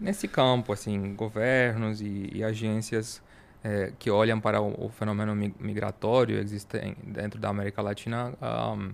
nesse 0.00 0.26
campo, 0.26 0.72
assim, 0.72 1.14
governos 1.14 2.00
e, 2.00 2.30
e 2.32 2.42
agências 2.42 3.20
é, 3.64 3.92
que 3.98 4.10
olham 4.10 4.40
para 4.40 4.60
o, 4.60 4.86
o, 4.86 4.88
fenômeno 4.88 5.34
migratório 5.34 6.38
existem 6.38 6.96
dentro 7.04 7.40
da 7.40 7.48
América 7.48 7.80
Latina 7.80 8.34
um, 8.76 8.90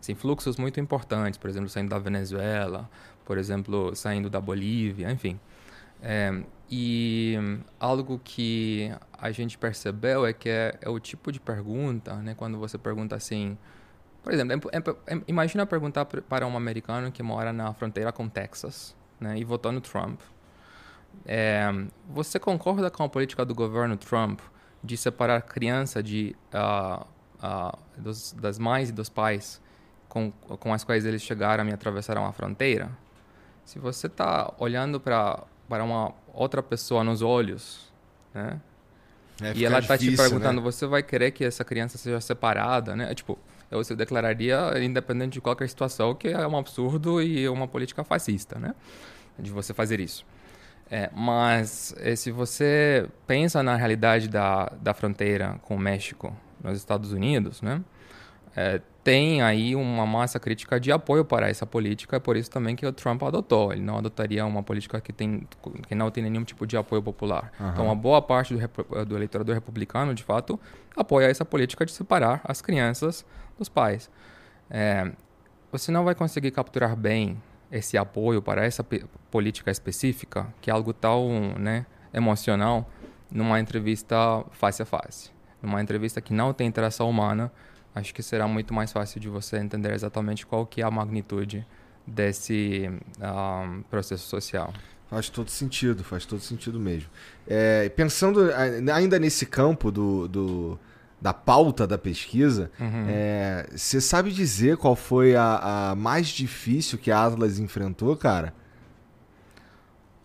assim, 0.00 0.14
fluxos 0.14 0.56
muito 0.56 0.78
importantes, 0.78 1.38
por 1.38 1.48
exemplo, 1.48 1.68
saindo 1.68 1.88
da 1.90 1.98
Venezuela, 1.98 2.88
por 3.24 3.38
exemplo, 3.38 3.94
saindo 3.94 4.28
da 4.28 4.40
Bolívia, 4.40 5.10
enfim. 5.10 5.38
É, 6.02 6.42
e 6.70 7.36
algo 7.78 8.20
que 8.22 8.92
a 9.12 9.30
gente 9.30 9.58
percebeu 9.58 10.24
é 10.24 10.32
que 10.32 10.48
é, 10.48 10.78
é, 10.80 10.88
o 10.88 10.98
tipo 10.98 11.32
de 11.32 11.40
pergunta, 11.40 12.14
né, 12.16 12.34
quando 12.34 12.58
você 12.58 12.78
pergunta 12.78 13.16
assim, 13.16 13.58
por 14.22 14.32
exemplo, 14.32 14.70
imagina 15.26 15.66
perguntar 15.66 16.04
para 16.04 16.46
um 16.46 16.56
americano 16.56 17.10
que 17.10 17.22
mora 17.22 17.52
na 17.52 17.72
fronteira 17.72 18.12
com 18.12 18.28
Texas 18.28 18.94
né, 19.18 19.38
e 19.38 19.44
votou 19.44 19.72
no 19.72 19.80
Trump. 19.80 20.20
É, 21.26 21.70
você 22.08 22.38
concorda 22.38 22.90
com 22.90 23.02
a 23.02 23.08
política 23.08 23.44
do 23.44 23.54
governo 23.54 23.96
Trump 23.96 24.40
de 24.82 24.96
separar 24.96 25.42
criança 25.42 26.02
de, 26.02 26.34
uh, 26.54 27.04
uh, 27.44 27.78
dos, 27.98 28.32
das 28.32 28.58
mães 28.58 28.88
e 28.88 28.92
dos 28.92 29.08
pais 29.08 29.60
com, 30.08 30.32
com 30.32 30.72
as 30.72 30.82
quais 30.82 31.04
eles 31.04 31.22
chegaram 31.22 31.68
e 31.68 31.72
atravessaram 31.72 32.24
a 32.26 32.32
fronteira? 32.32 32.90
Se 33.64 33.78
você 33.78 34.06
está 34.06 34.52
olhando 34.58 34.98
para 34.98 35.44
para 35.70 35.84
uma 35.84 36.12
outra 36.34 36.60
pessoa 36.64 37.04
nos 37.04 37.22
olhos, 37.22 37.92
né? 38.34 38.60
É, 39.40 39.52
e 39.54 39.64
ela 39.64 39.78
está 39.78 39.96
te 39.96 40.14
perguntando, 40.14 40.56
né? 40.56 40.62
você 40.62 40.84
vai 40.84 41.02
querer 41.02 41.30
que 41.30 41.44
essa 41.44 41.64
criança 41.64 41.96
seja 41.96 42.20
separada, 42.20 42.96
né? 42.96 43.10
É, 43.10 43.14
tipo, 43.14 43.38
eu 43.70 43.82
se 43.84 43.94
declararia, 43.94 44.58
independente 44.82 45.34
de 45.34 45.40
qualquer 45.40 45.68
situação, 45.68 46.12
que 46.12 46.28
é 46.28 46.46
um 46.46 46.58
absurdo 46.58 47.22
e 47.22 47.48
uma 47.48 47.68
política 47.68 48.02
fascista, 48.02 48.58
né? 48.58 48.74
De 49.38 49.50
você 49.50 49.72
fazer 49.72 50.00
isso. 50.00 50.26
É, 50.90 51.08
mas 51.14 51.94
é, 51.98 52.16
se 52.16 52.32
você 52.32 53.08
pensa 53.26 53.62
na 53.62 53.76
realidade 53.76 54.28
da, 54.28 54.72
da 54.80 54.92
fronteira 54.92 55.56
com 55.62 55.76
o 55.76 55.78
México, 55.78 56.36
nos 56.62 56.76
Estados 56.76 57.12
Unidos, 57.12 57.62
né? 57.62 57.80
É, 58.56 58.80
tem 59.02 59.40
aí 59.40 59.74
uma 59.74 60.04
massa 60.04 60.38
crítica 60.38 60.78
de 60.78 60.92
apoio 60.92 61.24
para 61.24 61.48
essa 61.48 61.64
política, 61.64 62.16
é 62.16 62.20
por 62.20 62.36
isso 62.36 62.50
também 62.50 62.76
que 62.76 62.84
o 62.84 62.92
Trump 62.92 63.22
adotou. 63.22 63.72
Ele 63.72 63.80
não 63.80 63.96
adotaria 63.96 64.44
uma 64.44 64.62
política 64.62 65.00
que, 65.00 65.12
tem, 65.12 65.46
que 65.88 65.94
não 65.94 66.10
tem 66.10 66.24
nenhum 66.24 66.44
tipo 66.44 66.66
de 66.66 66.76
apoio 66.76 67.02
popular. 67.02 67.52
Uhum. 67.58 67.70
Então, 67.70 67.84
uma 67.86 67.94
boa 67.94 68.20
parte 68.20 68.54
do, 68.54 69.04
do 69.06 69.16
eleitorado 69.16 69.52
republicano, 69.52 70.12
de 70.14 70.22
fato, 70.22 70.60
apoia 70.94 71.26
essa 71.26 71.44
política 71.44 71.86
de 71.86 71.92
separar 71.92 72.42
as 72.44 72.60
crianças 72.60 73.24
dos 73.56 73.68
pais. 73.68 74.10
É, 74.68 75.10
você 75.72 75.90
não 75.90 76.04
vai 76.04 76.14
conseguir 76.14 76.50
capturar 76.50 76.94
bem 76.94 77.40
esse 77.70 77.96
apoio 77.96 78.42
para 78.42 78.64
essa 78.64 78.84
política 79.30 79.70
específica, 79.70 80.52
que 80.60 80.70
é 80.70 80.72
algo 80.72 80.92
tão 80.92 81.54
né, 81.58 81.86
emocional, 82.12 82.88
numa 83.30 83.60
entrevista 83.60 84.16
face 84.50 84.82
a 84.82 84.84
face. 84.84 85.30
Numa 85.62 85.80
entrevista 85.80 86.20
que 86.20 86.32
não 86.32 86.52
tem 86.52 86.66
interação 86.66 87.08
humana, 87.08 87.52
acho 87.94 88.12
que 88.14 88.22
será 88.22 88.48
muito 88.48 88.74
mais 88.74 88.92
fácil 88.92 89.20
de 89.20 89.28
você 89.28 89.58
entender 89.58 89.92
exatamente 89.92 90.46
qual 90.46 90.66
que 90.66 90.80
é 90.80 90.84
a 90.84 90.90
magnitude 90.90 91.66
desse 92.06 92.90
um, 93.20 93.82
processo 93.82 94.26
social. 94.26 94.72
Faz 95.08 95.28
todo 95.28 95.50
sentido, 95.50 96.04
faz 96.04 96.24
todo 96.24 96.40
sentido 96.40 96.78
mesmo. 96.78 97.10
É, 97.46 97.88
pensando 97.90 98.50
ainda 98.92 99.18
nesse 99.18 99.44
campo 99.44 99.90
do, 99.90 100.28
do 100.28 100.78
da 101.20 101.34
pauta 101.34 101.86
da 101.86 101.98
pesquisa, 101.98 102.70
uhum. 102.80 103.06
é, 103.08 103.66
você 103.74 103.98
é, 103.98 104.00
sabe 104.00 104.32
dizer 104.32 104.76
qual 104.78 104.96
foi 104.96 105.36
a, 105.36 105.90
a, 105.90 105.94
mais 105.94 106.28
difícil 106.28 106.98
que 106.98 107.10
a 107.10 107.26
Atlas 107.26 107.58
enfrentou, 107.58 108.16
cara? 108.16 108.54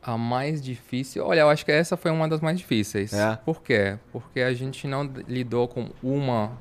A 0.01 0.17
mais 0.17 0.61
difícil? 0.61 1.25
Olha, 1.25 1.41
eu 1.41 1.49
acho 1.49 1.65
que 1.65 1.71
essa 1.71 1.97
foi 1.97 2.11
uma 2.11 2.29
das 2.29 2.39
mais 2.39 2.57
difíceis. 2.57 3.11
É. 3.11 3.35
Por 3.37 3.61
quê? 3.61 3.97
Porque 4.11 4.39
a 4.39 4.53
gente 4.53 4.87
não 4.87 5.03
lidou 5.27 5.67
com 5.67 5.89
uma 6.01 6.51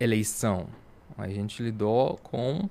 eleição. 0.00 0.66
A 1.16 1.28
gente 1.28 1.62
lidou 1.62 2.18
com 2.22 2.68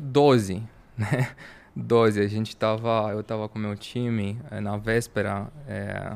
12, 0.00 0.62
né? 0.96 1.28
12. 1.74 2.20
A 2.20 2.28
gente 2.28 2.56
tava, 2.56 3.10
eu 3.10 3.20
estava 3.20 3.48
com 3.48 3.58
meu 3.58 3.76
time 3.76 4.40
é, 4.50 4.60
na 4.60 4.76
véspera, 4.76 5.48
é, 5.66 6.12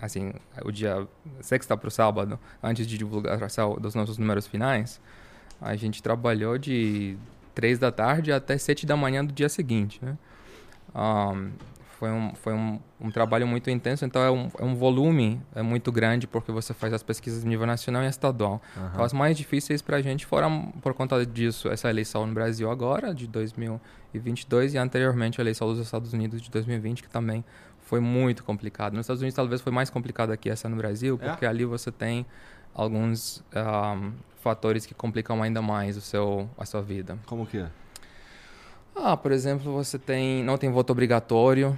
assim, 0.00 0.32
o 0.64 0.70
dia 0.70 1.06
sexta 1.40 1.76
para 1.76 1.88
o 1.88 1.90
sábado, 1.90 2.38
antes 2.62 2.86
de 2.86 2.96
divulgação 2.96 3.74
dos 3.76 3.94
nossos 3.94 4.18
números 4.18 4.46
finais, 4.46 5.00
a 5.60 5.76
gente 5.76 6.02
trabalhou 6.02 6.56
de 6.58 7.16
três 7.54 7.78
da 7.78 7.92
tarde 7.92 8.32
até 8.32 8.56
sete 8.56 8.86
da 8.86 8.96
manhã 8.96 9.24
do 9.24 9.32
dia 9.32 9.48
seguinte, 9.48 10.00
né? 10.02 10.16
Um, 10.94 11.50
foi 12.00 12.10
um, 12.10 12.34
foi 12.34 12.54
um, 12.54 12.80
um, 12.98 13.10
trabalho 13.10 13.46
muito 13.46 13.68
intenso, 13.68 14.06
então 14.06 14.22
é 14.22 14.30
um, 14.30 14.48
é 14.58 14.64
um 14.64 14.74
volume 14.74 15.38
é 15.54 15.60
muito 15.60 15.92
grande 15.92 16.26
porque 16.26 16.50
você 16.50 16.72
faz 16.72 16.94
as 16.94 17.02
pesquisas 17.02 17.44
nível 17.44 17.66
nacional 17.66 18.02
e 18.02 18.06
estadual. 18.06 18.62
Uhum. 18.74 18.86
Então, 18.86 19.04
as 19.04 19.12
mais 19.12 19.36
difíceis 19.36 19.82
para 19.82 19.98
a 19.98 20.02
gente 20.02 20.24
foram, 20.24 20.72
por 20.80 20.94
conta 20.94 21.26
disso, 21.26 21.68
essa 21.68 21.90
eleição 21.90 22.26
no 22.26 22.32
Brasil 22.32 22.70
agora, 22.70 23.14
de 23.14 23.26
2022, 23.26 24.72
e 24.72 24.78
anteriormente 24.78 25.38
a 25.38 25.42
eleição 25.42 25.68
dos 25.68 25.78
Estados 25.78 26.14
Unidos 26.14 26.40
de 26.40 26.50
2020, 26.50 27.02
que 27.02 27.10
também 27.10 27.44
foi 27.90 27.98
muito 27.98 28.44
complicado. 28.44 28.94
Nos 28.94 29.00
Estados 29.00 29.20
Unidos 29.20 29.34
talvez 29.34 29.60
foi 29.60 29.72
mais 29.72 29.90
complicado 29.90 30.30
aqui 30.30 30.48
essa 30.48 30.68
no 30.68 30.76
Brasil, 30.76 31.18
é? 31.20 31.28
porque 31.28 31.44
é? 31.44 31.48
ali 31.48 31.64
você 31.64 31.90
tem 31.90 32.24
alguns 32.72 33.42
um, 33.52 34.12
fatores 34.40 34.86
que 34.86 34.94
complicam 34.94 35.42
ainda 35.42 35.60
mais 35.60 35.96
o 35.96 36.00
seu, 36.00 36.48
a 36.56 36.64
sua 36.64 36.80
vida. 36.82 37.18
Como 37.26 37.44
que 37.44 37.58
é? 37.58 37.66
Ah, 38.94 39.16
por 39.16 39.32
exemplo, 39.32 39.72
você 39.72 39.98
tem 39.98 40.44
não 40.44 40.56
tem 40.56 40.70
voto 40.70 40.90
obrigatório, 40.90 41.76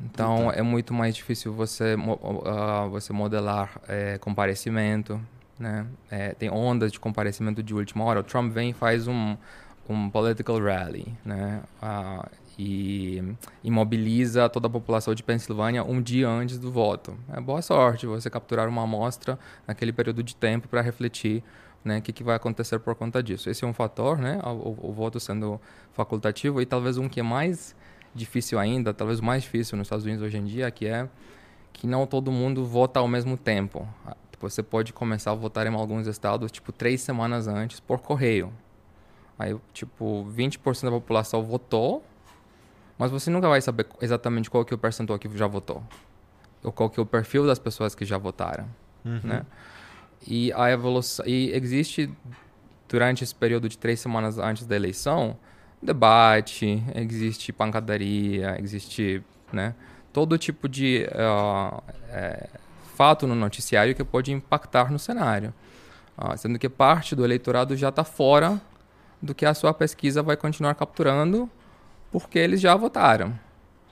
então 0.00 0.50
é 0.50 0.62
muito 0.62 0.92
mais 0.92 1.14
difícil 1.14 1.52
você 1.52 1.94
uh, 1.94 2.90
você 2.90 3.12
modelar 3.12 3.70
é, 3.86 4.18
comparecimento, 4.18 5.20
né? 5.56 5.86
É, 6.10 6.34
tem 6.34 6.50
ondas 6.50 6.90
de 6.90 6.98
comparecimento 6.98 7.62
de 7.62 7.72
última 7.72 8.02
hora. 8.04 8.18
O 8.18 8.24
Trump 8.24 8.52
vem 8.52 8.70
e 8.70 8.72
faz 8.72 9.06
um 9.06 9.36
um 9.88 10.08
political 10.10 10.60
rally, 10.60 11.06
né? 11.24 11.62
Uh, 11.82 12.28
e 12.58 13.22
imobiliza 13.64 14.48
toda 14.48 14.66
a 14.66 14.70
população 14.70 15.14
de 15.14 15.22
Pensilvânia 15.22 15.82
um 15.84 16.00
dia 16.00 16.28
antes 16.28 16.58
do 16.58 16.70
voto. 16.70 17.16
É 17.32 17.40
boa 17.40 17.62
sorte 17.62 18.06
você 18.06 18.28
capturar 18.28 18.68
uma 18.68 18.82
amostra 18.82 19.38
naquele 19.66 19.92
período 19.92 20.22
de 20.22 20.36
tempo 20.36 20.68
para 20.68 20.80
refletir 20.80 21.42
né? 21.84 21.98
O 21.98 22.02
que, 22.02 22.12
que 22.12 22.22
vai 22.22 22.36
acontecer 22.36 22.78
por 22.78 22.94
conta 22.94 23.22
disso? 23.22 23.50
Esse 23.50 23.64
é 23.64 23.66
um 23.66 23.72
fator, 23.72 24.18
né? 24.18 24.40
O, 24.44 24.88
o, 24.88 24.92
voto 24.92 25.18
sendo 25.18 25.60
facultativo 25.92 26.60
e 26.60 26.66
talvez 26.66 26.96
um 26.96 27.08
que 27.08 27.20
é 27.20 27.22
mais 27.22 27.74
difícil 28.14 28.58
ainda, 28.58 28.92
talvez 28.92 29.18
o 29.18 29.24
mais 29.24 29.42
difícil 29.42 29.76
nos 29.76 29.86
Estados 29.86 30.04
Unidos 30.04 30.22
hoje 30.22 30.38
em 30.38 30.44
dia, 30.44 30.70
que 30.70 30.86
é 30.86 31.08
que 31.72 31.86
não 31.86 32.06
todo 32.06 32.30
mundo 32.30 32.64
vota 32.64 33.00
ao 33.00 33.08
mesmo 33.08 33.36
tempo. 33.36 33.88
Você 34.40 34.62
pode 34.62 34.92
começar 34.92 35.30
a 35.30 35.34
votar 35.34 35.66
em 35.66 35.74
alguns 35.74 36.06
estados, 36.06 36.50
tipo, 36.50 36.72
três 36.72 37.00
semanas 37.00 37.46
antes, 37.46 37.80
por 37.80 38.00
correio. 38.00 38.52
Aí, 39.38 39.56
tipo, 39.72 40.26
20% 40.36 40.84
da 40.84 40.90
população 40.90 41.42
votou, 41.42 42.04
mas 42.98 43.10
você 43.10 43.30
nunca 43.30 43.48
vai 43.48 43.60
saber 43.60 43.86
exatamente 44.00 44.50
qual 44.50 44.64
que 44.64 44.72
é 44.72 44.76
o 44.76 44.78
percentual 44.78 45.18
que 45.18 45.28
já 45.36 45.46
votou. 45.46 45.82
Ou 46.62 46.70
qual 46.70 46.88
que 46.88 47.00
é 47.00 47.02
o 47.02 47.06
perfil 47.06 47.46
das 47.46 47.58
pessoas 47.58 47.94
que 47.94 48.04
já 48.04 48.18
votaram, 48.18 48.66
uhum. 49.04 49.20
né? 49.24 49.44
E 50.26 50.52
a 50.52 50.70
evolução... 50.70 51.26
E 51.26 51.50
existe, 51.52 52.10
durante 52.88 53.24
esse 53.24 53.34
período 53.34 53.68
de 53.68 53.76
três 53.76 53.98
semanas 53.98 54.38
antes 54.38 54.64
da 54.64 54.76
eleição, 54.76 55.36
debate, 55.82 56.82
existe 56.94 57.52
pancadaria, 57.52 58.56
existe, 58.60 59.22
né? 59.52 59.74
Todo 60.12 60.38
tipo 60.38 60.68
de 60.68 61.08
uh, 61.10 61.82
é, 62.08 62.48
fato 62.94 63.26
no 63.26 63.34
noticiário 63.34 63.94
que 63.94 64.04
pode 64.04 64.30
impactar 64.30 64.92
no 64.92 64.98
cenário. 64.98 65.52
Uh, 66.16 66.36
sendo 66.36 66.58
que 66.58 66.68
parte 66.68 67.16
do 67.16 67.24
eleitorado 67.24 67.76
já 67.76 67.88
está 67.88 68.04
fora 68.04 68.60
do 69.20 69.34
que 69.34 69.46
a 69.46 69.54
sua 69.54 69.72
pesquisa 69.72 70.22
vai 70.22 70.36
continuar 70.36 70.74
capturando, 70.74 71.50
porque 72.12 72.38
eles 72.38 72.60
já 72.60 72.76
votaram. 72.76 73.36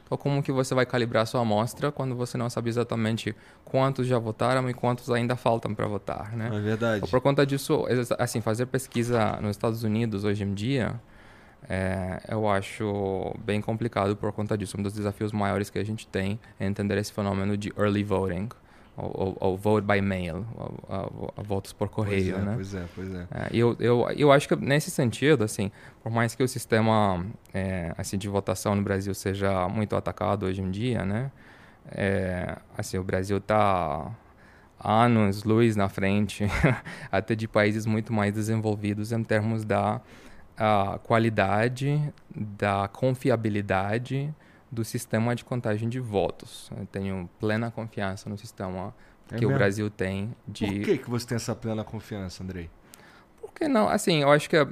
Então, 0.04 0.18
como 0.18 0.42
que 0.42 0.52
você 0.52 0.74
vai 0.74 0.84
calibrar 0.84 1.26
sua 1.26 1.40
amostra 1.40 1.90
quando 1.90 2.14
você 2.14 2.36
não 2.36 2.50
sabe 2.50 2.68
exatamente 2.68 3.34
quantos 3.64 4.06
já 4.06 4.18
votaram 4.18 4.68
e 4.68 4.74
quantos 4.74 5.08
ainda 5.10 5.36
faltam 5.36 5.72
para 5.74 5.86
votar, 5.86 6.36
né? 6.36 6.50
É 6.52 6.60
verdade. 6.60 6.96
Então, 6.98 7.08
por 7.08 7.20
conta 7.20 7.46
disso, 7.46 7.86
assim, 8.18 8.40
fazer 8.40 8.66
pesquisa 8.66 9.38
nos 9.40 9.52
Estados 9.52 9.84
Unidos 9.84 10.24
hoje 10.24 10.42
em 10.42 10.52
dia, 10.52 11.00
é, 11.68 12.20
eu 12.28 12.48
acho 12.48 13.34
bem 13.44 13.60
complicado 13.60 14.16
por 14.16 14.32
conta 14.32 14.58
disso. 14.58 14.76
Um 14.78 14.82
dos 14.82 14.92
desafios 14.92 15.30
maiores 15.30 15.70
que 15.70 15.78
a 15.78 15.84
gente 15.84 16.06
tem 16.08 16.40
é 16.58 16.66
entender 16.66 16.98
esse 16.98 17.12
fenômeno 17.12 17.56
de 17.56 17.72
early 17.78 18.02
voting 18.02 18.48
ou, 19.02 19.56
vote 19.56 19.86
by 19.86 20.00
mail, 20.00 20.44
votos 21.36 21.72
por 21.72 21.88
correio, 21.88 22.34
pois 22.34 22.42
é, 22.42 22.44
né? 22.44 22.52
Pois 22.54 22.74
é, 22.74 22.84
pois 22.94 23.14
é. 23.14 23.26
é 23.32 23.48
eu, 23.52 23.76
eu, 23.80 24.06
eu 24.16 24.32
acho 24.32 24.48
que 24.48 24.56
nesse 24.56 24.90
sentido, 24.90 25.44
assim, 25.44 25.70
por 26.02 26.10
mais 26.10 26.34
que 26.34 26.42
o 26.42 26.48
sistema 26.48 27.24
é, 27.54 27.94
assim, 27.96 28.18
de 28.18 28.28
votação 28.28 28.74
no 28.74 28.82
Brasil 28.82 29.14
seja 29.14 29.68
muito 29.68 29.96
atacado 29.96 30.46
hoje 30.46 30.60
em 30.60 30.70
dia, 30.70 31.04
né? 31.04 31.30
É, 31.92 32.56
assim, 32.76 32.98
o 32.98 33.02
Brasil 33.02 33.38
está 33.38 34.10
anos 34.82 35.44
luz 35.44 35.76
na 35.76 35.88
frente 35.88 36.46
até 37.12 37.34
de 37.34 37.46
países 37.46 37.84
muito 37.86 38.12
mais 38.12 38.32
desenvolvidos 38.32 39.12
em 39.12 39.22
termos 39.22 39.64
da 39.64 40.00
qualidade, 41.04 41.98
da 42.34 42.86
confiabilidade 42.88 44.34
do 44.70 44.84
sistema 44.84 45.34
de 45.34 45.44
contagem 45.44 45.88
de 45.88 45.98
votos. 45.98 46.70
Eu 46.76 46.86
tenho 46.86 47.28
plena 47.38 47.70
confiança 47.70 48.28
no 48.30 48.38
sistema 48.38 48.94
é 49.30 49.36
que 49.36 49.46
o 49.46 49.50
Brasil 49.50 49.88
tem 49.90 50.34
de... 50.46 50.66
Por 50.66 50.84
que, 50.84 50.98
que 50.98 51.10
você 51.10 51.26
tem 51.26 51.36
essa 51.36 51.54
plena 51.54 51.84
confiança, 51.84 52.42
Andrei? 52.42 52.70
Porque 53.40 53.68
não, 53.68 53.88
assim, 53.88 54.22
eu 54.22 54.30
acho 54.30 54.48
que 54.48 54.56
é, 54.56 54.66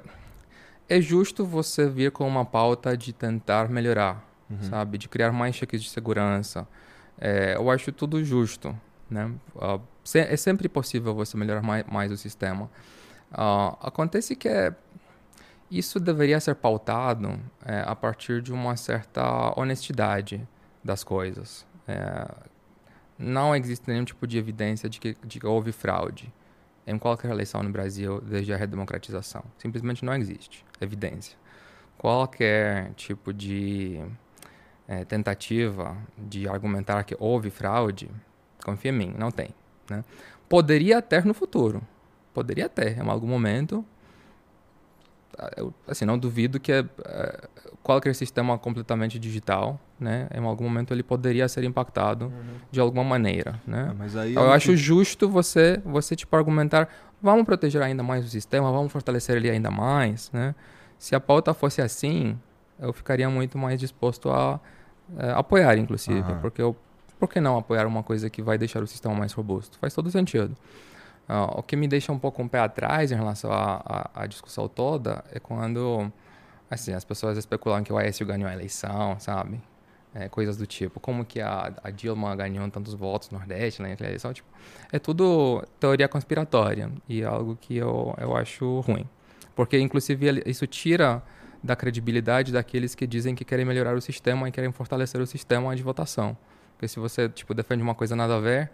é 0.88 1.00
justo 1.00 1.44
você 1.44 1.88
vir 1.88 2.10
com 2.10 2.26
uma 2.26 2.44
pauta 2.44 2.96
de 2.96 3.12
tentar 3.12 3.68
melhorar, 3.68 4.24
uhum. 4.50 4.62
sabe? 4.62 4.98
De 4.98 5.08
criar 5.08 5.32
mais 5.32 5.54
cheques 5.54 5.82
de 5.82 5.90
segurança. 5.90 6.66
É, 7.20 7.54
eu 7.56 7.70
acho 7.70 7.92
tudo 7.92 8.24
justo, 8.24 8.76
né? 9.10 9.30
Uh, 9.54 9.80
é 10.14 10.36
sempre 10.36 10.68
possível 10.68 11.14
você 11.14 11.36
melhorar 11.36 11.62
mais, 11.62 11.84
mais 11.86 12.10
o 12.10 12.16
sistema. 12.16 12.70
Uh, 13.30 13.76
acontece 13.80 14.34
que 14.34 14.48
é 14.48 14.74
isso 15.70 16.00
deveria 16.00 16.40
ser 16.40 16.54
pautado 16.54 17.38
é, 17.64 17.82
a 17.86 17.94
partir 17.94 18.40
de 18.40 18.52
uma 18.52 18.76
certa 18.76 19.52
honestidade 19.58 20.46
das 20.82 21.04
coisas. 21.04 21.66
É, 21.86 22.26
não 23.18 23.54
existe 23.54 23.88
nenhum 23.88 24.04
tipo 24.04 24.26
de 24.26 24.38
evidência 24.38 24.88
de 24.88 25.00
que, 25.00 25.16
de 25.24 25.40
que 25.40 25.46
houve 25.46 25.72
fraude 25.72 26.32
em 26.86 26.98
qualquer 26.98 27.30
eleição 27.30 27.62
no 27.62 27.70
Brasil 27.70 28.20
desde 28.20 28.52
a 28.52 28.56
redemocratização. 28.56 29.44
Simplesmente 29.58 30.04
não 30.04 30.14
existe 30.14 30.64
evidência. 30.80 31.36
Qualquer 31.98 32.92
tipo 32.94 33.32
de 33.32 34.00
é, 34.86 35.04
tentativa 35.04 35.96
de 36.16 36.48
argumentar 36.48 37.04
que 37.04 37.14
houve 37.18 37.50
fraude, 37.50 38.10
confia 38.64 38.90
em 38.90 38.94
mim, 38.94 39.14
não 39.18 39.30
tem. 39.30 39.50
Né? 39.90 40.02
Poderia 40.48 41.02
ter 41.02 41.26
no 41.26 41.34
futuro. 41.34 41.82
Poderia 42.32 42.68
ter, 42.68 42.96
em 42.96 43.08
algum 43.08 43.26
momento, 43.26 43.84
eu, 45.56 45.72
assim, 45.86 46.04
não 46.04 46.18
duvido 46.18 46.58
que 46.58 46.72
é, 46.72 46.84
é, 47.04 47.48
qualquer 47.82 48.14
sistema 48.14 48.58
completamente 48.58 49.18
digital, 49.18 49.80
né, 49.98 50.28
em 50.34 50.44
algum 50.44 50.64
momento 50.64 50.92
ele 50.92 51.02
poderia 51.02 51.48
ser 51.48 51.64
impactado 51.64 52.26
uhum. 52.26 52.54
de 52.70 52.80
alguma 52.80 53.04
maneira, 53.04 53.60
né? 53.66 53.94
Ah, 54.16 54.26
eu, 54.26 54.32
eu 54.32 54.52
acho 54.52 54.70
que... 54.70 54.76
justo 54.76 55.28
você, 55.28 55.80
você 55.84 56.16
tipo 56.16 56.34
argumentar, 56.36 56.88
vamos 57.22 57.44
proteger 57.44 57.82
ainda 57.82 58.02
mais 58.02 58.24
o 58.24 58.28
sistema, 58.28 58.70
vamos 58.70 58.92
fortalecer 58.92 59.36
ele 59.36 59.48
ainda 59.50 59.70
mais, 59.70 60.30
né? 60.32 60.54
Se 60.98 61.14
a 61.14 61.20
pauta 61.20 61.54
fosse 61.54 61.80
assim, 61.80 62.36
eu 62.78 62.92
ficaria 62.92 63.30
muito 63.30 63.56
mais 63.56 63.78
disposto 63.78 64.30
a 64.30 64.60
é, 65.16 65.30
apoiar, 65.30 65.76
inclusive, 65.78 66.32
uhum. 66.32 66.40
porque 66.40 66.60
eu, 66.60 66.76
por 67.18 67.28
que 67.28 67.40
não 67.40 67.56
apoiar 67.56 67.86
uma 67.86 68.02
coisa 68.02 68.28
que 68.28 68.42
vai 68.42 68.58
deixar 68.58 68.82
o 68.82 68.86
sistema 68.86 69.14
mais 69.14 69.32
robusto? 69.32 69.78
Faz 69.78 69.94
todo 69.94 70.10
sentido. 70.10 70.56
Uh, 71.28 71.58
o 71.58 71.62
que 71.62 71.76
me 71.76 71.86
deixa 71.86 72.10
um 72.10 72.18
pouco 72.18 72.42
um 72.42 72.48
pé 72.48 72.60
atrás 72.60 73.12
em 73.12 73.14
relação 73.14 73.50
à 73.52 74.26
discussão 74.26 74.66
toda 74.66 75.22
é 75.30 75.38
quando 75.38 76.10
assim, 76.70 76.92
as 76.92 77.04
pessoas 77.04 77.38
especulam 77.38 77.82
que 77.82 77.92
o 77.92 77.96
Aécio 77.96 78.26
ganhou 78.26 78.48
a 78.48 78.52
eleição, 78.52 79.18
sabe? 79.18 79.60
É, 80.14 80.28
coisas 80.28 80.56
do 80.56 80.66
tipo, 80.66 80.98
como 80.98 81.24
que 81.24 81.40
a, 81.40 81.72
a, 81.84 81.90
Dilma 81.90 82.34
ganhou 82.34 82.68
tantos 82.70 82.94
votos 82.94 83.30
no 83.30 83.38
Nordeste 83.38 83.82
na 83.82 83.90
eleição, 83.90 84.32
tipo, 84.32 84.48
é 84.90 84.98
tudo 84.98 85.62
teoria 85.78 86.08
conspiratória 86.08 86.90
e 87.06 87.20
é 87.22 87.26
algo 87.26 87.56
que 87.60 87.76
eu, 87.76 88.14
eu 88.18 88.34
acho 88.34 88.80
ruim. 88.80 89.06
Porque, 89.54 89.78
inclusive, 89.78 90.42
isso 90.46 90.66
tira 90.66 91.22
da 91.62 91.76
credibilidade 91.76 92.52
daqueles 92.52 92.94
que 92.94 93.06
dizem 93.06 93.34
que 93.34 93.44
querem 93.44 93.64
melhorar 93.64 93.94
o 93.94 94.00
sistema 94.00 94.48
e 94.48 94.52
querem 94.52 94.72
fortalecer 94.72 95.20
o 95.20 95.26
sistema 95.26 95.74
de 95.76 95.82
votação. 95.82 96.36
Porque 96.72 96.88
se 96.88 96.98
você, 96.98 97.28
tipo, 97.28 97.52
defende 97.52 97.82
uma 97.82 97.94
coisa 97.94 98.16
nada 98.16 98.36
a 98.36 98.40
ver, 98.40 98.70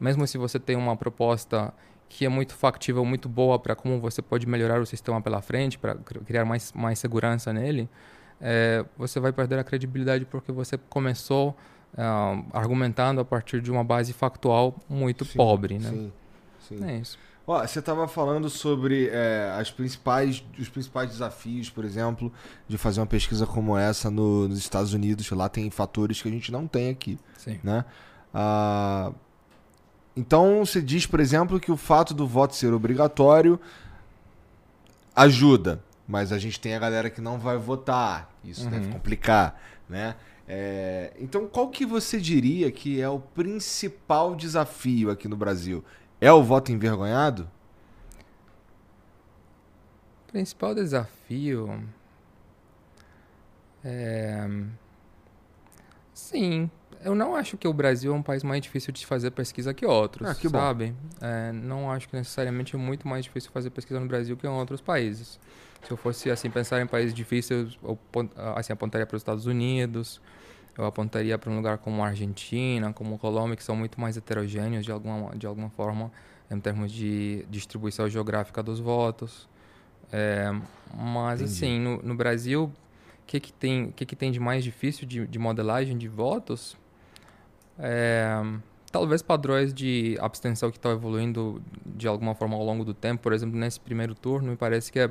mesmo 0.00 0.26
se 0.26 0.38
você 0.38 0.58
tem 0.58 0.76
uma 0.76 0.96
proposta 0.96 1.72
que 2.08 2.24
é 2.24 2.28
muito 2.28 2.54
factível, 2.54 3.04
muito 3.04 3.28
boa 3.28 3.58
para 3.58 3.76
como 3.76 4.00
você 4.00 4.22
pode 4.22 4.46
melhorar 4.46 4.80
o 4.80 4.86
sistema 4.86 5.20
pela 5.20 5.42
frente, 5.42 5.78
para 5.78 5.94
criar 5.94 6.44
mais, 6.44 6.72
mais 6.72 6.98
segurança 6.98 7.52
nele, 7.52 7.88
é, 8.40 8.84
você 8.96 9.20
vai 9.20 9.32
perder 9.32 9.58
a 9.58 9.64
credibilidade 9.64 10.24
porque 10.24 10.50
você 10.50 10.78
começou 10.88 11.56
uh, 11.94 12.44
argumentando 12.52 13.20
a 13.20 13.24
partir 13.24 13.60
de 13.60 13.70
uma 13.70 13.84
base 13.84 14.12
factual 14.12 14.76
muito 14.88 15.24
sim, 15.24 15.36
pobre, 15.36 15.78
né? 15.78 15.90
Sim, 15.90 16.12
sim. 16.60 16.84
É 16.84 16.96
isso. 16.96 17.18
Ó, 17.46 17.66
você 17.66 17.78
estava 17.78 18.06
falando 18.06 18.50
sobre 18.50 19.08
é, 19.08 19.54
as 19.58 19.70
principais, 19.70 20.44
os 20.58 20.68
principais 20.68 21.08
desafios, 21.08 21.70
por 21.70 21.82
exemplo, 21.82 22.30
de 22.68 22.76
fazer 22.76 23.00
uma 23.00 23.06
pesquisa 23.06 23.46
como 23.46 23.76
essa 23.76 24.10
no, 24.10 24.46
nos 24.46 24.58
Estados 24.58 24.92
Unidos. 24.92 25.30
Lá 25.30 25.48
tem 25.48 25.70
fatores 25.70 26.20
que 26.20 26.28
a 26.28 26.30
gente 26.30 26.52
não 26.52 26.66
tem 26.66 26.90
aqui, 26.90 27.18
sim. 27.38 27.58
né? 27.64 27.86
Ah, 28.34 29.12
então, 30.16 30.64
se 30.66 30.82
diz, 30.82 31.06
por 31.06 31.20
exemplo, 31.20 31.60
que 31.60 31.70
o 31.70 31.76
fato 31.76 32.12
do 32.12 32.26
voto 32.26 32.54
ser 32.54 32.72
obrigatório 32.72 33.60
ajuda, 35.14 35.82
mas 36.06 36.32
a 36.32 36.38
gente 36.38 36.58
tem 36.58 36.74
a 36.74 36.78
galera 36.78 37.10
que 37.10 37.20
não 37.20 37.38
vai 37.38 37.56
votar. 37.56 38.32
Isso 38.42 38.64
uhum. 38.64 38.70
deve 38.70 38.92
complicar, 38.92 39.60
né? 39.88 40.16
É, 40.46 41.12
então, 41.18 41.46
qual 41.46 41.68
que 41.68 41.84
você 41.84 42.18
diria 42.18 42.72
que 42.72 43.00
é 43.00 43.08
o 43.08 43.20
principal 43.20 44.34
desafio 44.34 45.10
aqui 45.10 45.28
no 45.28 45.36
Brasil? 45.36 45.84
É 46.20 46.32
o 46.32 46.42
voto 46.42 46.72
envergonhado? 46.72 47.48
O 50.26 50.32
principal 50.32 50.74
desafio 50.74 51.86
é... 53.84 54.48
Sim, 56.14 56.70
eu 57.04 57.14
não 57.14 57.34
acho 57.36 57.56
que 57.56 57.66
o 57.66 57.72
Brasil 57.72 58.12
é 58.12 58.16
um 58.16 58.22
país 58.22 58.42
mais 58.42 58.60
difícil 58.62 58.92
de 58.92 59.04
fazer 59.04 59.30
pesquisa 59.30 59.72
que 59.74 59.86
outros, 59.86 60.28
ah, 60.28 60.34
que 60.34 60.48
sabe? 60.48 60.94
É, 61.20 61.52
não 61.52 61.90
acho 61.90 62.08
que 62.08 62.16
necessariamente 62.16 62.74
é 62.74 62.78
muito 62.78 63.06
mais 63.06 63.24
difícil 63.24 63.50
fazer 63.50 63.70
pesquisa 63.70 64.00
no 64.00 64.06
Brasil 64.06 64.36
que 64.36 64.46
em 64.46 64.50
outros 64.50 64.80
países. 64.80 65.38
Se 65.82 65.90
eu 65.90 65.96
fosse 65.96 66.30
assim 66.30 66.50
pensar 66.50 66.80
em 66.80 66.86
países 66.86 67.14
difíceis, 67.14 67.78
eu 67.82 67.98
assim 68.56 68.72
apontaria 68.72 69.06
para 69.06 69.16
os 69.16 69.20
Estados 69.20 69.46
Unidos, 69.46 70.20
eu 70.76 70.84
apontaria 70.84 71.38
para 71.38 71.50
um 71.50 71.56
lugar 71.56 71.78
como 71.78 72.02
a 72.02 72.08
Argentina, 72.08 72.92
como 72.92 73.14
a 73.14 73.18
Colômbia, 73.18 73.56
que 73.56 73.62
são 73.62 73.76
muito 73.76 74.00
mais 74.00 74.16
heterogêneos 74.16 74.84
de 74.84 74.92
alguma 74.92 75.36
de 75.36 75.46
alguma 75.46 75.70
forma 75.70 76.10
em 76.50 76.58
termos 76.58 76.90
de 76.90 77.44
distribuição 77.50 78.08
geográfica 78.08 78.62
dos 78.62 78.80
votos. 78.80 79.48
É, 80.10 80.50
mas 80.94 81.40
Entendi. 81.40 81.52
assim, 81.52 81.78
no, 81.78 82.02
no 82.02 82.14
Brasil, 82.14 82.64
o 82.64 83.26
que 83.26 83.38
que 83.38 83.52
tem, 83.52 83.92
que 83.92 84.06
que 84.06 84.16
tem 84.16 84.32
de 84.32 84.40
mais 84.40 84.64
difícil 84.64 85.06
de, 85.06 85.26
de 85.26 85.38
modelagem 85.38 85.96
de 85.96 86.08
votos? 86.08 86.76
É, 87.78 88.42
talvez 88.90 89.22
padrões 89.22 89.72
de 89.72 90.16
abstenção 90.20 90.70
que 90.70 90.78
estão 90.78 90.92
evoluindo 90.92 91.62
de 91.86 92.08
alguma 92.08 92.34
forma 92.34 92.56
ao 92.56 92.64
longo 92.64 92.84
do 92.84 92.94
tempo. 92.94 93.22
Por 93.22 93.32
exemplo, 93.32 93.58
nesse 93.58 93.78
primeiro 93.78 94.14
turno, 94.14 94.50
me 94.50 94.56
parece 94.56 94.90
que 94.90 95.10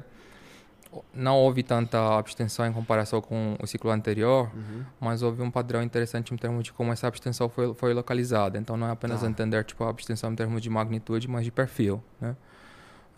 não 1.13 1.37
houve 1.37 1.63
tanta 1.63 2.17
abstenção 2.17 2.65
em 2.65 2.73
comparação 2.73 3.21
com 3.21 3.55
o 3.61 3.67
ciclo 3.67 3.91
anterior, 3.91 4.49
uhum. 4.53 4.83
mas 4.99 5.21
houve 5.21 5.41
um 5.41 5.51
padrão 5.51 5.83
interessante 5.83 6.33
em 6.33 6.37
termos 6.37 6.63
de 6.63 6.73
como 6.73 6.91
essa 6.91 7.07
abstenção 7.07 7.49
foi, 7.49 7.73
foi 7.73 7.93
localizada. 7.93 8.57
Então, 8.57 8.77
não 8.77 8.87
é 8.87 8.91
apenas 8.91 9.23
ah. 9.23 9.27
entender 9.27 9.63
tipo, 9.63 9.83
a 9.83 9.89
abstenção 9.89 10.31
em 10.31 10.35
termos 10.35 10.61
de 10.61 10.69
magnitude, 10.69 11.27
mas 11.27 11.45
de 11.45 11.51
perfil. 11.51 12.01
Né? 12.19 12.35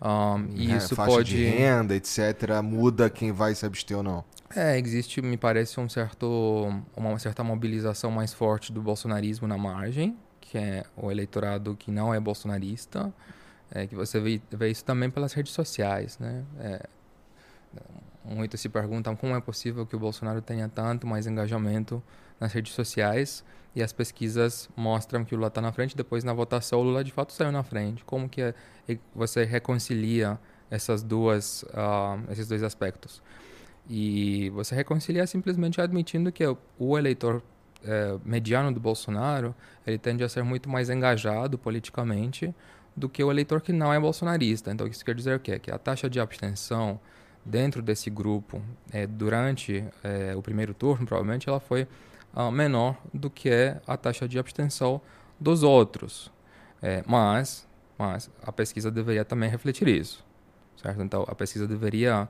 Um, 0.00 0.48
e 0.54 0.72
é, 0.72 0.76
isso 0.76 0.96
faixa 0.96 1.10
pode. 1.10 1.36
de 1.36 1.44
renda, 1.44 1.94
etc., 1.94 2.60
muda 2.62 3.10
quem 3.10 3.32
vai 3.32 3.54
se 3.54 3.66
abster 3.66 3.96
ou 3.96 4.02
não. 4.02 4.24
É, 4.54 4.76
existe, 4.78 5.22
me 5.22 5.36
parece, 5.36 5.78
um 5.78 5.88
certo, 5.88 6.68
uma 6.96 7.16
certa 7.20 7.44
mobilização 7.44 8.10
mais 8.10 8.34
forte 8.34 8.72
do 8.72 8.82
bolsonarismo 8.82 9.46
na 9.46 9.56
margem, 9.56 10.18
que 10.40 10.58
é 10.58 10.84
o 10.96 11.10
eleitorado 11.10 11.76
que 11.76 11.90
não 11.90 12.12
é 12.12 12.18
bolsonarista, 12.18 13.14
é, 13.70 13.86
que 13.86 13.94
você 13.94 14.18
vê, 14.18 14.42
vê 14.50 14.68
isso 14.68 14.84
também 14.84 15.08
pelas 15.08 15.32
redes 15.32 15.52
sociais, 15.52 16.18
né? 16.18 16.44
É, 16.58 16.88
muitos 18.24 18.60
se 18.60 18.68
perguntam 18.68 19.14
como 19.14 19.36
é 19.36 19.40
possível 19.40 19.86
que 19.86 19.94
o 19.94 19.98
Bolsonaro 20.00 20.42
tenha 20.42 20.68
tanto 20.68 21.06
mais 21.06 21.28
engajamento 21.28 22.02
nas 22.40 22.52
redes 22.52 22.72
sociais 22.72 23.44
e 23.74 23.82
as 23.82 23.92
pesquisas 23.92 24.68
mostram 24.76 25.24
que 25.24 25.32
o 25.32 25.36
Lula 25.36 25.46
está 25.46 25.60
na 25.60 25.70
frente, 25.70 25.96
depois 25.96 26.24
na 26.24 26.32
votação 26.32 26.80
o 26.80 26.82
Lula 26.82 27.04
de 27.04 27.12
fato 27.12 27.32
saiu 27.32 27.52
na 27.52 27.62
frente. 27.62 28.04
Como 28.04 28.28
que 28.28 28.42
é, 28.42 28.54
você 29.14 29.44
reconcilia 29.44 30.40
essas 30.68 31.04
duas, 31.04 31.62
uh, 31.62 32.32
esses 32.32 32.48
dois 32.48 32.64
aspectos? 32.64 33.22
E 33.88 34.50
você 34.50 34.74
reconcilia 34.74 35.26
simplesmente 35.26 35.80
admitindo 35.80 36.30
que 36.30 36.44
o 36.78 36.98
eleitor 36.98 37.42
é, 37.84 38.18
mediano 38.24 38.72
do 38.72 38.78
Bolsonaro 38.78 39.54
ele 39.86 39.98
tende 39.98 40.22
a 40.22 40.28
ser 40.28 40.42
muito 40.42 40.68
mais 40.68 40.90
engajado 40.90 41.58
politicamente 41.58 42.54
do 42.96 43.08
que 43.08 43.22
o 43.22 43.30
eleitor 43.30 43.60
que 43.60 43.72
não 43.72 43.92
é 43.92 43.98
bolsonarista. 43.98 44.70
Então, 44.70 44.86
isso 44.86 45.04
quer 45.04 45.14
dizer 45.14 45.36
o 45.36 45.40
quê? 45.40 45.58
Que 45.58 45.70
a 45.70 45.78
taxa 45.78 46.08
de 46.08 46.20
abstenção 46.20 47.00
dentro 47.44 47.80
desse 47.80 48.10
grupo, 48.10 48.62
é, 48.92 49.06
durante 49.06 49.84
é, 50.04 50.34
o 50.36 50.42
primeiro 50.42 50.74
turno, 50.74 51.06
provavelmente 51.06 51.48
ela 51.48 51.60
foi 51.60 51.88
uh, 52.34 52.50
menor 52.50 52.96
do 53.12 53.30
que 53.30 53.48
é 53.48 53.80
a 53.86 53.96
taxa 53.96 54.28
de 54.28 54.38
abstenção 54.38 55.00
dos 55.38 55.62
outros. 55.62 56.30
É, 56.82 57.02
mas, 57.06 57.66
mas 57.98 58.30
a 58.42 58.52
pesquisa 58.52 58.90
deveria 58.90 59.24
também 59.24 59.48
refletir 59.48 59.88
isso, 59.88 60.24
certo? 60.76 61.02
Então, 61.02 61.24
a 61.28 61.34
pesquisa 61.34 61.66
deveria 61.66 62.28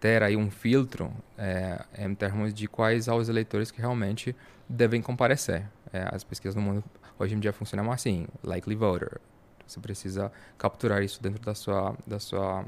ter 0.00 0.22
aí 0.22 0.36
um 0.36 0.50
filtro 0.50 1.12
é, 1.36 1.84
em 1.98 2.14
termos 2.14 2.52
de 2.52 2.66
quais 2.66 3.04
são 3.04 3.16
os 3.16 3.28
eleitores 3.28 3.70
que 3.70 3.80
realmente 3.80 4.34
devem 4.68 5.00
comparecer. 5.02 5.64
É, 5.92 6.08
as 6.12 6.24
pesquisas 6.24 6.54
no 6.54 6.62
mundo 6.62 6.84
hoje 7.18 7.34
em 7.34 7.40
dia 7.40 7.52
funcionam 7.52 7.90
assim, 7.92 8.26
likely 8.42 8.74
voter. 8.74 9.20
Você 9.66 9.80
precisa 9.80 10.30
capturar 10.58 11.02
isso 11.02 11.22
dentro 11.22 11.42
da 11.42 11.54
sua, 11.54 11.96
da 12.06 12.18
sua 12.18 12.64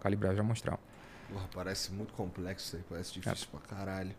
calibragem 0.00 0.40
amostral. 0.40 0.80
Porra, 1.30 1.48
parece 1.54 1.92
muito 1.92 2.14
complexo 2.14 2.76
aí, 2.76 2.82
parece 2.88 3.12
difícil 3.12 3.48
é. 3.52 3.58
pra 3.58 3.76
caralho. 3.76 4.14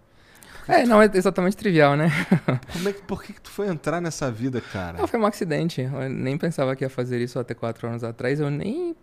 É, 0.67 0.85
não 0.85 1.01
é 1.01 1.09
exatamente 1.13 1.57
trivial, 1.57 1.95
né? 1.95 2.09
Como 2.73 2.89
é 2.89 2.93
que, 2.93 3.01
por 3.01 3.23
que, 3.23 3.33
que 3.33 3.41
tu 3.41 3.49
foi 3.49 3.67
entrar 3.67 3.99
nessa 3.99 4.31
vida, 4.31 4.61
cara? 4.61 4.99
Não, 4.99 5.07
foi 5.07 5.19
um 5.19 5.25
acidente. 5.25 5.81
Eu 5.81 6.09
nem 6.09 6.37
pensava 6.37 6.75
que 6.75 6.83
ia 6.83 6.89
fazer 6.89 7.19
isso 7.19 7.39
até 7.39 7.53
quatro 7.53 7.87
anos 7.87 8.03
atrás. 8.03 8.39
Eu 8.39 8.49
nem 8.49 8.95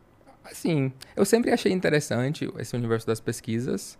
Assim, 0.50 0.92
eu 1.14 1.24
sempre 1.24 1.50
achei 1.50 1.72
interessante 1.72 2.50
esse 2.58 2.74
universo 2.76 3.06
das 3.06 3.20
pesquisas. 3.20 3.98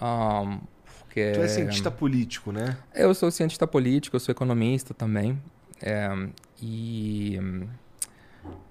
Um, 0.00 0.60
porque, 1.00 1.32
tu 1.32 1.40
é 1.42 1.48
cientista 1.48 1.90
político, 1.90 2.50
né? 2.50 2.76
Eu 2.94 3.14
sou 3.14 3.30
cientista 3.30 3.66
político, 3.66 4.16
eu 4.16 4.20
sou 4.20 4.32
economista 4.32 4.92
também. 4.92 5.40
É, 5.82 6.08
e. 6.60 7.38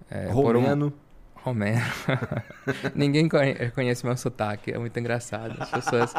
É, 0.10 0.30
Romeno. 0.30 0.94
Romeno. 1.44 1.82
Ninguém 2.96 3.28
conhece 3.28 4.06
meu 4.06 4.16
sotaque, 4.16 4.72
é 4.72 4.78
muito 4.78 4.98
engraçado. 4.98 5.56
As 5.60 5.70
pessoas. 5.70 6.14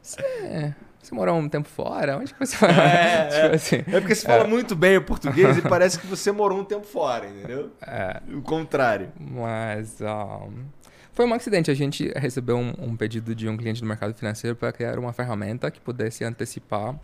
Você, 0.00 0.74
você 1.02 1.14
morou 1.14 1.36
um 1.36 1.48
tempo 1.48 1.68
fora? 1.68 2.16
Onde 2.16 2.32
que 2.32 2.38
você 2.38 2.56
é, 2.64 2.68
é, 2.68 3.42
tipo 3.42 3.54
assim, 3.56 3.76
é 3.76 4.00
porque 4.00 4.14
você 4.14 4.24
fala 4.24 4.44
é. 4.44 4.46
muito 4.46 4.76
bem 4.76 4.96
o 4.96 5.02
português 5.02 5.58
e 5.58 5.62
parece 5.62 5.98
que 5.98 6.06
você 6.06 6.30
morou 6.30 6.60
um 6.60 6.64
tempo 6.64 6.86
fora, 6.86 7.26
entendeu? 7.28 7.72
É. 7.82 8.22
O 8.32 8.40
contrário. 8.40 9.12
Mas. 9.18 10.00
Um, 10.00 10.64
foi 11.12 11.26
um 11.26 11.34
acidente. 11.34 11.70
A 11.70 11.74
gente 11.74 12.12
recebeu 12.16 12.56
um, 12.56 12.72
um 12.78 12.96
pedido 12.96 13.34
de 13.34 13.48
um 13.48 13.56
cliente 13.56 13.80
do 13.80 13.86
mercado 13.86 14.14
financeiro 14.14 14.54
para 14.54 14.72
criar 14.72 14.96
uma 14.96 15.12
ferramenta 15.12 15.70
que 15.72 15.80
pudesse 15.80 16.24
antecipar 16.24 16.96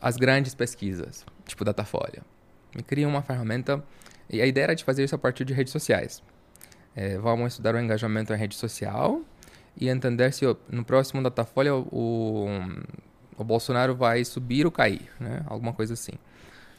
as 0.00 0.16
grandes 0.16 0.54
pesquisas, 0.54 1.24
tipo 1.46 1.64
Datafolha. 1.64 2.22
Me 2.74 2.82
cria 2.82 3.06
uma 3.06 3.22
ferramenta 3.22 3.84
e 4.28 4.40
a 4.40 4.46
ideia 4.46 4.64
era 4.64 4.74
de 4.74 4.84
fazer 4.84 5.04
isso 5.04 5.14
a 5.14 5.18
partir 5.18 5.44
de 5.44 5.52
redes 5.52 5.72
sociais. 5.72 6.22
É, 6.96 7.18
vamos 7.18 7.52
estudar 7.52 7.74
o 7.74 7.80
engajamento 7.80 8.32
em 8.32 8.36
rede 8.36 8.54
social 8.54 9.20
e 9.76 9.88
entender 9.88 10.32
se 10.32 10.44
no 10.68 10.84
próximo 10.84 11.22
Datafolha 11.22 11.74
o, 11.74 12.46
o 13.36 13.44
Bolsonaro 13.44 13.94
vai 13.94 14.24
subir 14.24 14.64
ou 14.64 14.72
cair, 14.72 15.10
né? 15.18 15.42
Alguma 15.46 15.72
coisa 15.72 15.94
assim. 15.94 16.12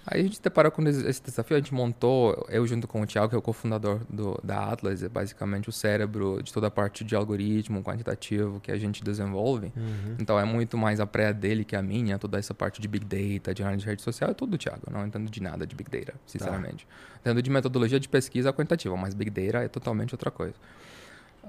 Aí 0.08 0.20
a 0.22 0.24
gente 0.24 0.40
deparou 0.40 0.72
com 0.72 0.84
esse 0.88 1.22
desafio, 1.24 1.58
a 1.58 1.60
gente 1.60 1.74
montou, 1.74 2.46
eu 2.50 2.66
junto 2.68 2.88
com 2.88 3.02
o 3.02 3.08
Thiago, 3.08 3.30
que 3.30 3.36
é 3.36 3.38
o 3.38 3.42
cofundador 3.42 4.02
do, 4.08 4.40
da 4.44 4.72
Atlas, 4.72 5.02
é 5.02 5.10
basicamente 5.10 5.68
o 5.68 5.72
cérebro 5.72 6.44
de 6.44 6.54
toda 6.54 6.68
a 6.68 6.72
parte 6.72 7.04
de 7.04 7.16
algoritmo 7.16 7.82
quantitativo 7.82 8.60
que 8.60 8.72
a 8.72 8.78
gente 8.78 9.04
desenvolve. 9.04 9.74
Uhum. 9.76 10.16
Então 10.20 10.40
é 10.40 10.46
muito 10.46 10.78
mais 10.78 11.00
a 11.00 11.08
praia 11.08 11.34
dele 11.34 11.66
que 11.66 11.76
a 11.76 11.82
minha, 11.82 12.20
toda 12.20 12.38
essa 12.38 12.54
parte 12.54 12.80
de 12.80 12.88
Big 12.88 13.04
Data, 13.04 13.52
de 13.52 13.64
análise 13.64 13.84
de 13.84 13.90
rede 13.90 14.04
social, 14.04 14.30
é 14.30 14.34
tudo 14.36 14.52
do 14.52 14.58
Thiago. 14.60 14.82
Eu 14.86 14.94
não 14.94 15.08
entendo 15.08 15.30
de 15.30 15.42
nada 15.42 15.66
de 15.66 15.76
Big 15.76 15.90
Data, 15.90 16.14
sinceramente. 16.28 16.86
Tá. 16.86 17.20
Entendo 17.22 17.42
de 17.42 17.50
metodologia 17.50 18.00
de 18.00 18.08
pesquisa 18.08 18.54
quantitativa, 18.54 18.96
mas 18.96 19.16
Big 19.16 19.32
Data 19.32 19.66
é 19.66 19.68
totalmente 19.68 20.14
outra 20.14 20.30
coisa. 20.30 20.54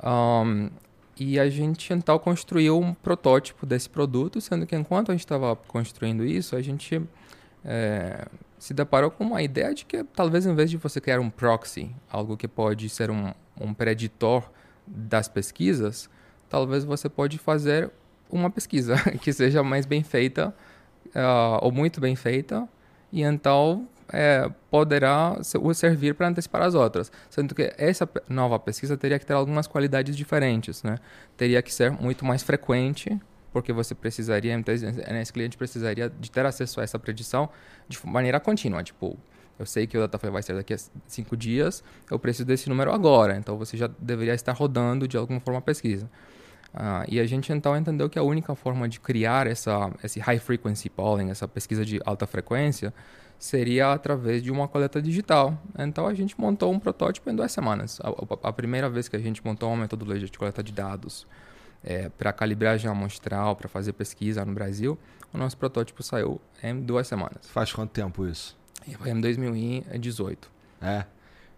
Um, 0.02 0.70
e 1.18 1.38
a 1.38 1.48
gente 1.50 1.92
então 1.92 2.18
construiu 2.18 2.78
um 2.78 2.94
protótipo 2.94 3.66
desse 3.66 3.88
produto, 3.88 4.40
sendo 4.40 4.66
que 4.66 4.74
enquanto 4.76 5.10
a 5.10 5.14
gente 5.14 5.24
estava 5.24 5.56
construindo 5.56 6.24
isso, 6.24 6.56
a 6.56 6.62
gente 6.62 7.02
é, 7.66 8.26
se 8.58 8.72
deparou 8.72 9.10
com 9.10 9.24
uma 9.24 9.42
ideia 9.42 9.74
de 9.74 9.84
que 9.84 10.04
talvez 10.04 10.46
em 10.46 10.54
vez 10.54 10.70
de 10.70 10.76
você 10.76 11.00
criar 11.00 11.18
um 11.18 11.28
proxy, 11.28 11.94
algo 12.08 12.36
que 12.36 12.46
pode 12.46 12.88
ser 12.88 13.10
um, 13.10 13.32
um 13.60 13.74
preditor 13.74 14.48
das 14.86 15.28
pesquisas, 15.28 16.08
talvez 16.48 16.84
você 16.84 17.08
pode 17.08 17.38
fazer 17.38 17.90
uma 18.30 18.48
pesquisa 18.50 18.96
que 19.20 19.32
seja 19.32 19.64
mais 19.64 19.84
bem 19.84 20.04
feita 20.04 20.54
uh, 21.06 21.58
ou 21.60 21.72
muito 21.72 22.00
bem 22.00 22.14
feita 22.14 22.68
e 23.12 23.22
então 23.22 23.88
é, 24.12 24.48
poderá 24.70 25.36
servir 25.74 26.14
para 26.14 26.28
antecipar 26.28 26.62
as 26.62 26.74
outras. 26.74 27.10
Sendo 27.28 27.54
que 27.54 27.74
essa 27.76 28.08
nova 28.28 28.58
pesquisa 28.58 28.96
teria 28.96 29.18
que 29.18 29.26
ter 29.26 29.32
algumas 29.32 29.66
qualidades 29.66 30.16
diferentes. 30.16 30.82
Né? 30.84 30.98
Teria 31.36 31.60
que 31.62 31.74
ser 31.74 31.90
muito 31.90 32.24
mais 32.24 32.42
frequente, 32.42 33.20
porque 33.56 33.72
você 33.72 33.94
precisaria, 33.94 34.54
esse 35.18 35.32
cliente 35.32 35.56
precisaria 35.56 36.10
de 36.10 36.30
ter 36.30 36.44
acesso 36.44 36.78
a 36.78 36.84
essa 36.84 36.98
predição 36.98 37.48
de 37.88 37.98
maneira 38.06 38.38
contínua. 38.38 38.82
Tipo, 38.82 39.16
eu 39.58 39.64
sei 39.64 39.86
que 39.86 39.96
o 39.96 40.00
Dataflow 40.02 40.30
vai 40.30 40.42
ser 40.42 40.54
daqui 40.54 40.74
a 40.74 40.78
cinco 41.06 41.34
dias, 41.34 41.82
eu 42.10 42.18
preciso 42.18 42.44
desse 42.44 42.68
número 42.68 42.92
agora. 42.92 43.34
Então 43.34 43.56
você 43.56 43.74
já 43.74 43.88
deveria 43.98 44.34
estar 44.34 44.52
rodando 44.52 45.08
de 45.08 45.16
alguma 45.16 45.40
forma 45.40 45.58
a 45.58 45.62
pesquisa. 45.62 46.06
Ah, 46.74 47.06
e 47.08 47.18
a 47.18 47.24
gente 47.24 47.50
então 47.50 47.74
entendeu 47.74 48.10
que 48.10 48.18
a 48.18 48.22
única 48.22 48.54
forma 48.54 48.86
de 48.86 49.00
criar 49.00 49.46
essa, 49.46 49.90
esse 50.04 50.20
high 50.20 50.38
frequency 50.38 50.90
polling, 50.90 51.30
essa 51.30 51.48
pesquisa 51.48 51.82
de 51.82 51.98
alta 52.04 52.26
frequência, 52.26 52.92
seria 53.38 53.90
através 53.90 54.42
de 54.42 54.52
uma 54.52 54.68
coleta 54.68 55.00
digital. 55.00 55.58
Então 55.78 56.06
a 56.06 56.12
gente 56.12 56.38
montou 56.38 56.70
um 56.70 56.78
protótipo 56.78 57.30
em 57.30 57.34
duas 57.34 57.50
semanas. 57.52 58.02
A, 58.02 58.10
a, 58.10 58.50
a 58.50 58.52
primeira 58.52 58.90
vez 58.90 59.08
que 59.08 59.16
a 59.16 59.18
gente 59.18 59.42
montou 59.42 59.70
uma 59.70 59.78
metodologia 59.78 60.26
de 60.26 60.38
coleta 60.38 60.62
de 60.62 60.72
dados 60.72 61.26
é, 61.84 62.08
para 62.08 62.32
calibragem 62.32 62.90
amostral, 62.90 63.56
para 63.56 63.68
fazer 63.68 63.92
pesquisa 63.92 64.44
no 64.44 64.52
Brasil, 64.52 64.98
o 65.32 65.38
nosso 65.38 65.56
protótipo 65.56 66.02
saiu 66.02 66.40
em 66.62 66.80
duas 66.80 67.06
semanas. 67.06 67.38
Faz 67.48 67.72
quanto 67.72 67.90
tempo 67.90 68.26
isso? 68.26 68.56
Foi 68.98 69.10
em 69.10 69.20
2018. 69.20 70.50
É. 70.80 71.04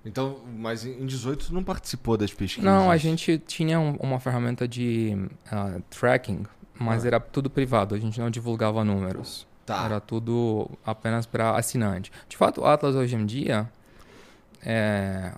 Então, 0.05 0.41
mas 0.57 0.85
em 0.85 1.05
18 1.05 1.53
não 1.53 1.63
participou 1.63 2.17
das 2.17 2.33
pesquisas? 2.33 2.65
Não, 2.65 2.91
a 2.91 2.97
gente 2.97 3.39
tinha 3.39 3.79
um, 3.79 3.97
uma 3.97 4.19
ferramenta 4.19 4.67
de 4.67 5.15
uh, 5.53 5.83
tracking, 5.91 6.45
mas 6.79 7.05
ah. 7.05 7.09
era 7.09 7.21
tudo 7.21 7.51
privado, 7.51 7.95
a 7.95 7.99
gente 7.99 8.19
não 8.19 8.31
divulgava 8.31 8.85
números. 8.85 9.47
Tá. 9.67 9.85
Era 9.85 10.01
tudo 10.01 10.71
apenas 10.85 11.27
para 11.27 11.57
assinante. 11.57 12.11
De 12.27 12.37
fato, 12.37 12.63
o 12.63 12.67
Atlas 12.67 12.95
hoje 12.95 13.17
em 13.17 13.27
dia, 13.27 13.71
é, 14.65 15.33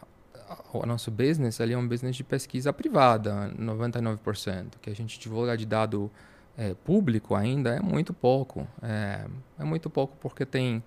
o 0.73 0.87
nosso 0.87 1.11
business 1.11 1.61
ali 1.61 1.73
é 1.73 1.79
um 1.79 1.87
business 1.87 2.17
de 2.17 2.25
pesquisa 2.25 2.73
privada, 2.73 3.53
99%. 3.59 4.73
Que 4.81 4.91
a 4.91 4.95
gente 4.95 5.19
divulga 5.19 5.57
de 5.57 5.67
dado 5.67 6.11
é, 6.57 6.75
público 6.75 7.35
ainda 7.35 7.71
é 7.71 7.81
muito 7.81 8.13
pouco. 8.13 8.67
É, 8.83 9.25
é 9.59 9.65
muito 9.65 9.89
pouco 9.89 10.17
porque 10.21 10.45
tem 10.45 10.83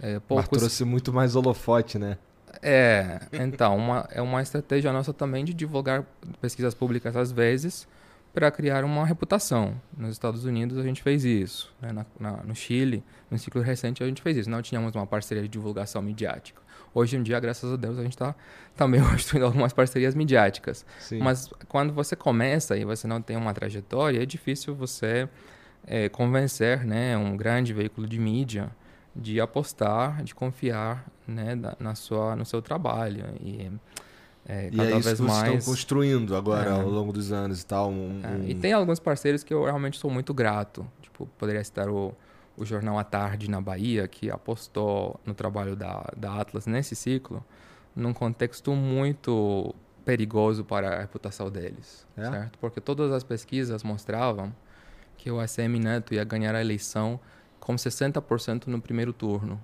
é, 0.00 0.20
poucos... 0.20 0.48
Mas 0.50 0.58
trouxe 0.60 0.84
muito 0.84 1.12
mais 1.12 1.36
holofote, 1.36 1.98
né? 1.98 2.18
É, 2.62 3.20
então, 3.32 3.76
uma, 3.76 4.08
é 4.10 4.22
uma 4.22 4.42
estratégia 4.42 4.92
nossa 4.92 5.12
também 5.12 5.44
de 5.44 5.54
divulgar 5.54 6.04
pesquisas 6.40 6.74
públicas 6.74 7.16
às 7.16 7.30
vezes, 7.30 7.86
para 8.32 8.50
criar 8.50 8.84
uma 8.84 9.04
reputação. 9.06 9.74
Nos 9.96 10.12
Estados 10.12 10.44
Unidos 10.44 10.78
a 10.78 10.82
gente 10.82 11.02
fez 11.02 11.24
isso, 11.24 11.72
né? 11.80 11.92
na, 11.92 12.06
na, 12.18 12.42
no 12.42 12.54
Chile, 12.54 13.02
no 13.30 13.38
ciclo 13.38 13.60
recente 13.60 14.02
a 14.02 14.06
gente 14.06 14.22
fez 14.22 14.36
isso. 14.36 14.50
Não 14.50 14.62
tínhamos 14.62 14.94
uma 14.94 15.06
parceria 15.06 15.42
de 15.42 15.48
divulgação 15.48 16.02
midiática. 16.02 16.60
Hoje 16.94 17.16
em 17.16 17.22
dia, 17.22 17.38
graças 17.38 17.72
a 17.72 17.76
Deus, 17.76 17.98
a 17.98 18.02
gente 18.02 18.12
está 18.12 18.34
também 18.76 19.00
construindo 19.04 19.44
algumas 19.44 19.72
parcerias 19.72 20.14
midiáticas. 20.14 20.84
Sim. 20.98 21.18
Mas 21.18 21.50
quando 21.68 21.92
você 21.92 22.16
começa 22.16 22.76
e 22.76 22.84
você 22.84 23.06
não 23.06 23.20
tem 23.20 23.36
uma 23.36 23.52
trajetória, 23.54 24.22
é 24.22 24.26
difícil 24.26 24.74
você 24.74 25.28
é, 25.86 26.08
convencer 26.08 26.84
né, 26.84 27.16
um 27.16 27.36
grande 27.36 27.72
veículo 27.72 28.06
de 28.06 28.18
mídia 28.18 28.70
de 29.14 29.40
apostar, 29.40 30.22
de 30.22 30.34
confiar 30.34 31.04
né, 31.26 31.58
na 31.78 31.94
sua, 31.94 32.36
no 32.36 32.44
seu 32.44 32.62
trabalho. 32.62 33.24
E, 33.40 33.70
é, 34.46 34.70
cada 34.70 34.90
e 34.90 34.92
é 34.92 34.98
isso 34.98 35.16
que 35.16 35.22
mais 35.22 35.54
estão 35.54 35.72
construindo 35.72 36.36
agora 36.36 36.70
é. 36.70 36.72
ao 36.72 36.88
longo 36.88 37.12
dos 37.12 37.32
anos 37.32 37.60
e 37.60 37.66
tal. 37.66 37.90
Um, 37.90 38.20
é, 38.22 38.28
um... 38.28 38.48
E 38.48 38.54
tem 38.54 38.72
alguns 38.72 39.00
parceiros 39.00 39.42
que 39.42 39.52
eu 39.52 39.64
realmente 39.64 39.98
sou 39.98 40.10
muito 40.10 40.32
grato. 40.32 40.86
Tipo, 41.02 41.26
poderia 41.36 41.62
citar 41.64 41.88
o, 41.88 42.14
o 42.58 42.64
Jornal 42.64 42.98
à 42.98 43.04
Tarde 43.04 43.48
na 43.48 43.60
Bahia, 43.60 44.08
que 44.08 44.30
apostou 44.30 45.18
no 45.24 45.32
trabalho 45.32 45.76
da, 45.76 46.12
da 46.16 46.40
Atlas 46.40 46.66
nesse 46.66 46.96
ciclo, 46.96 47.44
num 47.94 48.12
contexto 48.12 48.72
muito 48.74 49.74
perigoso 50.04 50.64
para 50.64 50.96
a 50.96 51.00
reputação 51.00 51.50
deles, 51.50 52.06
é? 52.16 52.28
certo? 52.28 52.58
Porque 52.58 52.80
todas 52.80 53.12
as 53.12 53.22
pesquisas 53.22 53.82
mostravam 53.82 54.52
que 55.16 55.30
o 55.30 55.38
ACM 55.38 55.78
Neto 55.78 56.14
ia 56.14 56.24
ganhar 56.24 56.54
a 56.54 56.60
eleição 56.60 57.20
com 57.60 57.76
60% 57.76 58.66
no 58.66 58.80
primeiro 58.80 59.12
turno. 59.12 59.60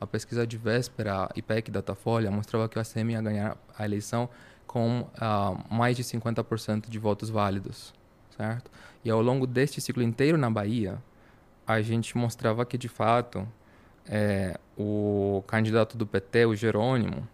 A 0.00 0.06
pesquisa 0.06 0.46
de 0.46 0.56
véspera 0.56 1.28
IPEC 1.36 1.70
Datafolha 1.70 2.30
mostrava 2.30 2.68
que 2.68 2.76
o 2.76 2.80
ACM 2.80 3.12
ia 3.12 3.22
ganhar 3.22 3.56
a 3.78 3.84
eleição 3.84 4.28
com 4.66 5.02
uh, 5.02 5.74
mais 5.74 5.96
de 5.96 6.02
50% 6.02 6.88
de 6.88 6.98
votos 6.98 7.30
válidos, 7.30 7.92
certo? 8.36 8.70
E 9.04 9.10
ao 9.10 9.20
longo 9.20 9.46
deste 9.46 9.80
ciclo 9.80 10.02
inteiro 10.02 10.38
na 10.38 10.50
Bahia, 10.50 10.98
a 11.72 11.82
gente 11.82 12.16
mostrava 12.16 12.64
que, 12.64 12.78
de 12.78 12.88
fato, 12.88 13.46
é, 14.06 14.58
o 14.76 15.42
candidato 15.46 15.96
do 15.96 16.06
PT, 16.06 16.46
o 16.46 16.54
Jerônimo, 16.54 17.26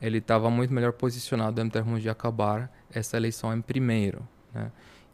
ele 0.00 0.18
estava 0.18 0.50
muito 0.50 0.72
melhor 0.72 0.92
posicionado 0.92 1.60
em 1.60 1.68
termos 1.68 2.02
de 2.02 2.08
acabar 2.08 2.70
essa 2.92 3.16
eleição 3.16 3.54
em 3.54 3.60
primeiro. 3.60 4.26
Né? 4.52 4.70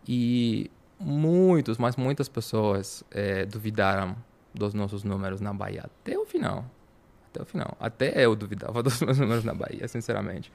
E 0.06 0.70
muitos, 0.98 1.78
mas 1.78 1.96
muitas 1.96 2.28
pessoas 2.28 3.04
é, 3.10 3.44
duvidaram 3.46 4.16
dos 4.52 4.74
nossos 4.74 5.04
números 5.04 5.40
na 5.40 5.52
Bahia 5.52 5.84
até 5.84 6.18
o 6.18 6.26
final. 6.26 6.64
Até 7.30 7.42
o 7.42 7.44
final. 7.44 7.76
Até 7.78 8.24
eu 8.24 8.34
duvidava 8.34 8.82
dos 8.84 9.00
meus 9.00 9.18
números 9.18 9.44
na 9.44 9.54
Bahia, 9.54 9.86
sinceramente. 9.86 10.52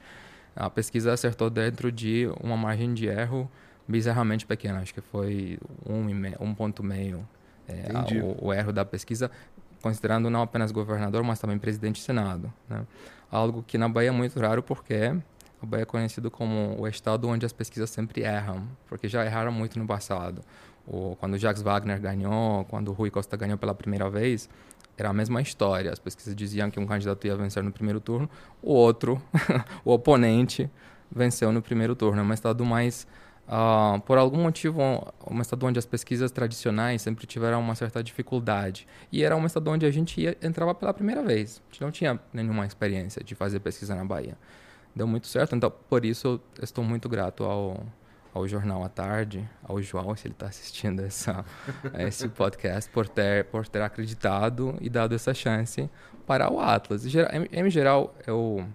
A 0.54 0.70
pesquisa 0.70 1.12
acertou 1.12 1.50
dentro 1.50 1.90
de 1.90 2.28
uma 2.42 2.56
margem 2.56 2.94
de 2.94 3.06
erro 3.06 3.50
bizarramente 3.86 4.46
pequena. 4.46 4.80
Acho 4.80 4.94
que 4.94 5.00
foi 5.00 5.58
um, 5.86 6.06
um 6.40 6.54
ponto 6.54 6.82
meio 6.82 7.26
é, 7.68 8.22
o, 8.22 8.46
o, 8.46 8.52
erro 8.52 8.72
da 8.72 8.84
pesquisa, 8.84 9.30
considerando 9.82 10.30
não 10.30 10.42
apenas 10.42 10.70
governador, 10.70 11.22
mas 11.22 11.38
também 11.38 11.58
presidente 11.58 12.00
e 12.00 12.02
senado. 12.02 12.52
Né? 12.68 12.84
Algo 13.30 13.62
que 13.62 13.76
na 13.76 13.88
Bahia 13.88 14.08
é 14.08 14.12
muito 14.12 14.38
raro 14.38 14.62
porque 14.62 15.14
a 15.62 15.66
Bahia 15.66 15.82
é 15.82 15.86
conhecido 15.86 16.30
como 16.30 16.80
o 16.80 16.86
estado 16.86 17.28
onde 17.28 17.44
as 17.44 17.52
pesquisas 17.52 17.90
sempre 17.90 18.22
erram, 18.22 18.62
porque 18.88 19.08
já 19.08 19.24
erraram 19.24 19.52
muito 19.52 19.78
no 19.78 19.86
passado. 19.86 20.42
O, 20.86 21.16
quando 21.18 21.34
o 21.34 21.38
Jacques 21.38 21.62
Wagner 21.62 22.00
ganhou, 22.00 22.64
quando 22.66 22.88
o 22.88 22.92
Rui 22.92 23.10
Costa 23.10 23.36
ganhou 23.36 23.58
pela 23.58 23.74
primeira 23.74 24.08
vez, 24.08 24.48
era 24.96 25.10
a 25.10 25.12
mesma 25.12 25.42
história. 25.42 25.92
As 25.92 25.98
pesquisas 25.98 26.34
diziam 26.34 26.70
que 26.70 26.78
um 26.78 26.86
candidato 26.86 27.26
ia 27.26 27.36
vencer 27.36 27.62
no 27.62 27.72
primeiro 27.72 28.00
turno, 28.00 28.30
o 28.62 28.72
outro, 28.72 29.20
o 29.84 29.92
oponente, 29.92 30.70
venceu 31.10 31.52
no 31.52 31.60
primeiro 31.60 31.94
turno. 31.94 32.20
É 32.20 32.24
um 32.24 32.32
estado 32.32 32.64
mais 32.64 33.06
Uh, 33.46 34.00
por 34.00 34.18
algum 34.18 34.42
motivo, 34.42 34.82
um 35.30 35.40
estado 35.40 35.64
onde 35.66 35.78
as 35.78 35.86
pesquisas 35.86 36.32
tradicionais 36.32 37.00
sempre 37.00 37.26
tiveram 37.26 37.60
uma 37.60 37.76
certa 37.76 38.02
dificuldade. 38.02 38.88
E 39.12 39.22
era 39.22 39.36
um 39.36 39.46
estado 39.46 39.70
onde 39.70 39.86
a 39.86 39.90
gente 39.90 40.20
ia, 40.20 40.36
entrava 40.42 40.74
pela 40.74 40.92
primeira 40.92 41.22
vez. 41.22 41.62
A 41.70 41.72
gente 41.72 41.80
não 41.80 41.90
tinha 41.92 42.20
nenhuma 42.32 42.66
experiência 42.66 43.22
de 43.22 43.34
fazer 43.34 43.60
pesquisa 43.60 43.94
na 43.94 44.04
Bahia. 44.04 44.36
Deu 44.94 45.06
muito 45.06 45.28
certo, 45.28 45.54
então 45.54 45.70
por 45.70 46.04
isso 46.04 46.40
eu 46.58 46.64
estou 46.64 46.82
muito 46.82 47.08
grato 47.08 47.44
ao, 47.44 47.86
ao 48.34 48.48
Jornal 48.48 48.82
à 48.82 48.88
Tarde, 48.88 49.48
ao 49.62 49.80
João, 49.80 50.16
se 50.16 50.26
ele 50.26 50.34
está 50.34 50.46
assistindo 50.46 51.00
essa, 51.02 51.44
esse 52.00 52.28
podcast, 52.28 52.90
por 52.90 53.06
ter, 53.06 53.44
por 53.44 53.68
ter 53.68 53.82
acreditado 53.82 54.76
e 54.80 54.88
dado 54.88 55.14
essa 55.14 55.32
chance 55.32 55.88
para 56.26 56.50
o 56.50 56.58
Atlas. 56.58 57.06
Em, 57.06 57.12
em 57.52 57.70
geral, 57.70 58.12
eu, 58.26 58.66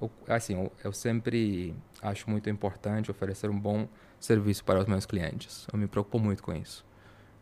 eu 0.00 0.10
assim, 0.26 0.54
eu, 0.54 0.72
eu 0.82 0.92
sempre 0.92 1.76
acho 2.02 2.28
muito 2.28 2.50
importante 2.50 3.10
oferecer 3.10 3.48
um 3.50 3.58
bom 3.58 3.86
serviço 4.20 4.64
para 4.64 4.80
os 4.80 4.86
meus 4.86 5.06
clientes. 5.06 5.66
Eu 5.72 5.78
me 5.78 5.86
preocupo 5.86 6.18
muito 6.18 6.42
com 6.42 6.54
isso. 6.54 6.84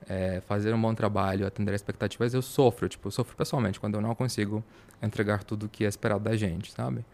É, 0.06 0.42
fazer 0.46 0.74
um 0.74 0.80
bom 0.80 0.94
trabalho, 0.94 1.46
atender 1.46 1.74
expectativas, 1.74 2.34
eu 2.34 2.42
sofro, 2.42 2.88
tipo, 2.88 3.08
eu 3.08 3.12
sofro 3.12 3.34
pessoalmente 3.36 3.80
quando 3.80 3.94
eu 3.94 4.00
não 4.00 4.14
consigo 4.14 4.62
entregar 5.02 5.44
tudo 5.44 5.68
que 5.68 5.84
é 5.84 5.88
esperado 5.88 6.24
da 6.24 6.36
gente, 6.36 6.72
sabe? 6.72 7.04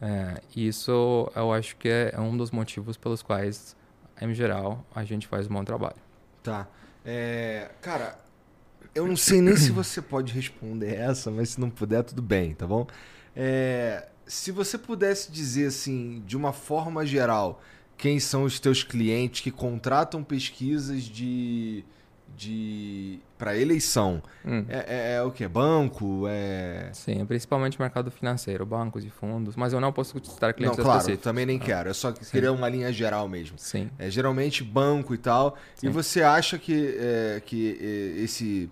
É, 0.00 0.40
isso 0.54 1.30
eu 1.34 1.52
acho 1.52 1.76
que 1.76 1.88
é, 1.88 2.12
é 2.14 2.20
um 2.20 2.36
dos 2.36 2.50
motivos 2.50 2.96
pelos 2.96 3.22
quais, 3.22 3.74
em 4.20 4.32
geral, 4.34 4.84
a 4.94 5.02
gente 5.04 5.26
faz 5.26 5.46
um 5.46 5.54
bom 5.54 5.64
trabalho. 5.64 5.96
Tá. 6.42 6.68
É, 7.04 7.70
cara, 7.80 8.18
eu 8.94 9.06
não 9.06 9.16
sei 9.16 9.40
nem 9.40 9.56
se 9.56 9.70
você 9.70 10.00
pode 10.00 10.32
responder 10.32 10.94
essa, 10.94 11.30
mas 11.30 11.50
se 11.50 11.60
não 11.60 11.70
puder, 11.70 12.02
tudo 12.02 12.22
bem, 12.22 12.54
tá 12.54 12.66
bom? 12.66 12.86
É, 13.34 14.08
se 14.26 14.50
você 14.50 14.78
pudesse 14.78 15.30
dizer 15.30 15.66
assim, 15.66 16.22
de 16.26 16.36
uma 16.36 16.52
forma 16.52 17.04
geral, 17.04 17.62
quem 17.96 18.20
são 18.20 18.44
os 18.44 18.60
teus 18.60 18.82
clientes 18.82 19.40
que 19.40 19.50
contratam 19.50 20.22
pesquisas 20.22 21.02
de, 21.02 21.84
de 22.36 23.18
para 23.38 23.56
eleição. 23.56 24.22
Hum. 24.44 24.64
É, 24.68 24.78
é, 24.78 25.14
é, 25.14 25.22
o 25.22 25.30
que? 25.30 25.46
Banco? 25.48 26.26
É... 26.28 26.90
Sim, 26.92 27.24
principalmente 27.24 27.80
mercado 27.80 28.10
financeiro, 28.10 28.64
bancos 28.66 29.04
e 29.04 29.10
fundos. 29.10 29.56
Mas 29.56 29.72
eu 29.72 29.80
não 29.80 29.92
posso 29.92 30.18
citar 30.24 30.52
clientes 30.52 30.76
não, 30.76 30.84
claro, 30.84 31.00
específicos. 31.00 31.24
também 31.24 31.46
nem 31.46 31.56
ah. 31.56 31.60
quero. 31.60 31.90
Eu 31.90 31.94
só 31.94 32.12
queria 32.12 32.52
uma 32.52 32.68
linha 32.68 32.92
geral 32.92 33.28
mesmo. 33.28 33.58
Sim. 33.58 33.90
É, 33.98 34.10
geralmente 34.10 34.62
banco 34.62 35.14
e 35.14 35.18
tal. 35.18 35.56
Sim. 35.74 35.86
E 35.86 35.90
você 35.90 36.22
acha 36.22 36.58
que, 36.58 36.96
é, 36.98 37.42
que 37.44 37.78
é, 37.80 38.22
esse, 38.22 38.70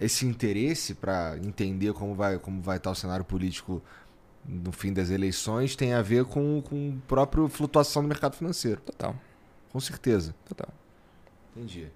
esse 0.00 0.26
interesse 0.26 0.94
para 0.94 1.36
entender 1.42 1.92
como 1.92 2.14
vai, 2.14 2.38
como 2.38 2.62
vai 2.62 2.76
estar 2.76 2.90
o 2.90 2.94
cenário 2.94 3.24
político 3.24 3.82
no 4.44 4.72
fim 4.72 4.92
das 4.92 5.10
eleições 5.10 5.76
tem 5.76 5.92
a 5.94 6.02
ver 6.02 6.24
com, 6.24 6.62
com 6.62 6.98
a 6.98 7.06
própria 7.06 7.48
flutuação 7.48 8.02
do 8.02 8.08
mercado 8.08 8.36
financeiro. 8.36 8.80
Total. 8.80 9.14
Com 9.70 9.80
certeza. 9.80 10.34
Total. 10.48 10.68
Entendi. 11.54 11.88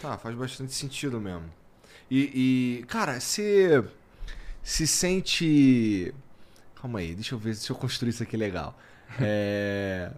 Tá, 0.00 0.18
faz 0.18 0.34
bastante 0.34 0.72
sentido 0.72 1.20
mesmo. 1.20 1.44
E, 2.10 2.80
e 2.80 2.84
cara, 2.86 3.20
você 3.20 3.84
se 4.62 4.86
sente. 4.86 6.12
Calma 6.80 6.98
aí, 6.98 7.14
deixa 7.14 7.34
eu 7.34 7.38
ver, 7.38 7.52
deixa 7.52 7.72
eu 7.72 7.76
construir 7.76 8.10
isso 8.10 8.22
aqui 8.22 8.36
legal. 8.36 8.76
É... 9.20 10.10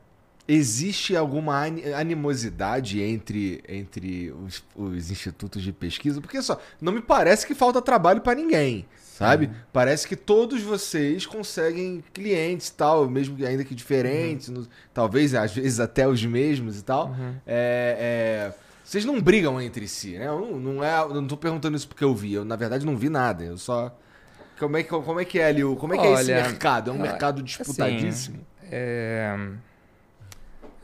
Existe 0.47 1.17
alguma 1.17 1.63
animosidade 1.99 3.01
entre, 3.01 3.65
entre 3.67 4.31
os, 4.31 4.63
os, 4.77 5.11
institutos 5.11 5.63
de 5.63 5.73
pesquisa? 5.73 6.21
Porque 6.21 6.41
só, 6.43 6.61
não 6.81 6.93
me 6.93 7.01
parece 7.01 7.47
que 7.47 7.55
falta 7.55 7.81
trabalho 7.81 8.21
para 8.21 8.35
ninguém 8.35 8.87
sabe? 9.15 9.47
Uhum. 9.47 9.53
Parece 9.73 10.09
que 10.09 10.17
todos 10.17 10.61
vocês 10.61 11.25
conseguem 11.25 12.03
clientes 12.13 12.69
tal, 12.71 13.09
mesmo 13.09 13.37
que 13.37 13.47
ainda 13.47 13.63
que 13.63 13.73
diferentes, 13.73 14.49
uhum. 14.49 14.55
no, 14.55 14.69
talvez 14.93 15.37
às 15.37 15.55
vezes 15.55 15.79
até 15.79 16.07
os 16.09 16.25
mesmos 16.25 16.81
e 16.81 16.83
tal. 16.83 17.11
Uhum. 17.11 17.37
É, 17.47 18.51
é, 18.51 18.55
vocês 18.83 19.05
não 19.05 19.21
brigam 19.21 19.61
entre 19.61 19.87
si, 19.87 20.19
né? 20.19 20.27
Eu 20.27 20.41
não, 20.41 20.59
não, 20.59 20.85
é, 20.85 20.99
eu 21.01 21.15
não 21.15 21.29
tô 21.29 21.37
perguntando 21.37 21.77
isso 21.77 21.87
porque 21.87 22.03
eu 22.03 22.13
vi, 22.13 22.33
eu 22.33 22.45
na 22.45 22.57
verdade 22.57 22.85
não 22.85 22.97
vi 22.97 23.09
nada, 23.09 23.45
eu 23.45 23.57
só... 23.57 23.97
Como 24.59 24.77
é 24.77 24.83
que, 24.83 24.89
como 24.89 25.21
é, 25.21 25.25
que 25.25 25.39
é 25.39 25.47
ali, 25.47 25.63
como 25.77 25.95
é 25.95 25.99
que 25.99 26.07
é 26.07 26.13
esse 26.13 26.33
mercado? 26.33 26.91
É 26.91 26.93
um 26.93 26.99
mercado 26.99 27.41
disputadíssimo? 27.41 28.45
Assim, 28.63 28.69
é... 28.73 29.37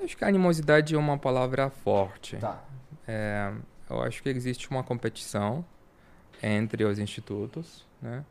Acho 0.02 0.16
que 0.16 0.24
a 0.24 0.28
animosidade 0.28 0.94
é 0.94 0.98
uma 0.98 1.18
palavra 1.18 1.68
forte. 1.68 2.36
Tá. 2.36 2.62
É, 3.06 3.50
eu 3.88 4.00
acho 4.02 4.22
que 4.22 4.28
existe 4.28 4.70
uma 4.70 4.82
competição 4.82 5.64
entre 6.42 6.84
os 6.84 6.98
institutos, 6.98 7.89
né? 8.00 8.24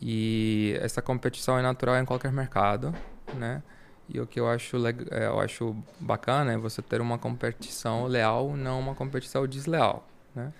E 0.00 0.76
essa 0.80 1.02
competição 1.02 1.58
é 1.58 1.62
natural 1.62 1.96
em 1.96 2.04
qualquer 2.04 2.32
mercado, 2.32 2.94
né? 3.34 3.62
E 4.08 4.18
o 4.18 4.26
que 4.26 4.40
eu 4.40 4.48
acho, 4.48 4.76
é, 4.86 5.26
eu 5.26 5.38
acho 5.38 5.76
bacana 6.00 6.52
é 6.52 6.56
você 6.56 6.82
ter 6.82 7.00
uma 7.00 7.18
competição 7.18 8.06
leal, 8.06 8.56
não 8.56 8.80
uma 8.80 8.94
competição 8.94 9.46
desleal, 9.46 10.08
né? 10.34 10.52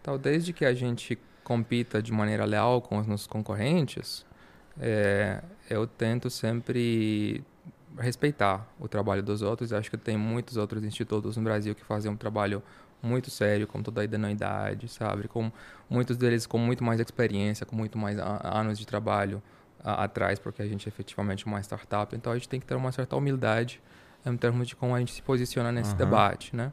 Então, 0.00 0.16
desde 0.16 0.52
que 0.52 0.64
a 0.64 0.72
gente 0.72 1.18
compita 1.42 2.00
de 2.00 2.12
maneira 2.12 2.44
leal 2.44 2.80
com 2.80 2.98
os 2.98 3.06
nossos 3.06 3.26
concorrentes, 3.26 4.24
é, 4.80 5.42
eu 5.68 5.86
tento 5.86 6.30
sempre 6.30 7.44
respeitar 7.98 8.66
o 8.78 8.88
trabalho 8.88 9.22
dos 9.22 9.42
outros. 9.42 9.72
Acho 9.72 9.90
que 9.90 9.96
tem 9.96 10.16
muitos 10.16 10.56
outros 10.56 10.84
institutos 10.84 11.36
no 11.36 11.42
Brasil 11.42 11.74
que 11.74 11.84
fazem 11.84 12.10
um 12.10 12.16
trabalho 12.16 12.62
muito 13.02 13.30
sério, 13.30 13.66
com 13.66 13.82
toda 13.82 14.00
a 14.00 14.04
idoneidade, 14.04 14.88
sabe? 14.88 15.28
Com 15.28 15.50
muitos 15.88 16.16
deles 16.16 16.46
com 16.46 16.58
muito 16.58 16.82
mais 16.82 17.00
experiência, 17.00 17.64
com 17.64 17.76
muito 17.76 17.96
mais 17.96 18.18
anos 18.18 18.78
de 18.78 18.86
trabalho 18.86 19.42
a, 19.82 20.04
atrás, 20.04 20.38
porque 20.38 20.62
a 20.62 20.66
gente 20.66 20.86
é 20.86 20.88
efetivamente 20.88 21.46
uma 21.46 21.60
startup. 21.60 22.14
Então 22.16 22.32
a 22.32 22.36
gente 22.36 22.48
tem 22.48 22.60
que 22.60 22.66
ter 22.66 22.74
uma 22.74 22.92
certa 22.92 23.16
humildade 23.16 23.80
em 24.24 24.36
termos 24.36 24.66
de 24.66 24.74
como 24.74 24.94
a 24.94 24.98
gente 24.98 25.12
se 25.12 25.22
posiciona 25.22 25.70
nesse 25.70 25.92
uhum. 25.92 25.96
debate, 25.98 26.54
né? 26.54 26.72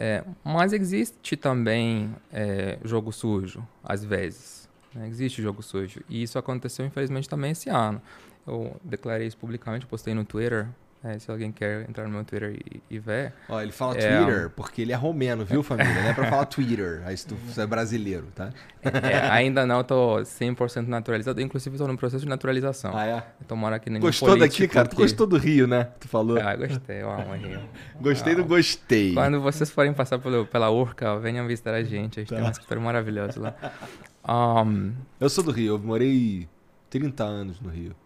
É, 0.00 0.24
mas 0.44 0.72
existe 0.72 1.36
também 1.36 2.14
é, 2.32 2.78
jogo 2.84 3.12
sujo, 3.12 3.66
às 3.82 4.04
vezes, 4.04 4.68
Né? 4.94 5.08
Existe 5.08 5.42
jogo 5.42 5.62
sujo. 5.62 6.00
E 6.08 6.22
isso 6.22 6.38
aconteceu, 6.38 6.86
infelizmente, 6.86 7.28
também 7.28 7.50
esse 7.50 7.68
ano. 7.68 8.00
Eu 8.46 8.76
declarei 8.82 9.26
isso 9.26 9.36
publicamente, 9.36 9.86
postei 9.86 10.14
no 10.14 10.24
Twitter. 10.24 10.68
É, 11.02 11.16
se 11.16 11.30
alguém 11.30 11.52
quer 11.52 11.88
entrar 11.88 12.04
no 12.04 12.10
meu 12.10 12.24
Twitter 12.24 12.58
e, 12.72 12.82
e 12.90 12.98
ver. 12.98 13.32
Ó, 13.48 13.60
ele 13.60 13.70
fala 13.70 13.96
é, 13.96 14.18
Twitter 14.18 14.50
porque 14.50 14.82
ele 14.82 14.92
é 14.92 14.96
romeno, 14.96 15.44
viu, 15.44 15.62
família? 15.62 15.94
Não 15.94 16.10
é 16.10 16.12
pra 16.12 16.28
falar 16.28 16.44
Twitter, 16.46 17.02
aí 17.04 17.16
se 17.16 17.26
tu 17.26 17.36
é 17.56 17.66
brasileiro, 17.66 18.26
tá? 18.34 18.50
É, 18.82 19.28
ainda 19.30 19.64
não 19.64 19.84
tô 19.84 20.16
100% 20.16 20.88
naturalizado, 20.88 21.40
inclusive 21.40 21.76
estou 21.76 21.86
no 21.86 21.96
processo 21.96 22.24
de 22.24 22.28
naturalização. 22.28 22.96
Ah, 22.96 23.06
é? 23.06 23.22
Então 23.40 23.56
moro 23.56 23.76
aqui 23.76 23.88
nem 23.88 24.00
Gostou 24.00 24.36
daqui, 24.36 24.66
cara? 24.66 24.88
Tu 24.88 24.96
gostou 24.96 25.26
do 25.26 25.38
Rio, 25.38 25.68
né? 25.68 25.88
Tu 26.00 26.08
falou. 26.08 26.36
Ah, 26.40 26.56
gostei, 26.56 27.02
eu 27.02 27.10
amo 27.10 27.30
o 27.30 27.36
Rio. 27.36 27.60
Gostei 28.00 28.34
do 28.34 28.44
gostei. 28.44 29.14
Quando 29.14 29.40
vocês 29.40 29.70
forem 29.70 29.92
passar 29.92 30.18
pelo, 30.18 30.46
pela 30.46 30.70
Urca, 30.70 31.18
venham 31.18 31.46
visitar 31.46 31.74
a 31.74 31.82
gente, 31.82 32.18
a 32.18 32.22
gente 32.22 32.30
tá. 32.30 32.36
tem 32.36 32.44
um 32.44 32.50
escritório 32.50 32.82
maravilhoso 32.82 33.40
lá. 33.40 33.54
Um... 34.30 34.92
Eu 35.18 35.30
sou 35.30 35.42
do 35.42 35.50
Rio, 35.50 35.76
eu 35.76 35.78
morei 35.78 36.46
30 36.90 37.24
anos 37.24 37.60
no 37.62 37.70
Rio. 37.70 37.96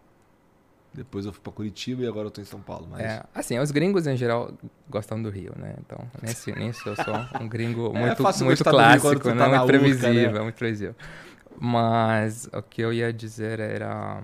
Depois 0.94 1.24
eu 1.24 1.32
fui 1.32 1.40
para 1.40 1.52
Curitiba 1.52 2.02
e 2.02 2.06
agora 2.06 2.26
eu 2.26 2.30
tô 2.30 2.40
em 2.40 2.44
São 2.44 2.60
Paulo. 2.60 2.86
Mas... 2.90 3.00
É, 3.00 3.22
assim, 3.34 3.58
os 3.58 3.70
gringos 3.70 4.06
em 4.06 4.16
geral 4.16 4.52
gostam 4.90 5.22
do 5.22 5.30
Rio, 5.30 5.52
né? 5.56 5.74
Então, 5.78 5.98
nesse, 6.20 6.52
nisso 6.52 6.86
eu 6.86 6.96
sou 6.96 7.14
um 7.40 7.48
gringo 7.48 7.92
muito, 7.94 8.22
é 8.28 8.44
muito 8.44 8.64
clássico, 8.64 9.28
né? 9.28 9.34
Tá 9.34 9.48
muito 9.48 9.66
previsível, 9.66 10.20
Urca, 10.20 10.32
né? 10.32 10.40
muito 10.40 10.56
previsível. 10.56 10.94
Mas 11.58 12.48
o 12.52 12.62
que 12.62 12.82
eu 12.82 12.92
ia 12.92 13.12
dizer 13.12 13.58
era. 13.58 14.22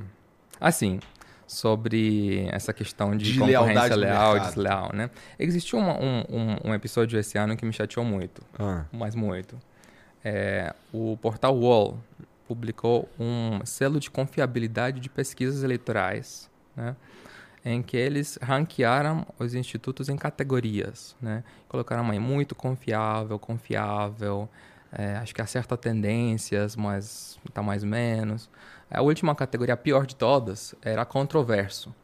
Assim, 0.61 1.01
sobre 1.47 2.47
essa 2.53 2.75
questão 2.75 3.17
de, 3.17 3.33
de 3.33 3.39
concorrência 3.39 3.97
leal 3.97 4.37
e 4.37 4.41
desleal, 4.41 4.91
né? 4.93 5.09
Existiu 5.39 5.79
uma, 5.79 5.99
um, 5.99 6.25
um, 6.29 6.71
um, 6.71 6.75
episódio 6.75 7.19
esse 7.19 7.39
ano 7.39 7.57
que 7.57 7.65
me 7.65 7.73
chateou 7.73 8.05
muito, 8.05 8.43
ah. 8.59 8.85
mas 8.93 9.15
muito. 9.15 9.57
É, 10.23 10.75
o 10.93 11.17
portal 11.17 11.57
Wall 11.59 11.99
publicou 12.47 13.09
um 13.19 13.65
selo 13.65 13.99
de 13.99 14.11
confiabilidade 14.11 15.01
de 15.01 15.09
pesquisas 15.09 15.63
eleitorais 15.63 16.48
né? 16.79 16.97
em 17.65 17.83
que 17.83 17.97
eles 17.97 18.39
ranquearam 18.41 19.27
os 19.39 19.55
institutos 19.55 20.09
em 20.09 20.17
categorias, 20.17 21.17
né? 21.21 21.43
Colocaram 21.69 22.09
aí 22.11 22.19
muito 22.19 22.55
confiável, 22.55 23.39
confiável, 23.39 24.49
é, 24.93 25.17
acho 25.17 25.35
que 25.35 25.43
acerta 25.43 25.77
tendências, 25.77 26.77
mas 26.77 27.39
está 27.47 27.63
mais 27.63 27.85
menos. 27.85 28.49
A 28.91 29.03
última 29.03 29.35
categoria, 29.35 29.75
a 29.75 29.77
pior 29.77 30.07
de 30.07 30.17
todas, 30.17 30.75
era 30.83 31.05
controverso. 31.05 31.95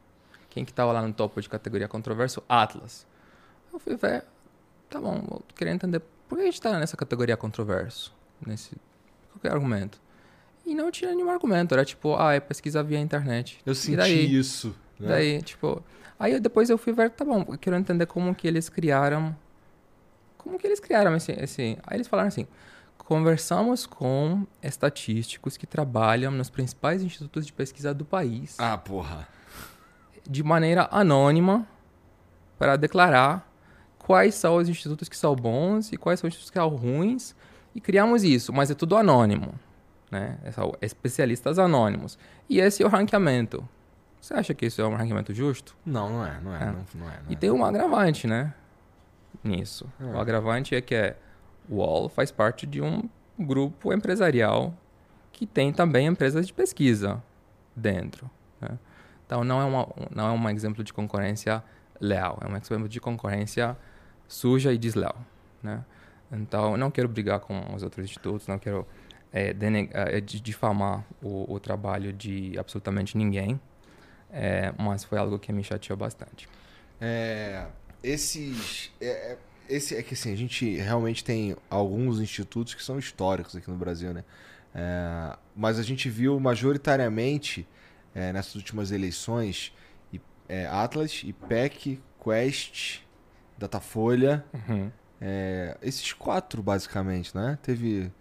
Quem 0.51 0.65
que 0.65 0.71
estava 0.71 0.93
lá 0.93 1.01
no 1.01 1.13
topo 1.13 1.41
de 1.41 1.49
categoria 1.49 1.89
controverso? 1.89 2.43
Atlas. 2.49 3.07
Eu 3.73 3.79
fui 3.79 3.97
ver, 3.97 4.25
tá 4.91 5.01
bom, 5.01 5.25
eu 5.31 5.43
queria 5.57 5.73
entender 5.73 6.01
por 6.29 6.37
que 6.37 6.43
a 6.43 6.45
gente 6.45 6.55
está 6.55 6.79
nessa 6.79 6.97
categoria 6.97 7.37
controverso, 7.37 8.15
nesse 8.47 8.77
qualquer 9.33 9.53
argumento. 9.53 10.01
E 10.67 10.75
não 10.75 10.91
tinha 10.91 11.15
nenhum 11.15 11.31
argumento. 11.31 11.75
Era 11.75 11.85
tipo, 11.85 12.17
ah, 12.17 12.33
é 12.33 12.41
pesquisa 12.41 12.83
via 12.83 12.99
internet. 12.99 13.61
Eu 13.67 13.75
senti 13.75 13.97
daí, 13.97 14.35
isso. 14.35 14.75
Né? 14.99 15.09
Daí, 15.09 15.43
tipo. 15.43 15.83
Aí 16.19 16.39
depois 16.41 16.71
eu 16.71 16.79
fui 16.79 16.93
ver, 16.93 17.11
tá 17.11 17.25
bom, 17.25 17.45
eu 17.49 17.59
quero 17.59 17.77
entender 17.77 18.07
como 18.07 18.35
que 18.35 18.47
eles 18.47 18.69
criaram. 18.69 19.37
Como 20.39 20.59
que 20.59 20.67
eles 20.67 20.81
criaram 20.81 21.15
esse. 21.15 21.33
esse... 21.33 21.79
Aí 21.87 21.97
eles 21.97 22.09
falaram 22.09 22.29
assim. 22.29 22.47
Conversamos 22.97 23.85
com 23.85 24.47
estatísticos 24.63 25.59
que 25.59 25.67
trabalham 25.67 26.33
nos 26.33 26.49
principais 26.49 27.03
institutos 27.03 27.45
de 27.45 27.53
pesquisa 27.53 27.93
do 27.93 28.03
país. 28.03 28.57
Ah, 28.59 28.79
porra. 28.79 29.29
De 30.27 30.43
maneira 30.43 30.89
anônima 30.91 31.69
para 32.59 32.77
declarar 32.77 33.47
quais 33.99 34.35
são 34.35 34.57
os 34.57 34.71
institutos 34.71 35.07
que 35.11 35.19
são 35.19 35.37
bons 35.37 35.93
e 35.93 35.99
quais 35.99 36.19
são 36.19 36.29
os 36.29 36.33
institutos 36.33 36.51
que 36.51 36.59
são 36.59 36.69
ruins. 36.69 37.35
E 37.75 37.81
criamos 37.81 38.25
isso, 38.25 38.55
mas 38.55 38.71
é 38.71 38.75
tudo 38.75 38.97
anônimo 38.97 39.53
né? 40.15 40.39
Especialistas 40.81 41.59
anônimos. 41.59 42.17
E 42.49 42.61
esse 42.61 42.85
é 42.85 42.87
o 42.87 42.89
ranqueamento. 42.89 43.69
Você 44.21 44.33
acha 44.33 44.55
que 44.55 44.67
isso 44.67 44.81
é 44.81 44.87
um 44.87 44.95
ranqueamento 44.95 45.35
justo? 45.35 45.77
Não, 45.85 46.09
não 46.09 46.25
é, 46.25 46.41
não 46.41 46.55
é. 46.55 46.63
é. 46.63 46.67
Não, 46.67 46.87
não 46.95 47.11
é 47.11 47.17
não 47.17 47.31
e 47.31 47.33
é. 47.33 47.37
tem 47.37 47.51
um 47.51 47.65
agravante, 47.65 48.27
né? 48.29 48.55
Nisso. 49.43 49.93
É. 50.01 50.05
O 50.05 50.19
agravante 50.19 50.75
é 50.75 50.81
que 50.81 50.95
é, 50.95 51.17
o 51.69 51.77
UOL 51.77 52.09
faz 52.09 52.31
parte 52.31 52.65
de 52.65 52.81
um 52.81 53.03
grupo 53.39 53.93
empresarial 53.93 54.73
que 55.33 55.45
tem 55.45 55.73
também 55.73 56.07
empresas 56.07 56.47
de 56.47 56.53
pesquisa 56.53 57.21
dentro. 57.75 58.31
Né? 58.61 58.79
Então 59.27 59.43
não 59.43 59.61
é, 59.61 59.65
uma, 59.65 59.89
não 60.15 60.29
é 60.29 60.31
um 60.31 60.49
exemplo 60.49 60.85
de 60.85 60.93
concorrência 60.93 61.63
leal, 62.01 62.39
é 62.41 62.47
um 62.47 62.57
exemplo 62.57 62.89
de 62.89 63.01
concorrência 63.01 63.77
suja 64.29 64.73
e 64.73 64.79
desleal. 64.79 65.17
Né? 65.61 65.85
Então 66.31 66.77
não 66.77 66.89
quero 66.89 67.09
brigar 67.09 67.41
com 67.41 67.75
os 67.75 67.83
outros 67.83 68.05
institutos, 68.05 68.47
não 68.47 68.61
quero 68.61 68.87
é, 69.35 69.53
é, 69.93 70.21
de 70.21 70.39
difamar 70.39 71.05
o, 71.21 71.53
o, 71.53 71.59
trabalho 71.59 72.13
de 72.13 72.57
absolutamente 72.57 73.19
ninguém, 73.19 73.61
é, 74.31 74.73
mas 74.79 75.03
foi 75.03 75.19
algo 75.19 75.41
que 75.41 75.53
me 75.53 75.65
chateou 75.65 75.97
bastante. 75.97 76.49
É, 77.01 77.67
esses. 78.01 78.93
É, 79.01 79.33
é, 79.33 79.39
esse 79.69 79.97
é 79.97 80.03
que 80.05 80.15
assim, 80.15 80.33
a 80.33 80.37
gente 80.37 80.77
realmente 80.77 81.25
tem 81.25 81.57
alguns 81.69 82.21
institutos 82.21 82.75
que 82.75 82.83
são 82.85 82.97
históricos 82.97 83.57
aqui 83.57 83.69
no 83.69 83.77
Brasil, 83.77 84.15
né? 84.15 84.23
É, 84.73 85.37
mas 85.57 85.81
a 85.81 85.83
gente 85.83 86.09
viu 86.09 86.39
majoritariamente 86.39 87.67
nessas 88.33 88.55
últimas 88.55 88.93
eleições 88.93 89.73
Atlas, 90.71 91.23
IPEC, 91.25 92.01
Quest, 92.23 93.01
Datafolha. 93.59 94.45
Uhum. 94.55 94.93
esses 95.83 96.13
quatro, 96.13 96.63
basicamente, 96.63 97.35
né? 97.37 97.59
Teve 97.61 98.13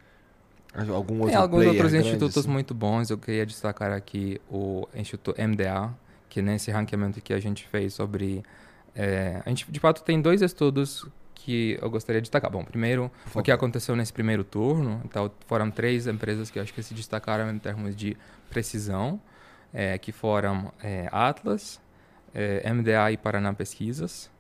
Algum 0.74 1.16
outro 1.20 1.28
Tem 1.28 1.36
alguns 1.36 1.66
outros 1.66 1.94
institutos 1.94 2.38
assim? 2.38 2.50
muito 2.50 2.74
bons. 2.74 3.10
Eu 3.10 3.18
queria 3.18 3.46
destacar 3.46 3.92
aqui 3.92 4.42
o 4.50 4.88
Instituto 4.96 5.40
MDA, 5.40 5.94
que 6.28 6.42
nesse 6.42 6.72
ranqueamento 6.72 7.22
que 7.22 7.34
a 7.34 7.40
gente 7.40 7.68
fez 7.68 7.94
sobre. 7.94 8.44
É, 8.96 9.42
a 9.46 9.50
gente, 9.50 9.72
de 9.72 9.80
fato, 9.80 10.04
tem 10.04 10.22
dois 10.22 10.42
estudos 10.42 11.08
que 11.36 11.78
eu 11.80 11.90
gostaria 11.90 12.22
de 12.22 12.26
destacar. 12.26 12.50
Bom, 12.50 12.64
primeiro, 12.64 13.12
o 13.36 13.42
que 13.44 13.52
aconteceu 13.52 13.96
nesse 13.96 14.12
primeiro 14.12 14.44
turno. 14.44 15.00
Então, 15.06 15.30
foram 15.46 15.70
três 15.70 16.08
empresas 16.08 16.50
que 16.50 16.58
eu 16.58 16.64
acho 16.64 16.74
que 16.74 16.82
se 16.82 16.94
destacaram 16.94 17.52
em 17.52 17.60
termos 17.60 17.96
de 17.96 18.18
precisão, 18.50 19.22
é, 19.72 19.98
que 19.98 20.12
foram 20.12 20.72
é, 20.82 21.08
Atlas, 21.12 21.80
é, 22.34 22.72
MDA 22.74 23.12
e 23.12 23.18
Paraná 23.18 23.54
Pesquisas 23.54 24.33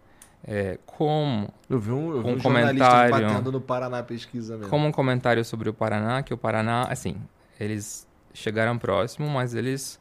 é, 0.45 0.77
como 0.85 1.49
eu 1.69 1.79
vi 1.79 1.91
um, 1.91 2.15
eu 2.15 2.21
vi 2.21 2.29
um, 2.29 2.33
um 2.33 2.39
comentário 2.39 3.11
batendo 3.11 3.51
no 3.51 3.61
Paraná 3.61 4.03
pesquisa 4.03 4.57
mesmo. 4.57 4.69
Como 4.69 4.87
um 4.87 4.91
comentário 4.91 5.43
sobre 5.45 5.69
o 5.69 5.73
Paraná, 5.73 6.21
que 6.21 6.33
o 6.33 6.37
Paraná, 6.37 6.83
assim, 6.89 7.15
eles 7.59 8.07
chegaram 8.33 8.77
próximo, 8.77 9.29
mas 9.29 9.53
eles 9.53 9.99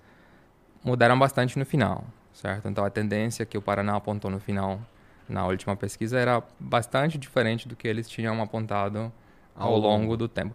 mudaram 0.82 1.16
bastante 1.16 1.59
no 1.59 1.64
final, 1.64 2.05
certo? 2.32 2.68
Então 2.68 2.84
a 2.84 2.90
tendência 2.90 3.47
que 3.47 3.57
o 3.57 3.62
Paraná 3.62 3.97
apontou 3.97 4.30
no 4.30 4.40
final 4.40 4.80
na 5.28 5.47
última 5.47 5.76
pesquisa 5.76 6.18
era 6.18 6.43
bastante 6.59 7.16
diferente 7.16 7.68
do 7.68 7.76
que 7.76 7.86
eles 7.86 8.09
tinham 8.09 8.43
apontado 8.43 9.12
ao, 9.55 9.72
ao 9.72 9.78
longo, 9.78 10.16
do 10.16 10.28
tempo. 10.28 10.55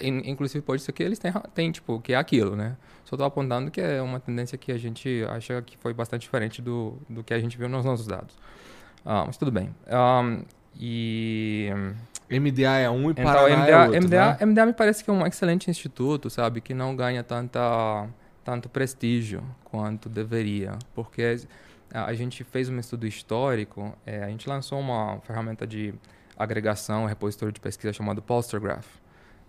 Inclusive, 0.00 0.62
pode 0.62 0.82
ser 0.82 0.92
que 0.92 1.02
eles 1.02 1.18
têm, 1.18 1.32
têm, 1.54 1.72
tipo, 1.72 2.00
que 2.00 2.12
é 2.12 2.16
aquilo, 2.16 2.54
né? 2.54 2.76
Só 3.04 3.16
estou 3.16 3.26
apontando 3.26 3.70
que 3.70 3.80
é 3.80 4.00
uma 4.00 4.20
tendência 4.20 4.56
que 4.56 4.70
a 4.70 4.78
gente 4.78 5.24
acha 5.28 5.60
que 5.62 5.76
foi 5.78 5.92
bastante 5.92 6.22
diferente 6.22 6.62
do, 6.62 6.98
do 7.08 7.24
que 7.24 7.34
a 7.34 7.40
gente 7.40 7.56
viu 7.56 7.68
nos 7.68 7.84
nossos 7.84 8.06
dados. 8.06 8.36
Ah, 9.04 9.24
mas 9.26 9.36
tudo 9.36 9.50
bem. 9.50 9.74
Um, 9.88 10.42
e. 10.78 11.70
MDA 12.30 12.76
é 12.76 12.90
um 12.90 13.08
e 13.08 13.12
então, 13.12 13.24
Paraná 13.24 13.56
MDA, 13.56 13.70
é 13.70 13.86
outro, 13.86 14.02
MDA, 14.02 14.36
né? 14.38 14.46
MDA 14.46 14.66
me 14.66 14.72
parece 14.74 15.02
que 15.02 15.08
é 15.08 15.12
um 15.12 15.26
excelente 15.26 15.70
instituto, 15.70 16.28
sabe? 16.28 16.60
Que 16.60 16.74
não 16.74 16.94
ganha 16.94 17.22
tanta, 17.24 18.06
tanto 18.44 18.68
prestígio 18.68 19.42
quanto 19.64 20.10
deveria. 20.10 20.72
Porque 20.94 21.38
a, 21.90 22.12
gente 22.12 22.44
fez 22.44 22.68
um 22.68 22.78
estudo 22.78 23.06
histórico, 23.06 23.96
é, 24.04 24.22
a 24.22 24.28
gente 24.28 24.46
lançou 24.46 24.78
uma 24.78 25.18
ferramenta 25.22 25.66
de 25.66 25.94
agregação, 26.36 27.04
um 27.04 27.06
repositório 27.06 27.52
de 27.52 27.60
pesquisa 27.60 27.92
chamado 27.92 28.20
Postergraph. 28.20 28.86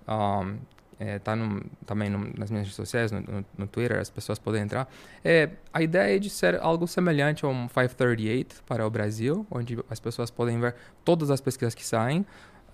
Um, 0.08 0.58
é, 1.00 1.18
tá 1.18 1.36
no, 1.36 1.64
também 1.86 2.10
no, 2.10 2.20
nas 2.38 2.52
minhas 2.52 2.66
redes 2.66 2.76
sociais, 2.76 3.12
no, 3.12 3.22
no, 3.22 3.45
no, 3.58 3.68
Twitter, 3.68 4.00
as 4.00 4.10
pessoas 4.10 4.38
podem 4.38 4.62
entrar. 4.62 4.88
É, 5.24 5.50
a 5.74 5.82
ideia 5.82 6.18
é 6.18 6.20
de 6.20 6.30
ser 6.30 6.60
algo 6.60 6.86
semelhante 6.88 7.45
a 7.45 7.47
um 7.47 7.68
538 7.68 8.64
para 8.68 8.86
o 8.86 8.89
Brasil, 8.89 9.47
onde 9.50 9.80
as 9.89 10.00
pessoas 10.00 10.30
podem 10.30 10.60
ver 10.60 10.76
todas 11.06 11.32
as 11.32 11.39
pesquisas 11.39 11.74
que 11.74 11.86
saem, 11.86 12.26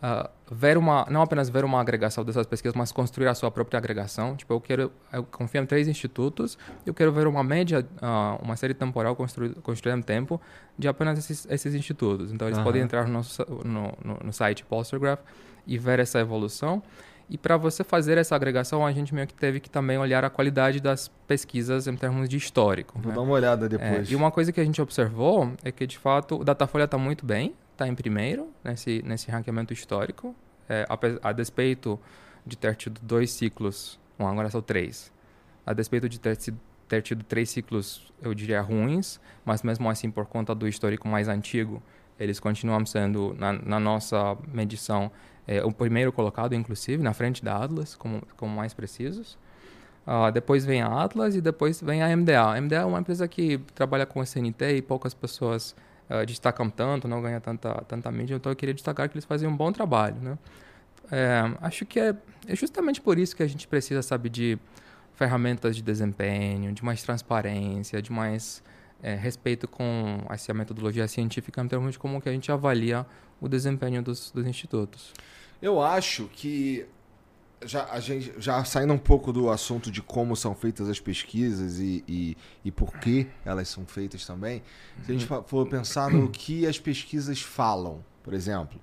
uh, 0.01 0.27
ver 0.51 0.75
uma, 0.75 1.05
não 1.09 1.21
apenas 1.21 1.49
ver 1.49 1.63
uma 1.63 1.79
agregação 1.79 2.23
dessas 2.23 2.47
pesquisas, 2.47 2.75
mas 2.75 2.91
construir 2.91 3.27
a 3.27 3.35
sua 3.35 3.51
própria 3.51 3.77
agregação. 3.77 4.35
Tipo, 4.35 4.53
eu 4.53 4.61
quero, 4.61 4.91
eu 5.13 5.23
confio 5.23 5.61
em 5.61 5.65
três 5.67 5.87
institutos, 5.87 6.57
eu 6.83 6.95
quero 6.95 7.11
ver 7.11 7.27
uma 7.27 7.43
média, 7.43 7.85
uh, 7.97 8.43
uma 8.43 8.55
série 8.55 8.73
temporal 8.73 9.15
construída 9.15 9.61
construída 9.61 9.99
em 9.99 10.01
tempo 10.01 10.41
de 10.77 10.87
apenas 10.87 11.19
esses, 11.19 11.47
esses 11.49 11.75
institutos. 11.75 12.31
Então, 12.31 12.47
eles 12.47 12.57
uhum. 12.57 12.63
podem 12.63 12.81
entrar 12.81 13.07
no, 13.07 13.21
no, 13.63 13.93
no, 14.03 14.19
no 14.23 14.33
site 14.33 14.65
Postergraph 14.65 15.19
e 15.67 15.77
ver 15.77 15.99
essa 15.99 16.19
evolução. 16.19 16.81
E 17.29 17.37
para 17.37 17.57
você 17.57 17.83
fazer 17.83 18.17
essa 18.17 18.35
agregação, 18.35 18.85
a 18.85 18.91
gente 18.91 19.13
meio 19.13 19.25
que 19.25 19.33
teve 19.33 19.59
que 19.59 19.69
também 19.69 19.97
olhar 19.97 20.23
a 20.23 20.29
qualidade 20.29 20.79
das 20.79 21.07
pesquisas 21.27 21.87
em 21.87 21.95
termos 21.95 22.29
de 22.29 22.37
histórico. 22.37 22.99
Vou 22.99 23.09
né? 23.09 23.15
dar 23.15 23.21
uma 23.21 23.33
olhada 23.33 23.67
depois. 23.67 24.09
É, 24.09 24.13
e 24.13 24.15
uma 24.15 24.29
coisa 24.29 24.51
que 24.51 24.61
a 24.61 24.63
gente 24.63 24.79
observou 24.81 25.51
é 25.63 25.71
que, 25.71 25.87
de 25.87 25.97
fato, 25.97 26.39
o 26.41 26.43
Datafolha 26.43 26.83
está 26.83 26.97
muito 26.97 27.25
bem, 27.25 27.55
está 27.71 27.87
em 27.87 27.95
primeiro 27.95 28.49
nesse, 28.63 29.01
nesse 29.03 29.31
ranqueamento 29.31 29.73
histórico, 29.73 30.35
é, 30.69 30.85
a, 30.87 31.29
a, 31.29 31.31
despeito 31.31 31.99
de 32.45 32.55
ter 32.55 32.75
tido 32.75 32.99
dois 33.01 33.31
ciclos 33.31 33.99
Bom, 34.17 34.27
agora 34.27 34.49
são 34.49 34.61
três. 34.61 35.11
A 35.65 35.73
despeito 35.73 36.07
de 36.07 36.19
ter, 36.19 36.37
ter 36.87 37.01
tido 37.01 37.23
três 37.23 37.49
ciclos, 37.49 38.13
eu 38.21 38.33
diria, 38.33 38.61
ruins, 38.61 39.19
mas 39.43 39.61
mesmo 39.61 39.89
assim, 39.89 40.09
por 40.09 40.25
conta 40.25 40.55
do 40.55 40.67
histórico 40.67 41.07
mais 41.07 41.27
antigo, 41.27 41.83
eles 42.17 42.39
continuam 42.39 42.85
sendo, 42.85 43.35
na, 43.37 43.53
na 43.53 43.79
nossa 43.79 44.37
medição, 44.47 45.11
é, 45.47 45.63
o 45.63 45.71
primeiro 45.71 46.11
colocado, 46.11 46.53
inclusive, 46.53 47.01
na 47.01 47.13
frente 47.13 47.43
da 47.43 47.63
Atlas, 47.63 47.95
como, 47.95 48.21
como 48.35 48.55
mais 48.55 48.73
precisos. 48.73 49.37
Uh, 50.05 50.31
depois 50.31 50.63
vem 50.63 50.81
a 50.81 51.03
Atlas 51.03 51.35
e 51.35 51.41
depois 51.41 51.81
vem 51.81 52.03
a 52.03 52.15
MDA. 52.15 52.41
A 52.41 52.61
MDA 52.61 52.77
é 52.77 52.85
uma 52.85 52.99
empresa 52.99 53.27
que 53.27 53.57
trabalha 53.73 54.05
com 54.05 54.21
SNT 54.21 54.77
e 54.77 54.81
poucas 54.81 55.13
pessoas 55.15 55.75
uh, 56.09 56.25
destacam 56.25 56.69
tanto, 56.69 57.07
não 57.07 57.21
ganha 57.21 57.39
tanta, 57.39 57.73
tanta 57.87 58.11
mídia, 58.11 58.35
então 58.35 58.51
eu 58.51 58.55
queria 58.55 58.73
destacar 58.73 59.09
que 59.09 59.15
eles 59.15 59.25
fazem 59.25 59.49
um 59.49 59.55
bom 59.55 59.71
trabalho. 59.71 60.15
Né? 60.21 60.37
É, 61.11 61.41
acho 61.61 61.85
que 61.85 61.99
é, 61.99 62.15
é 62.47 62.55
justamente 62.55 63.01
por 63.01 63.17
isso 63.17 63.35
que 63.35 63.43
a 63.43 63.47
gente 63.47 63.67
precisa, 63.67 64.01
sabe, 64.01 64.29
de 64.29 64.59
ferramentas 65.15 65.75
de 65.75 65.81
desempenho, 65.81 66.71
de 66.71 66.83
mais 66.83 67.01
transparência, 67.01 68.01
de 68.01 68.11
mais 68.11 68.61
é, 69.01 69.15
respeito 69.15 69.67
com 69.67 70.23
essa 70.29 70.53
metodologia 70.53 71.07
científica 71.07 71.61
em 71.61 71.67
termos 71.67 71.93
de 71.93 71.99
como 71.99 72.21
que 72.21 72.29
a 72.29 72.31
gente 72.31 72.51
avalia 72.51 73.05
o 73.39 73.47
desempenho 73.47 74.01
dos, 74.01 74.31
dos 74.31 74.45
institutos. 74.45 75.13
Eu 75.61 75.81
acho 75.81 76.29
que 76.33 76.85
já, 77.63 77.85
a 77.91 77.99
gente, 77.99 78.33
já 78.37 78.63
saindo 78.63 78.93
um 78.93 78.97
pouco 78.97 79.31
do 79.31 79.49
assunto 79.49 79.91
de 79.91 80.01
como 80.01 80.35
são 80.35 80.53
feitas 80.53 80.89
as 80.89 80.99
pesquisas 80.99 81.79
e, 81.79 82.03
e, 82.07 82.37
e 82.63 82.71
por 82.71 82.91
que 82.99 83.27
elas 83.43 83.67
são 83.69 83.85
feitas 83.85 84.25
também, 84.25 84.61
se 85.03 85.11
a 85.11 85.17
gente 85.17 85.25
for 85.25 85.67
pensar 85.67 86.09
no 86.09 86.29
que 86.29 86.67
as 86.67 86.79
pesquisas 86.79 87.41
falam, 87.41 88.03
por 88.23 88.33
exemplo, 88.33 88.79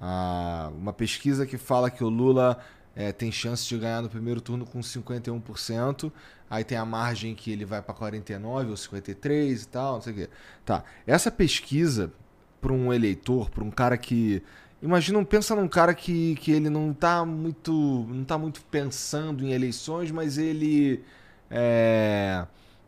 ah, 0.00 0.70
uma 0.76 0.92
pesquisa 0.92 1.46
que 1.46 1.56
fala 1.56 1.90
que 1.90 2.04
o 2.04 2.08
Lula 2.08 2.58
é, 2.94 3.12
tem 3.12 3.30
chance 3.30 3.66
de 3.66 3.78
ganhar 3.78 4.02
no 4.02 4.08
primeiro 4.08 4.40
turno 4.40 4.66
com 4.66 4.80
51%, 4.80 6.12
aí 6.48 6.64
tem 6.64 6.78
a 6.78 6.84
margem 6.84 7.34
que 7.34 7.50
ele 7.50 7.64
vai 7.64 7.80
para 7.82 7.94
49 7.94 8.70
ou 8.70 8.76
53 8.76 9.62
e 9.62 9.68
tal, 9.68 9.94
não 9.94 10.00
sei 10.02 10.12
o 10.12 10.16
quê. 10.16 10.30
Tá, 10.64 10.84
essa 11.06 11.30
pesquisa 11.30 12.12
para 12.60 12.72
um 12.72 12.92
eleitor, 12.92 13.50
para 13.50 13.64
um 13.64 13.70
cara 13.70 13.96
que 13.96 14.42
Imagina, 14.82 15.24
pensa 15.24 15.56
num 15.56 15.68
cara 15.68 15.94
que, 15.94 16.34
que 16.36 16.52
ele 16.52 16.68
não 16.68 16.92
tá 16.92 17.24
muito. 17.24 18.06
não 18.08 18.24
tá 18.24 18.36
muito 18.36 18.62
pensando 18.70 19.44
em 19.44 19.52
eleições, 19.52 20.10
mas 20.10 20.36
ele. 20.36 21.02
É, 21.50 22.44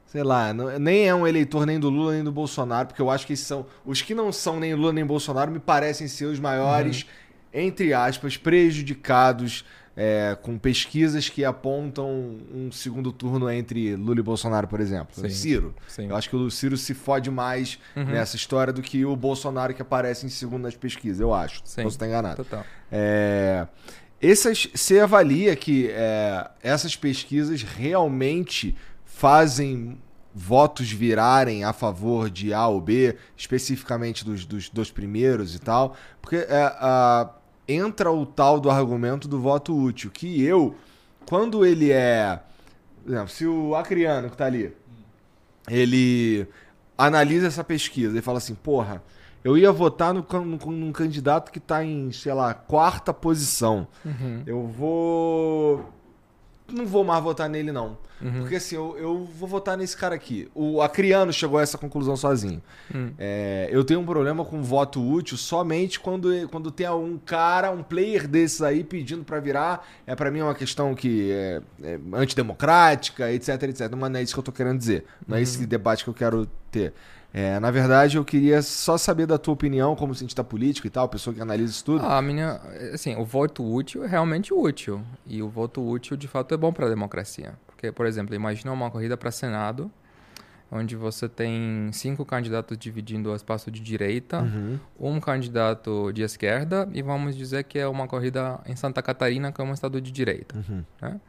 sei 0.07 0.23
lá, 0.23 0.53
não, 0.53 0.79
nem 0.79 1.09
é 1.09 1.14
um 1.14 1.27
eleitor 1.27 1.64
nem 1.64 1.79
do 1.79 1.89
Lula 1.89 2.12
nem 2.12 2.25
do 2.25 2.33
Bolsonaro, 2.33 2.89
porque 2.89 3.01
eu 3.01 3.11
acho 3.11 3.27
que 3.27 3.37
são. 3.37 3.66
Os 3.87 4.03
que 4.03 4.14
não 4.14 4.31
são 4.31 4.61
nem 4.61 4.75
Lula 4.75 4.93
nem 4.93 5.05
Bolsonaro 5.05 5.51
me 5.51 5.59
parecem 5.59 6.09
ser 6.09 6.27
os 6.27 6.39
maiores, 6.39 7.03
uhum. 7.03 7.09
entre 7.61 7.95
aspas, 7.95 8.37
prejudicados 8.37 9.64
é, 10.01 10.38
com 10.40 10.57
pesquisas 10.57 11.28
que 11.28 11.44
apontam 11.44 12.09
um 12.55 12.70
segundo 12.70 13.11
turno 13.11 13.51
entre 13.51 13.96
Lula 13.96 14.20
e 14.20 14.22
Bolsonaro, 14.22 14.68
por 14.68 14.78
exemplo. 14.78 15.09
Sim, 15.12 15.28
Ciro. 15.28 15.74
Sim. 15.88 16.07
Eu 16.09 16.14
acho 16.14 16.30
que 16.30 16.36
o 16.36 16.49
Ciro 16.53 16.76
se 16.76 16.94
fode 16.94 17.32
mais 17.32 17.80
uhum. 17.96 18.05
nessa 18.05 18.36
história 18.36 18.72
do 18.72 18.80
que 18.80 19.05
o 19.05 19.16
Bolsonaro 19.16 19.74
que 19.74 19.82
aparece 19.82 20.24
em 20.24 20.28
segundo 20.28 20.62
nas 20.62 20.76
pesquisas, 20.76 21.18
eu 21.18 21.34
acho. 21.34 21.62
Sim. 21.64 21.82
Posso 21.82 21.96
estar 21.96 22.07
enganado. 22.07 22.36
Total. 22.44 22.64
É, 22.92 23.66
essas, 24.22 24.68
você 24.72 25.01
avalia 25.01 25.57
que 25.57 25.88
é, 25.90 26.49
essas 26.62 26.94
pesquisas 26.94 27.64
realmente 27.64 28.76
fazem 29.05 29.99
votos 30.32 30.92
virarem 30.92 31.64
a 31.64 31.72
favor 31.72 32.30
de 32.30 32.55
A 32.55 32.68
ou 32.68 32.80
B, 32.80 33.16
especificamente 33.36 34.24
dos, 34.24 34.46
dos, 34.46 34.68
dos 34.68 34.92
primeiros 34.92 35.57
e 35.57 35.59
tal? 35.59 35.96
Porque 36.22 36.36
é, 36.36 36.72
a 36.78 37.30
entra 37.69 38.11
o 38.11 38.25
tal 38.25 38.59
do 38.59 38.71
argumento 38.71 39.29
do 39.29 39.39
voto 39.39 39.77
útil, 39.77 40.11
que 40.11 40.43
eu, 40.43 40.75
quando 41.27 41.66
ele 41.66 41.93
é. 41.93 42.41
Por 43.05 43.12
exemplo, 43.12 43.29
se 43.29 43.47
o 43.47 43.75
Acriano 43.75 44.31
que 44.31 44.37
tá 44.37 44.47
ali, 44.47 44.75
ele 45.69 46.47
analisa 46.97 47.47
essa 47.47 47.62
pesquisa 47.62 48.19
e 48.19 48.23
fala 48.23 48.39
assim, 48.39 48.55
porra, 48.55 49.03
eu 49.45 49.57
ia 49.57 49.71
votar 49.71 50.12
no, 50.12 50.27
no, 50.45 50.73
num 50.73 50.93
candidato 50.93 51.53
que 51.53 51.61
tá 51.61 51.85
em, 51.85 52.11
sei 52.11 52.33
lá, 52.33 52.53
quarta 52.55 53.14
posição. 53.14 53.87
Uhum. 54.05 54.43
Eu 54.47 54.66
vou. 54.66 55.93
Não 56.71 56.87
vou 56.87 57.03
mais 57.03 57.23
votar 57.23 57.49
nele, 57.49 57.73
não. 57.73 57.97
Uhum. 58.21 58.41
Porque 58.41 58.57
assim, 58.57 58.75
eu, 58.75 58.97
eu, 58.99 59.25
vou 59.25 59.49
votar 59.49 59.77
nesse 59.77 59.97
cara 59.97 60.14
aqui. 60.14 60.51
O 60.55 60.83
Acriano 60.83 61.33
chegou 61.33 61.59
a 61.59 61.62
essa 61.62 61.79
conclusão 61.79 62.16
sozinho. 62.16 62.61
Uhum. 62.93 63.12
É, 63.19 63.69
eu 63.71 63.85
tenho 63.85 64.01
um 64.01 64.05
problema 64.05 64.45
com 64.45 64.62
voto 64.62 65.01
útil 65.01 65.37
somente 65.37 65.99
quando, 65.99 66.29
quando 66.49 66.71
tem 66.71 66.89
um 66.91 67.19
cara, 67.19 67.71
um 67.71 67.83
player 67.83 68.27
desses 68.27 68.61
aí 68.61 68.85
pedindo 68.85 69.25
para 69.25 69.41
virar. 69.41 69.89
É 70.07 70.14
para 70.14 70.31
mim 70.31 70.41
é 70.41 70.45
uma 70.45 70.55
questão 70.55 70.95
que 70.95 71.31
é, 71.31 71.62
é, 71.83 71.99
antidemocrática, 72.12 73.33
etc, 73.33 73.62
etc. 73.62 73.91
Mas 73.97 74.11
não 74.11 74.21
é 74.21 74.23
isso 74.23 74.35
que 74.35 74.41
eu 74.41 74.45
tô 74.45 74.53
querendo 74.53 74.79
dizer. 74.79 75.05
Não 75.27 75.37
é 75.37 75.43
esse 75.43 75.59
uhum. 75.59 75.66
debate 75.66 76.05
que 76.05 76.11
eu 76.11 76.14
quero 76.14 76.47
ter. 76.71 76.93
É, 77.33 77.61
na 77.61 77.70
verdade, 77.70 78.16
eu 78.16 78.24
queria 78.24 78.62
só 78.62 78.97
saber 78.97 79.26
da 79.26 79.37
tua 79.37 79.53
opinião 79.53 79.95
como 79.95 80.14
cientista 80.14 80.43
político 80.43 80.87
e 80.87 80.91
tal, 80.91 81.09
pessoa 81.09 81.35
que 81.35 81.41
analisa 81.41 81.70
isso 81.70 81.85
tudo. 81.85 82.05
Ah, 82.05 82.20
minha, 82.22 82.61
assim, 82.93 83.14
o 83.16 83.24
voto 83.24 83.62
útil 83.62 84.03
é 84.03 84.07
realmente 84.07 84.53
útil. 84.55 85.03
E 85.26 85.43
o 85.43 85.49
voto 85.49 85.87
útil, 85.87 86.16
de 86.16 86.26
fato, 86.26 86.55
é 86.55 86.57
bom 86.57 86.72
para 86.72 86.87
a 86.87 86.89
democracia. 86.89 87.53
Porque, 87.66 87.93
por 87.93 88.07
exemplo, 88.07 88.35
imagina 88.35 88.72
uma 88.72 88.91
corrida 88.91 89.16
para 89.16 89.31
Senado, 89.31 89.91
onde 90.70 90.97
você 90.97 91.29
tem 91.29 91.91
cinco 91.93 92.24
candidatos 92.24 92.76
dividindo 92.79 93.31
o 93.31 93.37
espaço 93.37 93.70
de 93.70 93.81
direita, 93.81 94.41
uhum. 94.41 94.79
um 94.99 95.20
candidato 95.20 96.12
de 96.12 96.22
esquerda, 96.22 96.89
e 96.93 97.03
vamos 97.03 97.37
dizer 97.37 97.64
que 97.64 97.79
é 97.79 97.87
uma 97.87 98.09
corrida 98.09 98.59
em 98.66 98.74
Santa 98.74 99.03
Catarina, 99.03 99.53
que 99.53 99.61
é 99.61 99.64
um 99.64 99.72
estado 99.72 100.01
de 100.01 100.11
direita. 100.11 100.57
Uhum. 100.57 100.83
Né? 101.01 101.20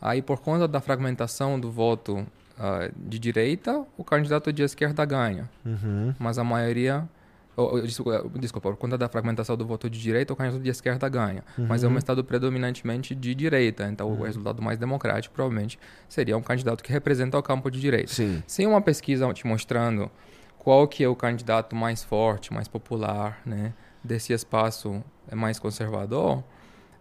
Aí, 0.00 0.20
por 0.20 0.40
conta 0.40 0.66
da 0.66 0.80
fragmentação 0.80 1.60
do 1.60 1.70
voto 1.70 2.26
uh, 2.58 2.92
de 2.96 3.18
direita, 3.18 3.84
o 3.96 4.04
candidato 4.04 4.52
de 4.52 4.62
esquerda 4.62 5.04
ganha. 5.04 5.48
Uhum. 5.64 6.14
Mas 6.18 6.38
a 6.38 6.44
maioria 6.44 7.08
Oh, 7.56 7.80
desculpa, 7.80 8.68
por 8.70 8.76
conta 8.76 8.98
da 8.98 9.08
fragmentação 9.08 9.56
do 9.56 9.64
voto 9.64 9.88
de 9.88 10.00
direita, 10.00 10.32
o 10.32 10.36
candidato 10.36 10.62
de 10.62 10.70
esquerda 10.70 11.08
ganha. 11.08 11.44
Uhum. 11.56 11.66
Mas 11.68 11.84
é 11.84 11.88
um 11.88 11.96
estado 11.96 12.24
predominantemente 12.24 13.14
de 13.14 13.32
direita, 13.32 13.86
então 13.86 14.08
uhum. 14.08 14.20
o 14.20 14.24
resultado 14.24 14.60
mais 14.60 14.76
democrático 14.76 15.32
provavelmente 15.32 15.78
seria 16.08 16.36
um 16.36 16.42
candidato 16.42 16.82
que 16.82 16.90
representa 16.92 17.38
o 17.38 17.42
campo 17.42 17.70
de 17.70 17.80
direita. 17.80 18.12
Sim. 18.12 18.42
Sem 18.44 18.66
uma 18.66 18.80
pesquisa 18.80 19.32
te 19.32 19.46
mostrando 19.46 20.10
qual 20.58 20.88
que 20.88 21.04
é 21.04 21.08
o 21.08 21.14
candidato 21.14 21.76
mais 21.76 22.02
forte, 22.02 22.52
mais 22.52 22.66
popular, 22.66 23.40
né, 23.46 23.72
desse 24.02 24.32
espaço 24.32 25.04
mais 25.32 25.58
conservador, 25.58 26.42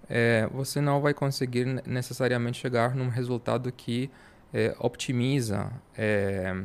é, 0.07 0.47
você 0.53 0.79
não 0.79 1.01
vai 1.01 1.13
conseguir 1.13 1.65
necessariamente 1.85 2.59
chegar 2.59 2.93
num 2.93 3.09
resultado 3.09 3.71
que 3.71 4.11
é, 4.53 4.75
optimiza 4.79 5.71
é, 5.97 6.55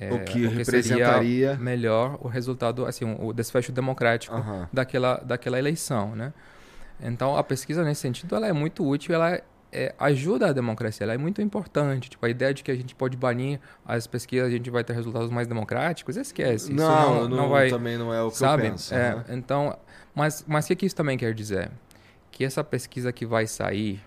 é, 0.00 0.12
o 0.12 0.24
que, 0.24 0.46
representaria 0.46 1.54
melhor 1.56 2.18
o 2.20 2.28
resultado, 2.28 2.84
assim, 2.84 3.04
o 3.20 3.32
desfecho 3.32 3.72
democrático 3.72 4.34
uhum. 4.34 4.66
daquela, 4.72 5.22
daquela 5.24 5.58
eleição, 5.58 6.14
né? 6.14 6.32
Então, 7.00 7.36
a 7.36 7.44
pesquisa 7.44 7.84
nesse 7.84 8.00
sentido, 8.00 8.34
ela 8.34 8.46
é 8.46 8.52
muito 8.52 8.86
útil, 8.86 9.14
ela 9.14 9.40
é, 9.72 9.94
ajuda 9.98 10.48
a 10.48 10.52
democracia, 10.52 11.04
ela 11.04 11.12
é 11.12 11.18
muito 11.18 11.42
importante. 11.42 12.08
Tipo, 12.08 12.24
a 12.24 12.30
ideia 12.30 12.54
de 12.54 12.64
que 12.64 12.70
a 12.70 12.74
gente 12.74 12.94
pode 12.94 13.16
banir 13.16 13.60
as 13.84 14.06
pesquisas, 14.06 14.48
a 14.48 14.50
gente 14.50 14.70
vai 14.70 14.82
ter 14.82 14.94
resultados 14.94 15.30
mais 15.30 15.46
democráticos, 15.46 16.16
esquece. 16.16 16.72
Não, 16.72 16.86
não, 16.86 17.28
não, 17.28 17.36
não, 17.36 17.48
vai, 17.50 17.68
também 17.68 17.98
não 17.98 18.12
é 18.12 18.22
o 18.22 18.30
que 18.30 18.38
sabe? 18.38 18.66
eu 18.66 18.70
penso. 18.70 18.94
É, 18.94 19.16
né? 19.16 19.24
Então, 19.30 19.76
mas, 20.14 20.44
mas 20.46 20.64
o 20.64 20.68
que, 20.68 20.76
que 20.76 20.86
isso 20.86 20.96
também 20.96 21.18
quer 21.18 21.34
dizer? 21.34 21.70
Que 22.30 22.44
essa 22.44 22.64
pesquisa 22.64 23.12
que 23.12 23.26
vai 23.26 23.46
sair 23.46 24.02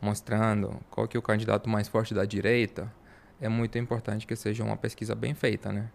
mostrando 0.00 0.80
qual 0.90 1.06
que 1.06 1.16
é 1.16 1.20
o 1.20 1.22
candidato 1.22 1.68
mais 1.68 1.88
forte 1.88 2.14
da 2.14 2.24
direita, 2.24 2.92
é 3.40 3.48
muito 3.48 3.78
importante 3.78 4.26
que 4.26 4.36
seja 4.36 4.64
uma 4.64 4.76
pesquisa 4.76 5.14
bem 5.14 5.34
feita, 5.34 5.72
né? 5.72 5.90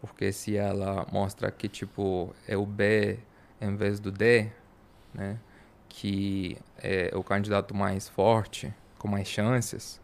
Porque 0.00 0.32
se 0.32 0.56
ela 0.56 1.06
mostra 1.12 1.50
que, 1.50 1.68
tipo, 1.68 2.34
é 2.48 2.56
o 2.56 2.64
B 2.64 3.18
em 3.60 3.76
vez 3.76 4.00
do 4.00 4.10
D, 4.10 4.50
né? 5.12 5.38
Que 5.88 6.56
é 6.78 7.10
o 7.14 7.22
candidato 7.22 7.74
mais 7.74 8.08
forte, 8.08 8.72
com 8.98 9.08
mais 9.08 9.28
chances, 9.28 10.00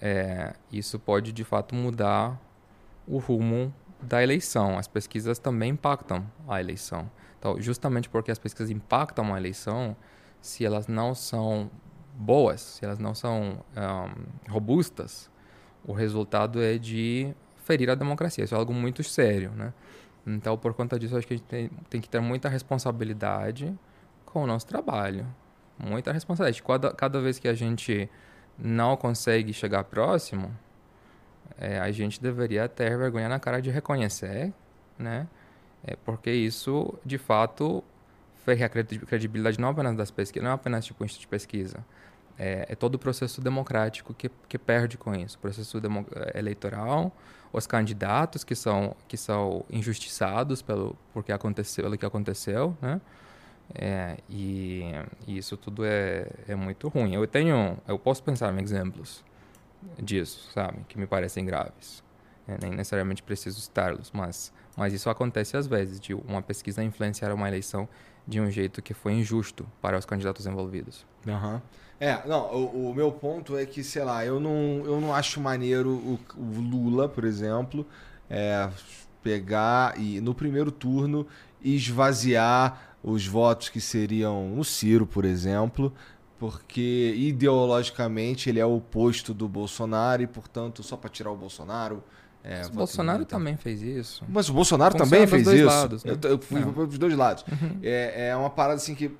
é, 0.00 0.54
isso 0.70 0.98
pode, 0.98 1.32
de 1.32 1.44
fato, 1.44 1.74
mudar 1.74 2.40
o 3.06 3.18
rumo 3.18 3.72
da 4.00 4.22
eleição. 4.22 4.78
As 4.78 4.88
pesquisas 4.88 5.38
também 5.38 5.70
impactam 5.70 6.26
a 6.48 6.60
eleição. 6.60 7.10
Então, 7.38 7.60
justamente 7.60 8.08
porque 8.08 8.30
as 8.30 8.38
pesquisas 8.38 8.70
impactam 8.70 9.34
a 9.34 9.38
eleição, 9.38 9.96
se 10.40 10.64
elas 10.64 10.88
não 10.88 11.14
são 11.14 11.70
boas, 12.14 12.60
se 12.60 12.84
elas 12.84 12.98
não 12.98 13.14
são 13.14 13.58
um, 13.76 14.50
robustas, 14.50 15.30
o 15.84 15.92
resultado 15.92 16.62
é 16.62 16.78
de 16.78 17.34
ferir 17.64 17.90
a 17.90 17.94
democracia. 17.94 18.44
Isso 18.44 18.54
é 18.54 18.58
algo 18.58 18.72
muito 18.72 19.02
sério, 19.02 19.50
né? 19.52 19.72
Então, 20.26 20.56
por 20.56 20.72
conta 20.74 20.98
disso, 20.98 21.16
acho 21.16 21.26
que 21.26 21.34
a 21.34 21.36
gente 21.36 21.46
tem, 21.46 21.70
tem 21.90 22.00
que 22.00 22.08
ter 22.08 22.20
muita 22.20 22.48
responsabilidade 22.48 23.76
com 24.24 24.44
o 24.44 24.46
nosso 24.46 24.66
trabalho. 24.66 25.26
Muita 25.78 26.12
responsabilidade. 26.12 26.62
Cada, 26.62 26.92
cada 26.92 27.20
vez 27.20 27.38
que 27.38 27.48
a 27.48 27.54
gente 27.54 28.08
não 28.56 28.96
consegue 28.96 29.52
chegar 29.52 29.84
próximo, 29.84 30.56
é, 31.58 31.80
a 31.80 31.90
gente 31.90 32.22
deveria 32.22 32.68
ter 32.68 32.96
vergonha 32.96 33.28
na 33.28 33.40
cara 33.40 33.60
de 33.60 33.70
reconhecer, 33.70 34.52
né? 34.98 35.26
É 35.84 35.96
porque 35.96 36.30
isso, 36.30 36.94
de 37.04 37.18
fato, 37.18 37.82
fere 38.44 38.64
a 38.64 38.68
credibilidade 38.68 39.60
não 39.60 39.70
apenas 39.70 39.96
das 39.96 40.10
pesquisas, 40.10 40.44
não 40.44 40.52
apenas 40.52 40.84
tipo, 40.84 41.04
de 41.04 41.26
pesquisa, 41.26 41.84
é, 42.38 42.66
é, 42.68 42.74
todo 42.74 42.96
o 42.96 42.98
processo 42.98 43.40
democrático 43.40 44.14
que, 44.14 44.30
que 44.48 44.58
perde 44.58 44.96
com 44.96 45.14
isso. 45.14 45.36
O 45.36 45.40
processo 45.40 45.80
eleitoral, 46.34 47.12
os 47.52 47.66
candidatos 47.66 48.42
que 48.42 48.54
são, 48.54 48.96
que 49.06 49.16
são 49.16 49.64
injustiçados 49.70 50.62
pelo, 50.62 50.96
porque 51.12 51.32
aconteceu, 51.32 51.84
pelo 51.84 51.98
que 51.98 52.06
aconteceu, 52.06 52.76
né? 52.80 53.00
É, 53.74 54.18
e, 54.28 54.82
e, 55.26 55.38
isso 55.38 55.56
tudo 55.56 55.84
é, 55.84 56.26
é 56.48 56.54
muito 56.54 56.88
ruim. 56.88 57.14
Eu 57.14 57.26
tenho, 57.26 57.78
eu 57.86 57.98
posso 57.98 58.22
pensar 58.22 58.52
em 58.52 58.62
exemplos 58.62 59.24
disso, 59.98 60.50
sabe, 60.52 60.84
que 60.88 60.98
me 60.98 61.06
parecem 61.06 61.44
graves. 61.44 62.02
É, 62.46 62.58
nem 62.60 62.72
necessariamente 62.72 63.22
preciso 63.22 63.60
citá-los, 63.60 64.10
mas, 64.12 64.52
mas 64.76 64.92
isso 64.92 65.08
acontece 65.08 65.56
às 65.56 65.66
vezes, 65.66 66.00
de 66.00 66.12
uma 66.12 66.42
pesquisa 66.42 66.82
influenciar 66.82 67.32
uma 67.32 67.46
eleição 67.46 67.88
de 68.26 68.40
um 68.40 68.50
jeito 68.50 68.80
que 68.80 68.94
foi 68.94 69.12
injusto 69.12 69.66
para 69.80 69.98
os 69.98 70.04
candidatos 70.04 70.46
envolvidos. 70.46 71.04
Uhum. 71.26 71.60
É, 72.00 72.26
não, 72.26 72.52
o, 72.52 72.90
o, 72.90 72.94
meu 72.94 73.12
ponto 73.12 73.56
é 73.56 73.64
que, 73.64 73.84
sei 73.84 74.02
lá, 74.02 74.26
eu 74.26 74.40
não, 74.40 74.82
eu 74.84 75.00
não 75.00 75.14
acho 75.14 75.40
maneiro 75.40 75.90
o, 75.90 76.18
o 76.36 76.60
Lula, 76.60 77.08
por 77.08 77.24
exemplo, 77.24 77.86
é, 78.28 78.68
pegar 79.22 79.98
e 80.00 80.20
no 80.20 80.34
primeiro 80.34 80.72
turno 80.72 81.26
esvaziar 81.62 82.96
os 83.04 83.26
votos 83.26 83.68
que 83.68 83.80
seriam 83.80 84.48
no 84.48 84.64
Ciro, 84.64 85.06
por 85.06 85.24
exemplo, 85.24 85.92
porque 86.38 87.14
ideologicamente 87.16 88.50
ele 88.50 88.58
é 88.58 88.66
o 88.66 88.76
oposto 88.76 89.32
do 89.32 89.48
Bolsonaro 89.48 90.22
e, 90.22 90.26
portanto, 90.26 90.82
só 90.82 90.96
para 90.96 91.08
tirar 91.08 91.30
o 91.30 91.36
Bolsonaro. 91.36 92.02
É, 92.44 92.66
o 92.66 92.70
Bolsonaro 92.70 93.24
também 93.24 93.56
fez 93.56 93.82
isso. 93.82 94.24
Mas 94.28 94.48
o 94.48 94.52
Bolsonaro 94.52 94.98
Funciona 94.98 95.10
também 95.10 95.26
fez 95.26 95.46
isso. 95.46 95.66
Lados, 95.66 96.04
né? 96.04 96.12
eu, 96.22 96.30
eu 96.30 96.38
fui 96.38 96.60
para 96.60 96.82
os 96.82 96.98
dois 96.98 97.16
lados. 97.16 97.44
Uhum. 97.50 97.78
É, 97.82 98.28
é 98.28 98.36
uma 98.36 98.50
parada 98.50 98.76
assim 98.76 98.94
que 98.94 99.12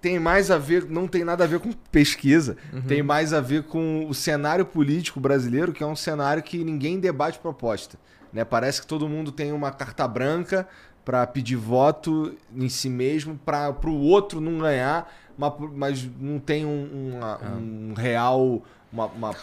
tem 0.00 0.18
mais 0.18 0.50
a 0.50 0.56
ver, 0.56 0.86
não 0.88 1.06
tem 1.06 1.24
nada 1.24 1.44
a 1.44 1.46
ver 1.46 1.60
com 1.60 1.70
pesquisa, 1.92 2.56
uhum. 2.72 2.82
tem 2.82 3.02
mais 3.02 3.34
a 3.34 3.40
ver 3.40 3.64
com 3.64 4.06
o 4.08 4.14
cenário 4.14 4.64
político 4.64 5.20
brasileiro, 5.20 5.72
que 5.72 5.82
é 5.82 5.86
um 5.86 5.96
cenário 5.96 6.42
que 6.42 6.64
ninguém 6.64 6.98
debate 6.98 7.38
proposta. 7.38 7.98
Né? 8.32 8.44
Parece 8.44 8.80
que 8.80 8.86
todo 8.86 9.08
mundo 9.08 9.30
tem 9.30 9.52
uma 9.52 9.70
carta 9.70 10.08
branca 10.08 10.66
para 11.04 11.26
pedir 11.26 11.56
voto 11.56 12.34
em 12.54 12.68
si 12.68 12.88
mesmo, 12.88 13.38
para 13.44 13.74
o 13.84 14.00
outro 14.00 14.40
não 14.40 14.58
ganhar, 14.58 15.12
mas, 15.36 15.52
mas 15.74 16.08
não 16.18 16.38
tem 16.38 16.64
um, 16.64 17.16
uma, 17.16 17.34
ah. 17.34 17.56
um 17.56 17.94
real. 17.94 18.62
Uma, 18.92 19.06
uma, 19.06 19.36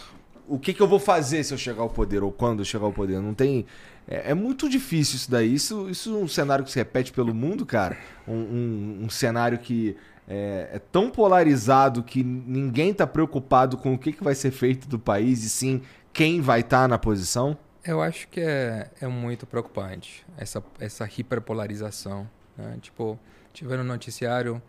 o 0.48 0.57
que, 0.57 0.74
que 0.74 0.82
eu 0.82 0.88
vou 0.88 0.99
fazer 0.99 1.44
se 1.44 1.53
eu 1.53 1.57
chegar 1.57 1.82
ao 1.82 1.90
poder 1.90 2.24
ou 2.24 2.32
quando 2.32 2.60
eu 2.60 2.65
chegar 2.65 2.86
ao 2.86 2.94
poder? 2.94 3.19
Não 3.19 3.34
tem. 3.34 3.65
É, 4.07 4.32
é, 4.32 4.34
muito 4.34 4.69
difícil 4.69 5.18
isso 5.18 5.30
daí. 5.30 5.53
Isso, 5.53 5.90
isso 5.90 6.15
é 6.15 6.18
um 6.18 6.28
cenário 6.28 6.64
que 6.64 6.72
se 6.72 6.80
repete 6.80 7.11
pelo 7.11 7.34
mundo, 7.34 7.65
cara. 7.65 7.98
Um, 8.28 8.34
um, 8.34 8.99
um 9.03 9.10
cenário 9.10 9.57
que 9.57 9.95
é, 10.28 10.69
é, 10.74 10.80
tão 10.80 11.10
polarizado 11.10 12.03
que 12.03 12.24
ninguém 12.24 12.91
está 12.91 13.06
preocupado 13.06 13.78
com 13.78 13.94
o 13.94 13.98
que, 13.98 14.11
que 14.11 14.24
vai 14.24 14.36
ser 14.36 14.52
feito 14.52 14.88
do 14.88 14.99
país 14.99 15.44
e 15.44 15.49
sim 15.49 15.82
quem 16.11 16.41
vai 16.41 16.61
estar 16.61 16.82
tá 16.82 16.88
na 16.88 16.98
posição? 16.98 17.57
Eu 17.84 18.02
acho 18.02 18.28
que 18.28 18.41
é, 18.41 18.90
é 18.99 19.07
muito 19.07 19.45
preocupante 19.45 20.26
essa, 20.38 20.64
essa 20.80 21.10
hiperpolarização. 21.18 22.28
Né? 22.57 22.78
Tipo, 22.82 23.18
tiver 23.53 23.78
no 23.78 23.84
noticiário 23.84 24.61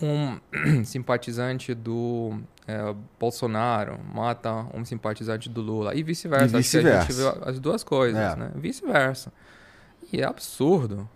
um 0.00 0.38
simpatizante 0.84 1.74
do 1.74 2.38
é, 2.66 2.94
Bolsonaro 3.18 3.98
mata 4.12 4.66
um 4.74 4.84
simpatizante 4.84 5.48
do 5.48 5.60
Lula 5.60 5.94
e 5.94 6.02
vice-versa. 6.02 6.56
Vice 6.58 6.78
a 6.78 7.00
gente 7.00 7.12
vê 7.12 7.22
as 7.42 7.58
duas 7.58 7.82
coisas, 7.82 8.20
é. 8.20 8.36
né? 8.36 8.50
Vice-versa. 8.54 9.32
E 10.12 10.20
é 10.20 10.24
absurdo. 10.24 11.08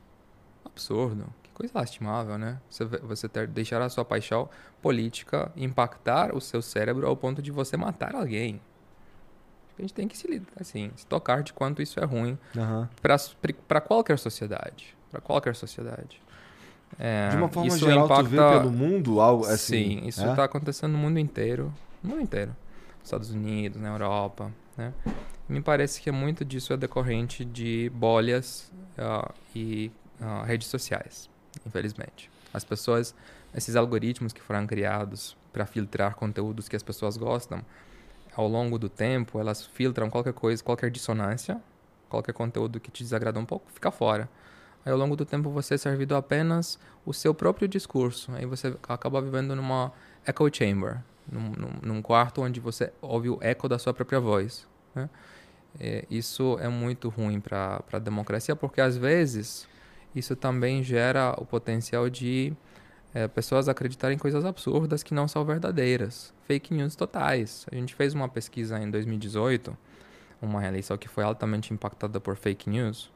Absurdo. 0.64 1.26
Que 1.42 1.50
coisa 1.50 1.72
lastimável, 1.74 2.38
né? 2.38 2.58
Você, 2.68 2.84
você 2.84 3.28
ter, 3.28 3.46
deixar 3.46 3.82
a 3.82 3.88
sua 3.88 4.04
paixão 4.04 4.48
política 4.80 5.52
impactar 5.56 6.34
o 6.34 6.40
seu 6.40 6.62
cérebro 6.62 7.06
ao 7.06 7.16
ponto 7.16 7.42
de 7.42 7.50
você 7.50 7.76
matar 7.76 8.14
alguém. 8.14 8.60
A 9.78 9.82
gente 9.82 9.94
tem 9.94 10.06
que 10.06 10.16
se, 10.16 10.42
assim, 10.60 10.90
se 10.94 11.06
tocar 11.06 11.42
de 11.42 11.54
quanto 11.54 11.80
isso 11.80 11.98
é 11.98 12.04
ruim 12.04 12.38
uhum. 12.54 12.86
para 13.66 13.80
qualquer 13.80 14.18
sociedade. 14.18 14.94
Para 15.10 15.20
qualquer 15.20 15.56
sociedade. 15.56 16.20
É, 16.98 17.30
de 17.30 17.36
uma 17.36 17.48
forma 17.48 17.68
isso 17.68 17.78
geral, 17.78 18.04
impacta... 18.04 18.24
tu 18.24 18.28
vê 18.28 18.36
pelo 18.36 18.70
mundo 18.70 19.20
algo 19.20 19.46
assim? 19.46 20.00
Sim, 20.00 20.08
isso 20.08 20.20
está 20.24 20.42
é? 20.42 20.44
acontecendo 20.44 20.92
no 20.92 20.98
mundo 20.98 21.18
inteiro. 21.18 21.72
No 22.02 22.10
mundo 22.10 22.22
inteiro. 22.22 22.54
Estados 23.02 23.30
Unidos, 23.30 23.80
na 23.80 23.88
Europa, 23.88 24.52
né? 24.76 24.92
Me 25.48 25.60
parece 25.60 26.00
que 26.00 26.12
muito 26.12 26.44
disso 26.44 26.72
é 26.72 26.76
decorrente 26.76 27.44
de 27.44 27.90
bolhas 27.94 28.70
uh, 28.96 29.32
e 29.54 29.90
uh, 30.20 30.44
redes 30.44 30.68
sociais, 30.68 31.28
infelizmente. 31.66 32.30
As 32.54 32.62
pessoas, 32.62 33.14
esses 33.54 33.74
algoritmos 33.74 34.32
que 34.32 34.40
foram 34.40 34.66
criados 34.66 35.36
para 35.52 35.66
filtrar 35.66 36.14
conteúdos 36.14 36.68
que 36.68 36.76
as 36.76 36.82
pessoas 36.82 37.16
gostam, 37.16 37.64
ao 38.36 38.46
longo 38.46 38.78
do 38.78 38.88
tempo, 38.88 39.40
elas 39.40 39.66
filtram 39.66 40.08
qualquer 40.08 40.32
coisa, 40.32 40.62
qualquer 40.62 40.90
dissonância, 40.90 41.60
qualquer 42.08 42.32
conteúdo 42.32 42.78
que 42.78 42.90
te 42.90 43.02
desagrada 43.02 43.38
um 43.38 43.44
pouco, 43.44 43.70
fica 43.72 43.90
fora. 43.90 44.28
Aí 44.84 44.92
ao 44.92 44.98
longo 44.98 45.14
do 45.14 45.24
tempo 45.24 45.50
você 45.50 45.74
é 45.74 45.78
servido 45.78 46.14
apenas 46.14 46.78
o 47.04 47.12
seu 47.12 47.34
próprio 47.34 47.68
discurso. 47.68 48.32
Aí 48.32 48.46
você 48.46 48.74
acaba 48.88 49.20
vivendo 49.20 49.54
numa 49.54 49.92
echo 50.26 50.48
chamber, 50.52 50.98
num, 51.30 51.52
num, 51.82 52.02
quarto 52.02 52.42
onde 52.42 52.60
você 52.60 52.92
ouve 53.00 53.28
o 53.28 53.38
eco 53.40 53.68
da 53.68 53.78
sua 53.78 53.92
própria 53.92 54.20
voz. 54.20 54.66
Né? 54.94 55.08
É, 55.78 56.04
isso 56.10 56.58
é 56.60 56.68
muito 56.68 57.08
ruim 57.08 57.40
para 57.40 57.82
a 57.92 57.98
democracia, 57.98 58.56
porque 58.56 58.80
às 58.80 58.96
vezes 58.96 59.68
isso 60.14 60.34
também 60.34 60.82
gera 60.82 61.34
o 61.38 61.44
potencial 61.44 62.08
de 62.08 62.52
é, 63.14 63.28
pessoas 63.28 63.68
acreditarem 63.68 64.16
em 64.16 64.18
coisas 64.18 64.44
absurdas 64.44 65.02
que 65.02 65.12
não 65.12 65.28
são 65.28 65.44
verdadeiras. 65.44 66.32
Fake 66.46 66.72
news 66.72 66.96
totais. 66.96 67.66
A 67.70 67.74
gente 67.74 67.94
fez 67.94 68.14
uma 68.14 68.28
pesquisa 68.28 68.78
em 68.78 68.90
2018, 68.90 69.76
uma 70.40 70.66
eleição 70.66 70.96
que 70.96 71.06
foi 71.06 71.22
altamente 71.22 71.72
impactada 71.72 72.18
por 72.18 72.34
fake 72.34 72.68
news 72.68 73.12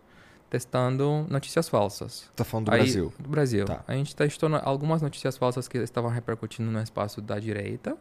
testando 0.54 1.26
notícias 1.28 1.68
falsas. 1.68 2.30
Tá 2.36 2.44
falando 2.44 2.66
do 2.66 2.72
Aí, 2.72 2.82
Brasil? 2.82 3.12
Do 3.18 3.28
Brasil. 3.28 3.64
Tá. 3.64 3.82
A 3.88 3.94
gente 3.94 4.14
testou 4.14 4.48
algumas 4.62 5.02
notícias 5.02 5.36
falsas 5.36 5.66
que 5.66 5.78
estavam 5.78 6.08
repercutindo 6.08 6.70
no 6.70 6.80
espaço 6.80 7.20
da 7.20 7.40
direita 7.40 7.96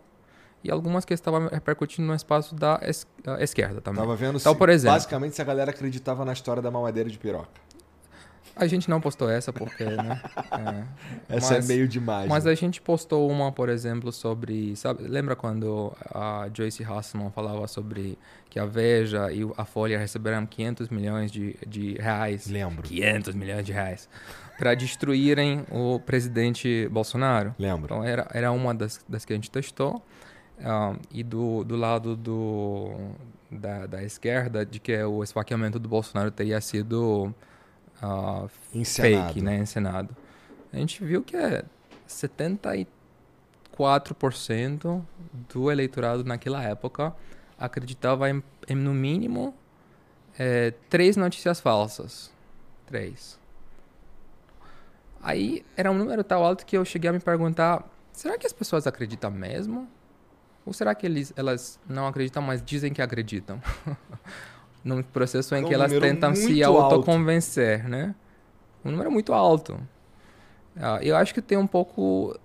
e 0.64 0.70
algumas 0.70 1.04
que 1.04 1.16
estavam 1.16 1.48
repercutindo 1.48 2.08
no 2.08 2.14
espaço 2.14 2.54
da 2.54 2.80
es 2.84 3.08
esquerda 3.40 3.82
também. 3.82 4.04
Tava 4.04 4.16
vendo 4.16 4.38
então, 4.38 4.54
se, 4.54 4.60
por 4.60 4.70
exemplo, 4.70 4.94
basicamente 4.94 5.36
se 5.36 5.42
a 5.42 5.46
galera 5.46 5.72
acreditava 5.72 6.24
na 6.24 6.32
história 6.32 6.62
da 6.62 6.70
mamadeira 6.70 7.10
de 7.10 7.18
piroca. 7.18 7.50
A 8.56 8.68
gente 8.68 8.90
não 8.90 9.02
postou 9.02 9.30
essa 9.30 9.52
porque, 9.52 9.84
né? 9.84 10.22
É. 10.54 11.38
Essa 11.38 11.56
é 11.56 11.58
mas, 11.58 11.70
é 11.70 11.74
meio 11.74 11.88
demais. 11.88 12.30
Mas 12.30 12.46
né? 12.46 12.52
a 12.52 12.56
gente 12.56 12.80
postou 12.80 13.30
uma, 13.30 13.52
por 13.52 13.70
exemplo, 13.70 14.12
sobre. 14.12 14.76
Sabe, 14.76 15.04
lembra 15.08 15.36
quando 15.36 15.92
a 16.14 16.48
Joyce 16.54 16.84
Hassman 16.84 17.32
falava 17.32 17.68
sobre 17.68 18.18
que 18.50 18.60
a 18.60 18.66
Veja 18.66 19.32
e 19.32 19.42
a 19.58 19.66
Folha 19.66 19.98
receberam 19.98 20.46
500 20.46 20.90
milhões 20.90 21.32
de, 21.32 21.56
de 21.66 21.94
reais? 21.96 22.48
Lembro. 22.48 22.84
500 22.84 23.34
milhões 23.34 23.66
de 23.66 23.72
reais. 23.72 24.08
Para 24.58 24.76
destruírem 24.76 25.66
o 25.72 26.00
presidente 26.00 26.88
Bolsonaro? 26.92 27.56
Lembro. 27.58 27.96
Então 27.96 28.04
era, 28.04 28.28
era 28.32 28.52
uma 28.52 28.76
das, 28.76 29.04
das 29.10 29.26
que 29.26 29.34
a 29.34 29.36
gente 29.36 29.50
testou. 29.50 30.04
E 31.12 31.24
do, 31.24 31.64
do 31.64 31.76
lado 31.76 32.16
do, 32.16 32.94
da, 33.52 33.88
da 33.88 34.04
esquerda, 34.04 34.66
de 34.66 34.80
que 34.80 34.96
o 35.04 35.24
esfaqueamento 35.24 35.80
do 35.80 35.90
Bolsonaro 35.90 36.32
teria 36.32 36.62
sido 36.62 37.34
uh, 38.04 38.48
fake, 38.84 39.42
né, 39.42 39.58
encenado. 39.58 40.16
A 40.72 40.78
gente 40.78 41.04
viu 41.04 41.24
que 41.24 41.36
é 41.36 41.66
74% 42.08 45.02
do 45.50 45.72
eleitorado 45.72 46.24
naquela 46.24 46.64
época 46.64 47.16
acreditava 47.58 48.30
em, 48.30 48.44
em 48.68 48.76
no 48.76 48.94
mínimo 48.94 49.56
é, 50.38 50.72
três 50.90 51.16
notícias 51.16 51.62
falsas. 51.62 52.32
Três. 52.86 53.40
Aí 55.22 55.66
era 55.78 55.90
um 55.90 55.98
número 55.98 56.22
tão 56.24 56.44
alto 56.44 56.66
que 56.66 56.78
eu 56.78 56.84
cheguei 56.84 57.10
a 57.10 57.14
me 57.14 57.20
perguntar: 57.20 57.88
será 58.12 58.38
que 58.38 58.46
as 58.46 58.54
pessoas 58.54 58.86
acreditam 58.86 59.32
mesmo? 59.32 59.88
Ou 60.66 60.74
será 60.74 60.96
que 60.96 61.06
eles, 61.06 61.34
elas 61.36 61.80
não 61.88 62.08
acreditam, 62.08 62.42
mas 62.42 62.64
dizem 62.64 62.94
que 62.94 63.02
acreditam? 63.02 63.62
num 64.84 65.02
processo 65.02 65.56
em 65.56 65.62
é 65.62 65.66
um 65.66 65.68
que 65.68 65.74
elas 65.74 65.92
tentam 65.92 66.36
se 66.36 66.64
autoconvencer, 66.64 67.88
né? 67.88 68.14
Um 68.84 68.92
número 68.92 69.12
muito 69.12 69.34
alto. 69.34 69.80
Ah, 70.76 71.00
eu 71.02 71.16
acho 71.16 71.34
que 71.34 71.42
tem 71.42 71.58
um 71.58 71.68
pouco 71.68 72.38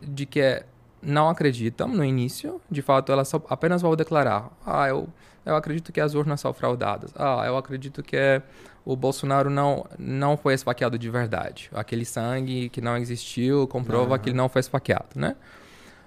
de 0.00 0.24
que 0.26 0.40
é, 0.40 0.64
não 1.02 1.28
acreditam 1.28 1.88
no 1.88 2.04
início. 2.04 2.60
De 2.70 2.80
fato, 2.80 3.10
elas 3.10 3.28
só, 3.28 3.42
apenas 3.48 3.82
vão 3.82 3.96
declarar: 3.96 4.50
ah, 4.64 4.88
eu, 4.88 5.08
eu 5.44 5.56
acredito 5.56 5.92
que 5.92 6.00
as 6.00 6.14
urnas 6.14 6.40
são 6.40 6.52
fraudadas. 6.52 7.12
Ah, 7.16 7.42
eu 7.46 7.56
acredito 7.56 8.02
que 8.02 8.16
é, 8.16 8.42
o 8.84 8.94
Bolsonaro 8.94 9.50
não, 9.50 9.86
não 9.98 10.36
foi 10.36 10.54
esfaqueado 10.54 10.98
de 10.98 11.10
verdade. 11.10 11.70
Aquele 11.74 12.04
sangue 12.04 12.68
que 12.68 12.80
não 12.80 12.96
existiu 12.96 13.66
comprova 13.66 14.12
uhum. 14.12 14.18
que 14.18 14.28
ele 14.28 14.36
não 14.36 14.48
foi 14.48 14.60
esfaqueado, 14.60 15.08
né? 15.16 15.34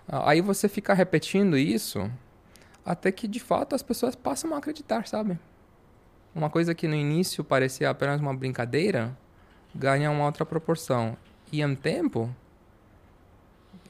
Ah, 0.08 0.32
aí 0.32 0.40
você 0.40 0.70
fica 0.70 0.94
repetindo 0.94 1.58
isso 1.58 2.10
até 2.86 3.12
que, 3.12 3.28
de 3.28 3.42
fato, 3.42 3.76
as 3.76 3.84
pessoas 3.84 4.16
passam 4.16 4.54
a 4.54 4.60
acreditar, 4.60 5.06
sabe? 5.06 5.38
Uma 6.38 6.50
coisa 6.50 6.76
que 6.76 6.88
no 6.88 6.96
início 6.96 7.44
parecia 7.44 7.90
apenas 7.90 8.22
uma 8.22 8.34
brincadeira 8.34 9.18
ganha 9.74 10.10
uma 10.12 10.26
outra 10.26 10.46
proporção. 10.46 11.18
E 11.52 11.62
em 11.62 11.76
tempo, 11.76 12.34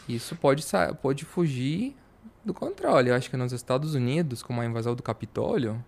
isso 0.08 0.36
pode, 0.36 0.64
pode 1.02 1.26
fugir 1.26 1.96
do 2.44 2.54
controle. 2.54 3.10
Eu 3.10 3.16
acho 3.16 3.30
que 3.30 3.38
nos 3.38 3.52
Estados 3.52 3.96
Unidos, 3.96 4.42
com 4.42 4.60
a 4.60 4.66
invasão 4.66 4.96
do 4.96 5.04
Capitólio, 5.04 5.84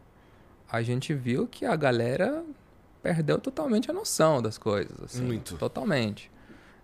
a 0.69 0.81
gente 0.81 1.13
viu 1.13 1.47
que 1.47 1.65
a 1.65 1.75
galera 1.75 2.43
perdeu 3.01 3.39
totalmente 3.39 3.89
a 3.89 3.93
noção 3.93 4.41
das 4.41 4.57
coisas. 4.57 5.01
Assim, 5.01 5.23
Muito. 5.23 5.57
Totalmente. 5.57 6.29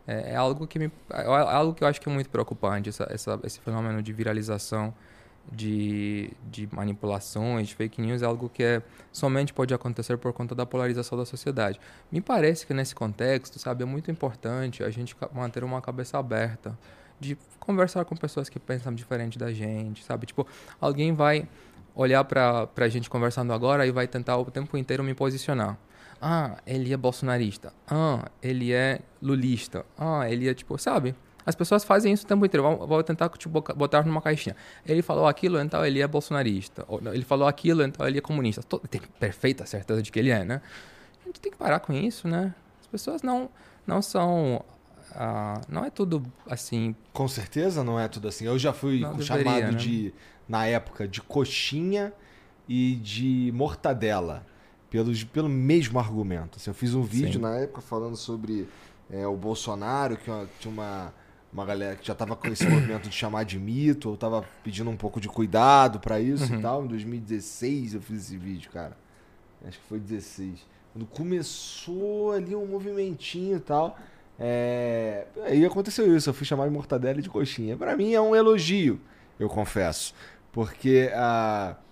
É, 0.07 0.33
é 0.33 0.35
algo 0.35 0.65
que 0.67 0.79
me, 0.79 0.91
é 1.11 1.25
algo 1.25 1.73
que 1.73 1.83
eu 1.83 1.87
acho 1.87 1.99
que 1.99 2.07
é 2.07 2.11
muito 2.11 2.29
preocupante, 2.29 2.89
essa, 2.89 3.07
essa, 3.09 3.39
esse 3.43 3.59
fenômeno 3.59 4.01
de 4.01 4.13
viralização 4.13 4.93
de, 5.51 6.31
de 6.49 6.67
manipulações, 6.71 7.67
de 7.67 7.75
fake 7.75 8.01
news, 8.01 8.21
é 8.21 8.25
algo 8.25 8.49
que 8.49 8.63
é, 8.63 8.81
somente 9.11 9.53
pode 9.53 9.73
acontecer 9.73 10.17
por 10.17 10.33
conta 10.33 10.55
da 10.55 10.65
polarização 10.65 11.17
da 11.17 11.25
sociedade. 11.25 11.79
Me 12.11 12.21
parece 12.21 12.65
que 12.65 12.73
nesse 12.73 12.95
contexto, 12.95 13.59
sabe, 13.59 13.83
é 13.83 13.85
muito 13.85 14.09
importante 14.09 14.83
a 14.83 14.89
gente 14.89 15.15
manter 15.33 15.63
uma 15.63 15.81
cabeça 15.81 16.17
aberta, 16.17 16.77
de 17.19 17.37
conversar 17.59 18.03
com 18.05 18.15
pessoas 18.15 18.49
que 18.49 18.59
pensam 18.59 18.93
diferente 18.93 19.39
da 19.39 19.51
gente, 19.51 20.03
sabe? 20.03 20.25
Tipo, 20.25 20.45
alguém 20.81 21.13
vai 21.13 21.47
olhar 21.95 22.23
para 22.25 22.67
a 22.75 22.89
gente 22.89 23.09
conversando 23.09 23.53
agora 23.53 23.87
e 23.87 23.91
vai 23.91 24.07
tentar 24.07 24.37
o 24.37 24.45
tempo 24.45 24.77
inteiro 24.77 25.03
me 25.03 25.13
posicionar. 25.13 25.77
Ah, 26.21 26.57
ele 26.65 26.91
é 26.93 26.97
bolsonarista. 26.97 27.73
Ah, 27.87 28.29
ele 28.41 28.73
é 28.73 28.99
lulista. 29.21 29.85
Ah, 29.97 30.29
ele 30.29 30.49
é 30.49 30.53
tipo, 30.53 30.77
sabe? 30.77 31.15
As 31.45 31.55
pessoas 31.55 31.83
fazem 31.83 32.11
isso 32.11 32.25
o 32.25 32.27
tempo 32.27 32.45
inteiro. 32.45 32.63
Vou, 32.63 32.87
vou 32.87 33.03
tentar 33.03 33.29
tipo, 33.29 33.61
botar 33.75 34.05
numa 34.05 34.21
caixinha. 34.21 34.55
Ele 34.85 35.01
falou 35.01 35.27
aquilo, 35.27 35.59
então 35.59 35.85
ele 35.85 36.01
é 36.01 36.07
bolsonarista. 36.07 36.83
Ou, 36.87 36.99
ele 37.13 37.23
falou 37.23 37.47
aquilo, 37.47 37.83
então 37.83 38.07
ele 38.07 38.17
é 38.17 38.21
comunista. 38.21 38.63
Tem 38.89 39.01
perfeita 39.19 39.65
certeza 39.65 40.01
de 40.01 40.11
que 40.11 40.19
ele 40.19 40.31
é, 40.31 40.43
né? 40.43 40.61
A 41.21 41.27
gente 41.27 41.39
tem 41.39 41.51
que 41.51 41.57
parar 41.57 41.79
com 41.79 41.93
isso, 41.93 42.27
né? 42.27 42.53
As 42.81 42.87
pessoas 42.87 43.21
não, 43.21 43.49
não 43.85 44.01
são 44.01 44.63
ah, 45.13 45.61
não 45.69 45.85
é 45.85 45.89
tudo 45.89 46.23
assim. 46.49 46.95
Com 47.13 47.27
certeza 47.27 47.83
não 47.83 47.99
é 47.99 48.07
tudo 48.07 48.27
assim. 48.27 48.45
Eu 48.45 48.59
já 48.59 48.73
fui 48.73 48.99
deveria, 48.99 49.21
chamado 49.23 49.61
né? 49.61 49.71
de, 49.71 50.13
na 50.47 50.65
época, 50.65 51.07
de 51.07 51.21
coxinha 51.21 52.13
e 52.67 52.95
de 52.95 53.51
mortadela. 53.53 54.45
Pelos, 54.89 55.23
pelo 55.23 55.49
mesmo 55.49 55.99
argumento. 55.99 56.57
Assim, 56.57 56.69
eu 56.69 56.73
fiz 56.73 56.93
um 56.93 57.01
vídeo 57.01 57.33
Sim. 57.33 57.39
na 57.39 57.55
época 57.57 57.81
falando 57.81 58.15
sobre 58.15 58.67
é, 59.09 59.27
o 59.27 59.35
Bolsonaro, 59.35 60.15
que 60.15 60.31
tinha 60.59 60.71
uma 60.71 61.13
uma 61.55 61.65
galera 61.65 61.95
que 61.95 62.05
já 62.05 62.13
tava 62.13 62.35
com 62.35 62.47
esse 62.49 62.67
movimento 62.67 63.07
de 63.07 63.15
chamar 63.15 63.45
de 63.45 63.57
mito, 63.57 64.09
eu 64.09 64.17
tava 64.17 64.43
pedindo 64.61 64.89
um 64.89 64.97
pouco 64.97 65.21
de 65.21 65.29
cuidado 65.29 66.01
para 66.01 66.19
isso 66.19 66.51
uhum. 66.51 66.59
e 66.59 66.61
tal. 66.61 66.83
Em 66.83 66.87
2016 66.87 67.93
eu 67.93 68.01
fiz 68.01 68.23
esse 68.23 68.35
vídeo, 68.35 68.69
cara. 68.71 68.97
Acho 69.65 69.79
que 69.79 69.85
foi 69.85 69.97
16. 69.97 70.59
Quando 70.91 71.05
começou 71.05 72.33
ali 72.33 72.53
um 72.53 72.65
movimentinho 72.65 73.55
e 73.55 73.61
tal. 73.61 73.97
É... 74.37 75.27
Aí 75.45 75.65
aconteceu 75.65 76.13
isso, 76.13 76.29
eu 76.29 76.33
fui 76.33 76.45
chamar 76.45 76.65
de 76.65 76.73
mortadela 76.73 77.21
de 77.21 77.29
coxinha. 77.29 77.77
Para 77.77 77.95
mim 77.95 78.13
é 78.13 78.19
um 78.19 78.35
elogio, 78.35 78.99
eu 79.39 79.47
confesso. 79.47 80.13
Porque 80.51 81.09
a. 81.15 81.77
Uh 81.79 81.84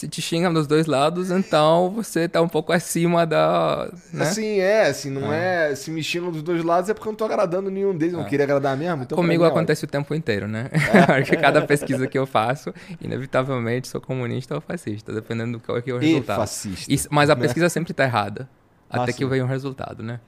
se 0.00 0.08
te 0.08 0.22
xinga 0.22 0.50
dos 0.50 0.66
dois 0.66 0.86
lados, 0.86 1.30
então 1.30 1.90
você 1.90 2.26
tá 2.26 2.40
um 2.40 2.48
pouco 2.48 2.72
acima 2.72 3.26
da. 3.26 3.90
Né? 4.10 4.22
Assim, 4.22 4.58
é, 4.58 4.86
assim, 4.86 5.10
não 5.10 5.30
é. 5.30 5.72
é. 5.72 5.74
Se 5.74 5.90
me 5.90 6.02
xingam 6.02 6.32
dos 6.32 6.42
dois 6.42 6.64
lados 6.64 6.88
é 6.88 6.94
porque 6.94 7.06
eu 7.06 7.12
não 7.12 7.16
tô 7.18 7.26
agradando 7.26 7.70
nenhum 7.70 7.94
deles, 7.94 8.14
não 8.14 8.22
é. 8.22 8.28
queria 8.28 8.44
agradar 8.44 8.74
mesmo. 8.78 9.02
Então 9.02 9.14
Comigo 9.14 9.44
acontece 9.44 9.84
o 9.84 9.86
tempo 9.86 10.14
inteiro, 10.14 10.48
né? 10.48 10.70
É. 10.72 11.36
Cada 11.36 11.60
pesquisa 11.66 12.06
que 12.06 12.18
eu 12.18 12.26
faço, 12.26 12.72
inevitavelmente 12.98 13.88
sou 13.88 14.00
comunista 14.00 14.54
ou 14.54 14.60
fascista, 14.62 15.12
dependendo 15.12 15.58
do 15.58 15.60
que 15.60 15.70
é 15.70 15.74
o 15.92 15.98
resultado. 15.98 16.38
E 16.38 16.40
fascista. 16.40 17.08
Mas 17.10 17.28
a 17.28 17.34
né? 17.34 17.42
pesquisa 17.42 17.68
sempre 17.68 17.92
tá 17.92 18.04
errada. 18.04 18.48
Ah, 18.88 19.02
até 19.02 19.12
sim. 19.12 19.18
que 19.18 19.26
vem 19.26 19.42
um 19.42 19.46
resultado, 19.46 20.02
né? 20.02 20.18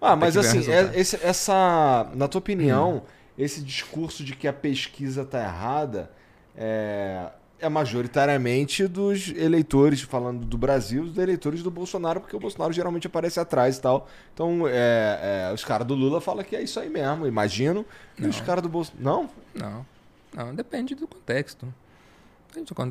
Ah, 0.00 0.12
até 0.12 0.20
mas 0.20 0.36
assim, 0.36 0.68
um 0.68 0.72
é, 0.72 0.92
esse, 0.94 1.18
essa. 1.20 2.06
Na 2.14 2.28
tua 2.28 2.38
opinião, 2.38 2.98
hum. 2.98 3.02
esse 3.36 3.60
discurso 3.60 4.22
de 4.22 4.36
que 4.36 4.46
a 4.46 4.52
pesquisa 4.52 5.24
tá 5.24 5.40
errada. 5.40 6.08
É, 6.56 7.26
é 7.60 7.68
majoritariamente 7.68 8.86
dos 8.86 9.28
eleitores, 9.28 10.00
falando 10.00 10.44
do 10.44 10.56
Brasil, 10.56 11.04
dos 11.04 11.18
eleitores 11.18 11.62
do 11.62 11.70
Bolsonaro, 11.70 12.20
porque 12.20 12.34
o 12.34 12.40
Bolsonaro 12.40 12.72
geralmente 12.72 13.06
aparece 13.06 13.38
atrás 13.38 13.76
e 13.76 13.80
tal. 13.80 14.08
Então, 14.32 14.66
é, 14.66 15.48
é, 15.50 15.54
os 15.54 15.64
caras 15.64 15.86
do 15.86 15.94
Lula 15.94 16.20
falam 16.20 16.44
que 16.44 16.56
é 16.56 16.62
isso 16.62 16.80
aí 16.80 16.88
mesmo, 16.88 17.26
imagino. 17.26 17.84
E 18.18 18.26
os 18.26 18.40
caras 18.40 18.62
do 18.62 18.68
Bolsonaro. 18.68 19.02
Não? 19.02 19.30
Não. 19.54 19.86
Não, 20.34 20.54
depende 20.54 20.94
do 20.94 21.06
contexto. 21.06 21.72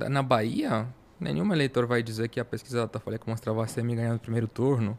Na 0.09 0.21
Bahia, 0.21 0.87
nenhum 1.19 1.51
eleitor 1.53 1.85
vai 1.85 2.03
dizer 2.03 2.29
que 2.29 2.39
a 2.39 2.45
pesquisa 2.45 2.87
da 2.87 2.99
Folha 2.99 3.17
que 3.17 3.29
mostrava 3.29 3.63
a 3.63 3.67
SEMI 3.67 3.95
ganhando 3.95 4.13
no 4.13 4.19
primeiro 4.19 4.47
turno 4.47 4.97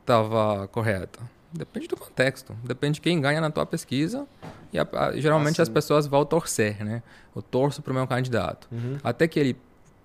estava 0.00 0.68
correta. 0.68 1.20
Depende 1.56 1.88
do 1.88 1.96
contexto. 1.96 2.54
Depende 2.64 2.94
de 2.94 3.00
quem 3.00 3.20
ganha 3.20 3.40
na 3.40 3.50
tua 3.50 3.64
pesquisa. 3.64 4.26
E 4.72 4.78
a, 4.78 4.86
a, 4.92 5.16
geralmente 5.16 5.60
as 5.60 5.68
pessoas 5.68 6.06
vão 6.06 6.24
torcer, 6.24 6.84
né? 6.84 7.02
Eu 7.34 7.42
torço 7.42 7.82
para 7.82 7.90
o 7.90 7.94
meu 7.94 8.06
candidato. 8.06 8.68
Uhum. 8.70 8.98
Até 9.02 9.26
que 9.26 9.38
ele 9.38 9.56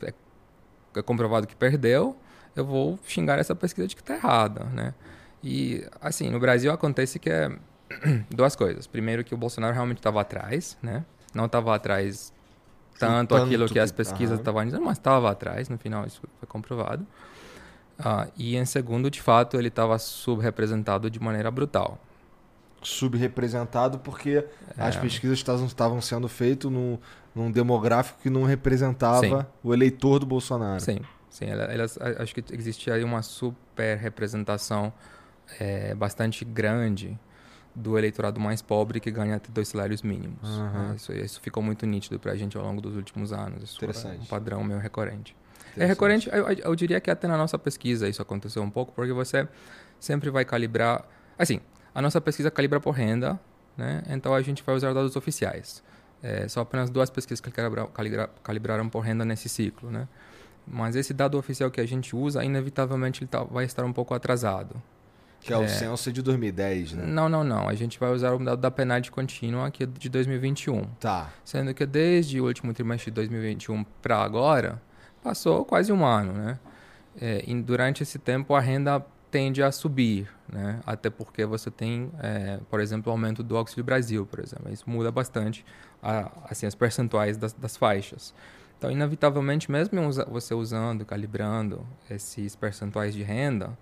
é, 0.01 0.13
é, 0.95 1.01
comprovado 1.01 1.47
que 1.47 1.55
perdeu, 1.55 2.15
eu 2.55 2.65
vou 2.65 2.99
xingar 3.05 3.39
essa 3.39 3.55
pesquisa 3.55 3.87
de 3.87 3.95
que 3.95 4.01
está 4.01 4.15
errada, 4.15 4.65
né? 4.65 4.93
E, 5.43 5.85
assim, 5.99 6.29
no 6.29 6.39
Brasil 6.39 6.71
acontece 6.71 7.19
que 7.19 7.29
é 7.29 7.49
duas 8.29 8.55
coisas. 8.55 8.87
Primeiro 8.87 9.23
que 9.23 9.33
o 9.33 9.37
Bolsonaro 9.37 9.73
realmente 9.73 9.97
estava 9.97 10.21
atrás, 10.21 10.77
né? 10.81 11.03
Não 11.33 11.45
estava 11.45 11.75
atrás 11.75 12.33
tanto, 12.99 13.29
tanto 13.29 13.43
aquilo 13.43 13.65
que, 13.65 13.73
que 13.73 13.79
as 13.79 13.91
pesquisas 13.91 14.37
estavam 14.37 14.63
dizendo, 14.63 14.85
mas 14.85 14.97
estava 14.97 15.31
atrás, 15.31 15.69
no 15.69 15.77
final 15.77 16.05
isso 16.05 16.21
foi 16.39 16.47
comprovado. 16.47 17.05
Ah, 17.97 18.27
e 18.35 18.55
em 18.55 18.65
segundo, 18.65 19.09
de 19.09 19.21
fato, 19.21 19.57
ele 19.57 19.67
estava 19.67 19.97
subrepresentado 19.99 21.09
de 21.09 21.19
maneira 21.19 21.51
brutal. 21.51 21.99
Subrepresentado 22.81 23.99
porque 23.99 24.45
é. 24.77 24.83
as 24.83 24.95
pesquisas 24.95 25.37
estavam 25.37 26.01
sendo 26.01 26.27
feitas 26.27 26.71
num, 26.71 26.97
num, 27.35 27.51
demográfico 27.51 28.19
que 28.23 28.29
não 28.29 28.43
representava 28.43 29.19
sim. 29.19 29.45
o 29.63 29.73
eleitor 29.73 30.19
do 30.19 30.25
Bolsonaro. 30.25 30.81
Sim, 30.81 30.99
sim. 31.29 31.45
Elas, 31.45 31.97
acho 32.17 32.33
que 32.33 32.43
existia 32.53 32.95
aí 32.95 33.03
uma 33.03 33.21
super 33.21 33.97
representação 33.97 34.91
é, 35.59 35.93
bastante 35.93 36.43
grande 36.43 37.19
do 37.73 37.97
eleitorado 37.97 38.39
mais 38.39 38.61
pobre 38.61 38.99
que 38.99 39.11
ganha 39.11 39.35
até 39.35 39.51
dois 39.51 39.67
salários 39.67 40.01
mínimos. 40.01 40.57
Uhum. 40.57 40.95
Isso, 40.95 41.13
isso, 41.13 41.41
ficou 41.41 41.63
muito 41.63 41.85
nítido 41.85 42.19
para 42.19 42.33
a 42.33 42.35
gente 42.35 42.57
ao 42.57 42.63
longo 42.63 42.81
dos 42.81 42.95
últimos 42.95 43.31
anos. 43.31 43.63
Isso 43.63 43.85
é 43.85 44.11
um 44.13 44.25
padrão 44.25 44.63
meio 44.63 44.79
recorrente. 44.79 45.35
É 45.77 45.85
recorrente, 45.85 46.29
eu, 46.31 46.47
eu, 46.49 46.75
diria 46.75 46.99
que 46.99 47.09
até 47.09 47.27
na 47.27 47.37
nossa 47.37 47.57
pesquisa 47.57 48.07
isso 48.07 48.21
aconteceu 48.21 48.61
um 48.61 48.69
pouco, 48.69 48.91
porque 48.93 49.13
você 49.13 49.47
sempre 49.99 50.29
vai 50.29 50.43
calibrar. 50.43 51.05
Assim, 51.37 51.59
a 51.93 52.01
nossa 52.01 52.19
pesquisa 52.19 52.51
calibra 52.51 52.79
por 52.79 52.91
renda, 52.91 53.39
né? 53.77 54.03
então 54.09 54.33
a 54.33 54.41
gente 54.41 54.63
vai 54.63 54.75
usar 54.75 54.93
dados 54.93 55.15
oficiais. 55.15 55.83
É, 56.23 56.47
são 56.47 56.61
apenas 56.61 56.89
duas 56.89 57.09
pesquisas 57.09 57.41
que 57.41 57.49
calibra, 57.49 57.87
calibra, 57.87 58.29
calibraram 58.43 58.87
por 58.89 58.99
renda 58.99 59.25
nesse 59.25 59.49
ciclo. 59.49 59.89
Né? 59.89 60.07
Mas 60.67 60.95
esse 60.95 61.13
dado 61.13 61.37
oficial 61.37 61.71
que 61.71 61.81
a 61.81 61.85
gente 61.85 62.15
usa, 62.15 62.43
inevitavelmente 62.43 63.23
ele 63.23 63.27
tá, 63.27 63.43
vai 63.43 63.65
estar 63.65 63.83
um 63.83 63.93
pouco 63.93 64.13
atrasado. 64.13 64.81
Que 65.41 65.51
é 65.51 65.57
o 65.57 65.63
é, 65.63 65.67
censo 65.67 66.11
de 66.11 66.21
2010, 66.21 66.93
né? 66.93 67.05
Não, 67.07 67.27
não, 67.27 67.43
não. 67.43 67.67
A 67.67 67.73
gente 67.73 67.99
vai 67.99 68.11
usar 68.11 68.31
o 68.33 68.43
dado 68.43 68.61
da 68.61 68.69
PNAD 68.69 69.09
contínua, 69.09 69.71
que 69.71 69.83
é 69.83 69.87
de 69.87 70.07
2021. 70.07 70.83
Tá. 70.99 71.31
Sendo 71.43 71.73
que 71.73 71.83
desde 71.83 72.39
o 72.39 72.45
último 72.45 72.71
trimestre 72.75 73.09
de 73.09 73.15
2021 73.15 73.83
para 74.03 74.19
agora, 74.19 74.79
passou 75.23 75.65
quase 75.65 75.91
um 75.91 76.05
ano, 76.05 76.33
né? 76.33 76.59
É, 77.19 77.43
e 77.45 77.61
durante 77.61 78.03
esse 78.03 78.17
tempo 78.17 78.55
a 78.55 78.59
renda 78.59 79.05
tende 79.29 79.63
a 79.63 79.71
subir, 79.71 80.29
né? 80.51 80.81
Até 80.85 81.09
porque 81.09 81.45
você 81.45 81.71
tem, 81.71 82.11
é, 82.19 82.59
por 82.69 82.79
exemplo, 82.79 83.09
o 83.09 83.11
aumento 83.11 83.41
do 83.41 83.55
Auxílio 83.55 83.83
Brasil, 83.83 84.25
por 84.25 84.39
exemplo. 84.39 84.71
Isso 84.71 84.89
muda 84.89 85.11
bastante 85.11 85.65
a, 86.03 86.31
assim, 86.49 86.65
as 86.65 86.75
percentuais 86.75 87.37
das, 87.37 87.53
das 87.53 87.77
faixas. 87.77 88.33
Então, 88.77 88.91
inevitavelmente, 88.91 89.71
mesmo 89.71 90.01
você 90.27 90.53
usando, 90.53 91.05
calibrando 91.05 91.85
esses 92.09 92.55
percentuais 92.55 93.13
de 93.13 93.23
renda, 93.23 93.77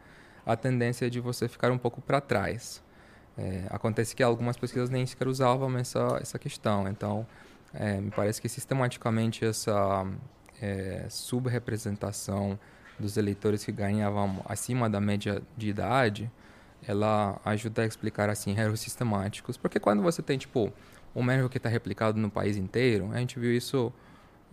a 0.45 0.55
tendência 0.55 1.07
é 1.07 1.09
de 1.09 1.19
você 1.19 1.47
ficar 1.47 1.71
um 1.71 1.77
pouco 1.77 2.01
para 2.01 2.19
trás. 2.19 2.83
É, 3.37 3.65
acontece 3.69 4.15
que 4.15 4.21
algumas 4.21 4.57
pesquisas 4.57 4.89
nem 4.89 5.05
sequer 5.05 5.27
usavam 5.27 5.77
essa, 5.77 6.19
essa 6.21 6.37
questão. 6.37 6.87
Então, 6.87 7.25
é, 7.73 7.99
me 8.01 8.11
parece 8.11 8.41
que 8.41 8.49
sistematicamente 8.49 9.45
essa 9.45 10.05
é, 10.61 11.05
subrepresentação 11.09 12.59
dos 12.99 13.17
eleitores 13.17 13.63
que 13.63 13.71
ganhavam 13.71 14.41
acima 14.45 14.89
da 14.89 14.99
média 14.99 15.41
de 15.55 15.69
idade, 15.69 16.31
ela 16.87 17.39
ajuda 17.45 17.83
a 17.83 17.85
explicar 17.85 18.29
assim 18.29 18.57
erros 18.57 18.79
sistemáticos. 18.81 19.57
Porque 19.57 19.79
quando 19.79 20.01
você 20.01 20.21
tem 20.21 20.37
tipo 20.37 20.71
um 21.15 21.29
erro 21.31 21.49
que 21.49 21.57
está 21.57 21.69
replicado 21.69 22.19
no 22.19 22.29
país 22.29 22.57
inteiro, 22.57 23.09
a 23.11 23.17
gente 23.17 23.39
viu 23.39 23.53
isso 23.53 23.91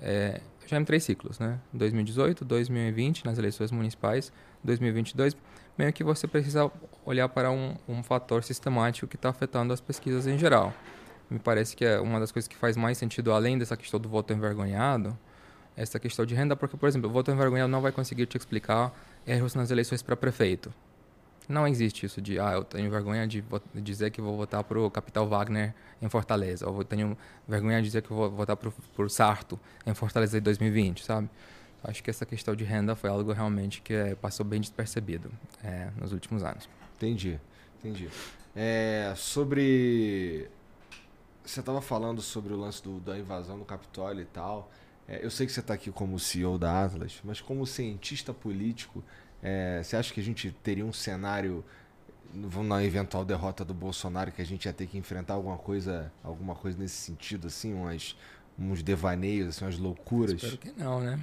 é, 0.01 0.41
já 0.67 0.79
em 0.79 0.85
três 0.85 1.05
ciclos, 1.05 1.39
né? 1.39 1.59
2018, 1.73 2.45
2020 2.45 3.25
nas 3.25 3.39
eleições 3.39 3.71
municipais, 3.71 4.33
2022, 4.65 5.37
meio 5.79 5.93
que 5.93 6.03
você 6.03 6.27
precisa 6.27 6.71
olhar 7.05 7.29
para 7.29 7.51
um, 7.51 7.77
um 7.89 8.03
fator 8.03 8.43
sistemático 8.43 9.07
que 9.07 9.17
está 9.17 9.29
afetando 9.29 9.73
as 9.73 9.81
pesquisas 9.81 10.27
em 10.27 10.39
geral. 10.39 10.73
Me 11.31 11.39
parece 11.39 11.77
que 11.77 11.85
é 11.85 12.01
uma 12.01 12.21
das 12.21 12.31
coisas 12.31 12.49
que 12.49 12.57
faz 12.57 12.77
mais 12.77 12.99
sentido, 12.99 13.33
além 13.33 13.59
dessa 13.59 13.77
questão 13.77 13.99
do 13.99 14.09
voto 14.09 14.33
envergonhado, 14.33 15.17
essa 15.77 16.01
questão 16.01 16.25
de 16.25 16.35
renda, 16.35 16.57
porque, 16.57 16.77
por 16.77 16.89
exemplo, 16.89 17.09
o 17.09 17.13
voto 17.13 17.31
envergonhado 17.31 17.71
não 17.71 17.81
vai 17.81 17.93
conseguir 17.93 18.27
te 18.27 18.37
explicar 18.37 18.93
erros 19.27 19.55
nas 19.55 19.71
eleições 19.71 20.03
para 20.03 20.17
prefeito. 20.17 20.73
Não 21.49 21.67
existe 21.67 22.07
isso 22.07 22.21
de, 22.21 22.41
ah, 22.41 22.53
eu 22.55 22.65
tenho 22.65 22.91
vergonha 22.91 23.27
de 23.27 23.45
dizer 23.75 24.11
que 24.11 24.21
vou 24.21 24.37
votar 24.37 24.65
para 24.65 24.81
o 24.81 24.91
Capital 24.91 25.29
Wagner 25.29 25.75
em 26.03 26.09
Fortaleza, 26.09 26.69
ou 26.69 26.79
eu 26.79 26.85
tenho 26.85 27.17
vergonha 27.47 27.79
de 27.79 27.87
dizer 27.87 28.03
que 28.03 28.13
vou 28.13 28.31
votar 28.31 28.57
para 28.57 28.71
o 29.05 29.09
Sarto 29.09 29.59
em 29.87 29.95
Fortaleza 29.95 30.39
em 30.39 30.41
2020, 30.41 31.05
sabe? 31.05 31.29
Acho 31.85 32.03
que 32.03 32.11
essa 32.11 32.27
questão 32.27 32.57
de 32.57 32.65
renda 32.65 32.97
foi 32.97 33.09
algo 33.09 33.33
realmente 33.33 33.81
que 33.81 33.95
é, 33.95 34.15
passou 34.17 34.45
bem 34.45 34.61
despercebido 34.61 35.31
é, 35.63 35.89
nos 35.97 36.13
últimos 36.13 36.43
anos. 36.43 36.69
Entendi, 36.97 37.39
entendi. 37.79 38.09
É, 38.57 39.13
sobre. 39.17 40.49
Você 41.45 41.61
estava 41.61 41.81
falando 41.81 42.21
sobre 42.21 42.53
o 42.53 42.57
lance 42.57 42.83
do, 42.83 42.99
da 42.99 43.17
invasão 43.17 43.57
do 43.57 43.65
Capitólio 43.65 44.23
e 44.23 44.25
tal. 44.25 44.69
É, 45.09 45.25
eu 45.25 45.31
sei 45.31 45.47
que 45.47 45.53
você 45.53 45.61
está 45.61 45.75
aqui 45.75 45.91
como 45.91 46.19
CEO 46.19 46.59
da 46.59 46.85
Atlas, 46.85 47.21
mas 47.25 47.41
como 47.41 47.67
cientista 47.67 48.35
político, 48.35 49.05
é, 49.43 49.81
você 49.83 49.97
acha 49.97 50.13
que 50.13 50.21
a 50.21 50.23
gente 50.23 50.51
teria 50.63 50.85
um 50.85 50.93
cenário 50.93 51.65
na 52.35 52.85
eventual 52.85 53.25
derrota 53.25 53.65
do 53.65 53.73
Bolsonaro 53.73 54.33
que 54.33 54.43
a 54.43 54.45
gente 54.45 54.67
ia 54.67 54.73
ter 54.73 54.87
que 54.87 54.99
enfrentar 54.99 55.35
alguma 55.35 55.57
coisa, 55.57 56.13
alguma 56.23 56.55
coisa 56.55 56.77
nesse 56.79 56.97
sentido, 56.97 57.47
assim, 57.47 57.73
umas, 57.73 58.17
uns 58.59 58.83
devaneios, 58.83 59.49
assim, 59.49 59.65
umas 59.65 59.79
loucuras? 59.79 60.43
Espero 60.43 60.59
que 60.59 60.73
não, 60.77 61.01
né? 61.01 61.21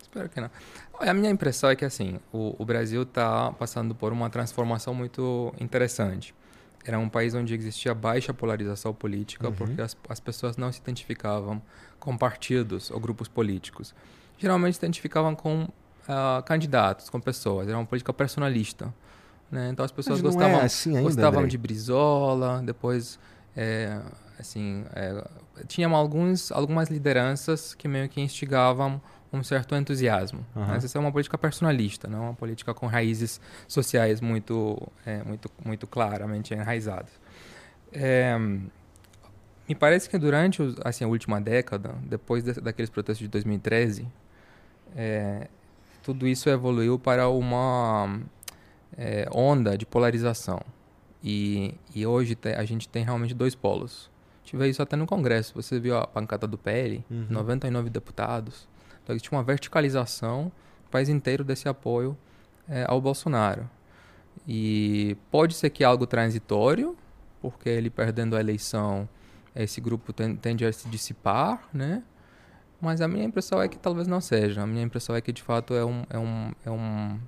Espero 0.00 0.28
que 0.28 0.40
não. 0.40 0.50
A 0.98 1.12
minha 1.12 1.30
impressão 1.30 1.68
é 1.68 1.76
que 1.76 1.84
assim, 1.84 2.18
o, 2.32 2.56
o 2.58 2.64
Brasil 2.64 3.02
está 3.02 3.52
passando 3.52 3.94
por 3.94 4.12
uma 4.12 4.30
transformação 4.30 4.94
muito 4.94 5.54
interessante. 5.60 6.34
Era 6.84 6.98
um 6.98 7.08
país 7.08 7.34
onde 7.34 7.54
existia 7.54 7.94
baixa 7.94 8.32
polarização 8.32 8.94
política, 8.94 9.48
uhum. 9.48 9.54
porque 9.54 9.80
as, 9.82 9.96
as 10.08 10.20
pessoas 10.20 10.56
não 10.56 10.72
se 10.72 10.80
identificavam 10.80 11.60
com 11.98 12.16
partidos 12.16 12.90
ou 12.90 12.98
grupos 12.98 13.28
políticos. 13.28 13.94
Geralmente 14.38 14.74
se 14.74 14.80
identificavam 14.80 15.34
com 15.34 15.64
uh, 15.64 16.42
candidatos, 16.44 17.10
com 17.10 17.20
pessoas. 17.20 17.68
Era 17.68 17.76
uma 17.76 17.86
política 17.86 18.12
personalista. 18.12 18.92
Né? 19.50 19.70
Então 19.70 19.84
as 19.84 19.92
pessoas 19.92 20.20
gostavam, 20.20 20.60
é 20.60 20.64
assim 20.64 20.90
ainda, 20.90 21.02
gostavam 21.02 21.46
de 21.46 21.56
Brizola, 21.56 22.62
depois 22.64 23.18
é, 23.56 23.98
assim 24.38 24.84
é, 24.94 25.24
tinha 25.66 25.88
alguns, 25.88 26.52
algumas 26.52 26.90
lideranças 26.90 27.74
que 27.74 27.88
meio 27.88 28.08
que 28.08 28.20
instigavam 28.20 29.00
um 29.32 29.42
certo 29.42 29.74
entusiasmo. 29.74 30.44
Uhum. 30.54 30.66
Mas 30.66 30.84
essa 30.84 30.98
é 30.98 31.00
uma 31.00 31.12
política 31.12 31.36
personalista, 31.36 32.08
não 32.08 32.22
uma 32.24 32.34
política 32.34 32.72
com 32.72 32.86
raízes 32.86 33.40
sociais 33.66 34.20
muito, 34.20 34.80
é, 35.04 35.22
muito, 35.22 35.50
muito 35.64 35.86
claramente 35.86 36.54
enraizadas. 36.54 37.10
É, 37.92 38.36
me 39.68 39.74
parece 39.74 40.08
que 40.08 40.18
durante 40.18 40.62
assim, 40.84 41.04
a 41.04 41.08
última 41.08 41.40
década, 41.40 41.94
depois 42.02 42.42
de, 42.42 42.54
daqueles 42.54 42.90
protestos 42.90 43.24
de 43.24 43.28
2013, 43.28 44.08
é, 44.96 45.48
tudo 46.02 46.26
isso 46.26 46.48
evoluiu 46.48 46.98
para 46.98 47.28
uma 47.28 48.20
é, 48.96 49.28
onda 49.30 49.76
de 49.76 49.84
polarização. 49.84 50.60
E, 51.22 51.74
e 51.94 52.06
hoje 52.06 52.34
te, 52.34 52.54
a 52.54 52.64
gente 52.64 52.88
tem 52.88 53.04
realmente 53.04 53.34
dois 53.34 53.54
polos. 53.54 54.10
Tive 54.44 54.66
isso 54.68 54.80
até 54.80 54.96
no 54.96 55.06
Congresso. 55.06 55.52
Você 55.54 55.78
viu 55.78 55.98
a 55.98 56.06
pancada 56.06 56.46
do 56.46 56.56
PL, 56.56 57.04
uhum. 57.10 57.26
99 57.28 57.90
deputados. 57.90 58.66
Então 59.08 59.16
existe 59.16 59.32
uma 59.32 59.42
verticalização 59.42 60.52
no 60.84 60.90
país 60.90 61.08
inteiro 61.08 61.42
desse 61.42 61.66
apoio 61.66 62.14
é, 62.68 62.84
ao 62.86 63.00
Bolsonaro. 63.00 63.66
E 64.46 65.16
pode 65.30 65.54
ser 65.54 65.70
que 65.70 65.82
algo 65.82 66.06
transitório, 66.06 66.94
porque 67.40 67.70
ele 67.70 67.88
perdendo 67.88 68.36
a 68.36 68.40
eleição, 68.40 69.08
esse 69.56 69.80
grupo 69.80 70.12
tende 70.12 70.62
a 70.66 70.70
se 70.70 70.86
dissipar, 70.90 71.66
né? 71.72 72.02
Mas 72.78 73.00
a 73.00 73.08
minha 73.08 73.24
impressão 73.24 73.62
é 73.62 73.66
que 73.66 73.78
talvez 73.78 74.06
não 74.06 74.20
seja. 74.20 74.62
A 74.62 74.66
minha 74.66 74.84
impressão 74.84 75.16
é 75.16 75.22
que 75.22 75.32
de 75.32 75.42
fato 75.42 75.72
é, 75.72 75.82
um, 75.82 76.04
é, 76.10 76.18
um, 76.18 76.52
é, 76.66 76.70
um, 76.70 77.18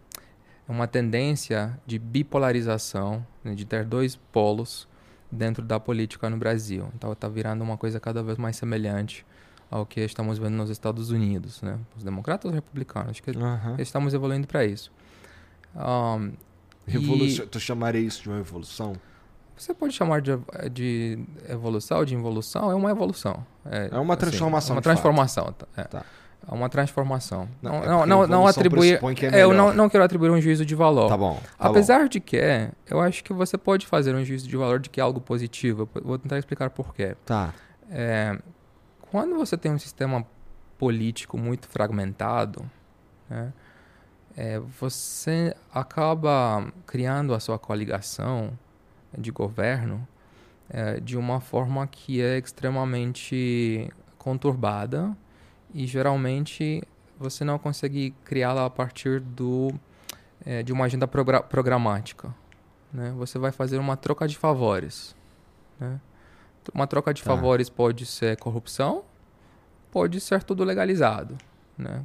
é 0.69 0.73
uma 0.73 0.87
tendência 0.87 1.81
de 1.87 1.99
bipolarização, 1.99 3.27
né? 3.43 3.55
de 3.55 3.65
ter 3.65 3.87
dois 3.87 4.17
polos 4.17 4.87
dentro 5.33 5.65
da 5.65 5.81
política 5.81 6.29
no 6.29 6.37
Brasil. 6.37 6.91
Então 6.95 7.11
está 7.11 7.27
virando 7.27 7.65
uma 7.65 7.79
coisa 7.79 7.99
cada 7.99 8.23
vez 8.23 8.37
mais 8.37 8.57
semelhante 8.57 9.25
ao 9.71 9.87
que 9.87 10.01
estamos 10.01 10.39
vendo 10.39 10.55
nos 10.55 10.69
Estados 10.69 11.11
Unidos, 11.11 11.63
né? 11.63 11.79
Os 11.97 12.03
democratas 12.03 12.51
os 12.51 12.55
republicanos. 12.55 13.11
Acho 13.11 13.23
que 13.23 13.31
uhum. 13.31 13.77
estamos 13.79 14.13
evoluindo 14.13 14.47
para 14.47 14.65
isso. 14.65 14.91
Um, 15.77 16.33
Revolução, 16.87 17.45
e... 17.45 17.49
Tu 17.49 17.61
chamaria 17.61 18.01
isso 18.01 18.23
de 18.23 18.29
uma 18.29 18.39
revolução? 18.39 18.95
Você 19.57 19.75
pode 19.75 19.93
chamar 19.93 20.23
de, 20.23 20.33
de 20.73 21.19
evolução, 21.49 22.05
de 22.05 22.15
involução, 22.15 22.71
é 22.71 22.75
uma 22.75 22.91
evolução. 22.91 23.45
É, 23.65 23.91
é 23.93 23.99
uma 23.99 24.15
assim, 24.15 24.21
transformação. 24.21 24.57
Assim, 24.57 24.73
uma 24.73 24.83
transformação. 24.83 25.53
Tá, 25.53 25.67
é. 25.77 25.85
Tá. 25.85 26.05
É 26.51 26.55
uma 26.55 26.69
transformação. 26.71 27.49
Não, 27.61 27.81
não, 27.85 28.03
é 28.03 28.07
não, 28.07 28.27
não 28.27 28.47
atribuir. 28.47 28.99
É, 29.23 29.41
é 29.41 29.43
eu 29.43 29.53
não, 29.53 29.75
não 29.75 29.89
quero 29.91 30.03
atribuir 30.03 30.31
um 30.31 30.41
juízo 30.41 30.65
de 30.65 30.75
valor. 30.75 31.09
Tá 31.09 31.17
bom. 31.17 31.39
Tá 31.59 31.69
Apesar 31.69 32.01
bom. 32.01 32.09
de 32.09 32.21
que, 32.21 32.39
eu 32.89 33.01
acho 33.01 33.23
que 33.23 33.35
você 33.35 33.59
pode 33.59 33.87
fazer 33.87 34.15
um 34.15 34.25
juízo 34.25 34.49
de 34.49 34.57
valor 34.57 34.81
de 34.81 34.89
que 34.89 34.99
é 34.99 35.03
algo 35.03 35.21
positivo. 35.21 35.89
Eu 35.95 36.03
vou 36.03 36.19
tentar 36.19 36.39
explicar 36.39 36.71
por 36.71 36.95
quê. 36.95 37.15
Tá. 37.27 37.53
É, 37.91 38.39
quando 39.11 39.37
você 39.37 39.57
tem 39.57 39.73
um 39.73 39.79
sistema 39.79 40.25
político 40.79 41.37
muito 41.37 41.69
fragmentado, 41.69 42.69
né, 43.29 43.53
é, 44.37 44.59
você 44.59 45.55
acaba 45.75 46.73
criando 46.87 47.35
a 47.35 47.41
sua 47.41 47.59
coligação 47.59 48.57
de 49.19 49.33
governo 49.33 50.07
é, 50.69 51.01
de 51.01 51.17
uma 51.19 51.41
forma 51.41 51.87
que 51.89 52.23
é 52.23 52.39
extremamente 52.39 53.91
conturbada 54.17 55.17
e 55.75 55.87
geralmente 55.87 56.83
você 57.19 57.45
não 57.45 57.59
consegue 57.59 58.15
criá-la 58.25 58.67
a 58.67 58.71
partir 58.71 59.21
do, 59.21 59.75
é, 60.47 60.63
de 60.63 60.73
uma 60.73 60.85
agenda 60.85 61.09
programática. 61.09 62.33
Né? 62.93 63.13
Você 63.17 63.39
vai 63.39 63.51
fazer 63.51 63.79
uma 63.79 63.97
troca 63.97 64.27
de 64.29 64.39
favores. 64.39 65.17
Né? 65.79 66.01
Uma 66.75 66.87
troca 66.87 67.13
de 67.15 67.23
tá. 67.23 67.31
favores 67.31 67.69
pode 67.69 68.07
ser 68.07 68.37
corrupção, 68.37 69.05
pode 69.91 70.21
ser 70.21 70.43
tudo 70.43 70.65
legalizado. 70.65 71.37
Né? 71.77 72.05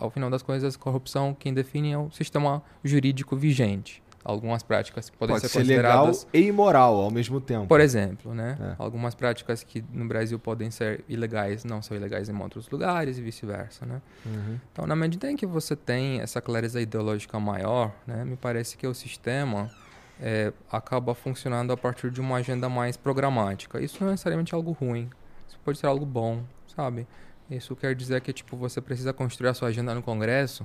Ao 0.00 0.10
final 0.10 0.30
das 0.30 0.42
coisas, 0.42 0.76
corrupção 0.76 1.36
quem 1.38 1.52
define 1.52 1.92
é 1.92 1.98
o 1.98 2.10
sistema 2.10 2.62
jurídico 2.82 3.36
vigente. 3.36 4.02
Algumas 4.24 4.62
práticas 4.62 5.10
podem 5.10 5.34
pode 5.34 5.40
ser, 5.40 5.48
ser 5.48 5.58
consideradas 5.58 6.26
legal 6.32 6.46
e 6.46 6.48
imoral 6.48 6.94
ao 6.94 7.10
mesmo 7.10 7.40
tempo. 7.40 7.66
Por 7.66 7.80
exemplo, 7.80 8.32
né? 8.32 8.56
É. 8.60 8.74
Algumas 8.78 9.16
práticas 9.16 9.64
que 9.64 9.84
no 9.92 10.06
Brasil 10.06 10.38
podem 10.38 10.70
ser 10.70 11.04
ilegais 11.08 11.64
não 11.64 11.82
são 11.82 11.96
ilegais 11.96 12.28
em 12.28 12.40
outros 12.40 12.70
lugares 12.70 13.18
e 13.18 13.20
vice-versa, 13.20 13.84
né? 13.84 14.00
Uhum. 14.24 14.60
Então, 14.72 14.86
na 14.86 14.94
medida 14.94 15.28
em 15.28 15.34
que 15.34 15.44
você 15.44 15.74
tem 15.74 16.20
essa 16.20 16.40
clareza 16.40 16.80
ideológica 16.80 17.38
maior, 17.40 17.92
né? 18.06 18.24
Me 18.24 18.36
parece 18.36 18.76
que 18.76 18.86
o 18.86 18.94
sistema 18.94 19.68
é, 20.22 20.52
acaba 20.70 21.16
funcionando 21.16 21.72
a 21.72 21.76
partir 21.76 22.08
de 22.08 22.20
uma 22.20 22.36
agenda 22.36 22.68
mais 22.68 22.96
programática. 22.96 23.80
Isso 23.82 23.98
não 24.00 24.08
é 24.08 24.10
necessariamente 24.12 24.54
algo 24.54 24.70
ruim. 24.70 25.10
Isso 25.48 25.58
pode 25.64 25.78
ser 25.78 25.86
algo 25.86 26.06
bom, 26.06 26.44
sabe? 26.68 27.08
Isso 27.50 27.74
quer 27.74 27.92
dizer 27.96 28.20
que 28.20 28.32
tipo 28.32 28.56
você 28.56 28.80
precisa 28.80 29.12
construir 29.12 29.48
a 29.48 29.54
sua 29.54 29.68
agenda 29.68 29.92
no 29.92 30.00
Congresso 30.00 30.64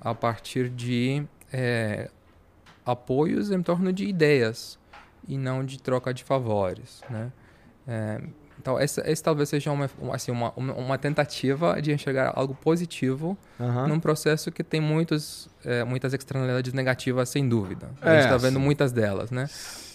a 0.00 0.12
partir 0.12 0.68
de 0.68 1.24
é, 1.52 2.10
apoios 2.84 3.52
em 3.52 3.62
torno 3.62 3.92
de 3.92 4.04
ideias 4.04 4.76
e 5.28 5.38
não 5.38 5.64
de 5.64 5.80
troca 5.80 6.12
de 6.12 6.24
favores, 6.24 7.00
né? 7.08 7.32
É, 7.86 8.20
então, 8.60 8.78
essa, 8.78 9.02
esse 9.10 9.22
talvez 9.22 9.48
seja 9.48 9.72
uma, 9.72 9.88
assim, 10.12 10.30
uma, 10.30 10.52
uma 10.54 10.98
tentativa 10.98 11.80
de 11.80 11.92
enxergar 11.92 12.30
algo 12.36 12.54
positivo 12.54 13.34
uhum. 13.58 13.88
num 13.88 13.98
processo 13.98 14.52
que 14.52 14.62
tem 14.62 14.82
muitos, 14.82 15.48
é, 15.64 15.82
muitas 15.82 16.12
externalidades 16.12 16.74
negativas, 16.74 17.30
sem 17.30 17.48
dúvida. 17.48 17.88
A 18.02 18.10
gente 18.12 18.24
está 18.24 18.34
é, 18.34 18.38
vendo 18.38 18.60
muitas 18.60 18.92
delas, 18.92 19.30
né? 19.30 19.48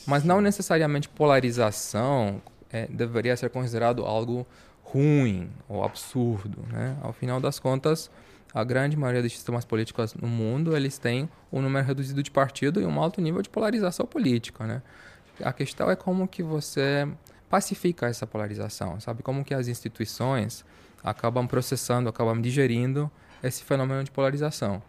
Mas 0.08 0.24
não 0.24 0.42
necessariamente 0.42 1.08
polarização 1.08 2.42
é, 2.72 2.88
deveria 2.88 3.38
ser 3.38 3.52
considerado 3.52 4.04
algo 4.04 4.48
ruim 4.84 5.48
ou 5.70 5.84
absurdo, 5.84 6.66
né? 6.72 6.98
Ao 7.04 7.14
final 7.14 7.40
das 7.40 7.60
contas, 7.60 8.10
a 8.52 8.64
grande 8.64 8.98
maioria 8.98 9.22
dos 9.22 9.32
sistemas 9.32 9.64
políticos 9.64 10.16
no 10.16 10.28
mundo, 10.28 10.76
eles 10.76 10.98
têm 10.98 11.30
um 11.54 11.62
número 11.62 11.86
reduzido 11.86 12.24
de 12.24 12.32
partido 12.32 12.82
e 12.82 12.86
um 12.86 13.00
alto 13.00 13.22
nível 13.22 13.44
de 13.44 13.50
polarização 13.50 14.08
política, 14.08 14.66
né? 14.66 14.82
A 15.44 15.54
questão 15.54 15.92
é 15.92 15.96
como 15.96 16.28
que 16.28 16.42
você 16.42 17.08
pacifica 17.50 18.08
essa 18.08 18.26
polarização, 18.26 19.00
sabe? 19.00 19.24
Como 19.24 19.44
que 19.44 19.54
as 19.54 19.68
instituições 19.68 20.66
acabam 21.04 21.48
processando, 21.48 22.10
acabam 22.10 22.42
digerindo 22.42 23.10
esse 23.44 23.64
fenômeno 23.64 24.04
de 24.04 24.12
polarização. 24.12 24.82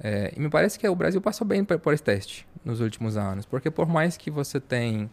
É, 0.00 0.32
e 0.36 0.40
me 0.40 0.48
parece 0.48 0.78
que 0.78 0.88
o 0.88 0.94
Brasil 0.94 1.20
passou 1.20 1.46
bem 1.46 1.64
por 1.64 1.92
esse 1.92 2.02
teste 2.02 2.46
nos 2.64 2.80
últimos 2.80 3.16
anos, 3.16 3.44
porque 3.44 3.70
por 3.70 3.88
mais 3.88 4.16
que 4.16 4.30
você 4.30 4.60
tenha 4.60 5.10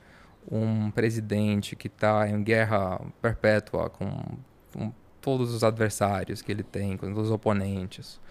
um 0.50 0.92
presidente 0.92 1.76
que 1.76 1.88
está 1.88 2.30
em 2.30 2.44
guerra 2.44 3.02
perpétua 3.20 3.90
com, 3.90 4.38
com, 4.72 4.94
todos 5.20 5.52
os 5.56 5.64
adversários 5.64 6.44
que 6.44 6.52
ele 6.52 6.62
tem, 6.62 6.96
com 6.98 7.12
os 7.12 7.32
oponentes, 7.32 8.22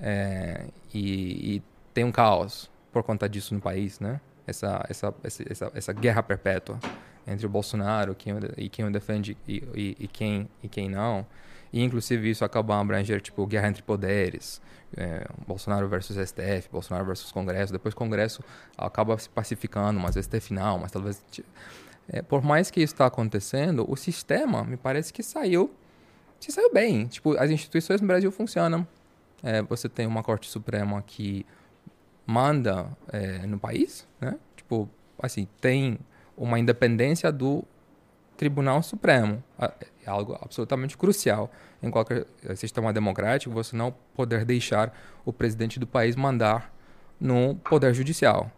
é, 0.00 0.68
e, 0.94 1.56
e, 1.56 1.62
tem 1.92 2.02
um 2.02 2.10
caos 2.10 2.70
por 2.90 3.02
conta 3.02 3.28
disso 3.28 3.52
no 3.52 3.60
país, 3.60 4.00
né? 4.00 4.22
Essa, 4.46 4.82
essa, 4.88 5.14
essa, 5.22 5.70
essa 5.74 5.92
guerra 5.92 6.22
perpétua 6.22 6.78
entre 7.30 7.46
o 7.46 7.48
Bolsonaro 7.48 8.14
quem, 8.14 8.34
e 8.56 8.68
quem 8.68 8.84
o 8.84 8.90
defende 8.90 9.36
e, 9.46 9.62
e, 9.74 9.96
e, 10.00 10.08
quem, 10.08 10.48
e 10.62 10.68
quem 10.68 10.88
não. 10.88 11.26
E, 11.72 11.82
inclusive, 11.82 12.28
isso 12.28 12.44
acaba 12.44 12.80
abranger, 12.80 13.20
tipo, 13.20 13.46
guerra 13.46 13.68
entre 13.68 13.82
poderes. 13.82 14.60
É, 14.96 15.24
Bolsonaro 15.46 15.88
versus 15.88 16.16
STF, 16.16 16.68
Bolsonaro 16.70 17.06
versus 17.06 17.30
Congresso. 17.30 17.72
Depois 17.72 17.94
Congresso 17.94 18.42
acaba 18.76 19.16
se 19.18 19.28
pacificando, 19.28 20.00
mas 20.00 20.16
STF 20.16 20.40
final, 20.40 20.78
mas 20.78 20.90
talvez... 20.90 21.22
É, 22.08 22.22
por 22.22 22.42
mais 22.42 22.72
que 22.72 22.80
isso 22.82 22.92
está 22.92 23.06
acontecendo, 23.06 23.88
o 23.88 23.94
sistema, 23.94 24.64
me 24.64 24.76
parece 24.76 25.12
que 25.12 25.22
saiu... 25.22 25.72
Se 26.40 26.50
saiu 26.50 26.72
bem. 26.72 27.06
Tipo, 27.06 27.36
as 27.38 27.50
instituições 27.50 28.00
no 28.00 28.06
Brasil 28.06 28.32
funcionam. 28.32 28.86
É, 29.42 29.62
você 29.62 29.88
tem 29.88 30.06
uma 30.06 30.22
Corte 30.22 30.48
Suprema 30.48 31.00
que 31.02 31.46
manda 32.26 32.88
é, 33.12 33.46
no 33.46 33.58
país, 33.58 34.08
né? 34.20 34.36
Tipo, 34.56 34.88
assim, 35.22 35.46
tem 35.60 35.98
uma 36.36 36.58
independência 36.58 37.30
do 37.30 37.64
Tribunal 38.36 38.82
Supremo. 38.82 39.42
É 39.58 40.08
algo 40.08 40.38
absolutamente 40.40 40.96
crucial 40.96 41.50
em 41.82 41.90
qualquer 41.90 42.26
sistema 42.56 42.92
democrático, 42.92 43.52
você 43.54 43.76
não 43.76 43.94
poder 44.14 44.44
deixar 44.44 44.96
o 45.24 45.32
presidente 45.32 45.78
do 45.78 45.86
país 45.86 46.16
mandar 46.16 46.72
no 47.20 47.54
Poder 47.56 47.94
Judicial. 47.94 48.50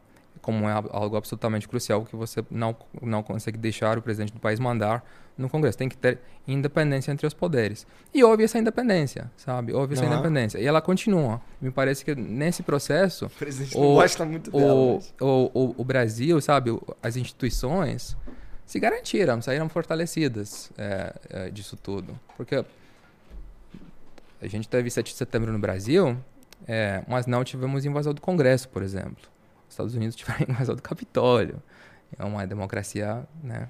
Como 0.42 0.68
é 0.68 0.72
algo 0.72 1.16
absolutamente 1.16 1.68
crucial 1.68 2.04
que 2.04 2.16
você 2.16 2.44
não, 2.50 2.76
não 3.00 3.22
consegue 3.22 3.56
deixar 3.56 3.96
o 3.96 4.02
presidente 4.02 4.32
do 4.32 4.40
país 4.40 4.58
mandar 4.58 5.04
no 5.38 5.48
Congresso. 5.48 5.78
Tem 5.78 5.88
que 5.88 5.96
ter 5.96 6.18
independência 6.46 7.12
entre 7.12 7.26
os 7.26 7.32
poderes. 7.32 7.86
E 8.12 8.22
houve 8.24 8.42
essa 8.44 8.58
independência, 8.58 9.30
sabe? 9.36 9.72
Houve 9.72 9.94
essa 9.94 10.04
uhum. 10.04 10.12
independência. 10.12 10.58
E 10.58 10.66
ela 10.66 10.82
continua. 10.82 11.40
Me 11.60 11.70
parece 11.70 12.04
que 12.04 12.14
nesse 12.14 12.62
processo. 12.62 13.26
O 13.26 13.30
presidente 13.30 13.76
o, 13.76 13.80
não 13.80 13.94
gosta 13.94 14.24
muito 14.24 14.50
dela. 14.50 14.74
O, 14.74 14.94
mas... 14.96 15.14
o, 15.20 15.50
o, 15.54 15.74
o, 15.78 15.84
Brasil, 15.84 16.40
sabe? 16.40 16.76
As 17.02 17.16
instituições 17.16 18.16
se 18.66 18.80
garantiram, 18.80 19.40
saíram 19.40 19.68
fortalecidas 19.68 20.72
é, 20.76 21.14
é, 21.30 21.50
disso 21.50 21.76
tudo. 21.76 22.18
Porque 22.36 22.64
a 24.40 24.46
gente 24.48 24.68
teve 24.68 24.90
7 24.90 25.12
de 25.12 25.16
setembro 25.16 25.52
no 25.52 25.58
Brasil, 25.58 26.16
é, 26.66 27.02
mas 27.06 27.26
não 27.26 27.44
tivemos 27.44 27.84
invasão 27.84 28.12
do 28.12 28.20
Congresso, 28.20 28.68
por 28.68 28.82
exemplo. 28.82 29.31
Os 29.72 29.74
Estados 29.74 29.94
Unidos 29.94 30.14
tiveram 30.14 30.44
invasão 30.52 30.74
do 30.74 30.82
Capitólio. 30.82 31.62
É 32.18 32.24
uma 32.24 32.46
democracia 32.46 33.26
né, 33.42 33.68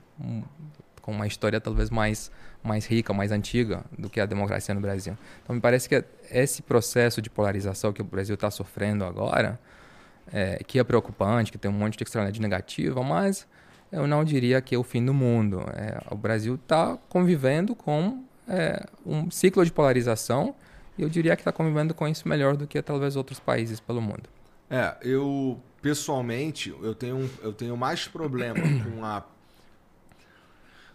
com 1.00 1.12
uma 1.12 1.28
história 1.28 1.60
talvez 1.60 1.90
mais, 1.90 2.30
mais 2.62 2.86
rica, 2.86 3.12
mais 3.12 3.30
antiga 3.30 3.84
do 3.96 4.10
que 4.10 4.20
a 4.20 4.26
democracia 4.26 4.74
no 4.74 4.80
Brasil. 4.80 5.16
Então, 5.42 5.54
me 5.54 5.60
parece 5.60 5.88
que 5.88 6.04
esse 6.28 6.60
processo 6.60 7.22
de 7.22 7.30
polarização 7.30 7.92
que 7.92 8.02
o 8.02 8.04
Brasil 8.04 8.34
está 8.34 8.50
sofrendo 8.50 9.04
agora, 9.04 9.60
é, 10.32 10.60
que 10.66 10.80
é 10.80 10.84
preocupante, 10.84 11.52
que 11.52 11.58
tem 11.58 11.70
um 11.70 11.74
monte 11.74 11.96
de 11.96 12.02
externalidade 12.02 12.40
negativa, 12.40 13.00
mas 13.04 13.46
eu 13.92 14.04
não 14.08 14.24
diria 14.24 14.60
que 14.60 14.74
é 14.74 14.78
o 14.78 14.82
fim 14.82 15.04
do 15.04 15.14
mundo. 15.14 15.60
É, 15.72 16.00
o 16.10 16.16
Brasil 16.16 16.56
está 16.56 16.98
convivendo 17.08 17.76
com 17.76 18.24
é, 18.48 18.84
um 19.06 19.30
ciclo 19.30 19.64
de 19.64 19.70
polarização 19.70 20.52
e 20.98 21.02
eu 21.02 21.08
diria 21.08 21.36
que 21.36 21.42
está 21.42 21.52
convivendo 21.52 21.94
com 21.94 22.08
isso 22.08 22.28
melhor 22.28 22.56
do 22.56 22.66
que 22.66 22.82
talvez 22.82 23.14
outros 23.14 23.38
países 23.38 23.78
pelo 23.78 24.00
mundo. 24.02 24.28
É, 24.72 24.96
eu 25.02 25.60
pessoalmente 25.82 26.74
eu 26.82 26.94
tenho, 26.94 27.30
eu 27.42 27.52
tenho 27.52 27.76
mais 27.76 28.08
problema 28.08 28.58
com 28.88 29.04
a 29.04 29.22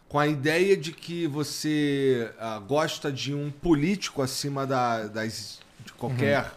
com 0.10 0.18
a 0.18 0.26
ideia 0.26 0.76
de 0.76 0.92
que 0.92 1.28
você 1.28 2.32
uh, 2.40 2.62
gosta 2.62 3.12
de 3.12 3.36
um 3.36 3.52
político 3.52 4.22
acima 4.22 4.66
da, 4.66 5.06
das, 5.06 5.60
de 5.86 5.92
qualquer 5.94 6.54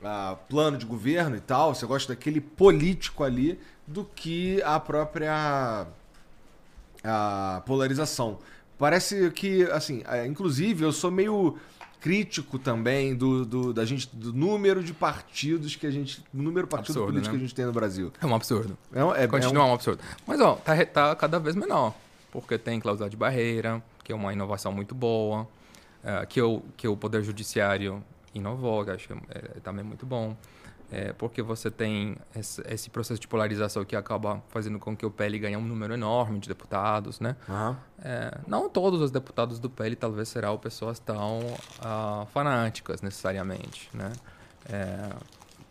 uhum. 0.00 0.08
uh, 0.32 0.36
plano 0.48 0.78
de 0.78 0.86
governo 0.86 1.36
e 1.36 1.40
tal, 1.40 1.74
você 1.74 1.84
gosta 1.86 2.14
daquele 2.14 2.40
político 2.40 3.24
ali, 3.24 3.58
do 3.84 4.04
que 4.04 4.62
a 4.62 4.78
própria 4.78 5.88
a 7.02 7.62
polarização. 7.66 8.38
Parece 8.78 9.30
que, 9.32 9.64
assim, 9.64 10.02
é, 10.06 10.24
inclusive 10.26 10.84
eu 10.84 10.92
sou 10.92 11.10
meio 11.10 11.58
crítico 12.04 12.58
também 12.58 13.14
do, 13.14 13.46
do, 13.46 13.72
da 13.72 13.82
gente, 13.86 14.14
do 14.14 14.30
número 14.30 14.84
de 14.84 14.92
partidos 14.92 15.74
que 15.74 15.86
a 15.86 15.90
gente. 15.90 16.22
número 16.30 16.66
partido 16.66 16.90
absurdo, 16.92 17.06
político 17.06 17.32
né? 17.32 17.38
que 17.38 17.44
a 17.44 17.48
gente 17.48 17.54
tem 17.54 17.64
no 17.64 17.72
Brasil. 17.72 18.12
É 18.20 18.26
um 18.26 18.34
absurdo. 18.34 18.76
É, 18.92 19.24
é, 19.24 19.26
Continua 19.26 19.62
é 19.62 19.66
um... 19.66 19.70
um 19.70 19.74
absurdo. 19.74 20.02
Mas, 20.26 20.38
ó, 20.38 20.56
tá, 20.56 20.84
tá 20.84 21.16
cada 21.16 21.40
vez 21.40 21.56
menor 21.56 21.94
porque 22.34 22.58
tem 22.58 22.80
cláusula 22.80 23.08
de 23.08 23.16
barreira, 23.16 23.80
que 24.02 24.10
é 24.10 24.14
uma 24.14 24.32
inovação 24.32 24.72
muito 24.72 24.92
boa, 24.92 25.42
uh, 26.02 26.26
que, 26.28 26.42
o, 26.42 26.60
que 26.76 26.88
o 26.88 26.96
Poder 26.96 27.22
Judiciário 27.22 28.02
inovou, 28.34 28.84
que 28.84 28.90
acho 28.90 29.06
que 29.06 29.14
é, 29.14 29.18
é 29.56 29.60
também 29.62 29.84
muito 29.84 30.04
bom. 30.04 30.36
É, 30.96 31.12
porque 31.12 31.42
você 31.42 31.72
tem 31.72 32.16
esse, 32.36 32.88
processo 32.88 33.20
de 33.20 33.26
polarização 33.26 33.84
que 33.84 33.96
acaba 33.96 34.40
fazendo 34.46 34.78
com 34.78 34.96
que 34.96 35.04
o 35.04 35.10
PL 35.10 35.40
ganhe 35.40 35.56
um 35.56 35.60
número 35.60 35.92
enorme 35.92 36.38
de 36.38 36.48
deputados, 36.48 37.18
né? 37.18 37.34
Uhum. 37.48 37.74
É, 38.00 38.38
não 38.46 38.68
todos 38.68 39.00
os 39.00 39.10
deputados 39.10 39.58
do 39.58 39.68
PL 39.68 39.96
talvez 39.96 40.28
serão 40.28 40.56
pessoas 40.56 41.00
tão 41.00 41.40
uh, 41.40 42.24
fanáticas 42.32 43.02
necessariamente, 43.02 43.90
né? 43.92 44.12
É, 44.70 45.10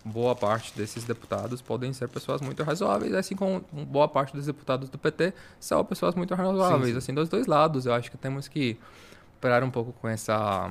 boa 0.03 0.35
parte 0.35 0.75
desses 0.75 1.05
deputados 1.05 1.61
podem 1.61 1.93
ser 1.93 2.09
pessoas 2.09 2.41
muito 2.41 2.61
razoáveis, 2.61 3.13
assim 3.13 3.33
como 3.33 3.61
boa 3.71 4.09
parte 4.09 4.35
dos 4.35 4.45
deputados 4.45 4.89
do 4.89 4.97
PT 4.97 5.33
são 5.57 5.85
pessoas 5.85 6.15
muito 6.15 6.35
razoáveis, 6.35 6.87
sim, 6.87 6.91
sim. 6.91 6.97
assim, 6.97 7.13
dos 7.13 7.29
dois 7.29 7.47
lados. 7.47 7.85
Eu 7.85 7.93
acho 7.93 8.11
que 8.11 8.17
temos 8.17 8.49
que 8.49 8.77
parar 9.39 9.63
um 9.63 9.71
pouco 9.71 9.93
com 9.93 10.09
essa 10.09 10.69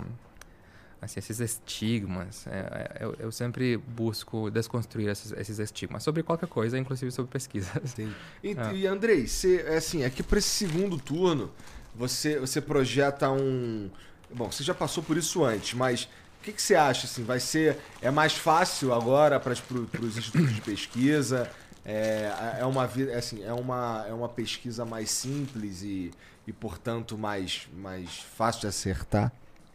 assim, 1.03 1.19
esses 1.19 1.41
estigmas. 1.41 2.47
É, 2.47 2.99
é, 3.01 3.05
eu, 3.05 3.17
eu, 3.19 3.33
sempre 3.33 3.77
busco 3.77 4.51
desconstruir 4.51 5.09
esses, 5.09 5.33
esses, 5.33 5.59
estigmas 5.59 6.03
sobre 6.03 6.23
qualquer 6.23 6.49
coisa, 6.49 6.79
inclusive 6.79 7.11
sobre 7.11 7.31
pesquisas. 7.31 7.99
E, 8.43 8.51
é. 8.51 8.75
e 8.75 8.87
Andrei, 8.87 9.27
você, 9.27 9.65
é 9.67 9.77
assim, 9.77 10.05
é 10.05 10.11
que 10.11 10.23
para 10.23 10.39
esse 10.39 10.49
segundo 10.49 10.97
turno 10.99 11.51
você, 11.95 12.39
você 12.39 12.61
projeta 12.61 13.31
um. 13.31 13.91
Bom, 14.33 14.51
você 14.51 14.63
já 14.63 14.73
passou 14.73 15.03
por 15.03 15.17
isso 15.17 15.45
antes, 15.45 15.75
mas 15.75 16.05
o 16.41 16.45
que, 16.45 16.53
que 16.53 16.63
você 16.63 16.77
acha? 16.77 17.07
Assim, 17.07 17.25
vai 17.25 17.41
ser 17.41 17.79
é 18.01 18.11
mais 18.11 18.35
fácil 18.35 18.95
agora 18.95 19.41
para 19.41 19.53
os 19.53 20.17
institutos 20.17 20.55
de 20.55 20.61
pesquisa? 20.61 21.51
É, 21.85 22.59
é 22.61 22.65
uma 22.65 22.85
é 22.85 23.17
assim, 23.17 23.43
é 23.43 23.53
uma 23.53 24.07
é 24.09 24.13
uma 24.13 24.29
pesquisa 24.29 24.85
mais 24.85 25.11
simples 25.11 25.83
e, 25.83 26.13
e 26.47 26.53
portanto 26.53 27.19
mais 27.19 27.69
mais 27.77 28.21
fácil 28.37 28.63
de 28.63 28.67
acertar. 28.69 29.33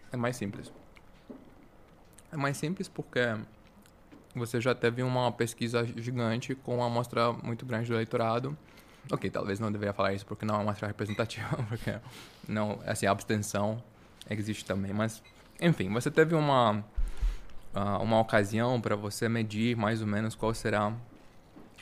É 0.09 0.15
mais 0.15 0.37
simples. 0.37 0.71
É 2.31 2.37
mais 2.37 2.57
simples 2.57 2.87
porque 2.87 3.19
você 4.35 4.61
já 4.61 4.75
teve 4.75 5.01
uma 5.01 5.31
pesquisa 5.31 5.85
gigante 5.85 6.53
com 6.55 6.75
uma 6.75 6.87
amostra 6.87 7.31
muito 7.31 7.65
grande 7.65 7.87
do 7.87 7.95
eleitorado. 7.95 8.57
Ok, 9.11 9.29
talvez 9.29 9.59
não 9.59 9.71
deveria 9.71 9.93
falar 9.93 10.13
isso 10.13 10.25
porque 10.25 10.45
não 10.45 10.55
é 10.55 10.57
uma 10.57 10.63
amostra 10.63 10.87
representativa, 10.87 11.47
porque 11.69 11.95
não, 12.47 12.79
assim, 12.85 13.05
a 13.05 13.11
abstenção 13.11 13.81
existe 14.29 14.65
também, 14.65 14.93
mas 14.93 15.23
enfim, 15.61 15.89
você 15.89 16.11
teve 16.11 16.35
uma, 16.35 16.83
uh, 17.73 18.03
uma 18.03 18.19
ocasião 18.19 18.79
para 18.81 18.95
você 18.95 19.29
medir 19.29 19.75
mais 19.77 20.01
ou 20.01 20.07
menos 20.07 20.35
qual 20.35 20.53
será, 20.53 20.93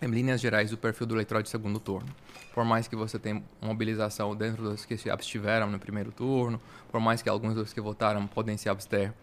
em 0.01 0.07
linhas 0.07 0.39
gerais, 0.39 0.71
o 0.71 0.77
perfil 0.77 1.07
do 1.07 1.15
eleitorado 1.15 1.43
de 1.43 1.49
segundo 1.49 1.79
turno. 1.79 2.07
Por 2.53 2.63
mais 2.63 2.87
que 2.87 2.95
você 2.95 3.17
tenha 3.17 3.43
mobilização 3.59 4.35
dentro 4.35 4.63
dos 4.63 4.85
que 4.85 4.95
se 4.95 5.09
abstiveram 5.09 5.69
no 5.69 5.79
primeiro 5.79 6.11
turno, 6.11 6.61
por 6.89 7.01
mais 7.01 7.21
que 7.21 7.27
alguns 7.27 7.55
dos 7.55 7.73
que 7.73 7.81
votaram 7.81 8.27
podem 8.27 8.55
se 8.55 8.69
abster 8.69 9.13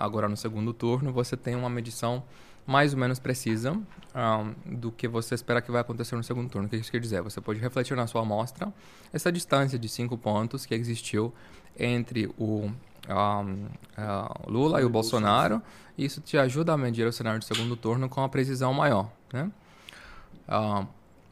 agora 0.00 0.28
no 0.28 0.36
segundo 0.36 0.72
turno, 0.72 1.12
você 1.12 1.36
tem 1.36 1.54
uma 1.54 1.70
medição 1.70 2.22
mais 2.66 2.92
ou 2.92 2.98
menos 2.98 3.20
precisa 3.20 3.72
um, 3.72 4.54
do 4.78 4.90
que 4.90 5.06
você 5.06 5.34
espera 5.34 5.62
que 5.62 5.70
vai 5.70 5.80
acontecer 5.80 6.16
no 6.16 6.24
segundo 6.24 6.50
turno. 6.50 6.66
O 6.66 6.70
que 6.70 6.76
isso 6.76 6.90
quer 6.90 7.00
dizer? 7.00 7.22
Você 7.22 7.40
pode 7.40 7.60
refletir 7.60 7.96
na 7.96 8.06
sua 8.06 8.22
amostra 8.22 8.72
essa 9.12 9.30
distância 9.30 9.78
de 9.78 9.88
cinco 9.88 10.18
pontos 10.18 10.66
que 10.66 10.74
existiu 10.74 11.32
entre 11.78 12.26
o 12.36 12.68
um, 13.08 13.68
uh, 13.96 14.50
Lula 14.50 14.80
e 14.80 14.84
o 14.84 14.88
Bolsonaro. 14.90 15.62
Isso 15.96 16.20
te 16.20 16.36
ajuda 16.36 16.72
a 16.72 16.76
medir 16.76 17.06
o 17.06 17.12
cenário 17.12 17.38
de 17.38 17.46
segundo 17.46 17.76
turno 17.76 18.08
com 18.08 18.20
uma 18.20 18.28
precisão 18.28 18.74
maior. 18.74 19.08
Né? 19.32 19.50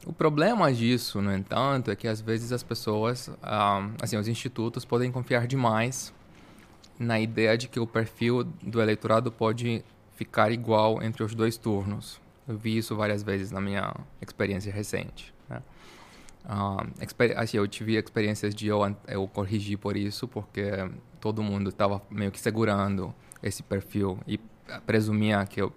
O 0.07 0.13
problema 0.13 0.73
disso, 0.73 1.21
no 1.21 1.35
entanto, 1.35 1.91
é 1.91 1.97
que 1.97 2.07
às 2.07 2.21
vezes 2.21 2.53
as 2.53 2.63
pessoas, 2.63 3.31
assim, 4.01 4.17
os 4.17 4.29
institutos 4.29 4.85
podem 4.85 5.11
confiar 5.11 5.47
demais 5.47 6.13
na 6.99 7.19
ideia 7.21 7.57
de 7.57 7.69
que 7.69 7.81
o 7.81 7.87
perfil 7.87 8.45
do 8.63 8.81
eleitorado 8.81 9.31
pode 9.31 9.85
ficar 10.15 10.53
igual 10.53 11.03
entre 11.03 11.23
os 11.23 11.35
dois 11.35 11.57
turnos. 11.57 12.21
Eu 12.47 12.57
vi 12.57 12.77
isso 12.77 12.95
várias 12.95 13.23
vezes 13.23 13.51
na 13.51 13.61
minha 13.61 13.95
experiência 14.21 14.73
recente. 14.73 15.35
Né? 15.49 15.63
Uh, 16.45 17.37
assim, 17.37 17.57
eu 17.57 17.67
tive 17.67 17.97
experiências 17.97 18.55
de 18.55 18.67
eu, 18.69 18.81
eu 19.09 19.27
corrigir 19.27 19.79
por 19.79 19.97
isso, 19.97 20.29
porque 20.29 20.71
todo 21.21 21.43
mundo 21.43 21.71
estava 21.71 22.03
meio 22.11 22.31
que 22.31 22.39
segurando 22.39 23.15
esse 23.43 23.63
perfil 23.63 24.19
e 24.27 24.39
presumia 24.87 25.45
que 25.47 25.63
eu, 25.63 25.69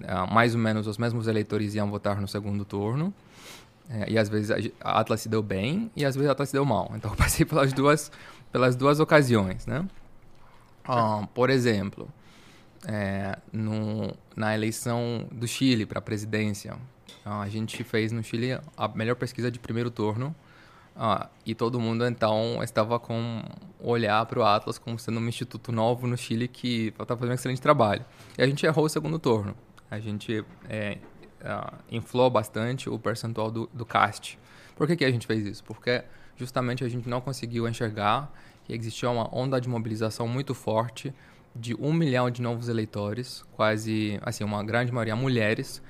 uh, 0.00 0.32
mais 0.32 0.54
ou 0.54 0.60
menos 0.60 0.86
os 0.86 0.98
mesmos 0.98 1.28
eleitores 1.28 1.74
iam 1.74 1.90
votar 1.90 2.20
no 2.20 2.26
segundo 2.26 2.64
turno. 2.64 3.12
É, 3.88 4.12
e 4.12 4.18
às 4.18 4.30
vezes 4.30 4.72
a 4.80 4.98
Atlas 4.98 5.20
se 5.20 5.28
deu 5.28 5.42
bem 5.42 5.90
e 5.94 6.06
às 6.06 6.14
vezes 6.14 6.28
a 6.28 6.32
Atlas 6.32 6.48
se 6.48 6.54
deu 6.54 6.64
mal. 6.64 6.90
Então 6.94 7.10
eu 7.10 7.16
passei 7.18 7.44
pelas 7.44 7.72
duas, 7.72 8.10
pelas 8.50 8.74
duas 8.74 8.98
ocasiões, 8.98 9.66
né? 9.66 9.86
Por 11.34 11.50
exemplo, 11.50 12.08
é, 12.86 13.38
no, 13.52 14.14
na 14.36 14.54
eleição 14.54 15.26
do 15.32 15.46
Chile 15.48 15.86
para 15.86 15.98
a 15.98 16.02
presidência, 16.02 16.76
a 17.24 17.48
gente 17.48 17.82
fez 17.82 18.12
no 18.12 18.22
Chile 18.22 18.58
a 18.76 18.88
melhor 18.88 19.16
pesquisa 19.16 19.50
de 19.50 19.58
primeiro 19.58 19.90
turno 19.90 20.34
Ah, 20.96 21.28
e 21.44 21.54
todo 21.54 21.80
mundo 21.80 22.06
então 22.06 22.62
estava 22.62 23.00
com 23.00 23.42
olhar 23.80 24.24
para 24.26 24.38
o 24.38 24.44
Atlas 24.44 24.78
como 24.78 24.96
sendo 24.98 25.18
um 25.18 25.28
instituto 25.28 25.72
novo 25.72 26.06
no 26.06 26.16
Chile 26.16 26.46
que 26.46 26.88
estava 26.88 27.16
fazendo 27.16 27.32
um 27.32 27.34
excelente 27.34 27.60
trabalho. 27.60 28.04
E 28.38 28.42
a 28.42 28.46
gente 28.46 28.64
errou 28.64 28.84
o 28.84 28.88
segundo 28.88 29.18
turno. 29.18 29.56
A 29.90 29.98
gente 29.98 30.44
é, 30.68 30.98
inflou 31.90 32.30
bastante 32.30 32.88
o 32.88 32.98
percentual 32.98 33.50
do, 33.50 33.68
do 33.72 33.84
cast. 33.84 34.38
Por 34.76 34.86
que, 34.86 34.96
que 34.96 35.04
a 35.04 35.10
gente 35.10 35.26
fez 35.26 35.44
isso? 35.46 35.64
Porque 35.64 36.04
justamente 36.36 36.84
a 36.84 36.88
gente 36.88 37.08
não 37.08 37.20
conseguiu 37.20 37.68
enxergar 37.68 38.32
que 38.64 38.72
existia 38.72 39.10
uma 39.10 39.28
onda 39.34 39.60
de 39.60 39.68
mobilização 39.68 40.26
muito 40.26 40.54
forte 40.54 41.12
de 41.54 41.74
um 41.74 41.92
milhão 41.92 42.30
de 42.30 42.42
novos 42.42 42.68
eleitores, 42.68 43.44
quase 43.52 44.18
assim 44.22 44.42
uma 44.42 44.64
grande 44.64 44.90
maioria 44.90 45.14
mulheres, 45.14 45.82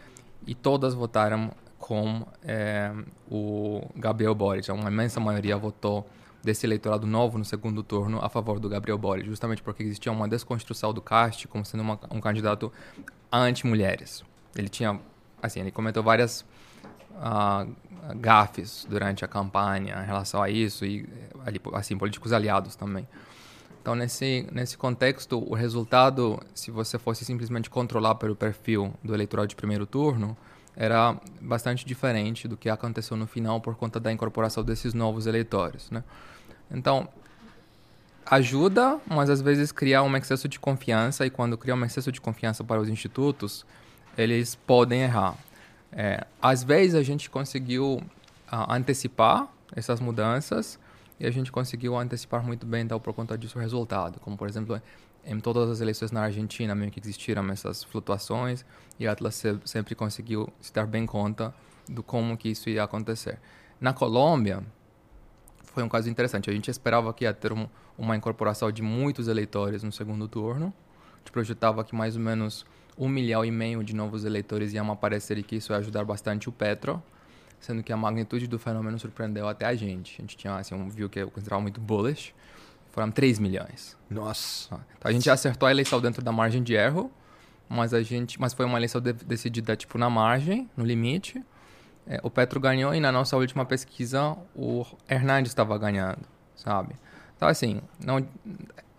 e 0.47 0.55
todas 0.55 0.93
votaram 0.93 1.53
com 1.79 2.27
é, 2.43 2.93
o 3.31 3.83
Gabriel 3.97 4.35
Boric. 4.35 4.71
Uma 4.71 4.91
imensa 4.91 5.21
maioria 5.21 5.57
votou 5.57 6.07
desse 6.43 6.67
eleitorado 6.67 7.07
novo 7.07 7.39
no 7.39 7.45
segundo 7.45 7.83
turno 7.83 8.23
a 8.23 8.29
favor 8.29 8.61
do 8.61 8.69
Gabriel 8.69 8.99
Boric, 8.99 9.27
justamente 9.27 9.63
porque 9.63 9.83
existia 9.83 10.13
uma 10.13 10.29
desconstrução 10.29 10.93
do 10.93 11.01
Cast 11.01 11.49
como 11.49 11.65
sendo 11.65 11.83
uma, 11.83 11.99
um 12.11 12.21
candidato 12.21 12.71
anti-mulheres. 13.33 14.23
Ele 14.55 14.69
tinha, 14.69 15.01
assim, 15.43 15.61
ele 15.61 15.71
comentou 15.71 16.03
várias 16.03 16.45
uh, 17.15 18.15
gafes 18.17 18.87
durante 18.89 19.25
a 19.25 19.29
campanha 19.29 20.03
em 20.03 20.07
relação 20.07 20.43
a 20.43 20.51
isso 20.51 20.85
e, 20.85 21.09
assim, 21.73 21.97
políticos 21.97 22.33
aliados 22.33 22.77
também. 22.77 23.07
Então, 23.81 23.95
nesse, 23.95 24.47
nesse 24.51 24.79
contexto, 24.79 25.45
o 25.47 25.55
resultado, 25.55 26.41
se 26.55 26.71
você 26.71 26.99
fosse 26.99 27.25
simplesmente 27.25 27.69
controlar 27.69 28.15
pelo 28.15 28.35
perfil 28.35 28.95
do 29.05 29.15
eleitorado 29.15 29.49
de 29.49 29.55
primeiro 29.55 29.85
turno, 29.85 30.37
era 30.77 31.17
bastante 31.41 31.85
diferente 31.85 32.49
do 32.49 32.57
que 32.57 32.69
aconteceu 32.69 33.17
no 33.17 33.27
final 33.27 33.61
por 33.61 33.77
conta 33.77 34.01
da 34.01 34.11
incorporação 34.11 34.65
desses 34.65 34.95
novos 34.95 35.27
eleitores. 35.27 35.91
Né? 35.91 36.03
Então, 36.71 37.09
ajuda, 38.27 38.99
mas 39.07 39.29
às 39.29 39.41
vezes 39.41 39.71
cria 39.71 40.03
um 40.03 40.17
excesso 40.17 40.49
de 40.49 40.59
confiança, 40.59 41.27
e 41.27 41.31
quando 41.31 41.57
cria 41.59 41.75
um 41.75 41.85
excesso 41.85 42.11
de 42.11 42.21
confiança 42.21 42.65
para 42.65 42.81
os 42.81 42.89
institutos, 42.89 43.67
eles 44.17 44.55
podem 44.55 45.03
errar. 45.03 45.37
É, 45.97 46.27
às 46.43 46.65
vezes 46.65 46.97
a 46.97 47.03
gente 47.03 47.31
conseguiu 47.31 48.03
uh, 48.53 48.73
antecipar 48.73 49.49
essas 49.75 50.01
mudanças 50.01 50.79
e 51.21 51.27
a 51.27 51.31
gente 51.31 51.53
conseguiu 51.53 51.97
antecipar 51.97 52.45
muito 52.45 52.67
bem, 52.67 52.83
então, 52.83 52.99
por 52.99 53.15
conta 53.15 53.39
disso, 53.39 53.59
o 53.59 53.61
resultado. 53.61 54.19
Como, 54.19 54.37
por 54.37 54.49
exemplo, 54.49 54.83
em 55.25 55.39
todas 55.39 55.71
as 55.71 55.81
eleições 55.81 56.11
na 56.11 56.23
Argentina, 56.23 56.75
meio 56.75 56.91
que 56.91 56.99
existiram 56.99 57.49
essas 57.51 57.85
flutuações 57.85 58.65
e 58.99 59.07
a 59.07 59.13
Atlas 59.13 59.41
sempre 59.65 59.95
conseguiu 59.95 60.53
se 60.61 60.73
dar 60.73 60.87
bem 60.87 61.07
conta 61.07 61.55
do 61.89 62.03
como 62.03 62.37
que 62.37 62.49
isso 62.49 62.69
ia 62.69 62.83
acontecer. 62.83 63.39
Na 63.81 63.93
Colômbia, 63.93 64.63
foi 65.63 65.83
um 65.83 65.89
caso 65.89 66.11
interessante. 66.11 66.51
A 66.51 66.53
gente 66.53 66.71
esperava 66.71 67.13
que 67.13 67.25
ia 67.25 67.33
ter 67.33 67.53
um, 67.53 67.69
uma 67.97 68.17
incorporação 68.17 68.71
de 68.71 68.83
muitos 68.83 69.29
eleitores 69.29 69.83
no 69.83 69.93
segundo 69.93 70.27
turno. 70.27 70.73
A 71.15 71.19
gente 71.19 71.33
projetava 71.33 71.85
que 71.85 71.95
mais 71.95 72.17
ou 72.17 72.23
menos 72.23 72.67
um 72.97 73.09
milhão 73.09 73.45
e 73.45 73.51
meio 73.51 73.83
de 73.83 73.95
novos 73.95 74.25
eleitores 74.25 74.73
iam 74.73 74.91
aparecer 74.91 75.39
e 75.39 75.43
que 75.43 75.57
isso 75.57 75.73
ia 75.73 75.79
ajudar 75.79 76.05
bastante 76.05 76.49
o 76.49 76.53
Petro, 76.53 77.03
sendo 77.61 77.83
que 77.83 77.93
a 77.93 77.97
magnitude 77.97 78.47
do 78.47 78.59
fenômeno 78.59 78.99
surpreendeu 78.99 79.49
até 79.49 79.67
a 79.67 79.75
gente. 79.75 80.17
A 80.19 80.23
gente 80.23 80.37
tinha 80.37 80.57
assim, 80.57 80.75
um 80.75 80.89
view 80.89 81.09
que 81.09 81.19
eu 81.19 81.31
considerava 81.31 81.63
muito 81.63 81.81
bullish, 81.81 82.35
foram 82.93 83.11
3 83.11 83.39
milhões. 83.39 83.97
Nossa. 84.09 84.81
Então 84.97 85.11
a 85.11 85.13
gente 85.13 85.29
acertou 85.29 85.67
a 85.67 85.71
eleição 85.71 86.01
dentro 86.01 86.23
da 86.23 86.31
margem 86.31 86.63
de 86.63 86.75
erro, 86.75 87.11
mas 87.69 87.93
a 87.93 88.03
gente, 88.03 88.41
mas 88.41 88.53
foi 88.53 88.65
uma 88.65 88.79
eleição 88.79 89.01
de, 89.01 89.13
decidida 89.13 89.75
tipo 89.75 89.99
na 89.99 90.09
margem, 90.09 90.71
no 90.77 90.85
limite. 90.85 91.43
É, 92.07 92.21
o 92.23 92.31
Petro 92.31 92.61
ganhou 92.61 92.95
e 92.95 93.01
na 93.01 93.11
nossa 93.11 93.37
última 93.37 93.65
pesquisa 93.65 94.37
o 94.55 94.85
Hernandes 95.09 95.51
estava 95.51 95.77
ganhando, 95.79 96.21
sabe? 96.55 96.95
Então 97.37 97.49
assim, 97.49 97.81
não 97.99 98.25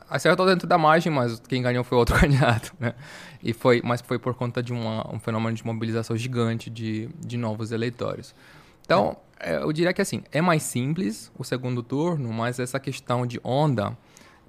acertou 0.09 0.45
dentro 0.45 0.67
da 0.67 0.77
margem, 0.77 1.11
mas 1.11 1.39
quem 1.39 1.61
ganhou 1.61 1.83
foi 1.83 1.97
outro 1.97 2.15
candidato, 2.19 2.73
né? 2.79 2.93
E 3.43 3.53
foi, 3.53 3.81
mas 3.83 4.01
foi 4.01 4.17
por 4.17 4.33
conta 4.33 4.61
de 4.61 4.73
uma, 4.73 5.13
um 5.13 5.19
fenômeno 5.19 5.55
de 5.55 5.65
mobilização 5.65 6.15
gigante 6.17 6.69
de, 6.69 7.09
de 7.19 7.37
novos 7.37 7.71
eleitores. 7.71 8.33
Então, 8.83 9.17
é, 9.39 9.57
eu 9.57 9.71
diria 9.71 9.93
que 9.93 10.01
assim, 10.01 10.23
é 10.31 10.41
mais 10.41 10.63
simples 10.63 11.31
o 11.37 11.43
segundo 11.43 11.83
turno, 11.83 12.31
mas 12.31 12.59
essa 12.59 12.79
questão 12.79 13.25
de 13.25 13.39
onda, 13.43 13.97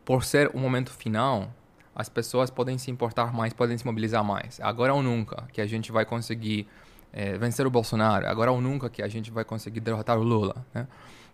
por 0.04 0.24
ser 0.24 0.50
o 0.54 0.58
momento 0.58 0.92
final, 0.92 1.52
as 1.94 2.08
pessoas 2.08 2.50
podem 2.50 2.76
se 2.76 2.90
importar 2.90 3.32
mais, 3.32 3.52
podem 3.52 3.76
se 3.76 3.84
mobilizar 3.86 4.22
mais. 4.22 4.60
Agora 4.60 4.92
ou 4.92 5.02
nunca 5.02 5.48
que 5.52 5.60
a 5.60 5.66
gente 5.66 5.90
vai 5.90 6.04
conseguir 6.04 6.68
é, 7.12 7.38
vencer 7.38 7.66
o 7.66 7.70
Bolsonaro, 7.70 8.26
agora 8.26 8.52
ou 8.52 8.60
nunca 8.60 8.90
que 8.90 9.02
a 9.02 9.08
gente 9.08 9.30
vai 9.30 9.44
conseguir 9.44 9.80
derrotar 9.80 10.18
o 10.18 10.22
Lula. 10.22 10.66
Né? 10.74 10.86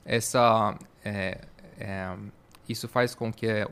Essa, 0.04 0.76
é, 1.04 1.40
é, 1.78 2.14
isso 2.68 2.86
faz 2.86 3.14
com 3.14 3.32
que 3.32 3.66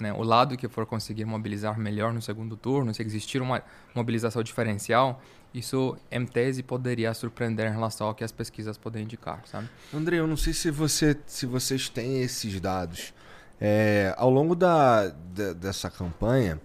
né, 0.00 0.12
o 0.12 0.22
lado 0.22 0.56
que 0.56 0.68
for 0.68 0.86
conseguir 0.86 1.24
mobilizar 1.24 1.78
melhor 1.78 2.12
no 2.12 2.20
segundo 2.20 2.56
turno, 2.56 2.92
se 2.94 3.02
existir 3.02 3.40
uma 3.40 3.62
mobilização 3.94 4.42
diferencial, 4.42 5.22
isso, 5.52 5.96
em 6.10 6.24
tese, 6.24 6.62
poderia 6.62 7.12
surpreender 7.12 7.68
em 7.68 7.72
relação 7.72 8.06
ao 8.06 8.14
que 8.14 8.22
as 8.22 8.30
pesquisas 8.30 8.78
podem 8.78 9.02
indicar, 9.02 9.42
sabe? 9.46 9.68
André, 9.92 10.18
eu 10.18 10.26
não 10.26 10.36
sei 10.36 10.52
se, 10.52 10.70
você, 10.70 11.16
se 11.26 11.44
vocês 11.44 11.88
têm 11.88 12.22
esses 12.22 12.60
dados. 12.60 13.12
É, 13.60 14.14
ao 14.16 14.30
longo 14.30 14.54
da, 14.54 15.08
dessa 15.08 15.90
campanha, 15.90 16.60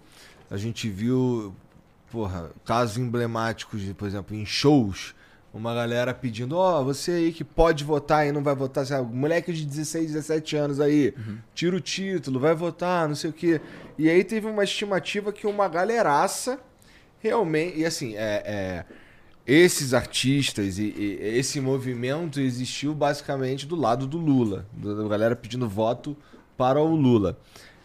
a 0.49 0.57
gente 0.57 0.90
viu 0.90 1.56
porra, 2.12 2.52
casos 2.64 2.98
emblemáticos, 2.98 3.84
por 3.94 4.07
exemplo, 4.07 4.36
em 4.36 4.45
shows, 4.45 5.14
uma 5.56 5.73
galera 5.73 6.14
pedindo, 6.14 6.57
ó, 6.57 6.82
oh, 6.82 6.84
você 6.84 7.11
aí 7.11 7.32
que 7.32 7.44
pode 7.44 7.86
votar 7.86 8.27
e 8.27 8.32
não 8.32 8.44
vai 8.44 8.53
votar, 8.53 8.86
sabe? 8.86 9.15
moleque 9.15 9.53
de 9.53 9.65
16, 9.65 10.11
17 10.11 10.57
anos 10.57 10.82
aí, 10.82 11.14
uhum. 11.18 11.38
tira 11.53 11.76
o 11.77 11.80
título, 11.80 12.41
vai 12.41 12.53
votar, 12.53 13.07
não 13.07 13.15
sei 13.15 13.30
o 13.30 13.34
quê. 13.34 13.61
E 13.98 14.10
aí 14.10 14.22
teve 14.23 14.48
uma 14.48 14.65
estimativa 14.65 15.32
que 15.32 15.48
uma 15.48 15.69
galeraça 15.69 16.60
realmente. 17.19 17.80
E 17.80 17.86
assim, 17.86 18.15
é, 18.15 18.44
é 18.45 18.86
esses 19.48 19.94
artistas 19.94 20.77
e, 20.77 20.94
e, 20.98 21.19
esse 21.22 21.61
movimento 21.61 22.41
existiu 22.41 22.94
basicamente 22.94 23.65
do 23.65 23.76
lado 23.76 24.06
do 24.06 24.18
Lula, 24.18 24.65
da 24.73 25.07
galera 25.07 25.36
pedindo 25.36 25.69
voto 25.69 26.18
para 26.57 26.82
o 26.82 26.95
Lula. 26.95 27.40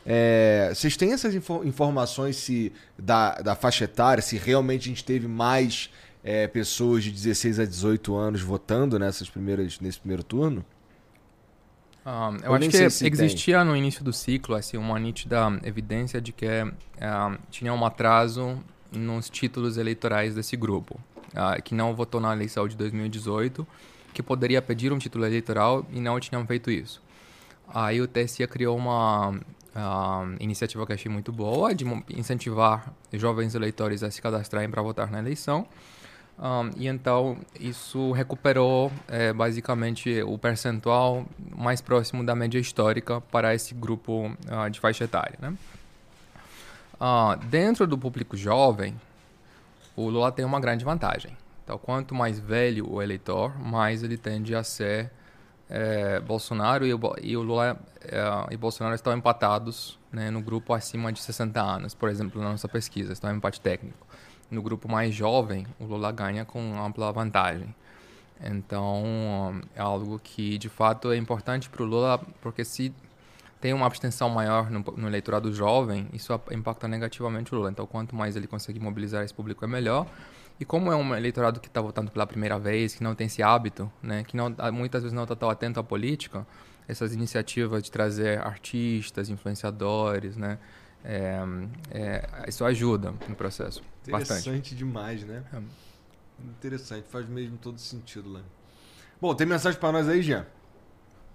É, 0.05 0.72
vocês 0.74 0.97
têm 0.97 1.12
essas 1.12 1.34
info 1.34 1.62
informações 1.62 2.36
se 2.36 2.72
da, 2.98 3.34
da 3.34 3.55
faixa 3.55 3.84
etária, 3.84 4.22
se 4.22 4.36
realmente 4.36 4.88
a 4.88 4.88
gente 4.88 5.05
teve 5.05 5.28
mais 5.28 5.90
é, 6.22 6.47
pessoas 6.47 7.05
de 7.05 7.10
16 7.10 7.60
a 7.60 7.64
18 7.64 8.14
anos 8.16 8.42
votando 8.42 8.98
nessas 8.98 9.28
primeiras, 9.28 9.80
nesse 9.80 9.98
primeiro 9.98 10.22
turno? 10.22 10.64
Um, 12.05 12.36
eu, 12.36 12.44
eu 12.44 12.55
acho 12.55 12.70
que 12.70 12.90
se 12.90 13.06
existia 13.06 13.59
tem. 13.59 13.66
no 13.66 13.76
início 13.76 14.02
do 14.02 14.12
ciclo 14.12 14.55
assim, 14.55 14.76
uma 14.76 14.98
nítida 14.98 15.60
evidência 15.62 16.20
de 16.20 16.32
que 16.32 16.47
uh, 16.47 17.38
tinha 17.51 17.72
um 17.74 17.84
atraso 17.84 18.59
nos 18.90 19.28
títulos 19.28 19.76
eleitorais 19.76 20.34
desse 20.34 20.56
grupo, 20.56 20.98
uh, 21.34 21.62
que 21.62 21.74
não 21.74 21.94
votou 21.94 22.20
na 22.20 22.32
eleição 22.32 22.66
de 22.66 22.76
2018, 22.76 23.66
que 24.14 24.22
poderia 24.22 24.60
pedir 24.60 24.92
um 24.92 24.98
título 24.98 25.24
eleitoral 25.24 25.86
e 25.92 26.01
não 26.01 26.18
tinham 26.18 26.44
feito 26.47 26.70
isso. 26.70 27.02
Aí 27.72 28.01
o 28.01 28.09
TSE 28.09 28.44
criou 28.48 28.76
uma 28.76 29.30
uh, 29.30 30.36
iniciativa 30.40 30.84
que 30.86 30.92
achei 30.92 31.10
muito 31.10 31.30
boa, 31.30 31.74
de 31.74 31.84
incentivar 32.10 32.92
jovens 33.12 33.55
eleitores 33.55 34.02
a 34.02 34.10
se 34.10 34.20
cadastrarem 34.20 34.68
para 34.68 34.82
votar 34.82 35.10
na 35.10 35.18
eleição. 35.18 35.66
Um, 36.40 36.70
e 36.74 36.88
então 36.88 37.36
isso 37.58 38.12
recuperou 38.12 38.90
é, 39.08 39.30
basicamente 39.30 40.22
o 40.22 40.38
percentual 40.38 41.26
mais 41.54 41.82
próximo 41.82 42.24
da 42.24 42.34
média 42.34 42.58
histórica 42.58 43.20
para 43.20 43.54
esse 43.54 43.74
grupo 43.74 44.28
uh, 44.28 44.70
de 44.70 44.80
faixa 44.80 45.04
etária. 45.04 45.38
Né? 45.38 45.54
Uh, 46.94 47.36
dentro 47.46 47.86
do 47.86 47.98
público 47.98 48.38
jovem, 48.38 48.98
o 49.94 50.08
Lula 50.08 50.32
tem 50.32 50.44
uma 50.44 50.58
grande 50.58 50.82
vantagem. 50.82 51.36
Então, 51.62 51.76
quanto 51.76 52.14
mais 52.14 52.38
velho 52.38 52.90
o 52.90 53.02
eleitor, 53.02 53.58
mais 53.60 54.02
ele 54.02 54.16
tende 54.16 54.54
a 54.54 54.64
ser 54.64 55.10
é, 55.68 56.18
Bolsonaro 56.20 56.86
e 56.86 56.92
o, 56.92 57.00
e 57.22 57.36
o 57.36 57.42
Lula 57.42 57.78
é, 58.02 58.52
e 58.52 58.56
Bolsonaro 58.56 58.94
estão 58.94 59.16
empatados 59.16 59.98
né, 60.10 60.30
no 60.30 60.40
grupo 60.40 60.72
acima 60.72 61.12
de 61.12 61.20
60 61.20 61.60
anos, 61.60 61.94
por 61.94 62.08
exemplo, 62.08 62.42
na 62.42 62.50
nossa 62.50 62.66
pesquisa, 62.66 63.12
estão 63.12 63.30
em 63.30 63.36
empate 63.36 63.60
técnico. 63.60 64.09
No 64.51 64.62
grupo 64.62 64.89
mais 64.89 65.14
jovem, 65.14 65.66
o 65.78 65.85
Lula 65.85 66.10
ganha 66.10 66.44
com 66.44 66.82
ampla 66.82 67.12
vantagem. 67.12 67.74
Então, 68.43 69.60
é 69.77 69.81
algo 69.81 70.18
que 70.18 70.59
de 70.59 70.68
fato 70.68 71.12
é 71.12 71.16
importante 71.16 71.68
para 71.68 71.82
o 71.82 71.86
Lula, 71.86 72.18
porque 72.40 72.64
se 72.64 72.93
tem 73.60 73.74
uma 73.74 73.86
abstenção 73.86 74.31
maior 74.31 74.70
no, 74.70 74.81
no 74.97 75.06
eleitorado 75.06 75.52
jovem, 75.52 76.09
isso 76.12 76.32
impacta 76.51 76.89
negativamente 76.89 77.55
o 77.55 77.59
Lula. 77.59 77.70
Então, 77.70 77.86
quanto 77.86 78.16
mais 78.16 78.35
ele 78.35 78.47
conseguir 78.47 78.81
mobilizar 78.81 79.22
esse 79.22 79.35
público, 79.35 79.64
é 79.64 79.68
melhor. 79.68 80.06
E 80.59 80.64
como 80.64 80.90
é 80.90 80.97
um 80.97 81.14
eleitorado 81.14 81.60
que 81.60 81.68
está 81.68 81.81
votando 81.81 82.10
pela 82.10 82.27
primeira 82.27 82.59
vez, 82.59 82.94
que 82.94 83.02
não 83.02 83.14
tem 83.14 83.27
esse 83.27 83.43
hábito, 83.43 83.90
né, 84.02 84.24
que 84.24 84.36
não, 84.36 84.55
muitas 84.72 85.02
vezes 85.02 85.14
não 85.14 85.22
está 85.22 85.36
tão 85.36 85.48
atento 85.48 85.78
à 85.81 85.85
política, 85.85 86.47
essas 86.86 87.14
iniciativas 87.14 87.82
de 87.82 87.90
trazer 87.90 88.40
artistas, 88.40 89.31
influenciadores, 89.31 90.36
né, 90.36 90.59
é, 91.05 91.40
é, 91.90 92.44
isso 92.48 92.64
ajuda 92.64 93.14
no 93.28 93.35
processo. 93.35 93.82
Interessante 94.02 94.51
bastante. 94.51 94.74
demais, 94.74 95.24
né? 95.24 95.43
É. 95.52 95.60
Interessante, 96.44 97.06
faz 97.09 97.28
mesmo 97.28 97.59
todo 97.59 97.78
sentido 97.78 98.32
lá. 98.32 98.40
Bom, 99.20 99.35
tem 99.35 99.47
mensagem 99.47 99.78
para 99.78 99.93
nós 99.93 100.09
aí, 100.09 100.22
Jean? 100.22 100.47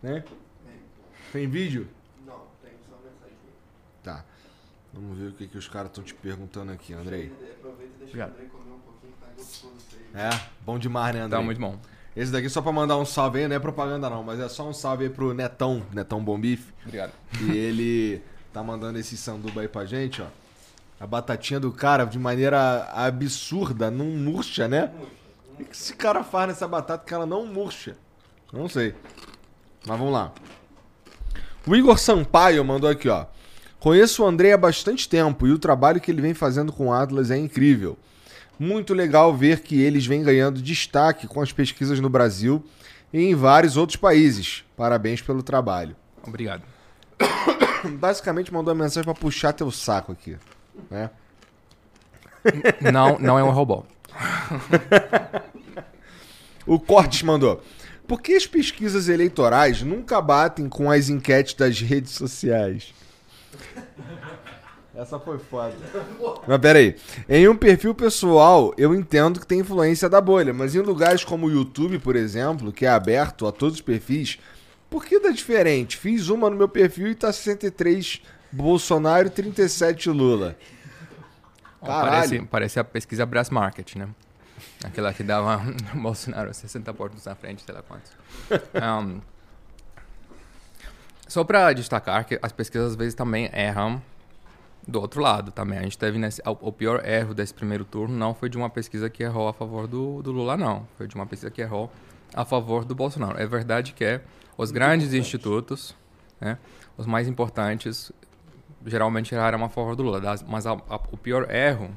Né? 0.02 0.24
Tem 1.32 1.48
vídeo? 1.48 1.88
Não, 2.26 2.46
tem 2.64 2.74
só 2.90 2.96
mensagem. 2.98 3.38
Tá. 4.04 4.26
Vamos 4.94 5.18
ver 5.18 5.28
o 5.28 5.32
que, 5.34 5.48
que 5.48 5.58
os 5.58 5.68
caras 5.68 5.90
estão 5.90 6.04
te 6.04 6.14
perguntando 6.14 6.72
aqui, 6.72 6.94
Andrei. 6.94 7.32
Aproveita 7.58 7.84
e 7.84 8.00
deixa 8.00 8.04
Obrigado. 8.06 8.30
o 8.30 8.34
Andrei 8.34 8.48
comer 8.48 8.72
um 8.72 8.80
pouquinho, 8.80 9.14
que 9.14 9.20
tá 9.20 9.32
gostoso 9.36 9.74
aí. 9.94 10.22
É, 10.22 10.50
bom 10.66 10.80
demais, 10.80 11.14
né, 11.14 11.22
Andrei? 11.22 11.40
Tá 11.40 11.46
muito 11.46 11.60
bom. 11.60 11.78
Esse 12.16 12.32
daqui 12.32 12.50
só 12.50 12.62
pra 12.62 12.72
mandar 12.72 12.98
um 12.98 13.06
salve 13.06 13.40
aí, 13.40 13.48
não 13.48 13.56
é 13.58 13.60
propaganda 13.60 14.10
não, 14.10 14.24
mas 14.24 14.40
é 14.40 14.48
só 14.48 14.68
um 14.68 14.74
salve 14.74 15.04
aí 15.04 15.10
pro 15.10 15.34
Netão, 15.34 15.86
Netão 15.92 16.24
Bombife. 16.24 16.74
Obrigado. 16.86 17.12
E 17.42 17.52
ele 17.58 18.24
tá 18.56 18.64
mandando 18.64 18.98
esse 18.98 19.18
sanduba 19.18 19.60
aí 19.60 19.68
pra 19.68 19.86
gente, 19.86 20.22
ó. 20.22 20.28
A 20.98 21.06
batatinha 21.06 21.60
do 21.60 21.74
cara, 21.74 22.06
de 22.06 22.18
maneira 22.18 22.90
absurda, 22.94 23.92
não 23.92 24.06
murcha, 24.06 24.66
né? 24.66 24.94
O 25.60 25.66
que 25.66 25.74
esse 25.74 25.94
cara 25.94 26.24
faz 26.24 26.48
nessa 26.48 26.66
batata 26.66 27.04
que 27.06 27.14
ela 27.14 27.26
não 27.26 27.46
murcha? 27.46 27.98
Não 28.54 28.70
sei. 28.70 28.96
Mas 29.86 30.00
vamos 30.00 30.14
lá. 30.14 30.32
O 31.68 31.76
Igor 31.76 31.98
Sampaio 31.98 32.64
mandou 32.64 32.90
aqui, 32.90 33.10
ó. 33.10 33.26
Conheço 33.78 34.24
o 34.24 34.26
André 34.26 34.54
há 34.54 34.58
bastante 34.58 35.10
tempo 35.10 35.46
e 35.46 35.52
o 35.52 35.60
trabalho 35.60 36.00
que 36.00 36.10
ele 36.10 36.22
vem 36.22 36.34
fazendo 36.34 36.72
com 36.72 36.88
o 36.88 36.94
Atlas 36.94 37.32
é 37.32 37.38
incrível. 37.38 37.98
Muito 38.58 38.94
legal 38.94 39.36
ver 39.36 39.64
que 39.64 39.82
eles 39.82 40.06
vêm 40.06 40.24
ganhando 40.24 40.62
destaque 40.62 41.28
com 41.28 41.42
as 41.42 41.52
pesquisas 41.52 42.00
no 42.00 42.10
Brasil 42.10 42.64
e 43.12 43.20
em 43.20 43.36
vários 43.36 43.76
outros 43.76 43.98
países. 43.98 44.64
Parabéns 44.78 45.22
pelo 45.22 45.44
trabalho. 45.44 45.94
Obrigado. 46.26 46.64
Basicamente 48.00 48.54
mandou 48.54 48.74
uma 48.74 48.84
mensagem 48.84 49.04
pra 49.04 49.14
puxar 49.14 49.54
teu 49.54 49.72
saco 49.72 50.12
aqui. 50.12 50.38
Né? 50.90 51.10
Não, 52.92 53.18
não 53.20 53.40
é 53.40 53.44
um 53.44 53.52
robô. 53.52 53.84
O 56.68 56.80
Cortes 56.80 57.22
mandou. 57.22 57.62
Por 58.08 58.22
que 58.22 58.34
as 58.34 58.48
pesquisas 58.48 59.08
eleitorais 59.08 59.82
nunca 59.82 60.20
batem 60.22 60.68
com 60.68 60.90
as 60.90 61.10
enquetes 61.10 61.54
das 61.54 61.80
redes 61.80 62.12
sociais? 62.12 62.94
Essa 64.96 65.20
foi 65.20 65.38
foda. 65.38 65.74
Mas 66.48 66.58
peraí. 66.60 66.96
Em 67.28 67.48
um 67.48 67.56
perfil 67.56 67.94
pessoal, 67.94 68.74
eu 68.78 68.96
entendo 68.96 69.40
que 69.40 69.46
tem 69.46 69.60
influência 69.60 70.10
da 70.10 70.22
bolha, 70.22 70.54
mas 70.54 70.74
em 70.74 70.80
lugares 70.80 71.24
como 71.24 71.48
o 71.48 71.52
YouTube, 71.52 72.00
por 72.00 72.16
exemplo, 72.16 72.72
que 72.72 72.86
é 72.86 72.90
aberto 72.90 73.46
a 73.46 73.52
todos 73.52 73.76
os 73.76 73.82
perfis, 73.82 74.40
por 74.90 75.06
que 75.06 75.20
dá 75.20 75.30
diferente? 75.30 75.98
Fiz 75.98 76.30
uma 76.30 76.50
no 76.50 76.56
meu 76.56 76.68
perfil 76.68 77.08
e 77.08 77.16
tá 77.16 77.32
63 77.32 78.22
Bolsonaro 78.52 79.28
e 79.28 79.30
37 79.30 80.10
Lula. 80.10 80.56
Caralho. 81.82 82.10
Parece, 82.10 82.42
parece 82.46 82.80
a 82.80 82.84
pesquisa 82.84 83.26
Brass 83.26 83.50
Market, 83.50 83.96
né? 83.96 84.08
Aquela 84.84 85.14
que 85.14 85.24
dava 85.24 85.62
Bolsonaro 85.94 86.54
60 86.54 86.94
pontos 86.94 87.26
na 87.26 87.36
frente, 87.36 87.64
sei 87.64 87.74
lá 87.74 87.82
quantos. 87.82 88.12
Um, 88.76 89.22
só 91.28 91.44
para 91.44 91.74
destacar 91.74 92.26
que 92.26 92.40
as 92.42 92.52
pesquisas 92.52 92.92
às 92.92 92.96
vezes 92.96 93.16
também 93.16 93.50
erram 93.52 94.02
do 94.88 95.02
outro 95.02 95.22
lado 95.22 95.52
também. 95.52 95.80
A 95.80 95.82
gente 95.82 95.98
teve 95.98 96.18
nesse, 96.18 96.42
o, 96.46 96.52
o 96.68 96.72
pior 96.72 97.04
erro 97.06 97.34
desse 97.34 97.54
primeiro 97.54 97.84
turno 97.84 98.16
não 98.16 98.34
foi 98.34 98.50
de 98.50 98.58
uma 98.58 98.70
pesquisa 98.70 99.10
que 99.10 99.24
errou 99.24 99.48
a 99.48 99.54
favor 99.54 99.88
do, 99.88 100.22
do 100.22 100.32
Lula, 100.32 100.56
não. 100.56 100.88
Foi 100.98 101.08
de 101.08 101.16
uma 101.16 101.26
pesquisa 101.26 101.52
que 101.52 101.62
errou 101.62 101.92
a 102.34 102.46
favor 102.46 102.86
do 102.86 102.94
Bolsonaro. 102.94 103.40
É 103.40 103.46
verdade 103.48 103.94
que 103.94 104.22
os 104.58 104.72
grandes 104.72 105.14
institutos, 105.14 105.96
né, 106.40 106.58
os 106.98 107.06
mais 107.06 107.28
importantes, 107.28 108.12
geralmente 108.86 109.34
erraram 109.34 109.64
a 109.64 109.70
favor 109.70 109.96
do 109.96 110.04
Lula, 110.04 110.22
das- 110.22 110.44
mas 110.44 110.66
a- 110.68 110.74
a- 110.90 111.02
o 111.12 111.18
pior 111.18 111.50
erro 111.50 111.90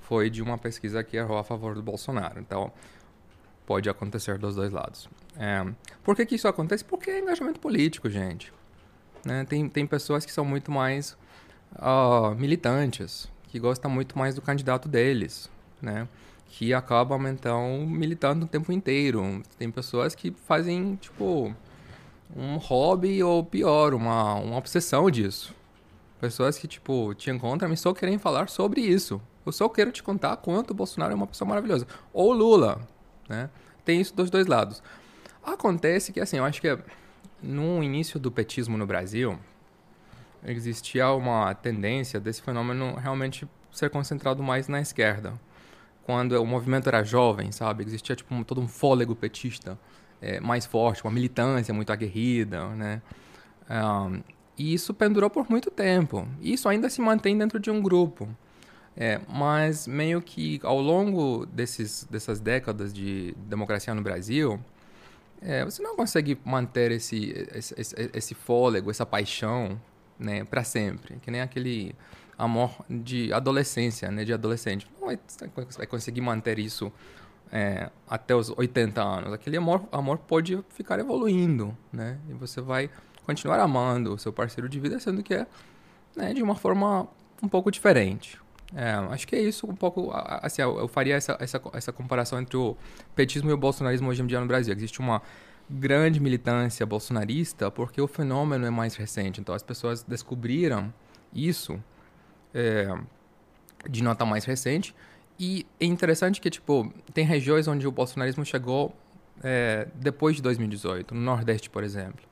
foi 0.00 0.30
de 0.30 0.42
uma 0.42 0.56
pesquisa 0.58 1.02
que 1.02 1.16
errou 1.16 1.38
a 1.38 1.44
favor 1.44 1.74
do 1.74 1.82
Bolsonaro. 1.82 2.38
Então, 2.38 2.70
pode 3.66 3.88
acontecer 3.88 4.38
dos 4.38 4.54
dois 4.54 4.72
lados. 4.72 5.08
É, 5.36 5.66
por 6.04 6.14
que, 6.14 6.24
que 6.24 6.36
isso 6.36 6.46
acontece? 6.46 6.84
Porque 6.84 7.10
é 7.10 7.18
engajamento 7.20 7.58
político, 7.58 8.08
gente. 8.08 8.52
Né? 9.24 9.44
Tem, 9.44 9.68
tem 9.68 9.84
pessoas 9.86 10.24
que 10.24 10.32
são 10.32 10.44
muito 10.44 10.70
mais 10.70 11.16
ah, 11.74 12.32
militantes, 12.38 13.28
que 13.48 13.58
gostam 13.58 13.90
muito 13.90 14.16
mais 14.16 14.34
do 14.36 14.40
candidato 14.42 14.88
deles, 14.88 15.50
né? 15.82 16.06
que 16.48 16.72
acabam, 16.72 17.26
então, 17.26 17.84
militando 17.86 18.44
o 18.44 18.48
tempo 18.48 18.70
inteiro. 18.72 19.42
Tem 19.58 19.68
pessoas 19.70 20.14
que 20.14 20.30
fazem, 20.46 20.94
tipo, 20.96 21.52
um 22.34 22.56
hobby 22.56 23.22
ou 23.22 23.44
pior, 23.44 23.94
uma, 23.94 24.34
uma 24.34 24.56
obsessão 24.56 25.10
disso. 25.10 25.54
Pessoas 26.20 26.58
que, 26.58 26.66
tipo, 26.66 27.14
te 27.14 27.30
encontram 27.30 27.72
e 27.72 27.76
só 27.76 27.92
querem 27.92 28.18
falar 28.18 28.48
sobre 28.48 28.80
isso. 28.80 29.20
Eu 29.44 29.52
só 29.52 29.68
quero 29.68 29.92
te 29.92 30.02
contar 30.02 30.36
quanto 30.38 30.70
o 30.70 30.74
Bolsonaro 30.74 31.12
é 31.12 31.14
uma 31.14 31.26
pessoa 31.26 31.48
maravilhosa. 31.48 31.86
Ou 32.12 32.32
Lula, 32.32 32.80
né? 33.28 33.50
Tem 33.84 34.00
isso 34.00 34.14
dos 34.14 34.30
dois 34.30 34.46
lados. 34.46 34.82
Acontece 35.44 36.12
que, 36.12 36.18
assim, 36.20 36.38
eu 36.38 36.44
acho 36.44 36.60
que 36.60 36.76
no 37.42 37.82
início 37.82 38.18
do 38.18 38.32
petismo 38.32 38.76
no 38.76 38.86
Brasil, 38.86 39.38
existia 40.44 41.10
uma 41.12 41.54
tendência 41.54 42.18
desse 42.18 42.42
fenômeno 42.42 42.94
realmente 42.96 43.46
ser 43.70 43.90
concentrado 43.90 44.42
mais 44.42 44.68
na 44.68 44.80
esquerda. 44.80 45.34
Quando 46.04 46.32
o 46.40 46.46
movimento 46.46 46.88
era 46.88 47.04
jovem, 47.04 47.52
sabe? 47.52 47.84
Existia, 47.84 48.16
tipo, 48.16 48.34
um- 48.34 48.42
todo 48.42 48.60
um 48.60 48.68
fôlego 48.68 49.14
petista 49.14 49.78
eh, 50.20 50.40
mais 50.40 50.66
forte, 50.66 51.02
uma 51.04 51.12
militância 51.12 51.72
muito 51.72 51.92
aguerrida, 51.92 52.68
né? 52.70 53.02
Ahn, 53.68 54.20
e 54.58 54.72
isso 54.72 54.94
pendurou 54.94 55.28
por 55.28 55.48
muito 55.50 55.70
tempo. 55.70 56.26
Isso 56.40 56.68
ainda 56.68 56.88
se 56.88 57.00
mantém 57.00 57.36
dentro 57.36 57.58
de 57.58 57.70
um 57.70 57.82
grupo. 57.82 58.28
É, 58.96 59.20
mas 59.28 59.86
meio 59.86 60.22
que 60.22 60.58
ao 60.62 60.80
longo 60.80 61.44
desses, 61.44 62.04
dessas 62.10 62.40
décadas 62.40 62.94
de 62.94 63.34
democracia 63.46 63.94
no 63.94 64.00
Brasil, 64.00 64.58
é, 65.42 65.62
você 65.64 65.82
não 65.82 65.94
consegue 65.94 66.38
manter 66.42 66.90
esse, 66.92 67.46
esse, 67.54 67.74
esse, 68.14 68.34
fôlego, 68.34 68.90
essa 68.90 69.04
paixão, 69.04 69.78
né, 70.18 70.44
para 70.44 70.64
sempre. 70.64 71.16
Que 71.20 71.30
nem 71.30 71.42
aquele 71.42 71.94
amor 72.38 72.74
de 72.88 73.30
adolescência, 73.34 74.10
né, 74.10 74.24
de 74.24 74.32
adolescente. 74.32 74.86
Não 74.98 75.08
vai 75.08 75.86
conseguir 75.86 76.22
manter 76.22 76.58
isso 76.58 76.90
é, 77.50 77.90
até 78.08 78.34
os 78.34 78.50
80 78.50 79.02
anos. 79.02 79.32
Aquele 79.32 79.56
amor, 79.56 79.82
amor 79.92 80.18
pode 80.18 80.62
ficar 80.70 80.98
evoluindo, 80.98 81.76
né? 81.92 82.18
E 82.28 82.32
você 82.32 82.60
vai 82.60 82.90
continuar 83.24 83.58
amando 83.60 84.14
o 84.14 84.18
seu 84.18 84.32
parceiro 84.32 84.68
de 84.68 84.78
vida, 84.78 84.98
sendo 85.00 85.22
que 85.22 85.34
é 85.34 85.46
né, 86.14 86.32
de 86.32 86.42
uma 86.42 86.54
forma 86.54 87.08
um 87.42 87.48
pouco 87.48 87.70
diferente. 87.70 88.40
É, 88.74 88.92
acho 89.12 89.26
que 89.28 89.36
é 89.36 89.40
isso 89.40 89.66
um 89.66 89.74
pouco. 89.74 90.10
Assim, 90.14 90.62
eu 90.62 90.88
faria 90.88 91.14
essa, 91.14 91.36
essa, 91.38 91.60
essa 91.72 91.92
comparação 91.92 92.40
entre 92.40 92.56
o 92.56 92.76
petismo 93.14 93.50
e 93.50 93.52
o 93.52 93.56
bolsonarismo 93.56 94.08
hoje 94.08 94.22
em 94.22 94.26
dia 94.26 94.40
no 94.40 94.46
Brasil. 94.46 94.74
Existe 94.74 94.98
uma 94.98 95.22
grande 95.68 96.20
militância 96.20 96.86
bolsonarista 96.86 97.70
porque 97.70 98.00
o 98.00 98.06
fenômeno 98.06 98.66
é 98.66 98.70
mais 98.70 98.96
recente. 98.96 99.40
Então 99.40 99.54
as 99.54 99.62
pessoas 99.62 100.02
descobriram 100.02 100.92
isso 101.32 101.82
é, 102.54 102.88
de 103.88 104.02
nota 104.02 104.24
mais 104.24 104.44
recente. 104.44 104.94
E 105.38 105.66
é 105.78 105.84
interessante 105.84 106.40
que, 106.40 106.48
tipo, 106.48 106.92
tem 107.12 107.24
regiões 107.24 107.68
onde 107.68 107.86
o 107.86 107.92
bolsonarismo 107.92 108.44
chegou 108.44 108.94
é, 109.42 109.86
depois 109.94 110.36
de 110.36 110.42
2018. 110.42 111.14
No 111.14 111.20
Nordeste, 111.20 111.68
por 111.68 111.84
exemplo. 111.84 112.24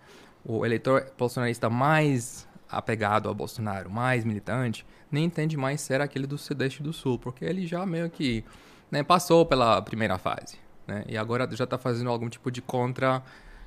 O 0.45 0.65
eleitor 0.65 1.13
bolsonarista 1.17 1.71
mais 1.71 2.47
apegado 2.69 3.29
ao 3.29 3.35
Bolsonaro, 3.35 3.91
mais 3.91 4.25
militante, 4.25 4.85
nem 5.11 5.25
entende 5.25 5.57
mais 5.57 5.81
ser 5.81 6.01
aquele 6.01 6.27
do 6.27 6.37
Sudeste 6.37 6.83
do 6.83 6.93
Sul, 6.93 7.19
porque 7.19 7.45
ele 7.45 7.67
já 7.67 7.87
meio 7.87 8.11
que 8.11 8.45
né, 8.91 9.03
passou 9.03 9.47
pela 9.47 9.81
primeira 9.81 10.19
fase. 10.19 10.59
Né, 10.87 11.05
e 11.09 11.17
agora 11.17 11.49
já 11.53 11.65
está 11.65 11.79
fazendo 11.79 12.11
algum 12.11 12.29
tipo 12.29 12.51
de 12.51 12.61
contra, 12.61 13.23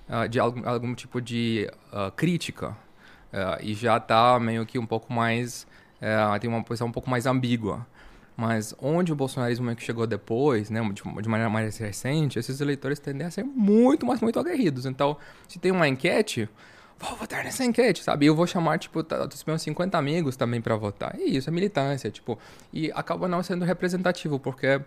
ah, 0.08 0.28
de 0.28 0.40
algum, 0.40 0.68
algum 0.68 0.94
tipo 0.94 1.22
de 1.22 1.70
ah, 1.92 2.12
crítica. 2.16 2.76
ah, 3.34 3.58
e 3.62 3.74
já 3.74 3.98
está 3.98 4.40
meio 4.40 4.66
que 4.66 4.78
um 4.78 4.86
pouco 4.86 5.12
mais, 5.12 5.66
eh, 6.02 6.40
tem 6.40 6.50
uma 6.50 6.64
posição 6.64 6.88
um 6.88 6.92
pouco 6.92 7.10
mais 7.10 7.26
ambígua. 7.26 7.86
Mas 8.38 8.74
onde 8.80 9.12
o 9.12 9.16
bolsonarismo 9.16 9.66
meio 9.66 9.76
que 9.76 9.84
chegou 9.84 10.06
depois, 10.06 10.70
né, 10.70 10.80
de, 10.94 11.02
de 11.02 11.28
maneira 11.30 11.50
mais 11.50 11.76
recente, 11.78 12.38
esses 12.38 12.62
eleitores 12.62 13.00
tendem 13.00 13.26
a 13.26 13.32
ser 13.32 13.44
muito, 13.44 14.06
mas 14.06 14.22
muito 14.22 14.40
aguerridos. 14.40 14.86
Então, 14.86 15.18
se 15.48 15.58
tem 15.58 15.72
uma 15.72 15.88
enquete, 15.88 16.48
vou 17.00 17.16
votar 17.16 17.44
nessa 17.44 17.66
enquete, 17.66 18.04
sabe? 18.04 18.28
Eu 18.28 18.36
vou 18.36 18.46
chamar, 18.46 18.78
tipo, 18.78 19.04
tá- 19.04 19.26
dos 19.26 19.44
meus 19.44 19.60
50 19.64 19.98
amigos 19.98 20.36
também 20.36 20.62
para 20.62 20.76
votar. 20.76 21.16
E 21.20 21.36
isso 21.36 21.50
é 21.50 21.52
militância, 21.52 22.12
tipo. 22.12 22.38
E 22.72 22.92
acaba 22.94 23.28
não 23.28 23.42
sendo 23.42 23.66
representativo, 23.66 24.38
porque 24.40 24.80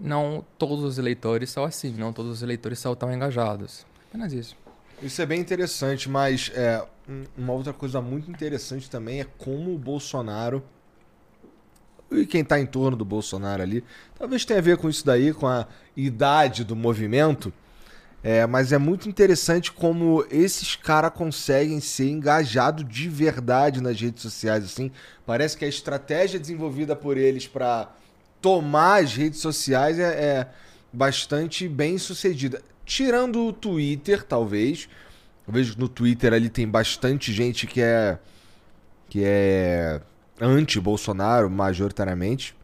não 0.00 0.44
todos 0.56 0.84
os 0.84 0.98
eleitores 0.98 1.50
são 1.50 1.64
assim, 1.64 1.92
não 1.92 2.12
todos 2.12 2.30
os 2.32 2.42
eleitores 2.42 2.78
são 2.78 2.94
tão 2.94 3.12
engajados. 3.12 3.84
Apenas 4.08 4.32
isso. 4.32 4.56
Isso 5.02 5.20
é 5.20 5.26
bem 5.26 5.40
interessante, 5.40 6.08
mas 6.08 6.50
é, 6.54 6.84
um- 7.08 7.24
uma 7.36 7.52
outra 7.54 7.72
coisa 7.72 8.00
muito 8.00 8.30
interessante 8.30 8.88
também 8.88 9.20
é 9.20 9.26
como 9.36 9.74
o 9.74 9.78
Bolsonaro 9.78 10.62
e 12.18 12.26
quem 12.26 12.44
tá 12.44 12.58
em 12.58 12.66
torno 12.66 12.96
do 12.96 13.04
Bolsonaro 13.04 13.62
ali, 13.62 13.84
talvez 14.18 14.44
tenha 14.44 14.58
a 14.58 14.62
ver 14.62 14.76
com 14.76 14.88
isso 14.88 15.04
daí, 15.04 15.32
com 15.32 15.46
a 15.46 15.66
idade 15.96 16.64
do 16.64 16.74
movimento, 16.76 17.52
é, 18.22 18.46
mas 18.46 18.72
é 18.72 18.78
muito 18.78 19.08
interessante 19.08 19.72
como 19.72 20.24
esses 20.30 20.76
caras 20.76 21.10
conseguem 21.12 21.80
ser 21.80 22.08
engajados 22.08 22.88
de 22.88 23.08
verdade 23.08 23.82
nas 23.82 24.00
redes 24.00 24.22
sociais, 24.22 24.64
assim. 24.64 24.92
Parece 25.26 25.56
que 25.56 25.64
a 25.64 25.68
estratégia 25.68 26.38
desenvolvida 26.38 26.94
por 26.94 27.16
eles 27.16 27.48
para 27.48 27.92
tomar 28.40 29.02
as 29.02 29.14
redes 29.14 29.40
sociais 29.40 29.98
é, 29.98 30.04
é 30.04 30.48
bastante 30.92 31.68
bem 31.68 31.98
sucedida. 31.98 32.62
Tirando 32.84 33.44
o 33.44 33.52
Twitter, 33.52 34.22
talvez, 34.22 34.88
Eu 35.46 35.52
vejo 35.52 35.74
que 35.74 35.80
no 35.80 35.88
Twitter 35.88 36.32
ali 36.32 36.48
tem 36.48 36.68
bastante 36.68 37.32
gente 37.32 37.66
que 37.66 37.80
é. 37.80 38.18
que 39.08 39.22
é 39.24 40.00
anti-Bolsonaro, 40.46 41.48
majoritariamente. 41.50 42.54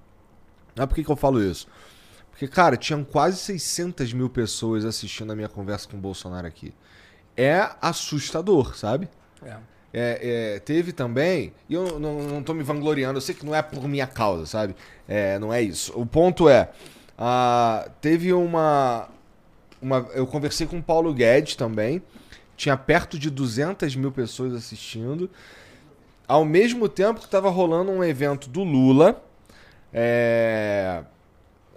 Ah, 0.77 0.87
por 0.87 0.95
que, 0.95 1.05
que 1.05 1.11
eu 1.11 1.17
falo 1.17 1.43
isso? 1.43 1.69
Porque, 2.31 2.47
cara, 2.47 2.77
tinham 2.77 3.03
quase 3.03 3.39
600 3.39 4.13
mil 4.13 4.29
pessoas 4.29 4.85
assistindo 4.85 5.33
a 5.33 5.37
minha 5.37 5.49
conversa 5.49 5.89
com 5.89 5.97
o 5.97 6.01
Bolsonaro 6.01 6.47
aqui. 6.47 6.73
É 7.37 7.71
assustador, 7.81 8.77
sabe? 8.77 9.09
É. 9.43 9.57
É, 9.93 10.55
é, 10.57 10.59
teve 10.61 10.93
também, 10.93 11.53
e 11.69 11.73
eu 11.73 11.99
não, 11.99 12.23
não 12.23 12.43
tô 12.43 12.53
me 12.53 12.63
vangloriando, 12.63 13.17
eu 13.17 13.23
sei 13.23 13.35
que 13.35 13.45
não 13.45 13.55
é 13.55 13.63
por 13.63 13.89
minha 13.89 14.07
causa, 14.07 14.45
sabe? 14.45 14.77
É, 15.09 15.39
não 15.39 15.53
é 15.53 15.63
isso. 15.63 15.99
O 15.99 16.05
ponto 16.05 16.49
é, 16.49 16.71
ah, 17.17 17.89
teve 18.01 18.33
uma, 18.33 19.09
uma. 19.81 20.07
Eu 20.15 20.27
conversei 20.27 20.67
com 20.67 20.79
o 20.79 20.83
Paulo 20.83 21.13
Guedes 21.15 21.57
também, 21.57 22.03
tinha 22.57 22.77
perto 22.77 23.19
de 23.19 23.31
200 23.31 23.97
mil 23.97 24.13
pessoas 24.13 24.53
assistindo, 24.53 25.31
ao 26.29 26.45
mesmo 26.45 26.89
tempo 26.89 27.21
que 27.21 27.27
estava 27.27 27.49
rolando 27.49 27.91
um 27.91 28.05
evento 28.05 28.49
do 28.49 28.63
Lula, 28.63 29.25
é, 29.93 31.03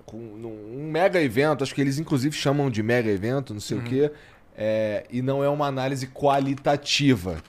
com, 0.06 0.18
um 0.18 0.92
mega 0.92 1.22
evento, 1.22 1.64
acho 1.64 1.74
que 1.74 1.80
eles 1.80 1.98
inclusive 1.98 2.36
chamam 2.36 2.70
de 2.70 2.84
mega 2.84 3.10
evento, 3.10 3.54
não 3.54 3.62
sei 3.62 3.78
o 3.78 3.82
quê, 3.82 4.12
é, 4.58 5.06
e 5.10 5.22
não 5.22 5.42
é 5.42 5.48
uma 5.48 5.66
análise 5.68 6.06
qualitativa. 6.08 7.42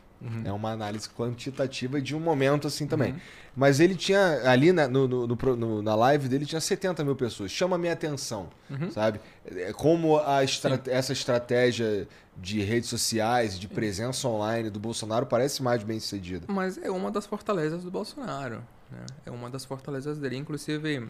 É 0.45 0.53
uma 0.53 0.70
análise 0.70 1.09
quantitativa 1.11 2.01
de 2.01 2.15
um 2.15 2.20
momento 2.20 2.69
assim 2.69 2.87
também. 2.87 3.16
Mas 3.55 3.81
ele 3.81 3.95
tinha, 3.95 4.49
ali 4.51 4.73
na, 4.73 4.89
no- 4.89 5.07
no- 5.07 5.27
no 5.27 5.83
na 5.83 5.95
live 5.95 6.27
dele, 6.29 6.47
tinha 6.47 6.61
70 6.61 7.05
mil 7.05 7.15
pessoas. 7.15 7.51
Chama 7.51 7.77
a 7.77 7.79
minha 7.79 7.93
atenção, 7.93 8.49
sabe? 8.91 9.20
É 9.45 9.73
Como 9.74 10.19
a 10.19 10.43
essa 10.43 11.12
estratégia 11.12 12.09
de 12.37 12.62
redes 12.62 12.89
sociais, 12.89 13.59
de 13.59 13.69
presença 13.69 14.27
online 14.27 14.70
do 14.70 14.81
Bolsonaro 14.81 15.27
parece 15.27 15.62
mais 15.62 15.83
bem 15.83 16.01
sucedida. 16.01 16.47
Mas 16.49 16.79
é 16.79 16.91
uma 16.91 17.11
das 17.11 17.27
fortalezas 17.27 17.85
do 17.85 17.91
Bolsonaro. 17.91 18.62
né? 18.91 19.05
É 19.27 19.31
uma 19.31 19.51
das 19.51 19.66
fortalezas 19.66 20.16
dele. 20.19 20.37
Inclusive, 20.37 21.07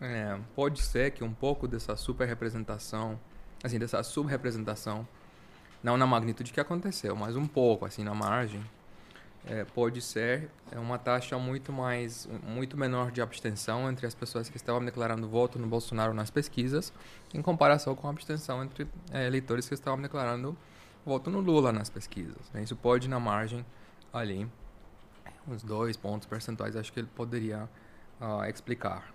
é, 0.00 0.36
pode 0.56 0.82
ser 0.82 1.12
que 1.12 1.22
um 1.22 1.32
pouco 1.32 1.68
dessa 1.68 1.94
super 1.94 2.26
representação, 2.26 3.18
assim, 3.62 3.78
dessa 3.78 4.02
subrepresentação, 4.02 5.06
não 5.80 5.96
na 5.96 6.06
magnitude 6.08 6.52
que 6.52 6.58
aconteceu, 6.60 7.14
mas 7.14 7.36
um 7.36 7.46
pouco, 7.46 7.84
assim, 7.84 8.02
na 8.02 8.14
margem, 8.14 8.60
é, 9.48 9.64
pode 9.64 10.02
ser 10.02 10.50
é 10.70 10.78
uma 10.78 10.98
taxa 10.98 11.38
muito 11.38 11.72
mais, 11.72 12.28
muito 12.46 12.76
menor 12.76 13.10
de 13.10 13.22
abstenção 13.22 13.88
entre 13.90 14.06
as 14.06 14.14
pessoas 14.14 14.48
que 14.48 14.56
estavam 14.56 14.84
declarando 14.84 15.26
voto 15.26 15.58
no 15.58 15.66
Bolsonaro 15.66 16.12
nas 16.12 16.30
pesquisas, 16.30 16.92
em 17.32 17.40
comparação 17.40 17.94
com 17.94 18.06
a 18.06 18.10
abstenção 18.10 18.62
entre 18.62 18.86
é, 19.10 19.26
eleitores 19.26 19.66
que 19.66 19.74
estavam 19.74 20.00
declarando 20.02 20.56
voto 21.04 21.30
no 21.30 21.40
Lula 21.40 21.72
nas 21.72 21.88
pesquisas. 21.88 22.36
né? 22.52 22.62
Isso 22.62 22.76
pode, 22.76 23.08
na 23.08 23.18
margem, 23.18 23.64
ali, 24.12 24.46
uns 25.46 25.62
dois 25.62 25.96
pontos 25.96 26.28
percentuais, 26.28 26.76
acho 26.76 26.92
que 26.92 27.00
ele 27.00 27.08
poderia 27.16 27.68
ah, 28.20 28.48
explicar. 28.50 29.10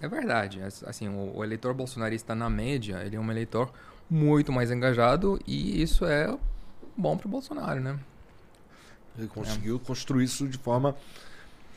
É 0.00 0.08
verdade, 0.08 0.60
as- 0.60 0.82
assim, 0.84 1.08
o, 1.08 1.36
o 1.38 1.44
eleitor 1.44 1.72
bolsonarista 1.72 2.34
na 2.34 2.50
média, 2.50 3.02
ele 3.04 3.14
é 3.16 3.20
um 3.20 3.30
eleitor 3.30 3.70
muito 4.10 4.50
mais 4.52 4.70
engajado 4.72 5.40
e 5.46 5.80
isso 5.80 6.04
é 6.04 6.36
bom 6.96 7.16
pro 7.16 7.28
Bolsonaro, 7.28 7.80
né? 7.80 7.98
Ele 9.18 9.28
conseguiu 9.28 9.78
construir 9.78 10.24
isso 10.24 10.46
de 10.48 10.58
forma. 10.58 10.94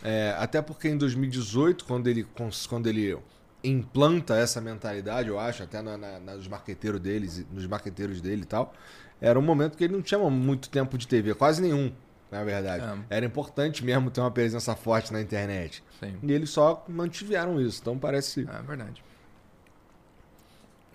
é, 0.03 0.33
até 0.37 0.61
porque 0.61 0.87
em 0.89 0.97
2018, 0.97 1.83
quando 1.85 2.07
ele, 2.07 2.25
quando 2.69 2.87
ele 2.87 3.17
implanta 3.63 4.35
essa 4.35 4.61
mentalidade, 4.61 5.27
eu 5.29 5.37
acho, 5.39 5.63
até 5.63 5.81
na, 5.81 5.97
na- 5.97 6.19
nos 6.19 6.47
marqueteiros 6.47 6.99
deles, 7.01 7.45
nos 7.51 7.67
marqueteiros 7.67 8.21
dele 8.21 8.43
e 8.43 8.45
tal, 8.45 8.73
era 9.19 9.37
um 9.37 9.41
momento 9.41 9.77
que 9.77 9.83
ele 9.83 9.93
não 9.93 10.01
tinha 10.01 10.19
muito 10.29 10.69
tempo 10.69 10.97
de 10.97 11.05
TV, 11.07 11.33
quase 11.33 11.61
nenhum, 11.61 11.91
na 12.31 12.43
verdade. 12.43 12.85
É. 13.09 13.17
Era 13.17 13.25
importante 13.25 13.83
mesmo 13.83 14.09
ter 14.09 14.21
uma 14.21 14.31
presença 14.31 14.73
forte 14.75 15.11
na 15.11 15.21
internet. 15.21 15.83
Sim, 15.99 16.15
E 16.23 16.31
eles 16.31 16.49
só 16.49 16.85
mantiveram 16.87 17.59
isso. 17.61 17.79
Então 17.81 17.97
parece. 17.99 18.47
é 18.49 18.61
verdade. 18.61 19.03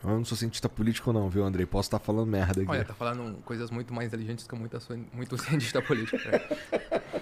Eu 0.05 0.11
não 0.11 0.25
sou 0.25 0.37
cientista 0.37 0.69
político, 0.69 1.13
não, 1.13 1.29
viu, 1.31 1.45
Andrei? 1.45 1.65
Posso 1.65 1.87
estar 1.87 1.99
falando 1.99 2.27
merda 2.27 2.61
aqui. 2.61 2.71
Olha, 2.71 2.85
tá 2.85 2.93
falando 2.95 3.37
coisas 3.45 3.71
muito 3.71 3.93
mais 3.95 4.09
inteligentes 4.09 4.47
que 4.47 4.55
muita, 4.55 4.79
sua- 4.79 4.99
muito 5.13 5.37
cientista 5.43 5.81
político. 5.81 6.19
né? 6.29 6.41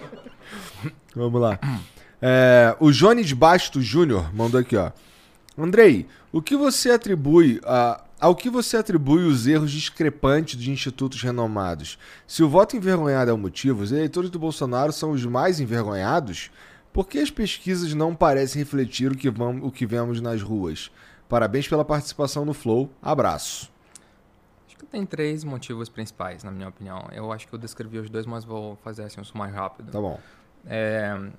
Vamos 1.15 1.41
lá. 1.41 1.59
É, 2.21 2.75
o 2.79 2.91
Jones 2.91 3.31
Bastos 3.33 3.85
Júnior 3.85 4.33
mandou 4.33 4.59
aqui, 4.59 4.75
ó. 4.75 4.91
Andrei, 5.57 6.07
o 6.31 6.41
que 6.41 6.55
você 6.57 6.89
atribui 6.91 7.61
a, 7.63 8.03
ao 8.19 8.35
que 8.35 8.49
você 8.49 8.75
atribui 8.77 9.23
os 9.23 9.45
erros 9.45 9.71
discrepantes 9.71 10.59
de 10.59 10.71
institutos 10.71 11.21
renomados? 11.21 11.97
Se 12.27 12.43
o 12.43 12.49
voto 12.49 12.75
envergonhado 12.75 13.29
é 13.29 13.33
o 13.33 13.37
motivo, 13.37 13.83
os 13.83 13.91
eleitores 13.91 14.29
do 14.29 14.39
Bolsonaro 14.39 14.91
são 14.91 15.11
os 15.11 15.23
mais 15.25 15.59
envergonhados? 15.59 16.49
Por 16.91 17.07
que 17.07 17.19
as 17.19 17.29
pesquisas 17.31 17.93
não 17.93 18.15
parecem 18.15 18.59
refletir 18.59 19.11
o 19.11 19.15
que, 19.15 19.29
vamos, 19.29 19.65
o 19.67 19.71
que 19.71 19.85
vemos 19.85 20.19
nas 20.21 20.41
ruas? 20.41 20.91
Parabéns 21.33 21.67
pela 21.67 21.83
participação 21.83 22.45
no 22.45 22.53
Flow. 22.53 22.91
Abraço. 23.01 23.71
Acho 24.67 24.77
que 24.77 24.85
tem 24.85 25.03
três 25.03 25.43
motivos 25.43 25.89
principais, 25.89 26.43
na 26.43 26.51
minha 26.51 26.69
opinião. 26.69 27.09
Eu 27.11 27.31
acho 27.31 27.47
que 27.47 27.55
eu 27.55 27.57
descrevi 27.57 27.97
os 27.97 28.07
dois, 28.07 28.27
mas 28.27 28.45
vou 28.45 28.75
fazer 28.83 29.01
assim 29.01 29.19
um 29.19 29.23
sumário 29.23 29.55
rápido. 29.55 29.91
Tá 29.91 29.99
bom. 29.99 30.19
é, 30.63 31.31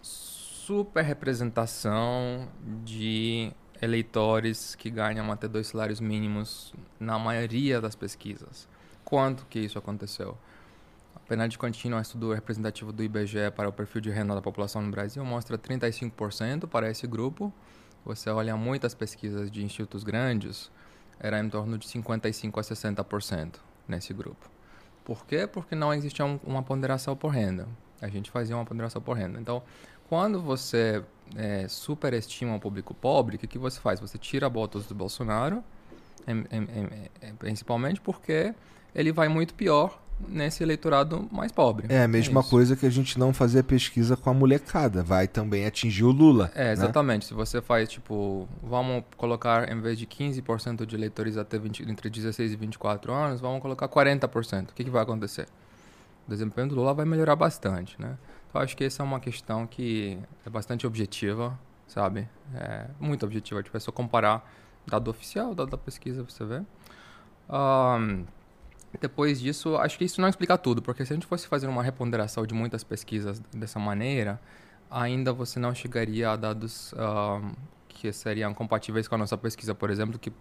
super 0.00 1.02
representação 1.02 2.48
de 2.84 3.52
eleitores 3.82 4.76
que 4.76 4.88
ganham 4.88 5.32
até 5.32 5.48
dois 5.48 5.66
salários 5.66 5.98
mínimos 5.98 6.72
na 7.00 7.18
maioria 7.18 7.80
das 7.80 7.96
pesquisas. 7.96 8.68
Quanto 9.04 9.44
que 9.46 9.58
isso 9.58 9.76
aconteceu? 9.76 10.38
A 11.16 11.18
pena 11.28 11.48
de 11.48 11.58
contínua 11.58 12.00
estudo 12.00 12.32
representativo 12.32 12.92
do 12.92 13.02
IBGE 13.02 13.50
para 13.56 13.68
o 13.68 13.72
perfil 13.72 14.00
de 14.00 14.10
renda 14.10 14.32
da 14.32 14.40
população 14.40 14.80
no 14.80 14.92
Brasil 14.92 15.24
mostra 15.24 15.58
35% 15.58 16.68
para 16.68 16.88
esse 16.88 17.04
grupo. 17.04 17.52
Você 18.04 18.30
olha 18.30 18.56
muitas 18.56 18.94
pesquisas 18.94 19.50
de 19.50 19.62
institutos 19.64 20.02
grandes, 20.04 20.70
era 21.18 21.38
em 21.38 21.48
torno 21.50 21.76
de 21.76 21.86
55% 21.86 22.58
a 22.58 22.62
60% 22.62 23.54
nesse 23.86 24.12
grupo. 24.14 24.48
Por 25.04 25.26
quê? 25.26 25.46
Porque 25.46 25.74
não 25.74 25.92
existia 25.92 26.24
um- 26.24 26.40
uma 26.44 26.62
ponderação 26.62 27.14
por 27.16 27.28
renda. 27.28 27.68
A 28.00 28.08
gente 28.08 28.30
fazia 28.30 28.56
uma 28.56 28.64
ponderação 28.64 29.02
por 29.02 29.16
renda. 29.16 29.38
Então, 29.40 29.62
quando 30.08 30.40
você 30.40 31.02
é, 31.36 31.68
superestima 31.68 32.56
o 32.56 32.58
público 32.60 32.92
pobre, 32.92 33.36
o 33.36 33.38
que, 33.38 33.46
que 33.46 33.56
você 33.58 33.78
faz? 33.78 34.00
Você 34.00 34.18
tira 34.18 34.48
votos 34.48 34.84
do 34.86 34.94
Bolsonaro, 34.96 35.62
em- 36.26 36.44
em- 36.50 37.28
em- 37.28 37.34
principalmente 37.36 38.00
porque 38.00 38.52
ele 38.92 39.12
vai 39.12 39.28
muito 39.28 39.54
pior 39.54 40.02
nesse 40.28 40.62
eleitorado 40.62 41.28
mais 41.30 41.52
pobre. 41.52 41.86
É 41.88 42.04
a 42.04 42.08
mesma 42.08 42.40
isso. 42.40 42.50
coisa 42.50 42.76
que 42.76 42.86
a 42.86 42.90
gente 42.90 43.18
não 43.18 43.32
fazia 43.32 43.62
pesquisa 43.62 44.16
com 44.16 44.30
a 44.30 44.34
molecada. 44.34 45.02
Vai 45.02 45.26
também 45.26 45.66
atingir 45.66 46.04
o 46.04 46.10
Lula. 46.10 46.50
É, 46.54 46.64
né? 46.64 46.72
exatamente. 46.72 47.26
Se 47.26 47.34
você 47.34 47.60
faz, 47.60 47.88
tipo, 47.88 48.48
vamos 48.62 49.04
colocar, 49.16 49.70
em 49.70 49.80
vez 49.80 49.98
de 49.98 50.06
15% 50.06 50.86
de 50.86 50.94
eleitores 50.94 51.36
até 51.36 51.58
20, 51.58 51.88
entre 51.90 52.10
16 52.10 52.52
e 52.52 52.56
24 52.56 53.12
anos, 53.12 53.40
vamos 53.40 53.60
colocar 53.60 53.88
40%. 53.88 54.70
O 54.70 54.74
que, 54.74 54.84
que 54.84 54.90
vai 54.90 55.02
acontecer? 55.02 55.46
O 56.26 56.30
desempenho 56.30 56.68
do 56.68 56.74
Lula 56.74 56.94
vai 56.94 57.04
melhorar 57.04 57.36
bastante, 57.36 58.00
né? 58.00 58.16
Então, 58.48 58.60
acho 58.60 58.76
que 58.76 58.84
essa 58.84 59.02
é 59.02 59.04
uma 59.04 59.20
questão 59.20 59.66
que 59.66 60.18
é 60.44 60.50
bastante 60.50 60.86
objetiva, 60.86 61.58
sabe? 61.86 62.28
É 62.54 62.86
muito 62.98 63.24
objetiva. 63.24 63.62
Tipo, 63.62 63.76
é 63.76 63.80
só 63.80 63.92
comparar 63.92 64.44
dado 64.86 65.10
oficial, 65.10 65.54
dado 65.54 65.70
da 65.70 65.78
pesquisa, 65.78 66.22
você 66.22 66.44
vê. 66.44 66.62
Ahn, 67.48 68.24
depois 68.98 69.40
disso, 69.40 69.76
acho 69.76 69.98
que 69.98 70.04
isso 70.04 70.20
não 70.20 70.28
explica 70.28 70.58
tudo, 70.58 70.82
porque 70.82 71.04
se 71.04 71.12
a 71.12 71.16
gente 71.16 71.26
fosse 71.26 71.46
fazer 71.46 71.66
uma 71.66 71.82
reponderação 71.82 72.46
de 72.46 72.54
muitas 72.54 72.82
pesquisas 72.82 73.40
dessa 73.54 73.78
maneira, 73.78 74.40
ainda 74.90 75.32
você 75.32 75.60
não 75.60 75.74
chegaria 75.74 76.30
a 76.30 76.36
dados 76.36 76.92
ahn, 76.94 77.52
que 77.88 78.12
seriam 78.12 78.52
compatíveis 78.54 79.06
com 79.06 79.14
a 79.14 79.18
nossa 79.18 79.36
pesquisa, 79.36 79.74
por 79.74 79.90
exemplo, 79.90 80.18
que, 80.18 80.32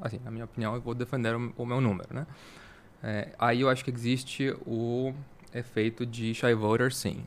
assim, 0.00 0.20
na 0.24 0.30
minha 0.30 0.44
opinião, 0.44 0.74
eu 0.74 0.80
vou 0.80 0.94
defender 0.94 1.34
o, 1.34 1.52
o 1.56 1.66
meu 1.66 1.80
número, 1.80 2.08
né? 2.14 2.26
É, 3.02 3.28
aí 3.38 3.62
eu 3.62 3.68
acho 3.68 3.84
que 3.84 3.90
existe 3.90 4.54
o 4.66 5.12
efeito 5.52 6.06
de 6.06 6.34
shy 6.34 6.54
voter, 6.54 6.92
sim. 6.92 7.24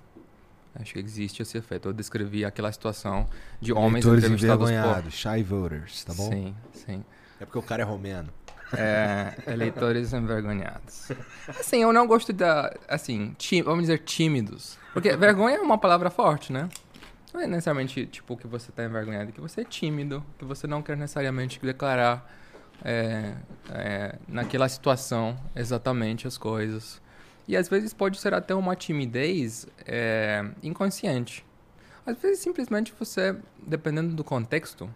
Acho 0.76 0.94
que 0.94 1.00
existe 1.00 1.42
esse 1.42 1.58
efeito. 1.58 1.90
Eu 1.90 1.94
descrevi 1.94 2.44
aquela 2.44 2.72
situação 2.72 3.28
de 3.62 3.72
homens 3.72 4.06
Eleitores 4.06 4.42
entrevistados 4.42 5.04
por... 5.04 5.12
shy 5.12 5.44
voters, 5.44 6.04
tá 6.04 6.14
bom? 6.14 6.30
Sim, 6.32 6.56
sim. 6.74 7.06
É 7.40 7.46
porque 7.46 7.60
o 7.60 7.62
cara 7.62 7.84
é 7.84 7.86
romeno. 7.86 8.30
É, 8.78 9.34
eleitores 9.48 10.14
envergonhados. 10.14 11.10
Assim, 11.48 11.82
eu 11.84 11.94
não 11.94 12.08
gosto 12.08 12.32
da. 12.34 12.74
Assim, 12.88 13.36
ti- 13.38 13.62
vamos 13.62 13.82
dizer 13.82 14.00
tímidos. 14.00 14.78
Porque 14.94 15.16
vergonha 15.16 15.58
é 15.58 15.62
uma 15.62 15.78
palavra 15.78 16.10
forte, 16.10 16.52
né? 16.52 16.70
Não 17.34 17.42
é 17.42 17.48
necessariamente 17.48 18.06
tipo 18.06 18.38
que 18.38 18.46
você 18.48 18.70
está 18.70 18.84
envergonhado, 18.84 19.32
que 19.32 19.42
você 19.42 19.62
é 19.62 19.64
tímido, 19.64 20.24
que 20.38 20.46
você 20.46 20.68
não 20.68 20.82
quer 20.84 20.96
necessariamente 20.96 21.60
declarar 21.60 22.32
é, 22.86 23.34
é, 23.72 24.16
naquela 24.28 24.70
situação 24.70 25.36
exatamente 25.56 26.28
as 26.28 26.38
coisas. 26.38 27.02
E 27.48 27.58
às 27.58 27.68
vezes 27.68 27.94
pode 27.94 28.20
ser 28.20 28.34
até 28.34 28.54
uma 28.56 28.76
timidez 28.76 29.66
é, 29.86 30.46
inconsciente. 30.62 31.44
Às 32.06 32.18
vezes 32.22 32.40
simplesmente 32.40 32.94
você, 32.98 33.36
dependendo 33.66 34.14
do 34.16 34.24
contexto 34.24 34.90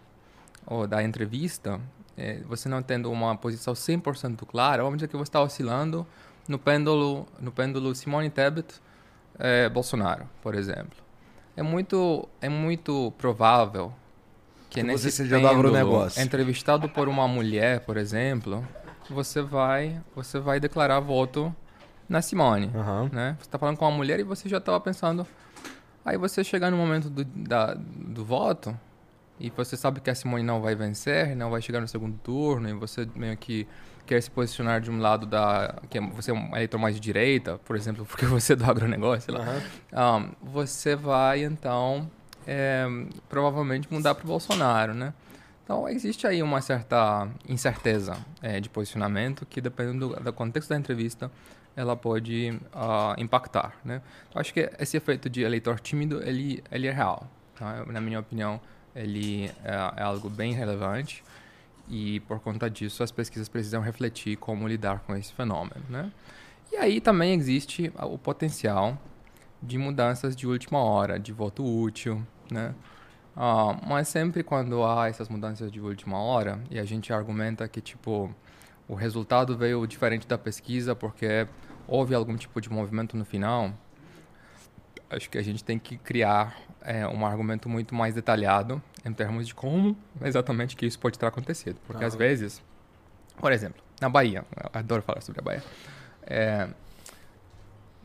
ou 0.66 0.86
da 0.86 1.02
entrevista, 1.02 1.80
é, 2.18 2.40
você 2.48 2.68
não 2.68 2.82
tendo 2.82 3.10
uma 3.12 3.36
posição 3.36 3.72
100% 3.74 4.44
clara, 4.44 4.82
vamos 4.82 4.98
dizer 4.98 5.06
que 5.08 5.16
você 5.16 5.28
está 5.28 5.40
oscilando 5.40 6.04
no 6.48 6.58
pêndulo, 6.58 7.26
no 7.40 7.52
pêndulo 7.52 7.94
Simone 7.94 8.28
Tebet, 8.28 8.74
é, 9.38 9.68
Bolsonaro, 9.68 10.28
por 10.42 10.56
exemplo. 10.56 10.98
É 11.56 11.62
muito, 11.62 12.28
é 12.40 12.48
muito 12.48 13.12
provável 13.16 13.92
que, 14.68 14.80
Que 14.80 14.82
nesse 14.82 15.04
você 15.04 15.10
seja 15.10 15.36
do 15.36 15.42
pêndulo, 15.42 15.68
agronegócio. 15.68 16.20
entrevistado 16.20 16.88
por 16.88 17.08
uma 17.08 17.28
mulher, 17.28 17.80
por 17.80 17.96
exemplo, 17.96 18.66
você 19.08 19.40
vai, 19.40 20.02
você 20.14 20.40
vai 20.40 20.58
declarar 20.58 20.98
voto 20.98 21.54
na 22.08 22.20
Simone 22.20 22.70
Aham. 22.74 23.10
né? 23.12 23.36
Você 23.40 23.48
tá 23.48 23.58
falando 23.58 23.76
com 23.76 23.84
uma 23.84 23.96
mulher 23.96 24.18
e 24.18 24.24
você 24.24 24.48
já 24.48 24.60
tava 24.60 24.80
pensando. 24.80 25.26
Aí 26.04 26.16
você 26.16 26.42
chegar 26.42 26.70
no 26.70 26.76
momento 26.76 27.08
do, 27.10 27.22
da, 27.24 27.74
do 27.74 28.24
voto 28.24 28.74
e 29.40 29.50
você 29.50 29.76
sabe 29.76 30.00
que 30.00 30.10
a 30.10 30.14
Simone 30.14 30.42
não 30.42 30.60
vai 30.60 30.74
vencer, 30.74 31.36
não 31.36 31.50
vai 31.50 31.62
chegar 31.62 31.80
no 31.80 31.88
segundo 31.88 32.18
turno 32.18 32.68
e 32.68 32.72
você 32.72 33.08
meio 33.14 33.36
que 33.36 33.66
quer 34.04 34.20
se 34.22 34.30
posicionar 34.30 34.80
de 34.80 34.90
um 34.90 34.98
lado 34.98 35.26
da 35.26 35.76
que 35.88 36.00
você 36.00 36.30
é 36.30 36.34
um 36.34 36.56
eleitor 36.56 36.78
mais 36.78 36.94
de 36.94 37.00
direita, 37.00 37.58
por 37.58 37.76
exemplo, 37.76 38.04
porque 38.08 38.26
você 38.26 38.54
é 38.54 38.56
do 38.56 38.64
agronegócio, 38.64 39.30
sei 39.30 39.34
lá. 39.34 39.40
Aham. 39.44 39.62
Ah, 39.92 40.28
você 40.42 40.96
vai 40.96 41.44
então 41.44 42.10
é, 42.46 42.86
provavelmente 43.28 43.92
mudar 43.92 44.14
para 44.14 44.24
o 44.24 44.26
Bolsonaro, 44.26 44.94
né? 44.94 45.12
Então 45.62 45.86
existe 45.86 46.26
aí 46.26 46.42
uma 46.42 46.62
certa 46.62 47.28
incerteza 47.46 48.16
é, 48.40 48.58
de 48.58 48.70
posicionamento 48.70 49.44
que 49.44 49.60
dependendo 49.60 50.08
do, 50.08 50.20
do 50.20 50.32
contexto 50.32 50.70
da 50.70 50.76
entrevista 50.76 51.30
ela 51.76 51.94
pode 51.94 52.58
ah, 52.72 53.14
impactar, 53.18 53.76
né? 53.84 54.02
Eu 54.34 54.40
acho 54.40 54.52
que 54.52 54.68
esse 54.80 54.96
efeito 54.96 55.28
de 55.30 55.42
eleitor 55.42 55.78
tímido 55.78 56.22
ele 56.22 56.64
ele 56.72 56.88
é 56.88 56.90
real, 56.90 57.30
tá? 57.54 57.84
na 57.86 58.00
minha 58.00 58.18
opinião 58.18 58.58
ele 58.98 59.50
é, 59.64 59.72
é 59.96 60.02
algo 60.02 60.28
bem 60.28 60.52
relevante 60.52 61.22
e 61.88 62.20
por 62.20 62.40
conta 62.40 62.68
disso 62.68 63.02
as 63.02 63.10
pesquisas 63.10 63.48
precisam 63.48 63.80
refletir 63.80 64.36
como 64.36 64.66
lidar 64.66 65.00
com 65.00 65.14
esse 65.16 65.32
fenômeno, 65.32 65.84
né? 65.88 66.12
E 66.70 66.76
aí 66.76 67.00
também 67.00 67.32
existe 67.32 67.90
o 67.96 68.18
potencial 68.18 68.98
de 69.62 69.78
mudanças 69.78 70.36
de 70.36 70.46
última 70.46 70.80
hora, 70.80 71.18
de 71.18 71.32
voto 71.32 71.64
útil, 71.64 72.22
né? 72.50 72.74
Ah, 73.34 73.78
mas 73.86 74.08
sempre 74.08 74.42
quando 74.42 74.84
há 74.84 75.08
essas 75.08 75.28
mudanças 75.28 75.70
de 75.70 75.80
última 75.80 76.18
hora 76.18 76.60
e 76.70 76.78
a 76.78 76.84
gente 76.84 77.12
argumenta 77.12 77.68
que 77.68 77.80
tipo 77.80 78.34
o 78.88 78.94
resultado 78.94 79.56
veio 79.56 79.86
diferente 79.86 80.26
da 80.26 80.36
pesquisa 80.36 80.94
porque 80.94 81.46
houve 81.86 82.14
algum 82.14 82.36
tipo 82.36 82.60
de 82.60 82.68
movimento 82.68 83.16
no 83.16 83.24
final, 83.24 83.72
acho 85.10 85.28
que 85.30 85.38
a 85.38 85.42
gente 85.42 85.64
tem 85.64 85.78
que 85.78 85.96
criar 85.96 86.56
é, 86.82 87.06
um 87.06 87.24
argumento 87.24 87.68
muito 87.68 87.94
mais 87.94 88.14
detalhado 88.14 88.82
em 89.04 89.12
termos 89.12 89.46
de 89.46 89.54
como 89.54 89.96
exatamente 90.22 90.76
que 90.76 90.86
isso 90.86 90.98
pode 90.98 91.18
ter 91.18 91.26
acontecido, 91.26 91.78
porque 91.86 92.04
às 92.04 92.14
vezes, 92.14 92.62
por 93.36 93.52
exemplo, 93.52 93.82
na 94.00 94.08
Bahia, 94.08 94.44
eu 94.56 94.70
adoro 94.72 95.02
falar 95.02 95.20
sobre 95.20 95.40
a 95.40 95.44
Bahia, 95.44 95.64
é, 96.22 96.68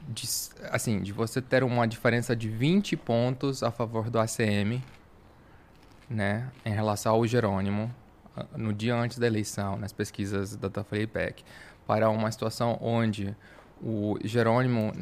de, 0.08 0.28
assim, 0.70 1.02
de 1.02 1.12
você 1.12 1.42
ter 1.42 1.64
uma 1.64 1.88
diferença 1.88 2.36
de 2.36 2.50
20 2.50 2.98
pontos 2.98 3.64
a 3.64 3.72
favor 3.72 4.10
do 4.10 4.20
ACM, 4.20 4.84
né, 6.10 6.50
em 6.66 6.74
relação 6.74 7.14
ao 7.14 7.26
Jerônimo, 7.26 7.94
ah, 8.36 8.46
no 8.56 8.74
dia 8.74 8.96
antes 8.96 9.18
da 9.18 9.28
eleição, 9.28 9.78
nas 9.78 9.92
pesquisas 9.92 10.56
da 10.56 10.68
Datafolha 10.68 11.04
IPEC, 11.04 11.44
para 11.86 12.10
uma 12.10 12.32
situação 12.32 12.78
onde 12.82 13.36
o 13.82 14.18
Jerônimo 14.24 14.94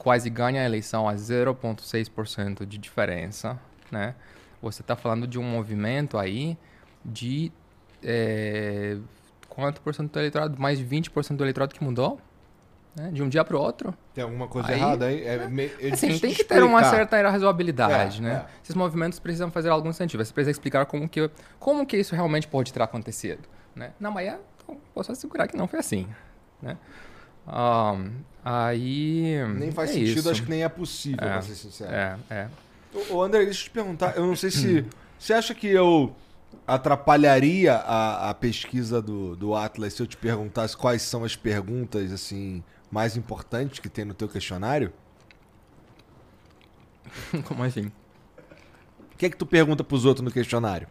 quase 0.00 0.30
ganha 0.30 0.62
a 0.62 0.64
eleição 0.64 1.06
a 1.06 1.14
0,6% 1.14 2.64
de 2.64 2.78
diferença, 2.78 3.60
né? 3.90 4.14
Você 4.62 4.80
está 4.80 4.96
falando 4.96 5.26
de 5.26 5.38
um 5.38 5.42
movimento 5.42 6.16
aí 6.16 6.56
de 7.04 7.52
é, 8.02 8.96
quanto 9.46 9.82
por 9.82 9.94
cento 9.94 10.10
do 10.10 10.18
eleitorado? 10.18 10.58
Mais 10.58 10.78
de 10.78 10.86
20% 10.86 11.36
do 11.36 11.44
eleitorado 11.44 11.74
que 11.74 11.84
mudou? 11.84 12.18
Né? 12.96 13.10
De 13.12 13.22
um 13.22 13.28
dia 13.28 13.44
para 13.44 13.54
o 13.56 13.60
outro. 13.60 13.94
Tem 14.14 14.24
alguma 14.24 14.48
coisa 14.48 14.68
Aí- 14.68 14.74
errada 14.80 15.04
aí? 15.06 15.22
É, 15.22 15.34
é 15.82 15.92
Assim, 15.92 16.18
tem 16.18 16.32
que 16.32 16.44
ter 16.44 16.62
uma 16.62 16.82
certa 16.84 17.20
razoabilidade, 17.28 18.20
É, 18.20 18.22
né? 18.22 18.46
é. 18.48 18.50
Esses 18.62 18.74
movimentos 18.74 19.18
precisam 19.18 19.50
fazer 19.50 19.68
algum 19.68 19.92
sentido. 19.92 20.24
Você 20.24 20.32
precisa 20.32 20.50
explicar 20.50 20.86
como 20.86 21.06
que, 21.06 21.30
como 21.58 21.84
que 21.86 21.98
isso 21.98 22.14
realmente 22.14 22.48
pode 22.48 22.72
ter 22.72 22.80
acontecido, 22.82 23.46
né? 23.76 23.92
Na 24.00 24.10
Bahia, 24.10 24.40
eu 24.66 24.80
posso 24.94 25.12
assegurar 25.12 25.46
que 25.46 25.56
não 25.58 25.68
foi 25.68 25.78
assim, 25.78 26.08
né? 26.62 26.78
Ahn, 27.46 28.10
aí... 28.44 29.44
Nem 29.56 29.70
faz 29.70 29.90
é 29.90 29.94
sentido, 29.94 30.18
isso. 30.18 30.30
acho 30.30 30.42
que 30.42 30.50
nem 30.50 30.62
é 30.62 30.68
possível, 30.68 31.26
É, 31.26 31.32
pra 31.32 31.42
ser 31.42 31.54
sincero. 31.54 31.92
É, 31.92 32.18
é. 32.30 32.48
Ô, 32.94 33.16
ô, 33.16 33.22
André, 33.22 33.44
deixa 33.44 33.60
eu 33.60 33.64
te 33.64 33.70
perguntar. 33.70 34.16
Eu 34.16 34.26
não 34.26 34.36
sei 34.36 34.50
se. 34.50 34.84
Você 35.18 35.32
acha 35.32 35.54
que 35.54 35.66
eu 35.66 36.14
atrapalharia 36.66 37.74
a, 37.74 38.30
a 38.30 38.34
pesquisa 38.34 39.00
do, 39.02 39.36
do 39.36 39.54
Atlas 39.54 39.94
se 39.94 40.02
eu 40.02 40.06
te 40.06 40.16
perguntasse 40.16 40.76
quais 40.76 41.02
são 41.02 41.24
as 41.24 41.36
perguntas 41.36 42.12
assim 42.12 42.62
mais 42.90 43.16
importantes 43.16 43.78
que 43.78 43.88
tem 43.88 44.04
no 44.04 44.14
teu 44.14 44.28
questionário? 44.28 44.92
Como 47.44 47.62
assim? 47.62 47.92
O 49.12 49.16
que 49.16 49.26
é 49.26 49.30
que 49.30 49.36
tu 49.36 49.46
pergunta 49.46 49.84
pros 49.84 50.04
outros 50.04 50.24
no 50.24 50.30
questionário? 50.30 50.88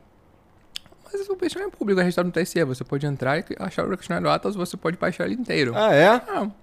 Mas 1.12 1.28
o 1.30 1.36
questionário 1.36 1.74
é 1.74 1.78
público, 1.78 2.00
é 2.00 2.04
registrado 2.04 2.28
no 2.28 2.34
TSE. 2.34 2.64
Você 2.64 2.84
pode 2.84 3.06
entrar 3.06 3.40
e 3.40 3.46
achar 3.60 3.86
o 3.86 3.98
questionário 3.98 4.30
Atlas, 4.30 4.56
você 4.56 4.78
pode 4.78 4.98
baixar 4.98 5.26
ele 5.26 5.36
inteiro. 5.36 5.74
Ah, 5.76 5.94
é? 5.94 6.22
Não, 6.28 6.54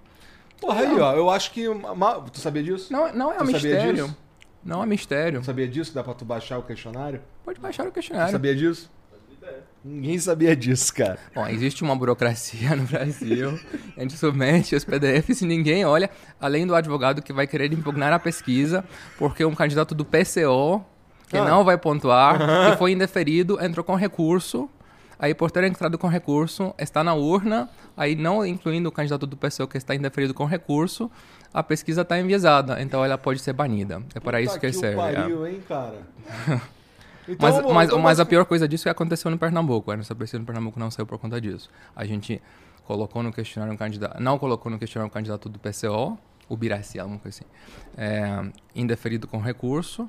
Porra, 0.60 0.81
aí, 0.81 1.01
ó. 1.01 1.14
Eu 1.14 1.28
acho 1.31 1.51
que. 1.52 1.64
Tu 2.32 2.40
sabia 2.40 2.62
disso? 2.62 2.93
não, 2.93 3.12
não 3.12 3.32
é 3.32 3.36
Tu 3.36 3.44
um 3.44 3.47
mistério. 3.47 3.93
disso? 4.06 4.16
Não 4.64 4.82
é 4.82 4.86
mistério. 4.86 5.40
Tu 5.40 5.47
sabia 5.47 5.68
disso? 5.68 5.94
Dá 5.94 6.02
pra 6.02 6.14
tu 6.14 6.24
baixar 6.24 6.59
o 6.59 6.62
questionário? 6.62 7.20
Pode 7.44 7.60
baixar 7.60 7.82
o 7.85 7.90
Tu 7.90 7.94
questionário. 7.94 8.32
sabia 8.32 8.55
disso? 8.55 8.90
Ninguém 9.85 10.18
sabia 10.18 10.56
disso, 10.56 10.93
cara. 10.93 11.16
Bom, 11.32 11.47
existe 11.47 11.85
uma 11.85 11.94
burocracia 11.94 12.74
no 12.74 12.82
Brasil. 12.85 13.56
A 13.97 14.01
gente 14.01 14.16
submete 14.16 14.74
os 14.74 14.85
PDFs 14.85 15.43
e 15.43 15.47
ninguém 15.47 15.85
olha, 15.85 16.10
além 16.40 16.66
do 16.66 16.74
advogado 16.74 17.23
que 17.23 17.32
vai 17.32 17.47
querer 17.47 17.73
impugnar 17.73 18.12
a 18.12 18.18
pesquisa, 18.18 18.85
porque 19.16 19.44
um 19.44 19.55
candidato 19.55 19.94
do 19.94 20.05
PCO, 20.05 20.85
que 21.28 21.36
Ah. 21.36 21.44
não 21.44 21.65
vai 21.65 21.77
pontuar, 21.78 22.39
que 22.70 22.77
foi 22.77 22.93
indeferido, 22.93 23.59
entrou 23.65 23.85
com 23.85 23.94
recurso. 23.94 24.69
Aí, 25.19 25.32
por 25.35 25.51
ter 25.51 25.65
entrado 25.65 25.97
com 25.97 26.09
recurso, 26.09 26.74
está 26.78 27.03
na 27.03 27.15
urna. 27.15 27.70
Aí, 27.97 28.15
não 28.15 28.44
incluindo 28.44 28.89
o 28.89 28.93
candidato 28.93 29.27
do 29.27 29.35
PCO 29.36 29.66
que 29.66 29.78
está 29.78 29.94
indeferido 29.94 30.35
com 30.35 30.44
recurso, 30.44 31.11
a 31.55 31.62
pesquisa 31.62 32.03
está 32.03 32.19
enviesada. 32.20 32.82
Então, 32.82 33.03
ela 33.03 33.16
pode 33.16 33.40
ser 33.40 33.55
banida. 33.55 34.03
É 34.15 34.20
para 34.20 34.43
isso 34.43 34.61
que, 34.61 34.66
o 34.66 34.73
serve. 34.74 35.01
é. 35.01 35.15
pariu, 35.15 35.47
hein, 35.47 35.62
cara? 35.66 36.01
Então, 37.28 37.51
Mas, 37.51 37.65
mas, 37.74 37.89
então, 37.89 37.98
mas 37.98 38.20
a 38.20 38.24
pior 38.24 38.44
coisa 38.44 38.69
disso 38.69 38.85
é 38.85 38.85
que 38.85 38.93
aconteceu 38.93 39.28
no 39.32 39.36
Pernambuco. 39.36 39.90
A 39.90 39.97
nossa 39.97 40.15
pesquisa 40.15 40.39
no 40.39 40.44
Pernambuco 40.47 40.78
não 40.78 40.93
saiu 40.93 41.05
por 41.07 41.19
conta 41.19 41.40
disso. 41.40 41.69
A 41.97 42.05
gente 42.05 42.40
colocou 42.85 43.20
no 43.20 43.32
questionário 43.32 43.74
um 43.74 43.77
candidato. 43.77 44.23
Não 44.23 44.39
colocou 44.39 44.70
no 44.70 44.78
questionário 44.78 45.11
um 45.11 45.12
candidato 45.12 45.48
do 45.48 45.59
PCO, 45.59 46.16
o 46.48 46.57
Biraci, 46.57 47.01
alguma 47.01 47.19
coisa 47.19 47.40
assim. 47.40 47.51
É, 47.98 48.48
indeferido 48.77 49.27
com 49.27 49.40
recurso. 49.40 50.09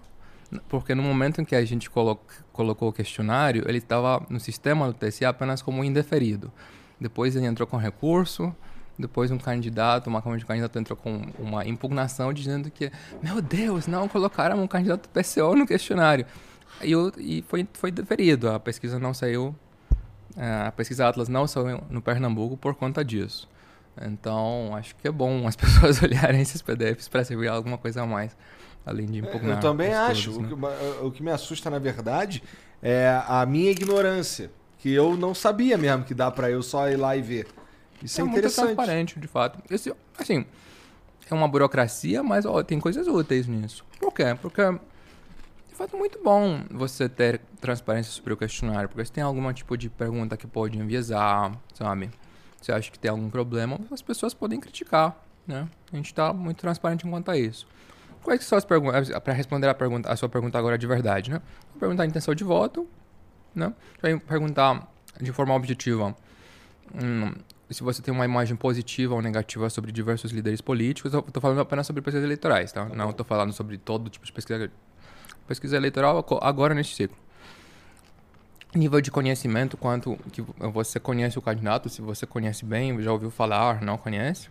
Porque 0.70 0.96
no 0.96 1.04
momento 1.04 1.42
em 1.42 1.46
que 1.46 1.56
a 1.56 1.64
gente 1.66 1.90
colo 1.90 2.20
colocou 2.54 2.90
o 2.90 2.94
questionário, 2.94 3.64
ele 3.68 3.78
estava 3.80 4.26
no 4.30 4.40
sistema 4.40 4.88
do 4.88 4.94
TSE 4.94 5.26
apenas 5.26 5.62
como 5.62 5.84
indeferido. 5.84 6.52
Depois 7.00 7.36
ele 7.36 7.46
entrou 7.46 7.68
com 7.68 7.78
recurso. 7.78 8.56
Depois 9.00 9.30
um 9.30 9.38
candidato, 9.38 10.08
uma 10.08 10.20
de 10.38 10.44
Candidato 10.44 10.80
entrou 10.80 10.98
com 10.98 11.22
uma 11.38 11.64
impugnação 11.68 12.34
dizendo 12.34 12.72
que, 12.72 12.92
meu 13.22 13.40
Deus, 13.44 13.86
não 13.86 14.08
colocaram 14.08 14.60
um 14.64 14.66
candidato 14.68 15.08
PCO 15.10 15.56
no 15.56 15.68
questionário. 15.68 16.26
E, 16.82 16.96
o- 16.96 17.12
e 17.16 17.44
foi, 17.48 17.68
foi 17.74 17.92
deferido. 17.92 18.50
A 18.50 18.60
pesquisa 18.60 18.98
não 18.98 19.14
saiu. 19.14 19.56
eh, 20.36 20.64
A 20.68 20.72
pesquisa 20.72 21.08
Atlas 21.08 21.30
não 21.30 21.46
saiu 21.46 21.80
no 21.92 22.02
Pernambuco 22.02 22.58
por 22.58 22.74
conta 22.74 23.06
disso. 23.06 23.48
Então, 24.02 24.76
acho 24.76 24.96
que 24.96 25.08
é 25.08 25.12
bom 25.12 25.48
as 25.48 25.56
pessoas 25.58 26.02
olharem 26.02 26.42
esses 26.42 26.62
PDFs 26.64 27.08
para 27.08 27.24
servir 27.24 27.50
alguma 27.50 27.78
coisa 27.78 28.02
a 28.02 28.06
mais, 28.08 28.36
além 28.88 29.06
de 29.06 29.20
impugnar. 29.20 29.58
Eu 29.58 29.62
também 29.62 29.94
acho. 29.94 30.42
né? 30.42 30.48
O, 30.48 30.56
que, 30.56 31.06
o 31.06 31.12
que 31.12 31.24
me 31.24 31.30
assusta, 31.32 31.70
na 31.70 31.78
verdade, 31.78 32.42
é 32.82 33.22
a 33.28 33.46
minha 33.46 33.70
ignorância. 33.72 34.50
Que 34.80 34.94
eu 34.94 35.18
não 35.18 35.34
sabia 35.34 35.78
mesmo 35.78 36.04
que 36.04 36.14
dá 36.14 36.32
pra 36.32 36.50
eu 36.50 36.62
só 36.64 36.88
ir 36.90 36.96
lá 36.96 37.18
e 37.18 37.22
ver. 37.22 37.48
Isso 38.02 38.20
é, 38.20 38.22
é 38.22 38.24
muito 38.24 38.38
interessante. 38.38 38.66
transparente, 38.76 39.20
de 39.20 39.28
fato. 39.28 39.60
Esse, 39.70 39.94
assim, 40.18 40.46
é 41.30 41.34
uma 41.34 41.48
burocracia, 41.48 42.24
mas 42.24 42.46
ó, 42.46 42.64
tem 42.64 42.80
coisas 42.80 43.08
úteis 43.08 43.48
nisso. 43.48 43.84
Por 44.00 44.14
quê? 44.14 44.38
Porque, 44.40 44.62
de 44.62 45.76
fato, 45.76 45.96
é 45.96 46.00
muito 46.00 46.20
bom 46.24 46.62
você 46.70 47.10
ter 47.10 47.42
transparência 47.60 48.12
sobre 48.12 48.34
o 48.34 48.38
questionário, 48.38 48.88
porque 48.88 49.04
se 49.04 49.12
tem 49.12 49.24
algum 49.24 49.52
tipo 49.52 49.76
de 49.76 49.90
pergunta 49.90 50.38
que 50.38 50.48
pode 50.48 50.78
enviesar, 50.78 51.52
sabe? 51.74 52.10
Você 52.62 52.72
acha 52.72 52.92
que 52.92 53.00
tem 53.00 53.10
algum 53.10 53.30
problema, 53.30 53.80
as 53.92 54.02
pessoas 54.02 54.34
podem 54.34 54.60
criticar, 54.60 55.20
né? 55.46 55.68
A 55.92 55.96
gente 55.96 56.14
tá 56.14 56.32
muito 56.32 56.58
transparente 56.58 57.04
quanto 57.08 57.32
a 57.32 57.38
isso. 57.38 57.68
Quais 58.24 58.44
são 58.44 58.58
as 58.58 58.66
perguntas? 58.66 59.10
Para 59.20 59.34
responder 59.34 59.68
a, 59.68 59.74
pergunta, 59.74 60.12
a 60.12 60.16
sua 60.16 60.30
pergunta 60.30 60.58
agora 60.58 60.78
de 60.78 60.86
verdade, 60.86 61.32
né? 61.32 61.42
Vou 61.72 61.80
perguntar 61.80 62.04
a 62.04 62.06
intenção 62.06 62.36
de 62.36 62.44
voto, 62.44 62.88
né? 63.56 63.74
Vai 64.02 64.18
perguntar 64.20 64.88
de 65.22 65.32
forma 65.32 65.54
objetiva 65.56 66.16
hum, 66.94 67.34
se 67.70 67.84
você 67.84 68.02
tem 68.02 68.14
uma 68.14 68.26
imagem 68.26 68.56
positiva 68.56 69.16
ou 69.16 69.22
negativa 69.22 69.70
sobre 69.70 69.92
diversos 69.92 70.32
líderes 70.32 70.62
políticos. 70.62 71.14
Eu 71.14 71.20
estou 71.20 71.42
falando 71.42 71.60
apenas 71.60 71.88
sobre 71.88 72.02
pesquisas 72.02 72.26
eleitorais, 72.26 72.72
tá? 72.72 72.86
Não 72.86 73.10
estou 73.10 73.26
falando 73.26 73.52
sobre 73.54 73.78
todo 73.78 74.10
tipo 74.10 74.26
de 74.26 74.32
pesquisa, 74.32 74.72
pesquisa 75.48 75.76
eleitoral 75.76 76.26
agora 76.42 76.74
neste 76.74 76.96
ciclo. 76.96 77.18
nível 78.76 79.02
de 79.02 79.10
conhecimento, 79.12 79.76
quanto 79.78 80.18
que 80.32 80.42
você 80.42 81.00
conhece 81.00 81.38
o 81.38 81.42
candidato, 81.42 81.90
se 81.90 82.02
você 82.02 82.26
conhece 82.26 82.66
bem, 82.66 83.02
já 83.02 83.12
ouviu 83.12 83.32
falar, 83.32 83.82
não 83.82 83.98
conhece. 83.98 84.50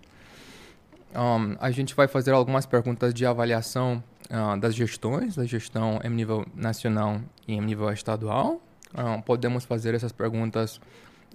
Um, 1.14 1.56
a 1.60 1.70
gente 1.70 1.94
vai 1.94 2.08
fazer 2.08 2.32
algumas 2.32 2.66
perguntas 2.66 3.14
de 3.14 3.24
avaliação 3.24 4.02
uh, 4.30 4.58
das 4.58 4.74
gestões, 4.74 5.36
da 5.36 5.44
gestão 5.44 6.00
em 6.04 6.10
nível 6.10 6.46
nacional 6.54 7.20
e 7.46 7.54
em 7.54 7.60
nível 7.60 7.90
estadual. 7.90 8.60
Um, 8.96 9.20
podemos 9.20 9.64
fazer 9.64 9.94
essas 9.94 10.12
perguntas 10.12 10.80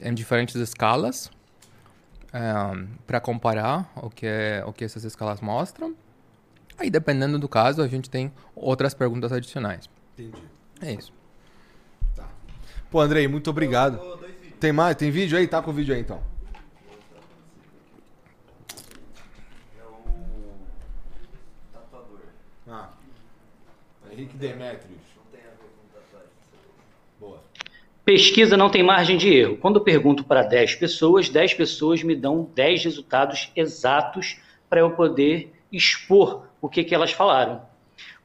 em 0.01 0.13
diferentes 0.13 0.55
escalas 0.55 1.29
um, 2.33 2.87
para 3.05 3.19
comparar 3.19 3.91
o 3.95 4.09
que, 4.09 4.27
o 4.65 4.73
que 4.73 4.83
essas 4.83 5.03
escalas 5.03 5.41
mostram. 5.41 5.95
Aí, 6.77 6.89
dependendo 6.89 7.37
do 7.37 7.47
caso, 7.47 7.81
a 7.81 7.87
gente 7.87 8.09
tem 8.09 8.31
outras 8.55 8.93
perguntas 8.93 9.31
adicionais. 9.31 9.89
Entendi. 10.17 10.41
É 10.81 10.93
isso. 10.93 11.13
Tá. 12.15 12.27
Pô, 12.89 12.99
Andrei, 12.99 13.27
muito 13.27 13.49
obrigado. 13.49 13.99
Tem 14.59 14.71
mais? 14.71 14.95
Tem 14.95 15.11
vídeo 15.11 15.37
aí? 15.37 15.47
Tá 15.47 15.61
com 15.61 15.71
o 15.71 15.73
vídeo 15.73 15.93
aí 15.93 16.01
então. 16.01 16.30
Henrique 24.11 24.35
Demetrios. 24.35 24.99
Não 25.15 25.23
tem 25.31 25.41
a 25.41 25.51
ver 25.51 25.69
com 25.77 25.87
tatuagem. 25.93 26.29
Boa. 27.19 27.41
Pesquisa 28.03 28.57
não 28.57 28.69
tem 28.69 28.83
margem 28.83 29.17
de 29.17 29.33
erro. 29.33 29.57
Quando 29.57 29.77
eu 29.77 29.83
pergunto 29.83 30.23
para 30.23 30.43
10 30.43 30.75
pessoas, 30.75 31.29
10 31.29 31.53
pessoas 31.53 32.03
me 32.03 32.15
dão 32.15 32.49
10 32.53 32.83
resultados 32.83 33.51
exatos 33.55 34.37
para 34.69 34.81
eu 34.81 34.91
poder 34.91 35.53
expor 35.71 36.45
o 36.59 36.67
que, 36.67 36.83
que 36.83 36.93
elas 36.93 37.11
falaram. 37.11 37.61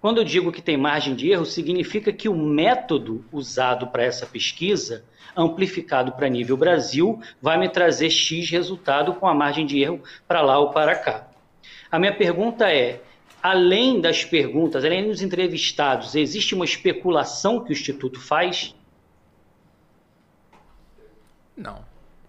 Quando 0.01 0.19
eu 0.19 0.25
digo 0.25 0.53
que 0.53 0.61
tem 0.61 0.77
margem 0.77 1.15
de 1.15 1.31
erro, 1.31 1.47
significa 1.47 2.13
que 2.13 2.29
o 2.29 2.37
método 2.37 3.25
usado 3.33 3.87
para 3.87 4.03
essa 4.03 4.27
pesquisa, 4.27 5.05
amplificado 5.37 6.13
para 6.13 6.29
nível 6.29 6.57
Brasil, 6.57 7.21
vai 7.41 7.59
me 7.59 7.69
trazer 7.69 8.11
X 8.11 8.51
resultado 8.51 9.15
com 9.15 9.27
a 9.27 9.35
margem 9.35 9.65
de 9.65 9.81
erro 9.81 10.03
para 10.27 10.41
lá 10.43 10.59
ou 10.59 10.71
para 10.71 10.95
cá. 10.97 11.29
A 11.91 11.99
minha 11.99 12.15
pergunta 12.15 12.71
é: 12.71 13.01
além 13.47 14.01
das 14.01 14.25
perguntas, 14.25 14.85
além 14.85 15.07
dos 15.07 15.23
entrevistados, 15.23 16.17
existe 16.17 16.53
uma 16.53 16.65
especulação 16.65 17.63
que 17.63 17.71
o 17.71 17.73
Instituto 17.73 18.21
faz? 18.21 18.75
Não. 21.57 21.85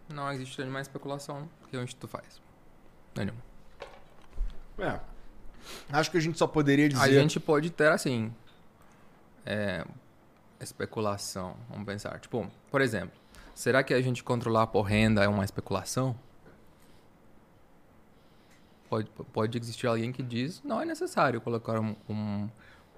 Não 0.07 0.31
existe 0.31 0.59
nenhuma 0.59 0.79
especulação 0.79 1.49
que 1.71 1.75
o 1.75 1.81
Instituto 1.81 2.07
faz. 2.07 2.39
Nenhuma. 3.15 3.41
É. 4.77 4.99
Acho 5.91 6.11
que 6.11 6.17
a 6.17 6.21
gente 6.21 6.37
só 6.37 6.45
poderia 6.45 6.87
dizer. 6.87 7.01
A 7.01 7.11
gente 7.11 7.39
pode 7.39 7.71
ter, 7.71 7.91
assim, 7.91 8.31
é, 9.43 9.83
especulação. 10.61 11.57
Vamos 11.67 11.85
pensar. 11.87 12.19
Tipo, 12.19 12.47
por 12.69 12.79
exemplo, 12.79 13.19
será 13.55 13.83
que 13.83 13.91
a 13.91 14.01
gente 14.01 14.23
controlar 14.23 14.67
por 14.67 14.83
renda 14.83 15.23
é 15.23 15.27
uma 15.27 15.43
especulação? 15.43 16.15
Pode, 18.89 19.09
pode 19.33 19.57
existir 19.57 19.87
alguém 19.87 20.11
que 20.11 20.23
diz 20.23 20.61
não 20.63 20.81
é 20.81 20.85
necessário 20.85 21.41
colocar 21.41 21.79
um, 21.79 21.95
um, 22.09 22.49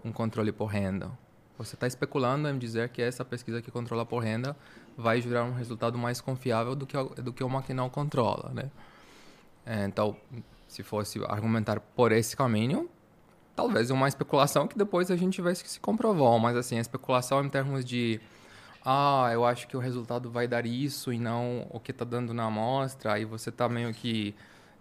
um 0.05 0.11
controle 0.11 0.51
por 0.51 0.67
renda. 0.67 1.11
Você 1.57 1.75
está 1.75 1.87
especulando 1.87 2.47
em 2.47 2.57
dizer 2.57 2.89
que 2.89 3.01
essa 3.01 3.25
pesquisa 3.25 3.61
que 3.61 3.69
controla 3.69 4.05
por 4.05 4.19
renda 4.19 4.55
vai 4.95 5.19
gerar 5.19 5.43
um 5.43 5.53
resultado 5.53 5.97
mais 5.97 6.21
confiável 6.21 6.75
do 6.75 6.85
que, 6.85 6.95
do 7.21 7.33
que 7.33 7.43
uma 7.43 7.61
que 7.61 7.73
não 7.73 7.89
controla, 7.89 8.51
né? 8.53 8.71
É, 9.65 9.85
então, 9.85 10.15
se 10.67 10.83
fosse 10.83 11.21
argumentar 11.27 11.79
por 11.79 12.11
esse 12.11 12.35
caminho, 12.35 12.89
talvez 13.55 13.89
uma 13.89 14.07
especulação 14.07 14.67
que 14.67 14.77
depois 14.77 15.11
a 15.11 15.17
gente 15.17 15.41
vê 15.41 15.53
se 15.53 15.79
comprovou, 15.79 16.39
mas 16.39 16.55
assim, 16.55 16.77
a 16.77 16.81
especulação 16.81 17.43
em 17.43 17.49
termos 17.49 17.83
de 17.83 18.21
ah, 18.85 19.29
eu 19.33 19.45
acho 19.45 19.67
que 19.67 19.75
o 19.75 19.79
resultado 19.79 20.31
vai 20.31 20.47
dar 20.47 20.65
isso 20.65 21.11
e 21.11 21.19
não 21.19 21.67
o 21.69 21.79
que 21.79 21.91
está 21.91 22.05
dando 22.05 22.33
na 22.33 22.45
amostra, 22.45 23.13
aí 23.13 23.25
você 23.25 23.49
está 23.49 23.67
meio 23.67 23.93
que 23.93 24.33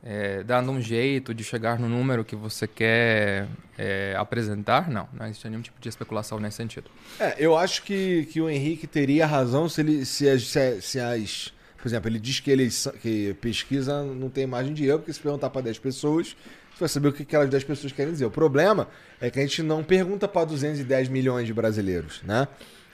é, 0.03 0.43
dando 0.43 0.71
um 0.71 0.81
jeito 0.81 1.35
de 1.35 1.43
chegar 1.43 1.79
no 1.79 1.89
número 1.89 2.25
que 2.25 2.37
você 2.37 2.67
quer 2.67 3.49
é, 3.77 4.15
apresentar, 4.17 4.89
não, 4.89 5.09
não 5.13 5.27
existe 5.27 5.49
nenhum 5.49 5.63
tipo 5.63 5.81
de 5.81 5.89
especulação 5.89 6.39
nesse 6.39 6.57
sentido. 6.57 6.91
É, 7.19 7.35
eu 7.39 7.57
acho 7.57 7.83
que, 7.83 8.27
que 8.27 8.41
o 8.41 8.49
Henrique 8.49 8.87
teria 8.87 9.27
razão 9.27 9.69
se, 9.69 9.81
ele, 9.81 10.05
se, 10.05 10.29
as, 10.29 10.43
se, 10.47 10.81
se 10.81 11.01
as. 11.01 11.53
Por 11.77 11.87
exemplo, 11.87 12.09
ele 12.09 12.19
diz 12.19 12.41
que, 12.41 12.51
ele, 12.51 12.69
que 13.01 13.35
pesquisa 13.35 14.03
não 14.03 14.29
tem 14.29 14.47
margem 14.47 14.75
de 14.75 14.85
erro, 14.85 14.99
porque 14.99 15.13
se 15.13 15.21
perguntar 15.21 15.49
para 15.51 15.63
10 15.63 15.79
pessoas, 15.79 16.37
você 16.73 16.81
vai 16.81 16.89
saber 16.89 17.09
o 17.09 17.13
que 17.13 17.23
aquelas 17.23 17.49
10 17.49 17.65
pessoas 17.65 17.93
querem 17.93 18.13
dizer. 18.13 18.25
O 18.25 18.31
problema 18.31 18.89
é 19.21 19.31
que 19.31 19.39
a 19.39 19.43
gente 19.43 19.63
não 19.63 19.85
pergunta 19.85 20.27
para 20.27 20.45
210 20.45 21.09
milhões 21.09 21.47
de 21.47 21.55
brasileiros, 21.55 22.21
né? 22.25 22.49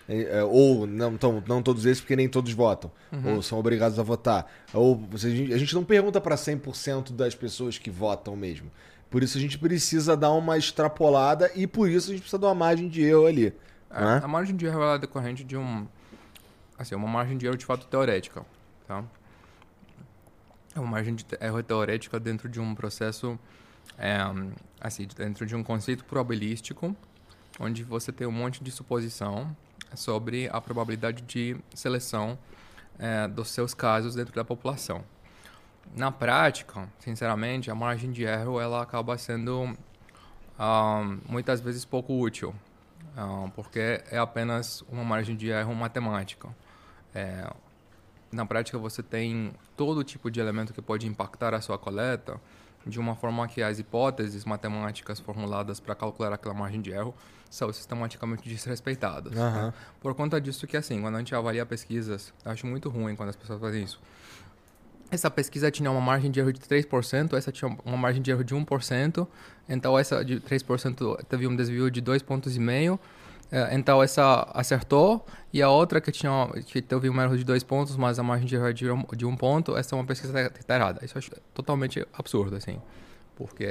É, 0.06 0.44
ou 0.44 0.86
não, 0.86 1.16
tão, 1.16 1.42
não 1.46 1.62
todos 1.62 1.86
esses, 1.86 2.00
porque 2.00 2.14
nem 2.14 2.28
todos 2.28 2.52
votam, 2.52 2.90
ou 3.24 3.40
são 3.40 3.58
obrigados 3.58 3.98
a 3.98 4.02
votar. 4.02 4.50
Ou 4.72 4.96
você, 4.96 5.28
a 5.28 5.56
gente 5.56 5.74
não 5.74 5.82
pergunta 5.82 6.20
para 6.20 6.36
100% 6.36 7.12
das 7.12 7.34
pessoas 7.34 7.78
que 7.78 7.90
votam 7.90 8.36
mesmo. 8.36 8.70
Por 9.14 9.22
isso 9.22 9.38
a 9.38 9.40
gente 9.40 9.58
precisa 9.58 10.16
dar 10.16 10.32
uma 10.32 10.58
extrapolada 10.58 11.50
e 11.54 11.66
por 11.66 11.88
isso 11.88 12.10
a 12.10 12.12
gente 12.12 12.22
precisa 12.22 12.38
de 12.38 12.44
uma 12.44 12.54
margem 12.54 12.88
de 12.88 13.02
erro 13.02 13.26
ali. 13.26 13.54
É, 13.88 14.00
né? 14.00 14.20
A 14.22 14.28
margem 14.28 14.56
de 14.56 14.66
erro 14.66 14.82
é 14.82 14.98
decorrente 14.98 15.44
de 15.44 15.56
um. 15.56 15.86
Assim, 16.76 16.94
uma 16.96 17.06
margem 17.06 17.38
de 17.38 17.46
erro 17.46 17.56
de 17.56 17.64
fato 17.64 17.86
teorética. 17.86 18.44
Tá? 18.88 19.04
É 20.74 20.80
uma 20.80 20.90
margem 20.90 21.14
de 21.14 21.24
erro 21.40 21.62
teorética 21.62 22.18
dentro 22.18 22.48
de 22.48 22.60
um 22.60 22.74
processo. 22.74 23.38
É, 23.96 24.18
assim, 24.80 25.06
dentro 25.16 25.46
de 25.46 25.54
um 25.54 25.62
conceito 25.62 26.04
probabilístico, 26.04 26.96
onde 27.60 27.84
você 27.84 28.10
tem 28.10 28.26
um 28.26 28.32
monte 28.32 28.64
de 28.64 28.72
suposição 28.72 29.56
sobre 29.96 30.48
a 30.52 30.60
probabilidade 30.60 31.22
de 31.22 31.56
seleção 31.74 32.38
é, 32.98 33.28
dos 33.28 33.48
seus 33.48 33.74
casos 33.74 34.14
dentro 34.14 34.34
da 34.34 34.44
população. 34.44 35.04
Na 35.94 36.10
prática, 36.10 36.88
sinceramente, 36.98 37.70
a 37.70 37.74
margem 37.74 38.10
de 38.10 38.24
erro 38.24 38.60
ela 38.60 38.82
acaba 38.82 39.16
sendo 39.18 39.76
ah, 40.58 41.02
muitas 41.28 41.60
vezes 41.60 41.84
pouco 41.84 42.18
útil, 42.18 42.54
ah, 43.16 43.48
porque 43.54 44.02
é 44.10 44.18
apenas 44.18 44.82
uma 44.88 45.04
margem 45.04 45.36
de 45.36 45.48
erro 45.48 45.74
matemática. 45.74 46.48
É, 47.14 47.48
na 48.32 48.44
prática, 48.44 48.78
você 48.78 49.02
tem 49.02 49.52
todo 49.76 50.02
tipo 50.02 50.30
de 50.30 50.40
elemento 50.40 50.72
que 50.72 50.82
pode 50.82 51.06
impactar 51.06 51.54
a 51.54 51.60
sua 51.60 51.78
coleta, 51.78 52.40
de 52.86 52.98
uma 52.98 53.14
forma 53.14 53.46
que 53.48 53.62
as 53.62 53.78
hipóteses 53.78 54.44
matemáticas 54.44 55.20
formuladas 55.20 55.80
para 55.80 55.94
calcular 55.94 56.32
aquela 56.32 56.54
margem 56.54 56.80
de 56.80 56.90
erro 56.90 57.14
são 57.50 57.72
sistematicamente 57.72 58.48
desrespeitadas. 58.48 59.36
Aham. 59.36 59.66
né? 59.66 59.74
Por 60.00 60.14
conta 60.14 60.40
disso 60.40 60.66
que, 60.66 60.76
assim, 60.76 61.00
quando 61.00 61.14
a 61.14 61.18
gente 61.18 61.34
avalia 61.34 61.64
pesquisas, 61.64 62.32
eu 62.44 62.50
acho 62.50 62.66
muito 62.66 62.88
ruim 62.88 63.14
quando 63.14 63.28
as 63.28 63.36
pessoas 63.36 63.60
fazem 63.60 63.84
isso. 63.84 64.00
Essa 65.10 65.30
pesquisa 65.30 65.70
tinha 65.70 65.90
uma 65.90 66.00
margem 66.00 66.30
de 66.30 66.40
erro 66.40 66.52
de 66.52 66.60
3%, 66.60 67.34
essa 67.36 67.52
tinha 67.52 67.76
uma 67.84 67.96
margem 67.96 68.20
de 68.20 68.30
erro 68.30 68.42
de 68.42 68.54
1%, 68.54 69.26
então 69.68 69.96
essa 69.96 70.24
de 70.24 70.40
3% 70.40 71.24
teve 71.28 71.46
um 71.46 71.54
desvio 71.54 71.90
de 71.90 72.02
2,5 72.02 72.98
é, 73.54 73.76
Então 73.76 74.02
essa 74.02 74.50
acertou 74.52 75.24
e 75.52 75.62
a 75.62 75.70
outra 75.70 76.00
que 76.00 76.10
tinha 76.10 76.48
que 76.66 76.82
teve 76.82 77.08
um 77.08 77.22
erro 77.22 77.38
de 77.38 77.44
dois 77.44 77.62
pontos, 77.62 77.96
mas 77.96 78.18
a 78.18 78.22
margem 78.24 78.48
de 78.48 78.56
erro 78.56 78.66
é 78.66 78.72
de 78.72 78.90
um, 78.90 79.04
de 79.16 79.24
um 79.24 79.36
ponto, 79.36 79.76
essa 79.76 79.94
é 79.94 79.96
uma 79.96 80.04
pesquisa 80.04 80.52
errada. 80.68 81.04
Isso 81.04 81.16
eu 81.16 81.20
acho 81.20 81.30
totalmente 81.54 82.04
absurdo, 82.12 82.56
assim, 82.56 82.80
porque 83.36 83.64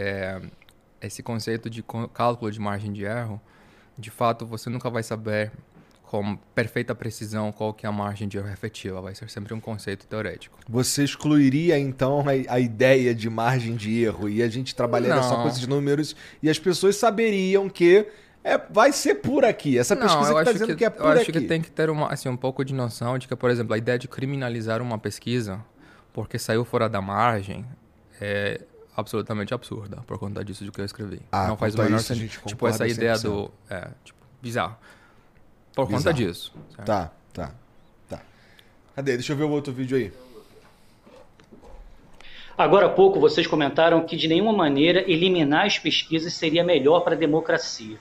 esse 1.02 1.22
conceito 1.22 1.70
de 1.70 1.84
cálculo 2.14 2.50
de 2.50 2.62
margem 2.62 2.94
de 2.94 3.04
erro, 3.04 3.42
de 3.98 4.10
fato, 4.10 4.46
você 4.46 4.70
nunca 4.70 4.90
vai 4.90 5.04
saber 5.04 5.52
com 6.04 6.38
perfeita 6.56 6.96
precisão 6.96 7.52
qual 7.52 7.74
que 7.74 7.86
é 7.86 7.90
a 7.90 7.92
margem 7.92 8.28
de 8.28 8.38
erro 8.38 8.48
efetiva. 8.48 9.02
Vai 9.02 9.16
ser 9.16 9.30
sempre 9.30 9.54
um 9.54 9.60
conceito 9.60 10.08
teorético. 10.08 10.60
Você 10.70 11.04
excluiria 11.04 11.78
então 11.78 12.24
a, 12.48 12.58
ideia 12.58 13.14
de 13.14 13.30
margem 13.30 13.76
de 13.76 14.02
erro 14.02 14.30
e 14.30 14.42
a 14.42 14.48
gente 14.48 14.74
trabalharia 14.74 15.24
só 15.24 15.36
Não. 15.36 15.44
com 15.44 15.50
esses 15.50 15.68
números 15.68 16.16
e 16.42 16.50
as 16.50 16.58
pessoas 16.58 16.96
saberiam 16.96 17.68
que 17.68 18.08
é, 18.44 18.57
vai 18.57 18.91
ser 18.91 19.15
por 19.15 19.45
aqui. 19.45 19.78
Essa 19.78 19.95
pesquisa 19.95 20.30
eu 20.30 20.36
que 20.36 20.40
está 20.40 20.41
acho 20.41 20.53
dizendo 20.53 20.68
que, 20.70 20.76
que, 20.76 20.84
é 20.84 20.88
eu 20.88 20.91
por 20.91 21.07
acho 21.07 21.22
aqui. 21.22 21.32
que 21.32 21.41
tem 21.41 21.61
que 21.61 21.72
ter 21.72 21.90
uma, 21.90 22.11
assim, 22.11 22.28
um 22.28 22.36
pouco 22.36 22.64
de 22.65 22.74
noção 22.74 23.18
de 23.18 23.28
que, 23.28 23.36
por 23.36 23.49
exemplo, 23.49 23.74
a 23.74 23.78
ideia 23.78 23.98
de 23.98 24.07
criminalizar 24.07 24.82
uma 24.82 24.98
pesquisa 24.98 25.64
porque 26.11 26.38
saiu 26.38 26.64
fora 26.65 26.88
da 26.90 27.02
margem 27.02 27.65
é 28.20 28.61
absolutamente 28.95 29.53
absurda 29.53 29.98
por 30.06 30.20
conta 30.20 30.44
disso 30.44 30.64
de 30.64 30.72
que 30.72 30.80
eu 30.82 30.86
escrevi. 30.86 31.22
Ah, 31.32 31.48
Não 31.48 31.57
faz 31.57 31.74
o 31.74 31.82
menor 31.82 31.99
sentido. 31.99 32.41
Tipo, 32.45 32.68
essa 32.68 32.88
ideia 32.88 33.14
100%. 33.15 33.22
do... 33.24 33.52
É, 33.70 33.88
tipo, 34.03 34.20
bizarro. 34.41 34.76
Por 35.74 35.88
Bizarro. 35.88 36.03
conta 36.03 36.14
disso. 36.14 36.53
certo? 36.76 36.86
Tá, 36.86 37.11
tá, 37.34 37.52
tá. 38.07 38.22
Cadê? 38.95 39.14
Deixa 39.14 39.34
eu 39.34 39.38
ver 39.38 39.45
o 39.45 39.49
outro 39.49 39.74
vídeo 39.74 39.98
aí. 39.98 40.14
Agora 42.56 42.86
há 42.86 42.90
pouco 42.90 43.20
vocês 43.20 43.48
comentaram 43.48 44.06
que 44.06 44.15
de 44.15 44.28
nenhuma 44.28 44.53
maneira 44.53 44.99
eliminar 45.11 45.65
as 45.65 45.80
pesquisas 45.80 46.34
seria 46.34 46.64
melhor 46.64 46.99
para 47.02 47.15
a 47.15 47.18
democracia. 47.18 47.98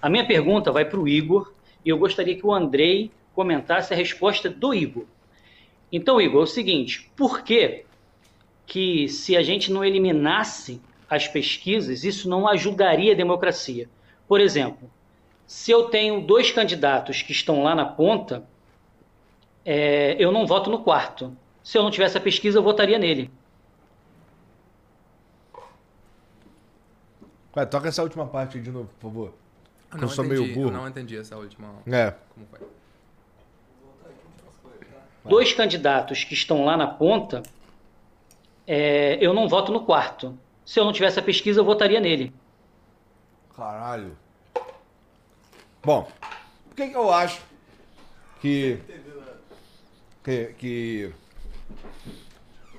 A 0.00 0.08
minha 0.08 0.26
pergunta 0.26 0.72
vai 0.72 0.84
para 0.84 0.98
o 0.98 1.08
Igor 1.08 1.52
e 1.84 1.88
eu 1.88 1.98
gostaria 1.98 2.36
que 2.36 2.46
o 2.46 2.52
Andrei 2.52 3.10
comentasse 3.34 3.92
a 3.92 3.96
resposta 3.96 4.48
do 4.48 4.74
Igor. 4.74 5.04
Então, 5.92 6.20
Igor, 6.20 6.40
é 6.40 6.44
o 6.44 6.46
seguinte: 6.46 7.10
por 7.16 7.42
que, 7.42 7.84
que 8.66 9.08
se 9.08 9.36
a 9.36 9.42
gente 9.42 9.72
não 9.72 9.84
eliminasse 9.84 10.80
as 11.08 11.26
pesquisas, 11.26 12.04
isso 12.04 12.28
não 12.28 12.46
ajudaria 12.46 13.12
a 13.12 13.16
democracia? 13.16 13.88
Por 14.28 14.40
exemplo, 14.40 14.90
se 15.46 15.70
eu 15.70 15.84
tenho 15.84 16.20
dois 16.20 16.50
candidatos 16.50 17.22
que 17.22 17.32
estão 17.32 17.62
lá 17.62 17.74
na 17.74 17.84
ponta 17.84 18.46
é, 19.64 20.16
eu 20.22 20.32
não 20.32 20.46
voto 20.46 20.70
no 20.70 20.82
quarto. 20.82 21.36
Se 21.62 21.76
eu 21.76 21.82
não 21.82 21.90
tivesse 21.90 22.16
a 22.16 22.20
pesquisa, 22.20 22.58
eu 22.58 22.62
votaria 22.62 22.98
nele. 22.98 23.30
Vai, 27.52 27.66
toca 27.66 27.88
essa 27.88 28.02
última 28.02 28.26
parte 28.26 28.60
de 28.60 28.70
novo, 28.70 28.88
por 28.98 29.10
favor. 29.10 29.39
Eu 29.92 29.96
Eu 29.96 30.00
não, 30.02 30.08
sou 30.08 30.24
entendi, 30.24 30.40
meio 30.42 30.54
burro. 30.54 30.68
eu 30.68 30.72
não 30.72 30.88
entendi 30.88 31.16
essa 31.16 31.36
última. 31.36 31.74
É. 31.86 32.14
Como 32.34 32.46
foi? 32.46 32.60
Dois 35.24 35.52
candidatos 35.52 36.24
que 36.24 36.32
estão 36.34 36.64
lá 36.64 36.76
na 36.76 36.86
ponta, 36.86 37.42
é, 38.66 39.18
eu 39.24 39.34
não 39.34 39.48
voto 39.48 39.70
no 39.72 39.84
quarto. 39.84 40.38
Se 40.64 40.78
eu 40.80 40.84
não 40.84 40.92
tivesse 40.92 41.18
a 41.18 41.22
pesquisa, 41.22 41.60
eu 41.60 41.64
votaria 41.64 42.00
nele. 42.00 42.32
Caralho. 43.54 44.16
Bom, 45.82 46.10
por 46.68 46.74
que, 46.76 46.88
que 46.88 46.96
eu 46.96 47.12
acho 47.12 47.40
que. 48.40 48.78
Que. 50.22 50.54
que 50.58 51.12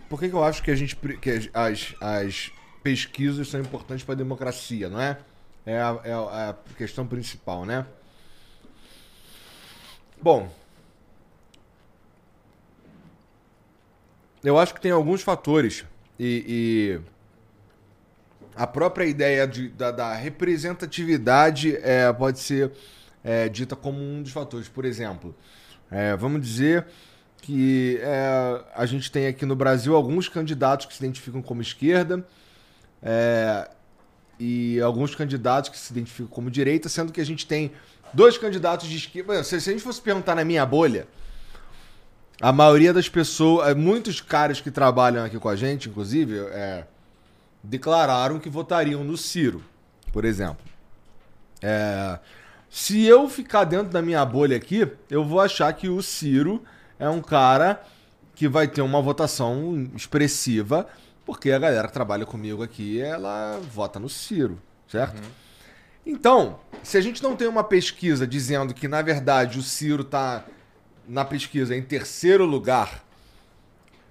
por 0.10 0.20
que, 0.20 0.30
que 0.30 0.36
eu 0.36 0.44
acho 0.44 0.64
que 0.64 0.72
a 0.72 0.76
gente. 0.76 0.96
que 0.96 1.50
as, 1.54 1.96
as 2.02 2.52
pesquisas 2.84 3.48
são 3.48 3.60
importantes 3.60 4.04
para 4.04 4.14
a 4.14 4.18
democracia, 4.18 4.90
não 4.90 5.00
é? 5.00 5.18
É 5.66 5.78
a, 5.80 6.00
é 6.04 6.12
a- 6.14 6.50
a 6.50 6.76
questão 6.76 7.06
principal, 7.06 7.66
né? 7.66 7.86
Bom. 10.22 10.50
Eu 14.44 14.58
acho 14.58 14.74
que 14.74 14.82
tem 14.82 14.92
alguns 14.92 15.22
fatores 15.22 15.86
e- 16.20 16.46
e 16.48 17.12
a 18.56 18.68
própria 18.68 19.06
ideia 19.06 19.48
de- 19.48 19.70
da, 19.70 19.92
da 19.92 20.14
representatividade 20.14 21.76
é, 21.78 22.12
pode 22.12 22.40
ser 22.40 22.72
é, 23.24 23.48
dita 23.48 23.76
como 23.76 24.00
um 24.02 24.24
dos 24.24 24.32
fatores. 24.32 24.68
Por 24.68 24.84
exemplo, 24.84 25.36
é, 25.92 26.16
vamos 26.16 26.42
dizer 26.42 26.88
que 27.40 28.00
é, 28.02 28.64
a 28.76 28.86
gente 28.88 29.12
tem 29.12 29.28
aqui 29.28 29.46
no 29.46 29.56
Brasil 29.56 29.96
alguns 29.96 30.28
candidatos 30.28 30.88
que 30.88 30.94
se 30.96 31.04
identificam 31.04 31.40
como 31.42 31.62
esquerda 31.62 32.26
é, 33.02 33.70
e 34.44 34.82
alguns 34.82 35.14
candidatos 35.14 35.70
que 35.70 35.78
se 35.78 35.94
identificam 35.94 36.26
como 36.26 36.50
direita, 36.50 36.90
sendo 36.90 37.14
que 37.14 37.22
a 37.22 37.26
gente 37.26 37.46
tem 37.46 37.72
dois 38.12 38.40
candidatos 38.40 38.90
de 38.90 38.98
esquerda. 38.98 39.44
Se, 39.44 39.56
a 39.56 39.60
gente 39.60 39.84
fosse 39.84 40.02
perguntar 40.02 40.34
na 40.34 40.44
minha 40.44 40.66
bolha, 40.66 41.08
a 42.42 42.52
maioria 42.52 42.92
das 42.92 43.08
pessoas, 43.08 43.76
muitos 43.76 44.20
caras 44.20 44.60
que 44.60 44.72
trabalham 44.72 45.24
aqui 45.24 45.38
com 45.38 45.48
a 45.48 45.56
gente, 45.56 45.90
inclusive, 45.90 46.40
é, 46.40 46.88
declararam 47.62 48.40
que 48.40 48.50
votariam 48.50 49.04
no 49.04 49.16
Ciro, 49.16 49.64
por 50.12 50.26
exemplo. 50.26 50.66
É, 51.62 52.18
se 52.68 53.06
eu 53.06 53.30
ficar 53.30 53.64
dentro 53.66 53.90
da 53.90 54.02
minha 54.02 54.26
bolha 54.26 54.58
aqui, 54.58 54.88
eu 55.08 55.24
vou 55.24 55.40
achar 55.40 55.72
que 55.74 55.88
o 55.88 56.02
Ciro 56.02 56.64
é 56.98 57.08
um 57.08 57.22
cara 57.22 57.80
que 58.34 58.48
vai 58.48 58.68
ter 58.68 58.82
uma 58.82 59.04
votação 59.04 59.88
expressiva, 59.96 60.88
porque 61.32 61.50
a 61.50 61.58
galera 61.58 61.88
que 61.88 61.94
trabalha 61.94 62.26
comigo 62.26 62.62
aqui, 62.62 63.00
ela 63.00 63.58
vota 63.72 63.98
no 63.98 64.10
Ciro, 64.10 64.62
certo? 64.86 65.22
Então, 66.06 66.60
se 66.84 66.98
a 66.98 67.02
gente 67.02 67.24
não 67.24 67.38
tem 67.38 67.48
uma 67.48 67.64
pesquisa 67.64 68.28
dizendo 68.28 68.74
que, 68.74 68.86
na 68.86 69.02
verdade, 69.02 69.58
o 69.58 69.62
Ciro 69.62 70.04
tá 70.04 70.44
na 71.08 71.24
pesquisa 71.24 71.74
em 71.74 71.82
terceiro 71.82 72.44
lugar 72.44 73.02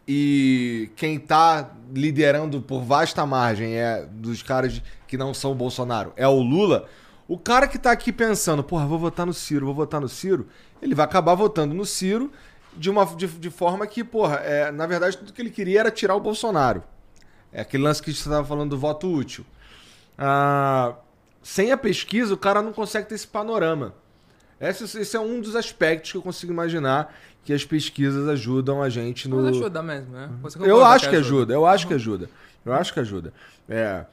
e 0.09 0.91
quem 0.97 1.19
tá 1.19 1.71
liderando 1.93 2.63
por 2.63 2.85
vasta 2.85 3.27
margem 3.27 3.75
é 3.75 4.07
dos 4.11 4.43
caras 4.43 4.81
que 5.07 5.19
não 5.19 5.35
são 5.35 5.53
o 5.53 5.55
Bolsonaro, 5.55 6.15
é 6.17 6.27
o 6.27 6.41
Lula, 6.41 6.89
o 7.29 7.37
cara 7.37 7.69
que 7.69 7.79
tá 7.79 7.93
aqui 7.93 8.11
pensando, 8.15 8.65
porra, 8.65 8.87
vou 8.87 8.99
votar 8.99 9.27
no 9.27 9.35
Ciro, 9.35 9.67
vou 9.67 9.75
votar 9.75 10.01
no 10.01 10.09
Ciro, 10.09 10.49
ele 10.81 10.95
vai 10.95 11.05
acabar 11.05 11.35
votando 11.35 11.75
no 11.75 11.85
Ciro 11.85 12.33
de 12.75 12.89
uma 12.89 13.05
de, 13.05 13.27
de 13.27 13.51
forma 13.51 13.87
que, 13.87 14.03
porra, 14.03 14.37
é, 14.37 14.73
na 14.73 14.87
verdade 14.87 15.19
tudo 15.19 15.35
que 15.35 15.43
ele 15.43 15.51
queria 15.51 15.81
era 15.81 15.91
tirar 15.91 16.17
o 16.17 16.21
Bolsonaro. 16.21 16.83
É 17.53 17.63
aquele 17.63 17.83
lance 17.83 18.03
que 18.03 18.11
a 18.11 18.13
gente 18.13 18.21
estava 18.21 18.47
falando 18.47 18.71
do 18.71 18.79
voto 18.79 19.13
útil. 19.13 19.45
Ah, 20.17 20.95
sem 21.43 21.73
a 21.73 21.77
pesquisa, 21.77 22.35
o 22.35 22.37
cara 22.37 22.63
não 22.63 22.73
consegue 22.73 23.09
ter 23.09 23.15
esse 23.15 23.27
panorama. 23.27 23.95
Esse, 24.61 24.99
esse 24.99 25.17
é 25.17 25.21
um 25.21 25.41
dos 25.41 25.57
aspectos 25.57 26.13
que 26.13 26.19
eu 26.19 26.23
consigo 26.23 26.53
imaginar 26.53 27.15
que 27.43 27.53
as 27.53 27.65
pesquisas 27.65 28.29
ajudam 28.29 28.83
a 28.83 28.89
gente 28.89 29.29
no. 29.29 29.37
Mas 29.37 29.57
ajuda 29.57 29.83
mesmo, 29.83 30.13
né? 30.13 30.31
Você 30.43 30.59
Eu 30.61 30.85
acho 30.85 31.09
que 31.09 31.17
ajuda, 31.17 31.55
eu 31.55 31.67
acho 31.67 31.87
que 31.87 31.95
ajuda. 31.95 32.29
Eu 32.65 32.75
acho 32.75 32.93
que 32.93 33.01
ajuda. 33.01 33.33
É, 33.67 34.05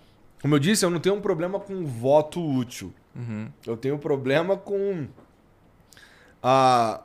como 0.41 0.55
eu 0.55 0.59
disse, 0.59 0.85
eu 0.85 0.89
não 0.89 0.99
tenho 0.99 1.15
um 1.15 1.21
problema 1.21 1.59
com 1.59 1.85
voto 1.85 2.41
útil. 2.41 2.93
Uhum. 3.13 3.49
Eu 3.65 3.75
tenho 3.75 3.95
um 3.95 3.99
problema 3.99 4.55
com 4.55 5.07
ah, 6.41 7.01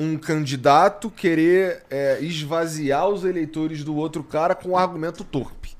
um 0.00 0.16
candidato 0.16 1.10
querer 1.10 1.82
é, 1.90 2.18
esvaziar 2.22 3.06
os 3.06 3.22
eleitores 3.22 3.84
do 3.84 3.94
outro 3.94 4.24
cara 4.24 4.54
com 4.54 4.70
um 4.70 4.76
argumento 4.76 5.22
torpe. 5.22 5.76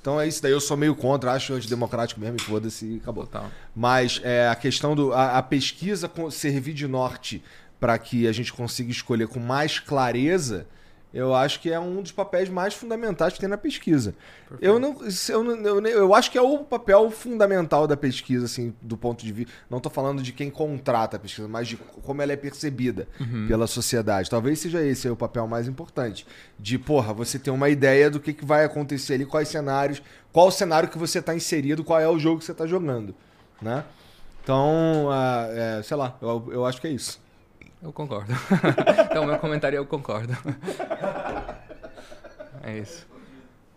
Então 0.00 0.20
é 0.20 0.28
isso 0.28 0.40
daí, 0.40 0.52
eu 0.52 0.60
sou 0.60 0.76
meio 0.76 0.94
contra, 0.94 1.32
acho 1.32 1.54
antidemocrático 1.54 2.20
mesmo, 2.20 2.36
e 2.36 2.40
foda-se 2.40 2.84
e 2.86 2.96
acabou. 2.98 3.24
Total. 3.24 3.50
Mas 3.74 4.20
é, 4.22 4.46
a 4.48 4.54
questão 4.54 4.94
do. 4.94 5.12
A, 5.12 5.38
a 5.38 5.42
pesquisa 5.42 6.10
servir 6.30 6.72
de 6.72 6.86
norte 6.86 7.42
para 7.80 7.98
que 7.98 8.28
a 8.28 8.32
gente 8.32 8.52
consiga 8.52 8.90
escolher 8.90 9.26
com 9.26 9.40
mais 9.40 9.78
clareza, 9.78 10.66
eu 11.14 11.32
acho 11.32 11.60
que 11.60 11.70
é 11.70 11.78
um 11.78 12.02
dos 12.02 12.10
papéis 12.10 12.48
mais 12.48 12.74
fundamentais 12.74 13.34
que 13.34 13.38
tem 13.38 13.48
na 13.48 13.56
pesquisa. 13.56 14.16
Eu 14.60 14.80
não, 14.80 14.96
eu, 15.28 15.44
não 15.44 15.54
eu, 15.64 15.86
eu 15.86 16.14
acho 16.14 16.28
que 16.28 16.36
é 16.36 16.42
o 16.42 16.58
papel 16.58 17.08
fundamental 17.12 17.86
da 17.86 17.96
pesquisa, 17.96 18.46
assim, 18.46 18.74
do 18.82 18.96
ponto 18.96 19.24
de 19.24 19.32
vista. 19.32 19.52
Não 19.70 19.78
tô 19.78 19.88
falando 19.88 20.20
de 20.20 20.32
quem 20.32 20.50
contrata 20.50 21.16
a 21.16 21.20
pesquisa, 21.20 21.46
mas 21.46 21.68
de 21.68 21.76
como 21.76 22.20
ela 22.20 22.32
é 22.32 22.36
percebida 22.36 23.06
pela 23.46 23.68
sociedade. 23.68 24.28
Talvez 24.28 24.58
seja 24.58 24.84
esse 24.84 25.06
aí 25.06 25.12
o 25.12 25.16
papel 25.16 25.46
mais 25.46 25.68
importante. 25.68 26.26
De, 26.58 26.76
porra, 26.80 27.14
você 27.14 27.38
ter 27.38 27.52
uma 27.52 27.68
ideia 27.68 28.10
do 28.10 28.18
que, 28.18 28.32
que 28.32 28.44
vai 28.44 28.64
acontecer 28.64 29.14
ali, 29.14 29.24
quais 29.24 29.46
cenários, 29.48 30.02
qual 30.32 30.48
o 30.48 30.50
cenário 30.50 30.88
que 30.88 30.98
você 30.98 31.22
tá 31.22 31.32
inserido, 31.32 31.84
qual 31.84 32.00
é 32.00 32.08
o 32.08 32.18
jogo 32.18 32.40
que 32.40 32.44
você 32.44 32.54
tá 32.54 32.66
jogando. 32.66 33.14
Né? 33.62 33.84
Então, 34.42 35.08
ah, 35.12 35.46
é, 35.48 35.82
sei 35.84 35.96
lá, 35.96 36.18
eu, 36.20 36.48
eu 36.50 36.66
acho 36.66 36.80
que 36.80 36.88
é 36.88 36.90
isso. 36.90 37.22
Eu 37.84 37.92
concordo. 37.92 38.32
então, 39.10 39.26
meu 39.26 39.38
comentário 39.38 39.76
eu 39.76 39.84
concordo. 39.84 40.32
é 42.62 42.78
isso. 42.78 43.06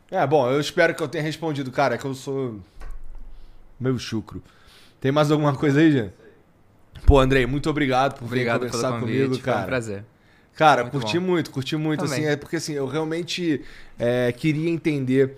É, 0.09 0.25
bom, 0.25 0.49
eu 0.49 0.61
espero 0.61 0.95
que 0.95 1.03
eu 1.03 1.07
tenha 1.09 1.23
respondido, 1.23 1.69
cara, 1.71 1.95
é 1.95 1.97
que 1.97 2.05
eu 2.05 2.15
sou 2.15 2.57
meio 3.77 3.99
chucro. 3.99 4.41
Tem 5.01 5.11
mais 5.11 5.29
alguma 5.29 5.53
coisa 5.53 5.81
aí, 5.81 5.91
Jean? 5.91 6.09
Pô, 7.05 7.19
Andrei, 7.19 7.45
muito 7.45 7.69
obrigado 7.69 8.13
por 8.17 8.21
vir 8.25 8.27
Obrigado 8.27 8.59
pelo 8.61 8.71
conversar 8.71 8.99
comigo, 8.99 9.29
Foi 9.33 9.37
um 9.39 9.41
cara. 9.41 9.65
prazer. 9.65 10.05
Cara, 10.55 10.81
Muito 10.83 10.93
curti 10.93 11.19
bom. 11.19 11.25
muito, 11.25 11.51
curti 11.51 11.75
muito, 11.75 11.99
Também. 12.05 12.19
assim, 12.19 12.27
é 12.29 12.35
porque 12.35 12.55
assim, 12.55 12.73
eu 12.73 12.87
realmente 12.87 13.63
é, 13.99 14.31
queria 14.31 14.69
entender 14.71 15.37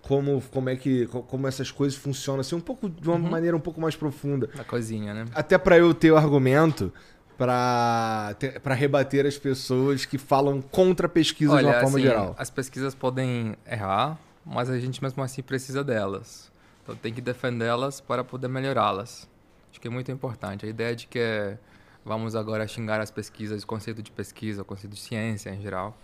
como, 0.00 0.40
como 0.50 0.70
é 0.70 0.76
que 0.76 1.06
co- 1.08 1.22
como 1.22 1.46
essas 1.46 1.70
coisas 1.70 1.98
funcionam, 1.98 2.40
assim, 2.40 2.54
um 2.54 2.60
pouco 2.60 2.88
de 2.88 3.06
Uhum. 3.10 3.16
uma 3.16 3.28
maneira 3.30 3.54
um 3.54 3.60
pouco 3.60 3.78
mais 3.78 3.94
profunda. 3.94 4.48
Da 4.54 4.64
coisinha, 4.64 5.12
né? 5.12 5.26
Até 5.34 5.58
pra 5.58 5.76
eu 5.76 5.92
ter 5.92 6.12
o 6.12 6.16
argumento 6.16 6.90
pra 7.36 8.74
rebater 8.74 9.26
as 9.26 9.36
pessoas 9.36 10.04
que 10.04 10.18
falam 10.18 10.62
contra 10.62 11.06
a 11.06 11.10
pesquisa 11.10 11.58
de 11.58 11.64
uma 11.64 11.74
forma 11.74 11.98
assim, 11.98 12.02
geral. 12.02 12.34
as 12.38 12.50
pesquisas 12.50 12.94
podem 12.94 13.56
errar, 13.66 14.18
mas 14.44 14.70
a 14.70 14.78
gente 14.78 15.02
mesmo 15.02 15.22
assim 15.22 15.42
precisa 15.42 15.82
delas. 15.82 16.50
Então 16.82 16.94
tem 16.94 17.12
que 17.12 17.20
defendê-las 17.20 18.00
para 18.00 18.22
poder 18.22 18.48
melhorá-las. 18.48 19.28
Acho 19.70 19.80
que 19.80 19.88
é 19.88 19.90
muito 19.90 20.12
importante. 20.12 20.66
A 20.66 20.68
ideia 20.68 20.94
de 20.94 21.06
que 21.06 21.56
vamos 22.04 22.36
agora 22.36 22.66
xingar 22.68 23.00
as 23.00 23.10
pesquisas, 23.10 23.62
o 23.62 23.66
conceito 23.66 24.02
de 24.02 24.12
pesquisa, 24.12 24.62
o 24.62 24.64
conceito 24.64 24.92
de 24.92 25.00
ciência 25.00 25.50
em 25.50 25.60
geral, 25.60 25.96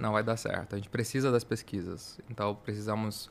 não 0.00 0.12
vai 0.12 0.22
dar 0.22 0.36
certo. 0.36 0.74
A 0.74 0.78
gente 0.78 0.88
precisa 0.88 1.30
das 1.30 1.44
pesquisas. 1.44 2.18
Então 2.30 2.54
precisamos 2.54 3.28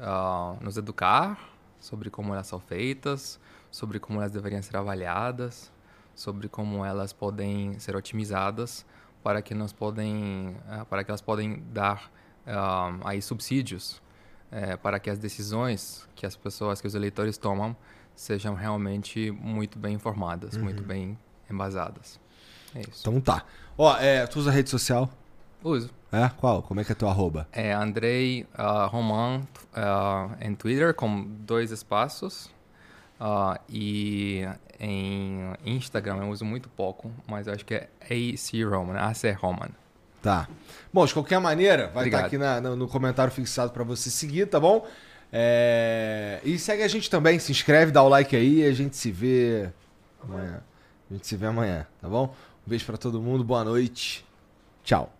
ah, 0.00 0.56
nos 0.60 0.76
educar 0.76 1.38
sobre 1.78 2.10
como 2.10 2.34
elas 2.34 2.46
são 2.46 2.60
feitas, 2.60 3.40
sobre 3.70 3.98
como 3.98 4.20
elas 4.20 4.32
deveriam 4.32 4.60
ser 4.62 4.76
avaliadas, 4.76 5.72
sobre 6.22 6.48
como 6.48 6.84
elas 6.84 7.12
podem 7.12 7.76
ser 7.80 7.96
otimizadas 7.96 8.86
para 9.24 9.42
que 9.42 9.54
nós 9.54 9.72
podem 9.72 10.56
ah, 10.68 10.84
para 10.84 11.02
que 11.02 11.10
elas 11.10 11.20
podem 11.20 11.62
dar 11.72 12.10
ah, 12.46 12.96
aí 13.04 13.20
subsídios 13.20 14.00
eh, 14.52 14.76
para 14.76 15.00
que 15.00 15.10
as 15.10 15.18
decisões 15.18 16.08
que 16.14 16.24
as 16.24 16.36
pessoas 16.36 16.80
que 16.80 16.86
os 16.86 16.94
eleitores 16.94 17.36
tomam 17.36 17.76
sejam 18.14 18.54
realmente 18.54 19.32
muito 19.32 19.78
bem 19.78 19.94
informadas 19.94 20.56
muito 20.56 20.82
bem 20.82 21.18
embasadas 21.50 22.20
é 22.74 22.82
isso 22.82 23.00
Então 23.00 23.20
tá. 23.20 23.44
Ó, 23.76 23.96
é, 23.98 24.26
tu 24.26 24.38
usa 24.38 24.50
rede 24.50 24.70
social? 24.70 25.10
uso 25.62 25.90
É? 26.12 26.28
Qual? 26.28 26.62
Como 26.62 26.80
é 26.80 26.84
que 26.84 26.92
é 26.92 26.94
teu 26.94 27.08
arroba? 27.08 27.48
é 27.52 27.72
Andrei 27.72 28.46
ah, 28.54 28.86
Roman 28.86 29.42
ah, 29.74 30.36
em 30.40 30.54
Twitter 30.54 30.94
com 30.94 31.24
dois 31.24 31.72
espaços 31.72 32.48
Ah, 33.24 33.60
e 33.68 34.42
em 34.80 35.54
Instagram 35.64 36.16
eu 36.22 36.28
uso 36.30 36.44
muito 36.44 36.68
pouco 36.68 37.08
mas 37.28 37.46
eu 37.46 37.52
acho 37.54 37.64
que 37.64 37.72
é 37.74 37.88
AC 38.00 38.64
Roman 38.68 38.96
AC 38.98 39.30
Roman 39.40 39.68
Tá. 40.20 40.48
Bom, 40.92 41.04
de 41.06 41.12
qualquer 41.12 41.40
maneira, 41.40 41.88
vai 41.88 42.06
estar 42.06 42.18
Obrigado. 42.18 42.24
aqui 42.26 42.38
na- 42.38 42.60
no, 42.60 42.76
no 42.76 42.86
comentário 42.88 43.32
fixado 43.32 43.72
pra 43.72 43.82
você 43.84 44.08
seguir, 44.10 44.46
tá 44.46 44.58
bom? 44.60 44.86
É, 45.32 46.40
E 46.44 46.56
segue 46.60 46.82
a 46.84 46.88
gente 46.88 47.10
também, 47.10 47.38
se 47.40 47.50
inscreve, 47.50 47.90
dá 47.90 48.02
o 48.04 48.08
like 48.08 48.34
aí 48.36 48.60
e 48.60 48.64
a 48.66 48.72
gente 48.72 48.96
se 48.96 49.10
vê 49.10 49.68
amanhã. 50.22 50.62
A 51.10 51.14
gente 51.14 51.26
se 51.26 51.36
vê 51.36 51.46
amanhã, 51.46 51.86
tá 52.00 52.08
bom? 52.08 52.32
Um 52.64 52.70
beijo 52.70 52.84
para 52.86 52.96
todo 52.96 53.20
mundo, 53.20 53.42
boa 53.42 53.64
noite. 53.64 54.24
Tchau. 54.84 55.12